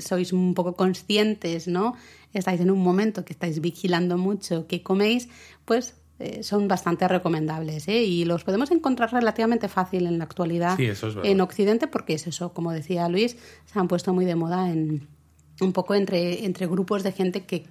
sois 0.00 0.34
un 0.34 0.52
poco 0.52 0.76
conscientes, 0.76 1.66
¿no? 1.66 1.96
Estáis 2.34 2.60
en 2.60 2.70
un 2.70 2.82
momento 2.82 3.24
que 3.24 3.32
estáis 3.32 3.62
vigilando 3.62 4.18
mucho 4.18 4.66
qué 4.66 4.82
coméis, 4.82 5.30
pues 5.64 5.94
eh, 6.18 6.42
son 6.42 6.68
bastante 6.68 7.08
recomendables 7.08 7.88
¿eh? 7.88 8.02
y 8.04 8.24
los 8.24 8.44
podemos 8.44 8.70
encontrar 8.70 9.12
relativamente 9.12 9.68
fácil 9.68 10.06
en 10.06 10.18
la 10.18 10.24
actualidad 10.24 10.76
en 11.24 11.40
Occidente 11.40 11.88
porque 11.88 12.14
es 12.14 12.26
eso, 12.26 12.52
como 12.52 12.70
decía 12.72 13.08
Luis, 13.08 13.36
se 13.66 13.78
han 13.78 13.88
puesto 13.88 14.12
muy 14.14 14.24
de 14.24 14.34
moda 14.36 14.70
en 14.70 15.08
un 15.60 15.72
poco 15.72 15.94
entre, 15.94 16.44
entre 16.44 16.66
grupos 16.66 17.02
de 17.02 17.12
gente 17.12 17.44
que 17.44 17.64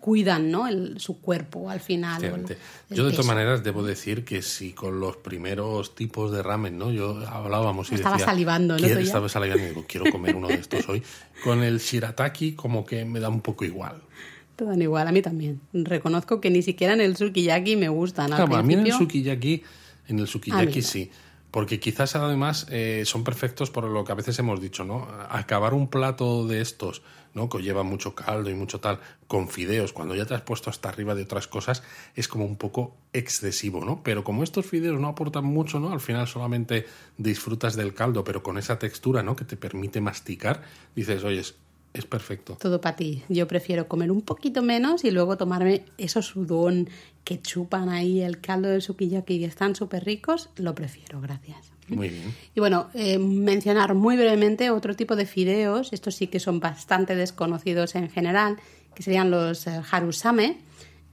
cuidan 0.00 0.50
¿no? 0.50 0.66
el, 0.66 0.98
su 1.00 1.20
cuerpo 1.20 1.70
al 1.70 1.80
final. 1.80 2.22
el- 2.24 2.32
el 2.90 2.96
Yo 2.96 3.04
de 3.04 3.12
todas 3.12 3.26
maneras 3.26 3.62
debo 3.62 3.82
decir 3.82 4.24
que 4.24 4.42
si 4.42 4.72
con 4.72 5.00
los 5.00 5.16
primeros 5.16 5.94
tipos 5.94 6.32
de 6.32 6.42
ramen, 6.42 6.78
¿no? 6.78 6.90
Yo 6.90 7.18
hablábamos 7.28 7.90
y 7.92 7.94
Estaba 7.96 8.16
decía, 8.16 8.26
salivando, 8.26 8.78
¿no? 8.78 8.86
Estaba 8.86 9.28
salivando 9.28 9.64
y 9.64 9.68
digo, 9.68 9.84
quiero 9.88 10.10
comer 10.10 10.34
uno 10.36 10.48
de 10.48 10.54
estos 10.56 10.88
hoy. 10.88 11.02
Con 11.44 11.62
el 11.62 11.78
shirataki 11.78 12.52
como 12.54 12.84
que 12.84 13.04
me 13.04 13.20
da 13.20 13.28
un 13.28 13.40
poco 13.40 13.64
igual. 13.64 14.02
Te 14.58 14.64
dan 14.64 14.82
igual, 14.82 15.06
a 15.06 15.12
mí 15.12 15.22
también. 15.22 15.60
Reconozco 15.72 16.40
que 16.40 16.50
ni 16.50 16.62
siquiera 16.62 16.92
en 16.92 17.00
el 17.00 17.16
sukiyaki 17.16 17.76
me 17.76 17.88
gustan. 17.88 18.32
Al 18.32 18.44
Claro, 18.44 18.56
a 18.56 18.62
mí 18.64 18.74
en 18.74 18.86
el 18.88 18.92
sukiyaki, 18.92 19.62
en 20.08 20.18
el 20.18 20.26
sukiyaki 20.26 20.82
sí. 20.82 21.12
Porque 21.52 21.78
quizás 21.78 22.16
además 22.16 22.66
eh, 22.68 23.04
son 23.06 23.22
perfectos 23.22 23.70
por 23.70 23.84
lo 23.84 24.02
que 24.02 24.10
a 24.10 24.16
veces 24.16 24.36
hemos 24.40 24.60
dicho, 24.60 24.84
¿no? 24.84 25.06
Acabar 25.30 25.74
un 25.74 25.86
plato 25.86 26.44
de 26.48 26.60
estos, 26.60 27.02
¿no? 27.34 27.48
Que 27.48 27.58
lleva 27.58 27.84
mucho 27.84 28.16
caldo 28.16 28.50
y 28.50 28.54
mucho 28.54 28.80
tal, 28.80 28.98
con 29.28 29.48
fideos, 29.48 29.92
cuando 29.92 30.16
ya 30.16 30.26
te 30.26 30.34
has 30.34 30.42
puesto 30.42 30.70
hasta 30.70 30.88
arriba 30.88 31.14
de 31.14 31.22
otras 31.22 31.46
cosas, 31.46 31.84
es 32.16 32.26
como 32.26 32.44
un 32.44 32.56
poco 32.56 32.96
excesivo, 33.12 33.84
¿no? 33.84 34.02
Pero 34.02 34.24
como 34.24 34.42
estos 34.42 34.66
fideos 34.66 35.00
no 35.00 35.06
aportan 35.06 35.44
mucho, 35.44 35.78
¿no? 35.78 35.92
Al 35.92 36.00
final 36.00 36.26
solamente 36.26 36.84
disfrutas 37.16 37.76
del 37.76 37.94
caldo, 37.94 38.24
pero 38.24 38.42
con 38.42 38.58
esa 38.58 38.80
textura, 38.80 39.22
¿no? 39.22 39.36
Que 39.36 39.44
te 39.44 39.56
permite 39.56 40.00
masticar, 40.00 40.62
dices, 40.96 41.22
oye, 41.22 41.44
es, 41.94 42.04
perfecto. 42.04 42.56
Todo 42.60 42.80
para 42.80 42.96
ti. 42.96 43.22
Yo 43.28 43.48
prefiero 43.48 43.88
comer 43.88 44.10
un 44.12 44.22
poquito 44.22 44.62
menos 44.62 45.04
y 45.04 45.10
luego 45.10 45.36
tomarme 45.36 45.84
esos 45.96 46.36
udon 46.36 46.88
que 47.24 47.40
chupan 47.40 47.88
ahí 47.88 48.20
el 48.20 48.40
caldo 48.40 48.68
del 48.68 48.82
sukiyaki 48.82 49.34
y 49.36 49.44
están 49.44 49.74
súper 49.74 50.04
ricos. 50.04 50.50
Lo 50.56 50.74
prefiero, 50.74 51.20
gracias. 51.20 51.72
Muy 51.88 52.10
bien. 52.10 52.34
Y 52.54 52.60
bueno, 52.60 52.88
eh, 52.94 53.18
mencionar 53.18 53.94
muy 53.94 54.16
brevemente 54.16 54.70
otro 54.70 54.94
tipo 54.94 55.16
de 55.16 55.24
fideos, 55.26 55.92
estos 55.92 56.14
sí 56.14 56.26
que 56.26 56.38
son 56.38 56.60
bastante 56.60 57.16
desconocidos 57.16 57.94
en 57.94 58.10
general, 58.10 58.58
que 58.94 59.02
serían 59.02 59.30
los 59.30 59.66
eh, 59.66 59.80
harusame, 59.90 60.58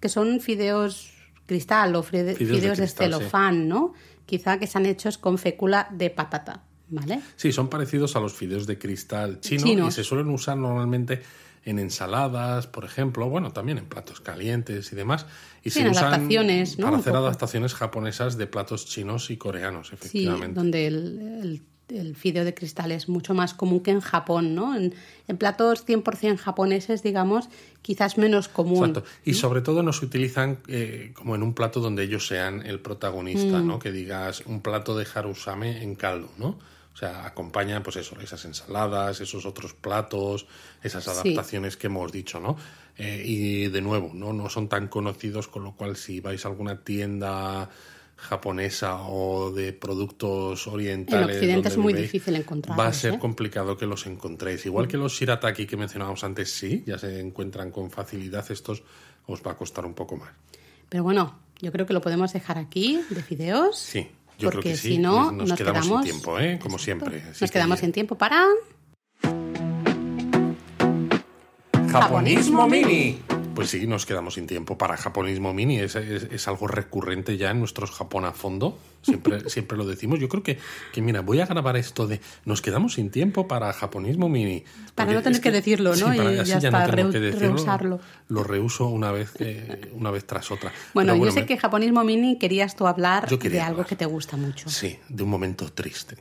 que 0.01 0.09
son 0.09 0.41
fideos 0.41 1.13
cristal 1.45 1.95
o 1.95 2.03
fide- 2.03 2.36
Fideos 2.36 2.57
fideos, 2.59 2.78
de 2.78 2.84
de, 2.86 2.93
cristal, 2.93 3.13
sí. 3.53 3.57
¿no? 3.67 3.93
Quizá 4.26 4.59
que 4.59 4.65
están 4.65 4.86
hechos 4.86 5.17
con 5.17 5.38
fécula 5.38 5.88
de 5.91 6.09
patata, 6.09 6.63
¿vale? 6.89 7.21
Sí, 7.36 7.51
son 7.51 7.69
parecidos 7.69 8.15
a 8.15 8.19
los 8.19 8.33
fideos 8.33 8.67
de 8.67 8.77
cristal 8.77 9.39
chino 9.41 9.63
Chinos. 9.63 9.88
y 9.89 9.91
se 9.95 10.03
suelen 10.03 10.29
usar 10.29 10.57
normalmente 10.57 11.21
en 11.63 11.79
ensaladas, 11.79 12.67
por 12.67 12.86
ejemplo, 12.86 13.27
bueno, 13.27 13.51
también 13.51 13.79
en 13.79 13.86
platos 13.86 14.21
calientes 14.21 14.91
y 14.91 14.95
demás. 14.95 15.25
Y 15.63 15.71
Sí, 15.71 15.81
se 15.81 15.89
usan 15.89 16.27
para 16.79 16.97
hacer 16.97 17.15
adaptaciones 17.15 17.73
japonesas 17.73 18.38
de 18.38 18.45
platos 18.45 18.86
chinos 18.86 19.31
y 19.31 19.38
coreanos, 19.38 19.88
Sí, 19.88 19.93
efectivamente. 19.95 20.53
donde 20.59 20.86
el, 20.86 21.61
el, 21.89 21.97
el 21.97 22.15
fideo 22.15 22.45
de 22.45 22.53
cristal 22.53 22.91
es 22.91 23.09
mucho 23.09 23.33
más 23.33 23.55
común 23.55 23.79
que 23.79 23.89
en 23.89 23.99
Japón, 24.01 24.53
¿no? 24.53 24.75
En, 24.75 24.93
en 25.27 25.38
platos 25.38 25.88
100% 25.88 26.38
japoneses, 26.38 27.01
digamos, 27.01 27.49
quizás 27.81 28.19
menos 28.19 28.47
común. 28.47 28.89
Exacto. 28.89 29.09
Y 29.23 29.33
sobre 29.33 29.61
todo 29.61 29.81
no 29.81 29.91
se 29.91 30.05
utilizan 30.05 30.59
eh, 30.67 31.13
como 31.15 31.33
en 31.33 31.41
un 31.41 31.55
plato 31.55 31.79
donde 31.79 32.03
ellos 32.03 32.27
sean 32.27 32.63
el 32.63 32.79
protagonista, 32.79 33.59
Mm. 33.59 33.67
¿no? 33.67 33.79
Que 33.79 33.91
digas 33.91 34.43
un 34.45 34.61
plato 34.61 34.95
de 34.95 35.07
harusame 35.15 35.81
en 35.81 35.95
caldo, 35.95 36.29
¿no? 36.38 36.59
O 36.96 36.98
sea, 36.98 37.26
acompaña, 37.26 37.84
pues 37.84 37.98
eso, 37.98 38.18
esas 38.22 38.46
ensaladas, 38.46 39.20
esos 39.20 39.46
otros 39.46 39.74
platos, 39.74 40.48
esas 40.82 41.04
Sí. 41.04 41.10
adaptaciones 41.10 41.76
que 41.76 41.88
hemos 41.88 42.10
dicho, 42.10 42.39
¿no? 42.39 42.56
Eh, 42.98 43.22
y 43.26 43.68
de 43.68 43.82
nuevo, 43.82 44.12
¿no? 44.14 44.32
No 44.32 44.50
son 44.50 44.70
tan 44.70 44.88
conocidos, 44.88 45.50
con 45.50 45.66
lo 45.66 45.76
cual 45.76 45.98
si 45.98 46.22
vais 46.22 46.46
a 46.46 46.48
alguna 46.48 46.82
tienda 46.86 47.70
japonesa 48.16 49.02
o 49.02 49.52
de 49.52 49.74
productos 49.74 50.68
orientales. 50.68 51.28
En 51.28 51.34
Occidente 51.36 51.68
es 51.68 51.78
muy 51.78 51.91
difícil 51.93 52.34
encontrarlos, 52.38 52.86
Va 52.86 52.89
a 52.89 52.93
ser 52.93 53.16
¿eh? 53.16 53.20
complicado 53.20 53.76
que 53.78 53.86
los 53.86 54.06
encontréis. 54.08 54.66
Igual 54.66 54.88
que 54.88 54.96
los 54.96 55.12
shirataki 55.12 55.68
que 55.68 55.76
mencionábamos 55.76 56.24
antes, 56.24 56.50
sí, 56.50 56.82
ya 56.86 56.98
se 56.98 57.20
encuentran 57.20 57.72
con 57.72 57.91
facilidad. 57.91 58.50
Estos 58.50 58.84
os 59.28 59.41
va 59.46 59.52
a 59.52 59.58
costar 59.58 59.86
un 59.86 59.93
poco 59.93 60.16
más. 60.16 60.32
Pero 60.88 61.04
bueno, 61.04 61.38
yo 61.60 61.74
creo 61.74 61.86
que 61.86 61.93
lo 61.93 62.00
podemos 62.00 62.32
dejar 62.32 62.58
aquí 62.58 63.02
de 63.10 63.22
fideos. 63.22 63.78
Sí, 63.78 64.08
yo 64.38 64.49
creo 64.49 64.51
porque 64.51 64.69
que 64.71 64.77
sí. 64.77 64.89
si 64.93 64.97
no, 64.97 65.31
nos, 65.31 65.49
nos, 65.49 65.57
quedamos, 65.57 65.81
quedamos 65.83 66.03
sin 66.03 66.11
tiempo, 66.11 66.39
¿eh? 66.39 66.59
Como 66.61 66.77
siempre. 66.77 67.17
Así 67.17 67.27
Nos 67.27 67.39
que- 67.39 67.49
quedamos 67.53 67.79
sin 67.79 67.91
tiempo 67.91 68.15
para. 68.15 68.45
Japonismo 71.91 72.67
Mini. 72.67 73.19
Pues 73.56 73.70
sí, 73.70 73.88
nos 73.88 74.06
quedamos 74.06 74.36
sin 74.36 74.45
tiempo 74.47 74.78
para 74.78 74.97
japonismo 74.97 75.53
mini. 75.53 75.80
Es, 75.80 75.95
es- 75.95 76.24
es 76.32 76.47
algo 76.47 76.68
recurrente 76.68 77.38
ya 77.38 77.51
en 77.51 77.60
nuestros 77.60 77.91
Japón 77.91 78.26
a 78.26 78.32
fondo. 78.34 78.78
Siempre, 79.01 79.49
siempre 79.49 79.78
lo 79.78 79.86
decimos. 79.86 80.20
Yo 80.20 80.30
creo 80.30 80.43
que, 80.43 80.60
que, 80.93 81.01
mira, 81.01 81.22
voy 81.22 81.39
a 81.39 81.45
grabar 81.45 81.78
esto 81.78 82.06
de 82.08 82.20
nos 82.45 82.62
quedamos 82.62 82.93
sin 82.95 83.10
tiempo 83.10 83.47
para 83.47 83.72
japonismo 83.74 84.30
mini. 84.30 84.64
Para 84.93 85.14
no 85.14 85.22
tener 85.22 85.41
que 85.41 85.51
decirlo, 85.51 85.95
¿no? 85.95 86.08
para- 86.08 86.34
Y 86.34 86.39
así 86.39 86.51
ya 86.60 86.72
no 86.72 86.86
tengo 86.95 87.12
que 87.12 87.20
decirlo. 87.20 87.47
rehusarlo. 87.56 87.99
Lo 88.28 88.43
reuso 88.43 88.88
una 88.88 89.12
vez, 89.12 89.32
una 89.93 90.12
vez 90.12 90.26
tras 90.26 90.51
otra. 90.51 90.72
Bueno, 90.93 91.16
yo 91.16 91.32
sé 91.32 91.41
me- 91.41 91.45
que 91.45 91.58
japonismo 91.58 92.03
mini 92.03 92.38
querías 92.38 92.76
tú 92.76 92.86
hablar 92.88 93.28
de 93.30 93.60
algo 93.62 93.72
hablar. 93.74 93.86
que 93.88 93.95
te 93.95 94.06
gusta 94.06 94.38
mucho. 94.38 94.70
Sí, 94.70 94.99
de 95.10 95.24
un 95.24 95.30
momento 95.30 95.72
triste. 95.72 96.18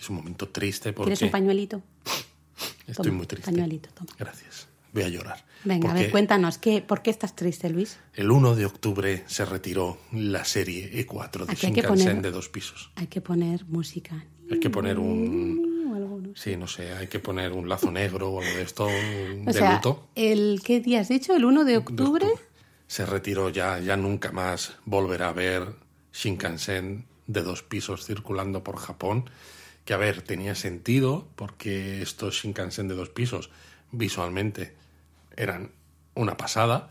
Es 0.00 0.08
un 0.10 0.14
momento 0.16 0.48
triste 0.48 0.92
porque 0.92 1.08
¿Quieres 1.10 1.22
un 1.22 1.30
pañuelito? 1.32 1.82
estoy 2.86 3.06
Toma, 3.06 3.16
muy 3.16 3.26
triste. 3.26 3.50
pañuelito, 3.50 3.90
toma. 3.92 4.10
Gracias. 4.16 4.68
Voy 4.92 5.02
a 5.02 5.08
llorar. 5.08 5.44
Venga, 5.64 5.90
a 5.90 5.94
ver, 5.94 6.10
cuéntanos, 6.10 6.56
¿qué, 6.58 6.80
¿por 6.82 7.02
qué 7.02 7.10
estás 7.10 7.34
triste, 7.34 7.68
Luis? 7.68 7.98
El 8.14 8.30
1 8.30 8.54
de 8.54 8.64
octubre 8.66 9.24
se 9.26 9.44
retiró 9.44 9.98
la 10.12 10.44
serie 10.44 10.90
E4 11.04 11.46
de 11.46 11.52
Aquí 11.52 11.66
Shinkansen 11.66 12.06
poner- 12.16 12.22
de 12.22 12.30
dos 12.30 12.48
pisos. 12.48 12.90
Hay 12.96 13.08
que 13.08 13.20
poner 13.20 13.64
música. 13.66 14.24
Hay 14.50 14.60
que 14.60 14.70
poner 14.70 14.98
un... 14.98 16.32
Sí, 16.36 16.56
no 16.56 16.66
sé, 16.68 16.92
hay 16.92 17.08
que 17.08 17.18
poner 17.18 17.52
un 17.52 17.68
lazo 17.68 17.90
negro 17.90 18.30
o 18.30 18.40
algo 18.40 18.54
de 18.56 18.62
esto 18.62 18.84
O 18.86 19.44
de 19.46 19.52
sea, 19.52 19.74
luto. 19.74 20.08
el, 20.14 20.60
¿qué 20.64 20.80
día 20.80 21.00
has 21.00 21.08
dicho? 21.08 21.34
¿El 21.34 21.44
1 21.44 21.64
de 21.64 21.72
de 21.72 21.78
octubre? 21.78 22.26
Se 22.86 23.04
retiró 23.04 23.48
ya, 23.50 23.80
ya 23.80 23.96
nunca 23.96 24.30
más 24.32 24.76
volverá 24.84 25.28
a 25.30 25.32
ver 25.32 25.74
Shinkansen 26.12 27.04
de 27.26 27.42
dos 27.42 27.62
pisos 27.62 28.04
circulando 28.06 28.62
por 28.62 28.76
Japón. 28.76 29.28
Que 29.84 29.94
a 29.94 29.96
ver, 29.96 30.22
tenía 30.22 30.54
sentido 30.54 31.26
porque 31.34 32.00
estos 32.02 32.34
Shinkansen 32.36 32.88
de 32.88 32.94
dos 32.94 33.08
pisos 33.10 33.50
visualmente 33.90 34.74
eran 35.38 35.72
una 36.14 36.36
pasada. 36.36 36.90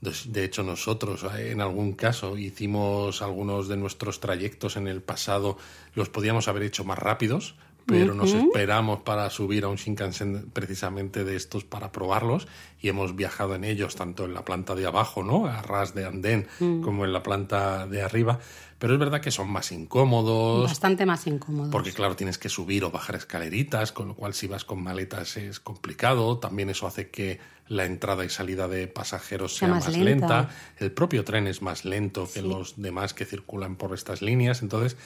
De 0.00 0.44
hecho, 0.44 0.62
nosotros 0.62 1.24
eh, 1.36 1.50
en 1.50 1.60
algún 1.60 1.92
caso 1.92 2.38
hicimos 2.38 3.20
algunos 3.20 3.68
de 3.68 3.76
nuestros 3.76 4.20
trayectos 4.20 4.76
en 4.76 4.88
el 4.88 5.02
pasado, 5.02 5.58
los 5.94 6.08
podíamos 6.08 6.48
haber 6.48 6.62
hecho 6.62 6.84
más 6.84 6.98
rápidos, 6.98 7.56
pero 7.90 8.14
nos 8.14 8.32
esperamos 8.32 9.00
para 9.00 9.28
subir 9.30 9.64
a 9.64 9.68
un 9.68 9.76
Shinkansen 9.76 10.50
precisamente 10.52 11.24
de 11.24 11.36
estos 11.36 11.64
para 11.64 11.92
probarlos 11.92 12.46
y 12.80 12.88
hemos 12.88 13.14
viajado 13.16 13.54
en 13.54 13.64
ellos 13.64 13.96
tanto 13.96 14.24
en 14.24 14.32
la 14.34 14.44
planta 14.44 14.74
de 14.74 14.86
abajo, 14.86 15.22
¿no? 15.22 15.46
A 15.46 15.60
ras 15.62 15.94
de 15.94 16.06
andén, 16.06 16.46
como 16.58 17.04
en 17.04 17.12
la 17.12 17.22
planta 17.22 17.86
de 17.86 18.02
arriba. 18.02 18.38
Pero 18.78 18.94
es 18.94 18.98
verdad 18.98 19.20
que 19.20 19.30
son 19.30 19.50
más 19.50 19.72
incómodos, 19.72 20.64
Bastante 20.70 21.04
más 21.04 21.26
incómodo. 21.26 21.70
porque 21.70 21.92
claro, 21.92 22.16
tienes 22.16 22.38
que 22.38 22.48
subir 22.48 22.82
o 22.84 22.90
bajar 22.90 23.14
escaleritas, 23.16 23.92
con 23.92 24.08
lo 24.08 24.14
cual 24.14 24.32
si 24.32 24.46
vas 24.46 24.64
con 24.64 24.82
maletas 24.82 25.36
es 25.36 25.60
complicado. 25.60 26.38
También 26.38 26.70
eso 26.70 26.86
hace 26.86 27.10
que 27.10 27.38
la 27.68 27.84
entrada 27.84 28.24
y 28.24 28.30
salida 28.30 28.68
de 28.68 28.88
pasajeros 28.88 29.52
sea, 29.56 29.68
Sea 29.68 29.74
más, 29.74 29.86
más 29.86 29.96
lenta. 29.98 30.38
lenta. 30.38 30.48
El 30.78 30.92
propio 30.92 31.24
tren 31.24 31.46
es 31.46 31.60
más 31.60 31.84
lento 31.84 32.26
que 32.32 32.40
los 32.40 32.80
demás 32.80 33.12
que 33.12 33.26
circulan 33.26 33.76
por 33.76 33.92
estas 33.92 34.22
líneas. 34.22 34.62
Entonces, 34.62 34.96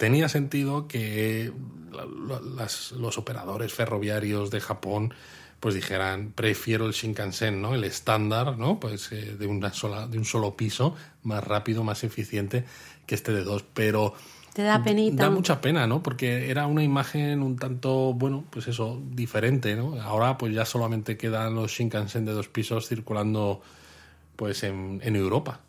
tenía 0.00 0.28
sentido 0.30 0.88
que 0.88 1.52
la- 1.92 2.06
la- 2.06 2.40
las- 2.40 2.92
los 2.92 3.18
operadores 3.18 3.72
ferroviarios 3.74 4.50
de 4.50 4.60
Japón 4.60 5.12
pues 5.60 5.74
dijeran 5.74 6.32
prefiero 6.34 6.86
el 6.86 6.92
Shinkansen, 6.92 7.60
¿no? 7.60 7.74
El 7.74 7.84
estándar, 7.84 8.56
¿no? 8.56 8.80
Pues 8.80 9.12
eh, 9.12 9.36
de 9.38 9.46
una 9.46 9.74
sola 9.74 10.06
de 10.06 10.16
un 10.16 10.24
solo 10.24 10.56
piso, 10.56 10.94
más 11.22 11.44
rápido, 11.44 11.84
más 11.84 12.02
eficiente 12.02 12.64
que 13.06 13.14
este 13.14 13.30
de 13.32 13.44
dos, 13.44 13.62
pero 13.74 14.14
Te 14.54 14.62
da 14.62 14.82
penita. 14.82 15.24
Da 15.24 15.30
mucha 15.30 15.60
pena, 15.60 15.86
¿no? 15.86 16.02
Porque 16.02 16.50
era 16.50 16.66
una 16.66 16.82
imagen 16.82 17.42
un 17.42 17.56
tanto, 17.56 18.14
bueno, 18.14 18.44
pues 18.50 18.66
eso, 18.68 19.00
diferente, 19.12 19.76
¿no? 19.76 20.00
Ahora 20.00 20.38
pues 20.38 20.54
ya 20.54 20.64
solamente 20.64 21.16
quedan 21.18 21.54
los 21.54 21.70
Shinkansen 21.72 22.24
de 22.24 22.32
dos 22.32 22.48
pisos 22.48 22.88
circulando 22.88 23.60
pues 24.36 24.62
en, 24.64 25.00
en 25.04 25.14
Europa. 25.14 25.60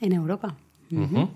En 0.00 0.12
Europa. 0.12 0.56
Ujú. 0.90 1.30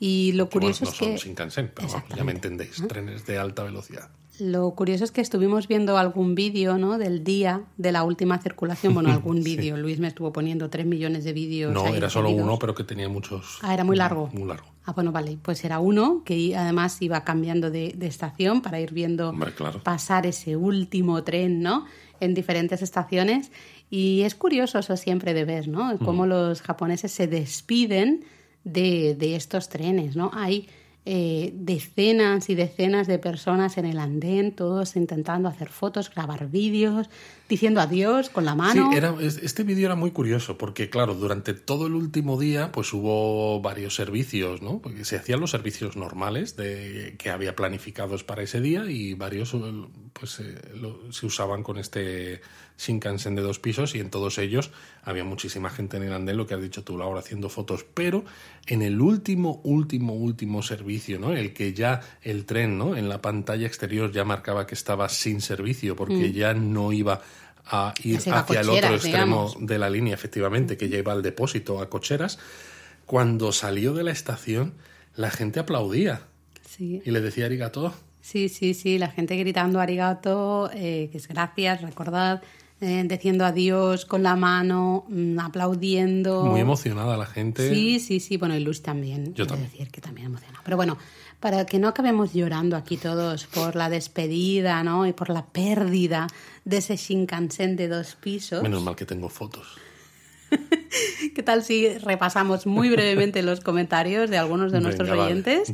Y 0.00 0.32
lo 0.32 0.48
Que, 0.48 0.58
bueno, 0.58 0.74
curioso 0.74 0.84
no 0.84 0.90
es 0.90 0.96
son 0.96 1.08
que 1.10 1.16
Shinkansen, 1.18 1.72
pero 1.74 1.88
vamos, 1.88 2.04
ya 2.16 2.24
me 2.24 2.32
entendéis, 2.32 2.82
trenes 2.88 3.26
de 3.26 3.38
alta 3.38 3.62
velocidad. 3.62 4.10
lo 4.40 4.74
curioso 4.74 5.04
es 5.04 5.12
que 5.12 5.20
estuvimos 5.20 5.68
viendo 5.68 5.96
algún 5.96 6.34
vídeo, 6.34 6.76
¿no? 6.76 6.98
Del 6.98 7.22
día 7.22 7.62
de 7.76 7.92
la 7.92 8.02
última 8.02 8.38
circulación. 8.38 8.92
Bueno, 8.92 9.10
algún 9.12 9.42
vídeo. 9.44 9.76
Luis 9.76 10.00
me 10.00 10.08
estuvo 10.08 10.32
poniendo 10.32 10.68
tres 10.68 10.84
millones 10.86 11.22
de 11.24 11.32
vídeos. 11.32 11.72
No, 11.72 11.84
ahí 11.84 11.96
era 11.96 12.10
solo 12.10 12.30
uno, 12.30 12.58
pero 12.58 12.74
que 12.74 12.82
tenía 12.82 13.08
muchos... 13.08 13.58
Ah, 13.62 13.72
era 13.72 13.84
muy 13.84 13.96
largo. 13.96 14.28
Muy 14.32 14.48
largo. 14.48 14.66
Ah, 14.84 14.92
bueno, 14.92 15.12
vale. 15.12 15.38
Pues 15.40 15.64
era 15.64 15.78
uno 15.78 16.22
que 16.24 16.54
además 16.56 17.00
iba 17.00 17.22
cambiando 17.24 17.70
de, 17.70 17.94
de 17.96 18.06
estación 18.08 18.60
para 18.60 18.80
ir 18.80 18.92
viendo 18.92 19.30
Hombre, 19.30 19.52
claro. 19.52 19.80
pasar 19.82 20.26
ese 20.26 20.56
último 20.56 21.22
tren, 21.22 21.62
¿no? 21.62 21.86
En 22.20 22.34
diferentes 22.34 22.82
estaciones. 22.82 23.52
Y 23.88 24.22
es 24.22 24.34
curioso 24.34 24.80
eso 24.80 24.96
siempre 24.96 25.32
de 25.32 25.44
ver, 25.44 25.68
¿no? 25.68 25.96
Cómo 25.98 26.26
los 26.26 26.60
japoneses 26.60 27.12
se 27.12 27.28
despiden 27.28 28.24
de, 28.64 29.14
de 29.14 29.36
estos 29.36 29.68
trenes, 29.68 30.16
¿no? 30.16 30.30
Hay 30.34 30.68
eh, 31.06 31.52
decenas 31.54 32.48
y 32.48 32.54
decenas 32.54 33.06
de 33.06 33.18
personas 33.18 33.76
en 33.76 33.84
el 33.84 33.98
andén, 33.98 34.56
todos 34.56 34.96
intentando 34.96 35.50
hacer 35.50 35.68
fotos, 35.68 36.10
grabar 36.10 36.48
vídeos, 36.48 37.10
diciendo 37.46 37.82
adiós 37.82 38.30
con 38.30 38.46
la 38.46 38.54
mano. 38.54 38.88
Sí, 38.90 38.96
era, 38.96 39.14
este 39.20 39.64
vídeo 39.64 39.84
era 39.84 39.96
muy 39.96 40.12
curioso 40.12 40.56
porque, 40.56 40.88
claro, 40.88 41.14
durante 41.14 41.52
todo 41.52 41.88
el 41.88 41.94
último 41.94 42.40
día 42.40 42.72
pues 42.72 42.90
hubo 42.94 43.60
varios 43.60 43.94
servicios, 43.94 44.62
¿no? 44.62 44.78
Porque 44.80 45.04
se 45.04 45.16
hacían 45.16 45.40
los 45.40 45.50
servicios 45.50 45.94
normales 45.94 46.56
de, 46.56 47.16
que 47.18 47.28
había 47.28 47.54
planificados 47.54 48.24
para 48.24 48.42
ese 48.42 48.62
día 48.62 48.86
y 48.88 49.12
varios 49.12 49.54
pues 50.14 50.40
eh, 50.40 50.58
se 51.10 51.26
usaban 51.26 51.62
con 51.62 51.76
este 51.76 52.40
Shinkansen 52.78 53.34
de 53.34 53.42
dos 53.42 53.58
pisos 53.58 53.94
y 53.94 54.00
en 54.00 54.10
todos 54.10 54.38
ellos 54.38 54.70
había 55.02 55.24
muchísima 55.24 55.70
gente 55.70 55.96
en 55.96 56.04
el 56.04 56.12
andén, 56.12 56.36
lo 56.36 56.46
que 56.46 56.54
has 56.54 56.62
dicho 56.62 56.82
tú, 56.82 56.98
Laura, 56.98 57.20
haciendo 57.20 57.48
fotos. 57.48 57.84
Pero 57.94 58.24
en 58.66 58.82
el 58.82 59.00
último, 59.00 59.60
último, 59.64 60.14
último 60.14 60.62
servicio, 60.62 61.18
¿no? 61.18 61.32
El 61.32 61.52
que 61.52 61.72
ya 61.72 62.00
el 62.22 62.44
tren, 62.44 62.76
¿no? 62.76 62.96
En 62.96 63.08
la 63.08 63.22
pantalla 63.22 63.66
exterior 63.66 64.10
ya 64.12 64.24
marcaba 64.24 64.66
que 64.66 64.74
estaba 64.74 65.08
sin 65.08 65.40
servicio 65.40 65.94
porque 65.96 66.30
mm. 66.30 66.32
ya 66.32 66.54
no 66.54 66.92
iba 66.92 67.22
a 67.66 67.94
ir 68.02 68.18
hacia 68.18 68.60
el 68.60 68.68
otro 68.68 68.94
extremo 68.94 69.54
de 69.58 69.78
la 69.78 69.88
línea, 69.88 70.14
efectivamente, 70.14 70.76
que 70.76 70.88
ya 70.88 70.98
iba 70.98 71.12
al 71.12 71.22
depósito, 71.22 71.80
a 71.80 71.88
cocheras. 71.88 72.38
Cuando 73.06 73.52
salió 73.52 73.94
de 73.94 74.02
la 74.02 74.10
estación, 74.10 74.74
la 75.16 75.30
gente 75.30 75.60
aplaudía. 75.60 76.22
Sí. 76.68 77.02
Y 77.04 77.10
le 77.10 77.20
decía 77.20 77.46
arigato. 77.46 77.94
Sí, 78.20 78.48
sí, 78.48 78.74
sí, 78.74 78.98
la 78.98 79.10
gente 79.10 79.36
gritando 79.36 79.80
arigato, 79.80 80.70
eh, 80.72 81.08
que 81.12 81.18
es 81.18 81.28
gracias, 81.28 81.82
recordad, 81.82 82.42
eh, 82.84 83.04
diciendo 83.08 83.44
adiós 83.44 84.04
con 84.04 84.22
la 84.22 84.36
mano, 84.36 85.06
mm, 85.08 85.38
aplaudiendo. 85.38 86.44
Muy 86.44 86.60
emocionada 86.60 87.16
la 87.16 87.26
gente. 87.26 87.72
Sí, 87.72 87.98
sí, 87.98 88.20
sí. 88.20 88.36
Bueno, 88.36 88.54
y 88.54 88.60
Luz 88.60 88.82
también. 88.82 89.34
Yo 89.34 89.46
también. 89.46 89.70
decir 89.70 89.90
que 89.90 90.00
también 90.00 90.26
emocionado. 90.26 90.62
Pero 90.64 90.76
bueno, 90.76 90.98
para 91.40 91.66
que 91.66 91.78
no 91.78 91.88
acabemos 91.88 92.34
llorando 92.34 92.76
aquí 92.76 92.96
todos 92.96 93.46
por 93.46 93.74
la 93.74 93.88
despedida, 93.88 94.82
¿no? 94.82 95.06
Y 95.06 95.12
por 95.12 95.30
la 95.30 95.46
pérdida 95.46 96.26
de 96.64 96.76
ese 96.78 96.96
Shinkansen 96.96 97.76
de 97.76 97.88
dos 97.88 98.16
pisos. 98.16 98.62
Menos 98.62 98.82
mal 98.82 98.96
que 98.96 99.06
tengo 99.06 99.28
fotos. 99.28 99.78
¿Qué 101.34 101.42
tal 101.42 101.64
si 101.64 101.98
repasamos 101.98 102.66
muy 102.66 102.90
brevemente 102.90 103.42
los 103.42 103.60
comentarios 103.60 104.30
de 104.30 104.38
algunos 104.38 104.72
de 104.72 104.80
nuestros 104.80 105.08
oyentes? 105.08 105.72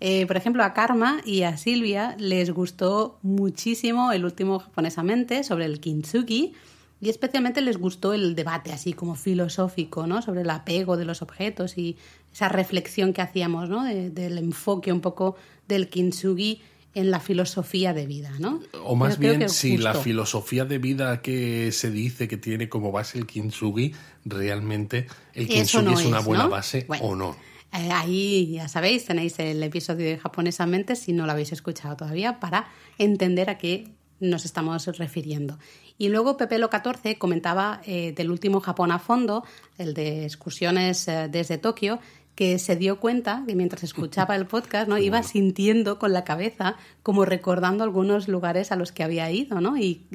Eh, 0.00 0.26
por 0.26 0.36
ejemplo, 0.36 0.62
a 0.62 0.74
Karma 0.74 1.20
y 1.24 1.42
a 1.42 1.56
Silvia 1.56 2.14
les 2.18 2.50
gustó 2.50 3.18
muchísimo 3.22 4.12
el 4.12 4.24
último 4.24 4.60
japonesamente 4.60 5.42
sobre 5.42 5.64
el 5.64 5.80
kintsugi 5.80 6.52
y 7.00 7.08
especialmente 7.08 7.60
les 7.60 7.78
gustó 7.78 8.12
el 8.12 8.34
debate 8.34 8.72
así 8.72 8.92
como 8.92 9.14
filosófico, 9.14 10.06
¿no? 10.06 10.22
Sobre 10.22 10.42
el 10.42 10.50
apego 10.50 10.96
de 10.96 11.04
los 11.04 11.22
objetos 11.22 11.78
y 11.78 11.96
esa 12.32 12.48
reflexión 12.48 13.12
que 13.12 13.22
hacíamos, 13.22 13.68
¿no? 13.68 13.84
del 13.84 14.38
enfoque 14.38 14.92
un 14.92 15.00
poco 15.00 15.36
del 15.66 15.88
kintsugi 15.88 16.60
en 16.94 17.10
la 17.10 17.20
filosofía 17.20 17.92
de 17.92 18.06
vida, 18.06 18.32
¿no? 18.40 18.60
O 18.82 18.96
más 18.96 19.18
bien, 19.18 19.48
si 19.48 19.76
la 19.76 19.94
filosofía 19.94 20.64
de 20.64 20.78
vida 20.78 21.22
que 21.22 21.70
se 21.70 21.90
dice 21.90 22.26
que 22.26 22.36
tiene 22.36 22.68
como 22.68 22.90
base 22.90 23.18
el 23.18 23.26
kintsugi, 23.26 23.92
realmente 24.24 25.06
el 25.34 25.46
kintsugi 25.46 25.92
es 25.92 26.04
una 26.04 26.20
buena 26.20 26.46
base 26.46 26.86
o 27.00 27.14
no. 27.14 27.36
Eh, 27.72 27.90
ahí, 27.92 28.52
ya 28.52 28.68
sabéis, 28.68 29.04
tenéis 29.04 29.38
el 29.38 29.62
episodio 29.62 30.06
de 30.06 30.18
Japonesamente, 30.18 30.96
si 30.96 31.12
no 31.12 31.26
lo 31.26 31.32
habéis 31.32 31.52
escuchado 31.52 31.96
todavía, 31.96 32.40
para 32.40 32.68
entender 32.98 33.50
a 33.50 33.58
qué 33.58 33.88
nos 34.20 34.44
estamos 34.44 34.86
refiriendo. 34.98 35.58
Y 35.96 36.08
luego 36.08 36.36
Pepelo 36.36 36.70
14 36.70 37.18
comentaba 37.18 37.80
eh, 37.84 38.12
del 38.12 38.30
último 38.30 38.60
Japón 38.60 38.90
a 38.90 38.98
fondo, 38.98 39.44
el 39.78 39.94
de 39.94 40.24
excursiones 40.24 41.06
eh, 41.08 41.28
desde 41.30 41.58
Tokio, 41.58 42.00
que 42.38 42.60
se 42.60 42.76
dio 42.76 43.00
cuenta 43.00 43.42
que 43.48 43.56
mientras 43.56 43.82
escuchaba 43.82 44.36
el 44.36 44.46
podcast, 44.46 44.88
¿no? 44.88 44.96
Iba 44.98 45.24
sintiendo 45.24 45.98
con 45.98 46.12
la 46.12 46.22
cabeza, 46.22 46.76
como 47.02 47.24
recordando 47.24 47.82
algunos 47.82 48.28
lugares 48.28 48.70
a 48.70 48.76
los 48.76 48.92
que 48.92 49.02
había 49.02 49.28
ido, 49.30 49.60
¿no? 49.60 49.76
Y, 49.76 50.06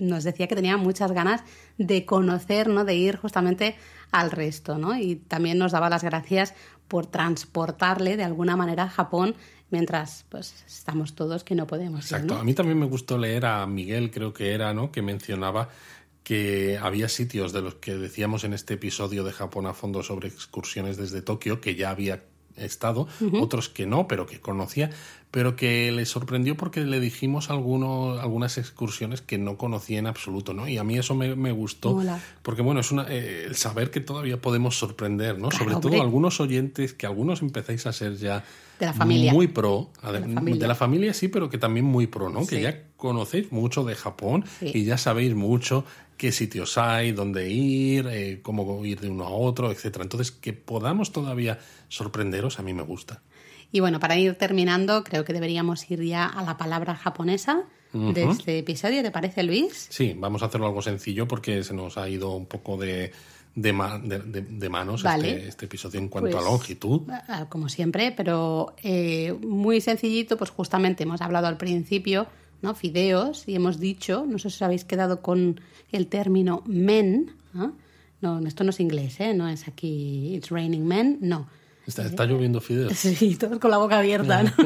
nos 0.00 0.22
decía 0.22 0.46
que 0.46 0.54
tenía 0.54 0.76
muchas 0.76 1.10
ganas 1.10 1.42
de 1.78 2.04
conocer, 2.04 2.68
¿no? 2.68 2.84
De 2.84 2.94
ir 2.94 3.16
justamente 3.16 3.74
al 4.12 4.30
resto, 4.30 4.78
¿no? 4.78 4.96
Y 4.96 5.16
también 5.16 5.58
nos 5.58 5.72
daba 5.72 5.90
las 5.90 6.04
gracias 6.04 6.54
por 6.92 7.06
transportarle 7.06 8.18
de 8.18 8.22
alguna 8.22 8.54
manera 8.54 8.82
a 8.82 8.88
Japón 8.90 9.34
mientras 9.70 10.26
pues 10.28 10.62
estamos 10.66 11.14
todos 11.14 11.42
que 11.42 11.54
no 11.54 11.66
podemos. 11.66 12.04
Exacto. 12.04 12.34
A 12.34 12.44
mí 12.44 12.52
también 12.52 12.78
me 12.78 12.84
gustó 12.84 13.16
leer 13.16 13.46
a 13.46 13.66
Miguel, 13.66 14.10
creo 14.10 14.34
que 14.34 14.52
era, 14.52 14.74
¿no? 14.74 14.92
Que 14.92 15.00
mencionaba 15.00 15.70
que 16.22 16.78
había 16.82 17.08
sitios 17.08 17.54
de 17.54 17.62
los 17.62 17.76
que 17.76 17.94
decíamos 17.94 18.44
en 18.44 18.52
este 18.52 18.74
episodio 18.74 19.24
de 19.24 19.32
Japón 19.32 19.64
a 19.64 19.72
fondo 19.72 20.02
sobre 20.02 20.28
excursiones 20.28 20.98
desde 20.98 21.22
Tokio 21.22 21.62
que 21.62 21.76
ya 21.76 21.88
había 21.88 22.24
estado, 22.56 23.08
otros 23.40 23.70
que 23.70 23.86
no, 23.86 24.06
pero 24.06 24.26
que 24.26 24.38
conocía, 24.38 24.90
pero 25.32 25.56
que 25.56 25.90
le 25.92 26.04
sorprendió 26.04 26.58
porque 26.58 26.82
le 26.82 27.00
dijimos 27.00 27.48
algunos, 27.48 28.20
algunas 28.20 28.58
excursiones 28.58 29.22
que 29.22 29.38
no 29.38 29.56
conocía 29.56 29.98
en 29.98 30.06
absoluto, 30.06 30.52
¿no? 30.52 30.68
Y 30.68 30.76
a 30.76 30.84
mí 30.84 30.98
eso 30.98 31.14
me, 31.14 31.52
gustó, 31.52 32.00
porque 32.42 32.60
bueno, 32.60 32.80
es 32.80 32.92
una, 32.92 33.06
eh, 33.08 33.46
el 33.46 33.56
saber 33.56 33.90
que 33.90 34.00
todavía 34.00 34.42
podemos 34.42 34.78
sorprender, 34.78 35.38
¿no? 35.38 35.50
Sobre 35.50 35.76
todo 35.76 36.02
algunos 36.02 36.38
oyentes, 36.38 36.92
que 36.92 37.06
algunos 37.06 37.40
empezáis 37.40 37.86
a 37.86 37.94
ser 37.94 38.18
ya 38.18 38.44
de 38.78 38.84
la 38.84 38.92
familia. 38.92 39.32
muy 39.32 39.48
pro, 39.48 39.90
de 40.02 40.20
la, 40.68 40.74
familia. 40.74 41.14
sí, 41.14 41.28
pero 41.28 41.48
que 41.48 41.56
también 41.56 41.86
muy 41.86 42.06
pro, 42.06 42.28
¿no? 42.28 42.46
Que 42.46 42.60
ya 42.60 42.82
conocéis 42.98 43.50
mucho 43.52 43.84
de 43.84 43.94
Japón 43.94 44.44
y 44.60 44.84
ya 44.84 44.98
sabéis 44.98 45.34
mucho 45.34 45.86
qué 46.18 46.30
sitios 46.30 46.76
hay, 46.76 47.12
dónde 47.12 47.50
ir, 47.50 48.06
eh, 48.10 48.40
cómo 48.42 48.84
ir 48.84 49.00
de 49.00 49.08
uno 49.08 49.24
a 49.24 49.30
otro, 49.30 49.72
etcétera. 49.72 50.02
Entonces, 50.02 50.30
que 50.30 50.52
podamos 50.52 51.10
todavía 51.10 51.58
sorprenderos, 51.88 52.58
a 52.58 52.62
mí 52.62 52.74
me 52.74 52.82
gusta. 52.82 53.22
Y 53.72 53.80
bueno, 53.80 53.98
para 53.98 54.16
ir 54.16 54.34
terminando, 54.34 55.02
creo 55.02 55.24
que 55.24 55.32
deberíamos 55.32 55.90
ir 55.90 56.02
ya 56.04 56.26
a 56.26 56.44
la 56.44 56.58
palabra 56.58 56.94
japonesa 56.94 57.64
de 57.92 58.24
este 58.24 58.58
episodio. 58.58 59.02
¿Te 59.02 59.10
parece, 59.10 59.42
Luis? 59.42 59.88
Sí, 59.90 60.14
vamos 60.16 60.42
a 60.42 60.46
hacerlo 60.46 60.66
algo 60.66 60.82
sencillo 60.82 61.26
porque 61.26 61.64
se 61.64 61.72
nos 61.72 61.96
ha 61.96 62.08
ido 62.08 62.36
un 62.36 62.46
poco 62.46 62.76
de, 62.76 63.12
de, 63.54 63.72
manos 63.72 65.04
este, 65.04 65.48
este, 65.48 65.64
episodio 65.66 66.00
en 66.00 66.08
cuanto 66.08 66.36
a 66.36 66.40
pues, 66.40 66.44
longitud. 66.44 67.02
Como 67.48 67.70
siempre, 67.70 68.12
pero 68.12 68.74
eh, 68.82 69.32
muy 69.40 69.80
sencillito, 69.80 70.36
pues 70.36 70.50
justamente 70.50 71.04
hemos 71.04 71.22
hablado 71.22 71.46
al 71.46 71.56
principio 71.56 72.26
¿no? 72.60 72.74
fideos, 72.74 73.48
y 73.48 73.54
hemos 73.54 73.80
dicho, 73.80 74.24
no 74.26 74.38
sé 74.38 74.50
si 74.50 74.56
os 74.56 74.62
habéis 74.62 74.84
quedado 74.84 75.20
con 75.20 75.60
el 75.90 76.06
término 76.06 76.62
men, 76.66 77.32
¿no? 77.52 77.76
esto 78.46 78.64
no 78.64 78.70
es 78.70 78.80
inglés, 78.80 79.18
¿eh? 79.20 79.34
no 79.34 79.48
es 79.48 79.66
aquí 79.66 80.34
it's 80.34 80.50
raining 80.50 80.86
men, 80.86 81.18
no. 81.20 81.48
Está, 81.86 82.24
lloviendo 82.26 82.60
fideos. 82.60 82.92
Sí, 82.96 83.36
todos 83.36 83.58
con 83.58 83.70
la 83.70 83.78
boca 83.78 83.98
abierta. 83.98 84.44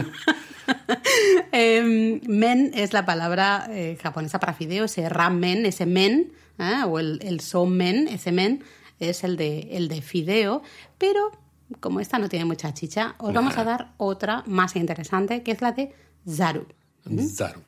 Em, 1.52 2.20
men 2.26 2.72
es 2.74 2.92
la 2.92 3.06
palabra 3.06 3.68
eh, 3.70 3.96
japonesa 4.02 4.40
para 4.40 4.52
fideos, 4.52 4.90
ese 4.90 5.08
ramen, 5.08 5.64
ese 5.64 5.86
men, 5.86 6.32
¿eh? 6.58 6.82
o 6.84 6.98
el, 6.98 7.20
el 7.22 7.40
men, 7.68 8.08
ese 8.08 8.32
men, 8.32 8.64
es 8.98 9.22
el 9.22 9.36
de, 9.36 9.68
el 9.72 9.88
de 9.88 10.02
fideo, 10.02 10.62
pero 10.98 11.30
como 11.80 12.00
esta 12.00 12.18
no 12.18 12.28
tiene 12.28 12.44
mucha 12.44 12.74
chicha, 12.74 13.14
os 13.18 13.32
vamos 13.32 13.56
a 13.56 13.64
dar 13.64 13.94
otra 13.96 14.42
más 14.46 14.76
interesante, 14.76 15.42
que 15.42 15.52
es 15.52 15.60
la 15.62 15.72
de 15.72 15.94
zaru. 16.28 16.66
Zaru. 17.28 17.62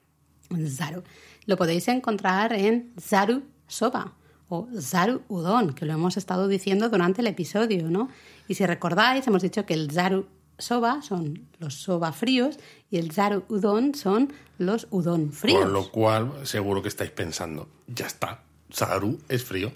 Zaru. 0.66 1.05
Lo 1.46 1.57
podéis 1.57 1.86
encontrar 1.88 2.53
en 2.53 2.92
Zaru 3.01 3.44
Soba 3.68 4.18
o 4.49 4.68
Zaru 4.80 5.22
Udon, 5.28 5.74
que 5.74 5.84
lo 5.84 5.92
hemos 5.92 6.16
estado 6.16 6.49
diciendo 6.49 6.88
durante 6.88 7.20
el 7.20 7.26
episodio, 7.26 7.90
¿no? 7.90 8.09
Y 8.49 8.55
si 8.55 8.64
recordáis, 8.66 9.26
hemos 9.26 9.42
dicho 9.42 9.66
que 9.66 9.74
el 9.74 9.90
Zaru 9.90 10.26
Soba 10.59 11.03
son 11.03 11.46
los 11.61 11.74
soba 11.74 12.12
fríos 12.12 12.59
y 12.90 12.99
el 12.99 13.12
Zaru 13.12 13.44
Udon 13.49 13.94
son 13.94 14.32
los 14.59 14.88
udon 14.90 15.32
fríos. 15.32 15.62
Con 15.62 15.72
lo 15.72 15.90
cual, 15.90 16.32
seguro 16.42 16.82
que 16.82 16.88
estáis 16.88 17.11
pensando, 17.11 17.68
ya 17.86 18.07
está, 18.07 18.42
Zaru 18.72 19.18
es 19.28 19.44
frío. 19.44 19.70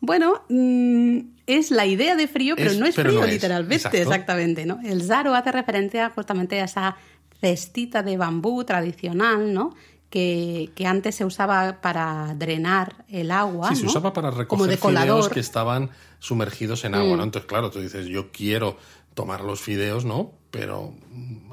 Bueno, 0.00 0.42
mm, 0.48 1.18
es 1.46 1.70
la 1.70 1.86
idea 1.86 2.16
de 2.16 2.26
frío, 2.26 2.56
pero 2.56 2.74
no 2.74 2.86
es 2.86 2.94
frío 2.94 3.24
literalmente, 3.24 4.00
exactamente, 4.00 4.66
¿no? 4.66 4.80
El 4.84 5.02
Zaru 5.02 5.34
hace 5.34 5.52
referencia 5.52 6.10
justamente 6.10 6.60
a 6.60 6.64
esa 6.64 6.96
cestita 7.40 8.02
de 8.02 8.16
bambú 8.16 8.64
tradicional, 8.64 9.52
¿no? 9.52 9.74
Que, 10.14 10.86
antes 10.86 11.16
se 11.16 11.24
usaba 11.24 11.80
para 11.80 12.34
drenar 12.34 13.04
el 13.08 13.32
agua. 13.32 13.70
Sí, 13.70 13.80
se 13.80 13.86
usaba 13.86 14.12
para 14.12 14.30
recoger 14.30 14.78
fideos 14.78 15.28
que 15.28 15.40
estaban 15.40 15.90
sumergidos 16.20 16.84
en 16.84 16.94
agua, 16.94 17.16
¿no? 17.16 17.22
Mm. 17.22 17.26
Entonces, 17.26 17.48
claro, 17.48 17.70
tú 17.70 17.80
dices, 17.80 18.06
yo 18.06 18.30
quiero 18.30 18.76
tomar 19.14 19.40
los 19.40 19.60
fideos, 19.60 20.04
¿no? 20.04 20.30
Pero 20.52 20.94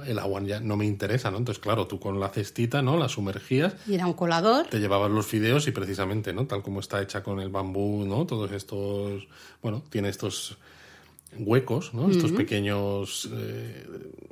el 0.05 0.19
agua 0.19 0.41
ya 0.43 0.59
no 0.59 0.77
me 0.77 0.85
interesa, 0.85 1.31
¿no? 1.31 1.39
Entonces, 1.39 1.59
claro, 1.59 1.87
tú 1.87 1.99
con 1.99 2.19
la 2.19 2.29
cestita, 2.29 2.83
¿no? 2.83 2.97
La 2.97 3.09
sumergías. 3.09 3.73
Y 3.87 3.95
era 3.95 4.05
un 4.05 4.13
colador. 4.13 4.67
Te 4.67 4.79
llevabas 4.79 5.09
los 5.09 5.25
fideos 5.25 5.67
y 5.67 5.71
precisamente, 5.71 6.31
¿no? 6.31 6.45
Tal 6.45 6.61
como 6.61 6.81
está 6.81 7.01
hecha 7.01 7.23
con 7.23 7.39
el 7.39 7.49
bambú, 7.49 8.05
¿no? 8.05 8.27
Todos 8.27 8.51
estos, 8.51 9.27
bueno, 9.63 9.81
tiene 9.89 10.09
estos 10.09 10.59
huecos, 11.37 11.93
¿no? 11.93 12.09
Estos 12.09 12.31
pequeños 12.31 13.29
eh, 13.33 13.85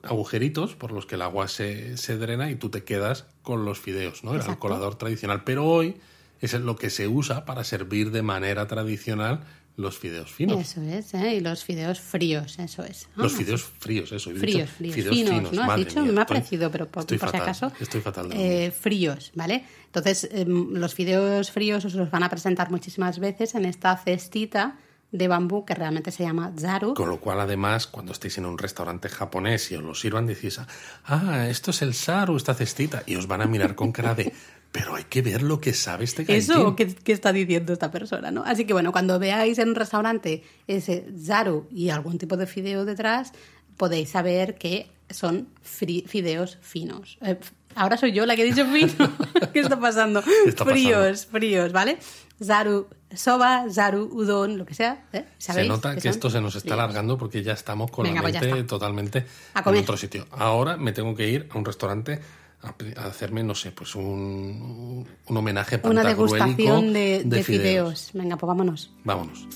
agujeritos 0.04 0.76
por 0.76 0.92
los 0.92 1.06
que 1.06 1.16
el 1.16 1.22
agua 1.22 1.48
se, 1.48 1.98
se, 1.98 2.18
drena 2.18 2.52
y 2.52 2.56
tú 2.56 2.70
te 2.70 2.84
quedas 2.84 3.26
con 3.42 3.66
los 3.66 3.80
fideos, 3.80 4.24
¿no? 4.24 4.36
Era 4.36 4.46
el 4.46 4.58
colador 4.60 4.96
tradicional. 4.98 5.44
Pero 5.44 5.66
hoy 5.66 5.96
es 6.42 6.54
lo 6.54 6.76
que 6.76 6.90
se 6.90 7.08
usa 7.08 7.46
para 7.46 7.64
servir 7.64 8.12
de 8.12 8.22
manera 8.22 8.68
tradicional 8.68 9.42
los 9.78 9.98
fideos 9.98 10.30
finos. 10.34 10.60
Eso 10.60 10.82
es, 10.82 11.14
¿eh? 11.14 11.36
y 11.36 11.40
los 11.40 11.64
fideos 11.64 12.02
fríos, 12.02 12.60
eso 12.60 12.84
es. 12.84 13.08
Los 13.16 13.34
Ah, 13.34 13.38
fideos 13.38 13.64
fríos, 13.64 14.12
eso. 14.12 14.30
fríos, 14.32 14.70
fríos, 14.72 14.94
fideos 14.96 15.16
finos, 15.16 15.34
finos, 15.36 15.54
¿no? 15.54 15.72
Has 15.72 15.78
dicho, 15.78 16.02
mía, 16.02 16.12
me 16.12 16.20
ha 16.20 16.24
estoy- 16.24 16.36
parecido, 16.36 16.70
pero 16.72 16.88
por, 16.90 17.06
si 17.08 17.16
acaso. 17.16 17.72
Estoy 17.80 18.02
fatal. 18.02 18.30
eh, 18.34 18.72
fríos, 18.72 19.32
¿vale? 19.36 19.64
Entonces, 19.86 20.28
em, 20.34 20.72
los 20.74 20.94
fideos 20.94 21.52
fríos 21.52 21.86
os 21.86 21.94
los 21.94 22.12
van 22.12 22.24
a 22.24 22.30
presentar 22.30 22.70
muchísimas 22.72 23.20
veces 23.20 23.56
en 23.56 23.64
esta 23.64 23.96
cestita 23.96 24.78
de 25.12 25.28
bambú 25.28 25.66
que 25.66 25.74
realmente 25.74 26.12
se 26.12 26.24
llama 26.24 26.52
zaru. 26.58 26.94
Con 26.94 27.10
lo 27.10 27.20
cual, 27.20 27.40
además, 27.40 27.88
cuando 27.88 28.12
estéis 28.12 28.38
en 28.38 28.46
un 28.46 28.58
restaurante 28.58 29.10
japonés 29.10 29.72
y 29.72 29.76
os 29.76 29.84
lo 29.84 29.96
sirvan, 29.96 30.28
decís, 30.28 30.60
ah, 31.06 31.48
esto 31.50 31.72
es 31.72 31.82
el 31.82 31.94
saru, 31.94 32.38
esta 32.38 32.54
cestita, 32.54 33.04
y 33.06 33.16
os 33.16 33.28
van 33.28 33.42
a 33.42 33.48
mirar 33.48 33.76
con 33.76 33.92
cara 33.92 34.14
de, 34.14 34.32
pero 34.72 34.96
hay 34.96 35.06
que 35.06 35.22
ver 35.22 35.42
lo 35.42 35.60
que 35.60 35.74
sabe 35.74 36.04
este 36.04 36.24
gaijin. 36.24 36.52
Eso 36.52 36.76
que, 36.76 36.94
que 36.94 37.12
está 37.12 37.34
diciendo 37.34 37.74
esta 37.74 37.90
persona, 37.92 38.30
¿no? 38.30 38.44
Así 38.44 38.66
que 38.66 38.74
bueno, 38.74 38.92
cuando 38.92 39.18
veáis 39.18 39.58
en 39.58 39.70
un 39.70 39.76
restaurante 39.76 40.44
ese 40.68 41.08
zaru 41.20 41.68
y 41.72 41.90
algún 41.90 42.18
tipo 42.18 42.38
de 42.38 42.46
fideo 42.46 42.86
detrás, 42.86 43.34
podéis 43.78 44.10
saber 44.10 44.56
que 44.56 44.92
son 45.10 45.48
fideos 45.64 46.60
finos. 46.62 47.18
Eh, 47.22 47.40
ahora 47.80 47.98
soy 47.98 48.12
yo 48.12 48.26
la 48.26 48.36
que 48.36 48.44
he 48.44 48.46
dicho 48.46 48.66
fino. 48.66 48.92
¿Qué 49.54 49.60
está 49.60 49.80
pasando? 49.80 50.22
está 50.46 50.66
fríos, 50.66 51.26
fríos, 51.26 51.72
¿vale? 51.72 51.98
Zaru 52.44 52.88
soba, 53.16 53.66
zaru 53.70 54.10
udon, 54.12 54.58
lo 54.58 54.66
que 54.66 54.74
sea. 54.74 55.06
¿eh? 55.14 55.26
Se 55.38 55.48
¿Sabéis 55.48 55.68
nota 55.68 55.96
que 55.96 56.02
son 56.02 56.12
esto 56.12 56.30
se 56.30 56.42
nos 56.42 56.56
está 56.56 56.76
alargando 56.76 57.18
porque 57.18 57.42
ya 57.44 57.54
estamos 57.54 57.90
con 57.92 58.04
Venga, 58.04 58.22
la 58.22 58.30
pues 58.30 58.34
mente 58.36 58.60
está. 58.60 58.68
totalmente 58.68 59.26
A 59.54 59.70
en 59.70 59.78
otro 59.78 59.98
sitio. 59.98 60.28
Ahora 60.32 60.78
me 60.78 60.92
tengo 60.92 61.16
que 61.16 61.28
ir 61.28 61.50
a 61.52 61.58
un 61.58 61.66
restaurante 61.66 62.20
a, 62.62 63.06
hacerme, 63.08 63.44
no 63.44 63.56
sé, 63.56 63.72
pues 63.72 63.96
un, 63.96 65.08
un 65.26 65.38
homenaje 65.38 65.80
Una 65.84 66.04
degustación 66.04 66.94
de, 66.94 67.24
de 67.26 67.44
fideos. 67.44 67.46
fideos. 67.46 68.10
Venga, 68.14 68.38
pues 68.38 68.48
vámonos. 68.48 68.92
Vámonos. 69.04 69.48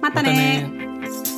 ¡Mátane! 0.00 0.68
Mátane. 0.68 1.31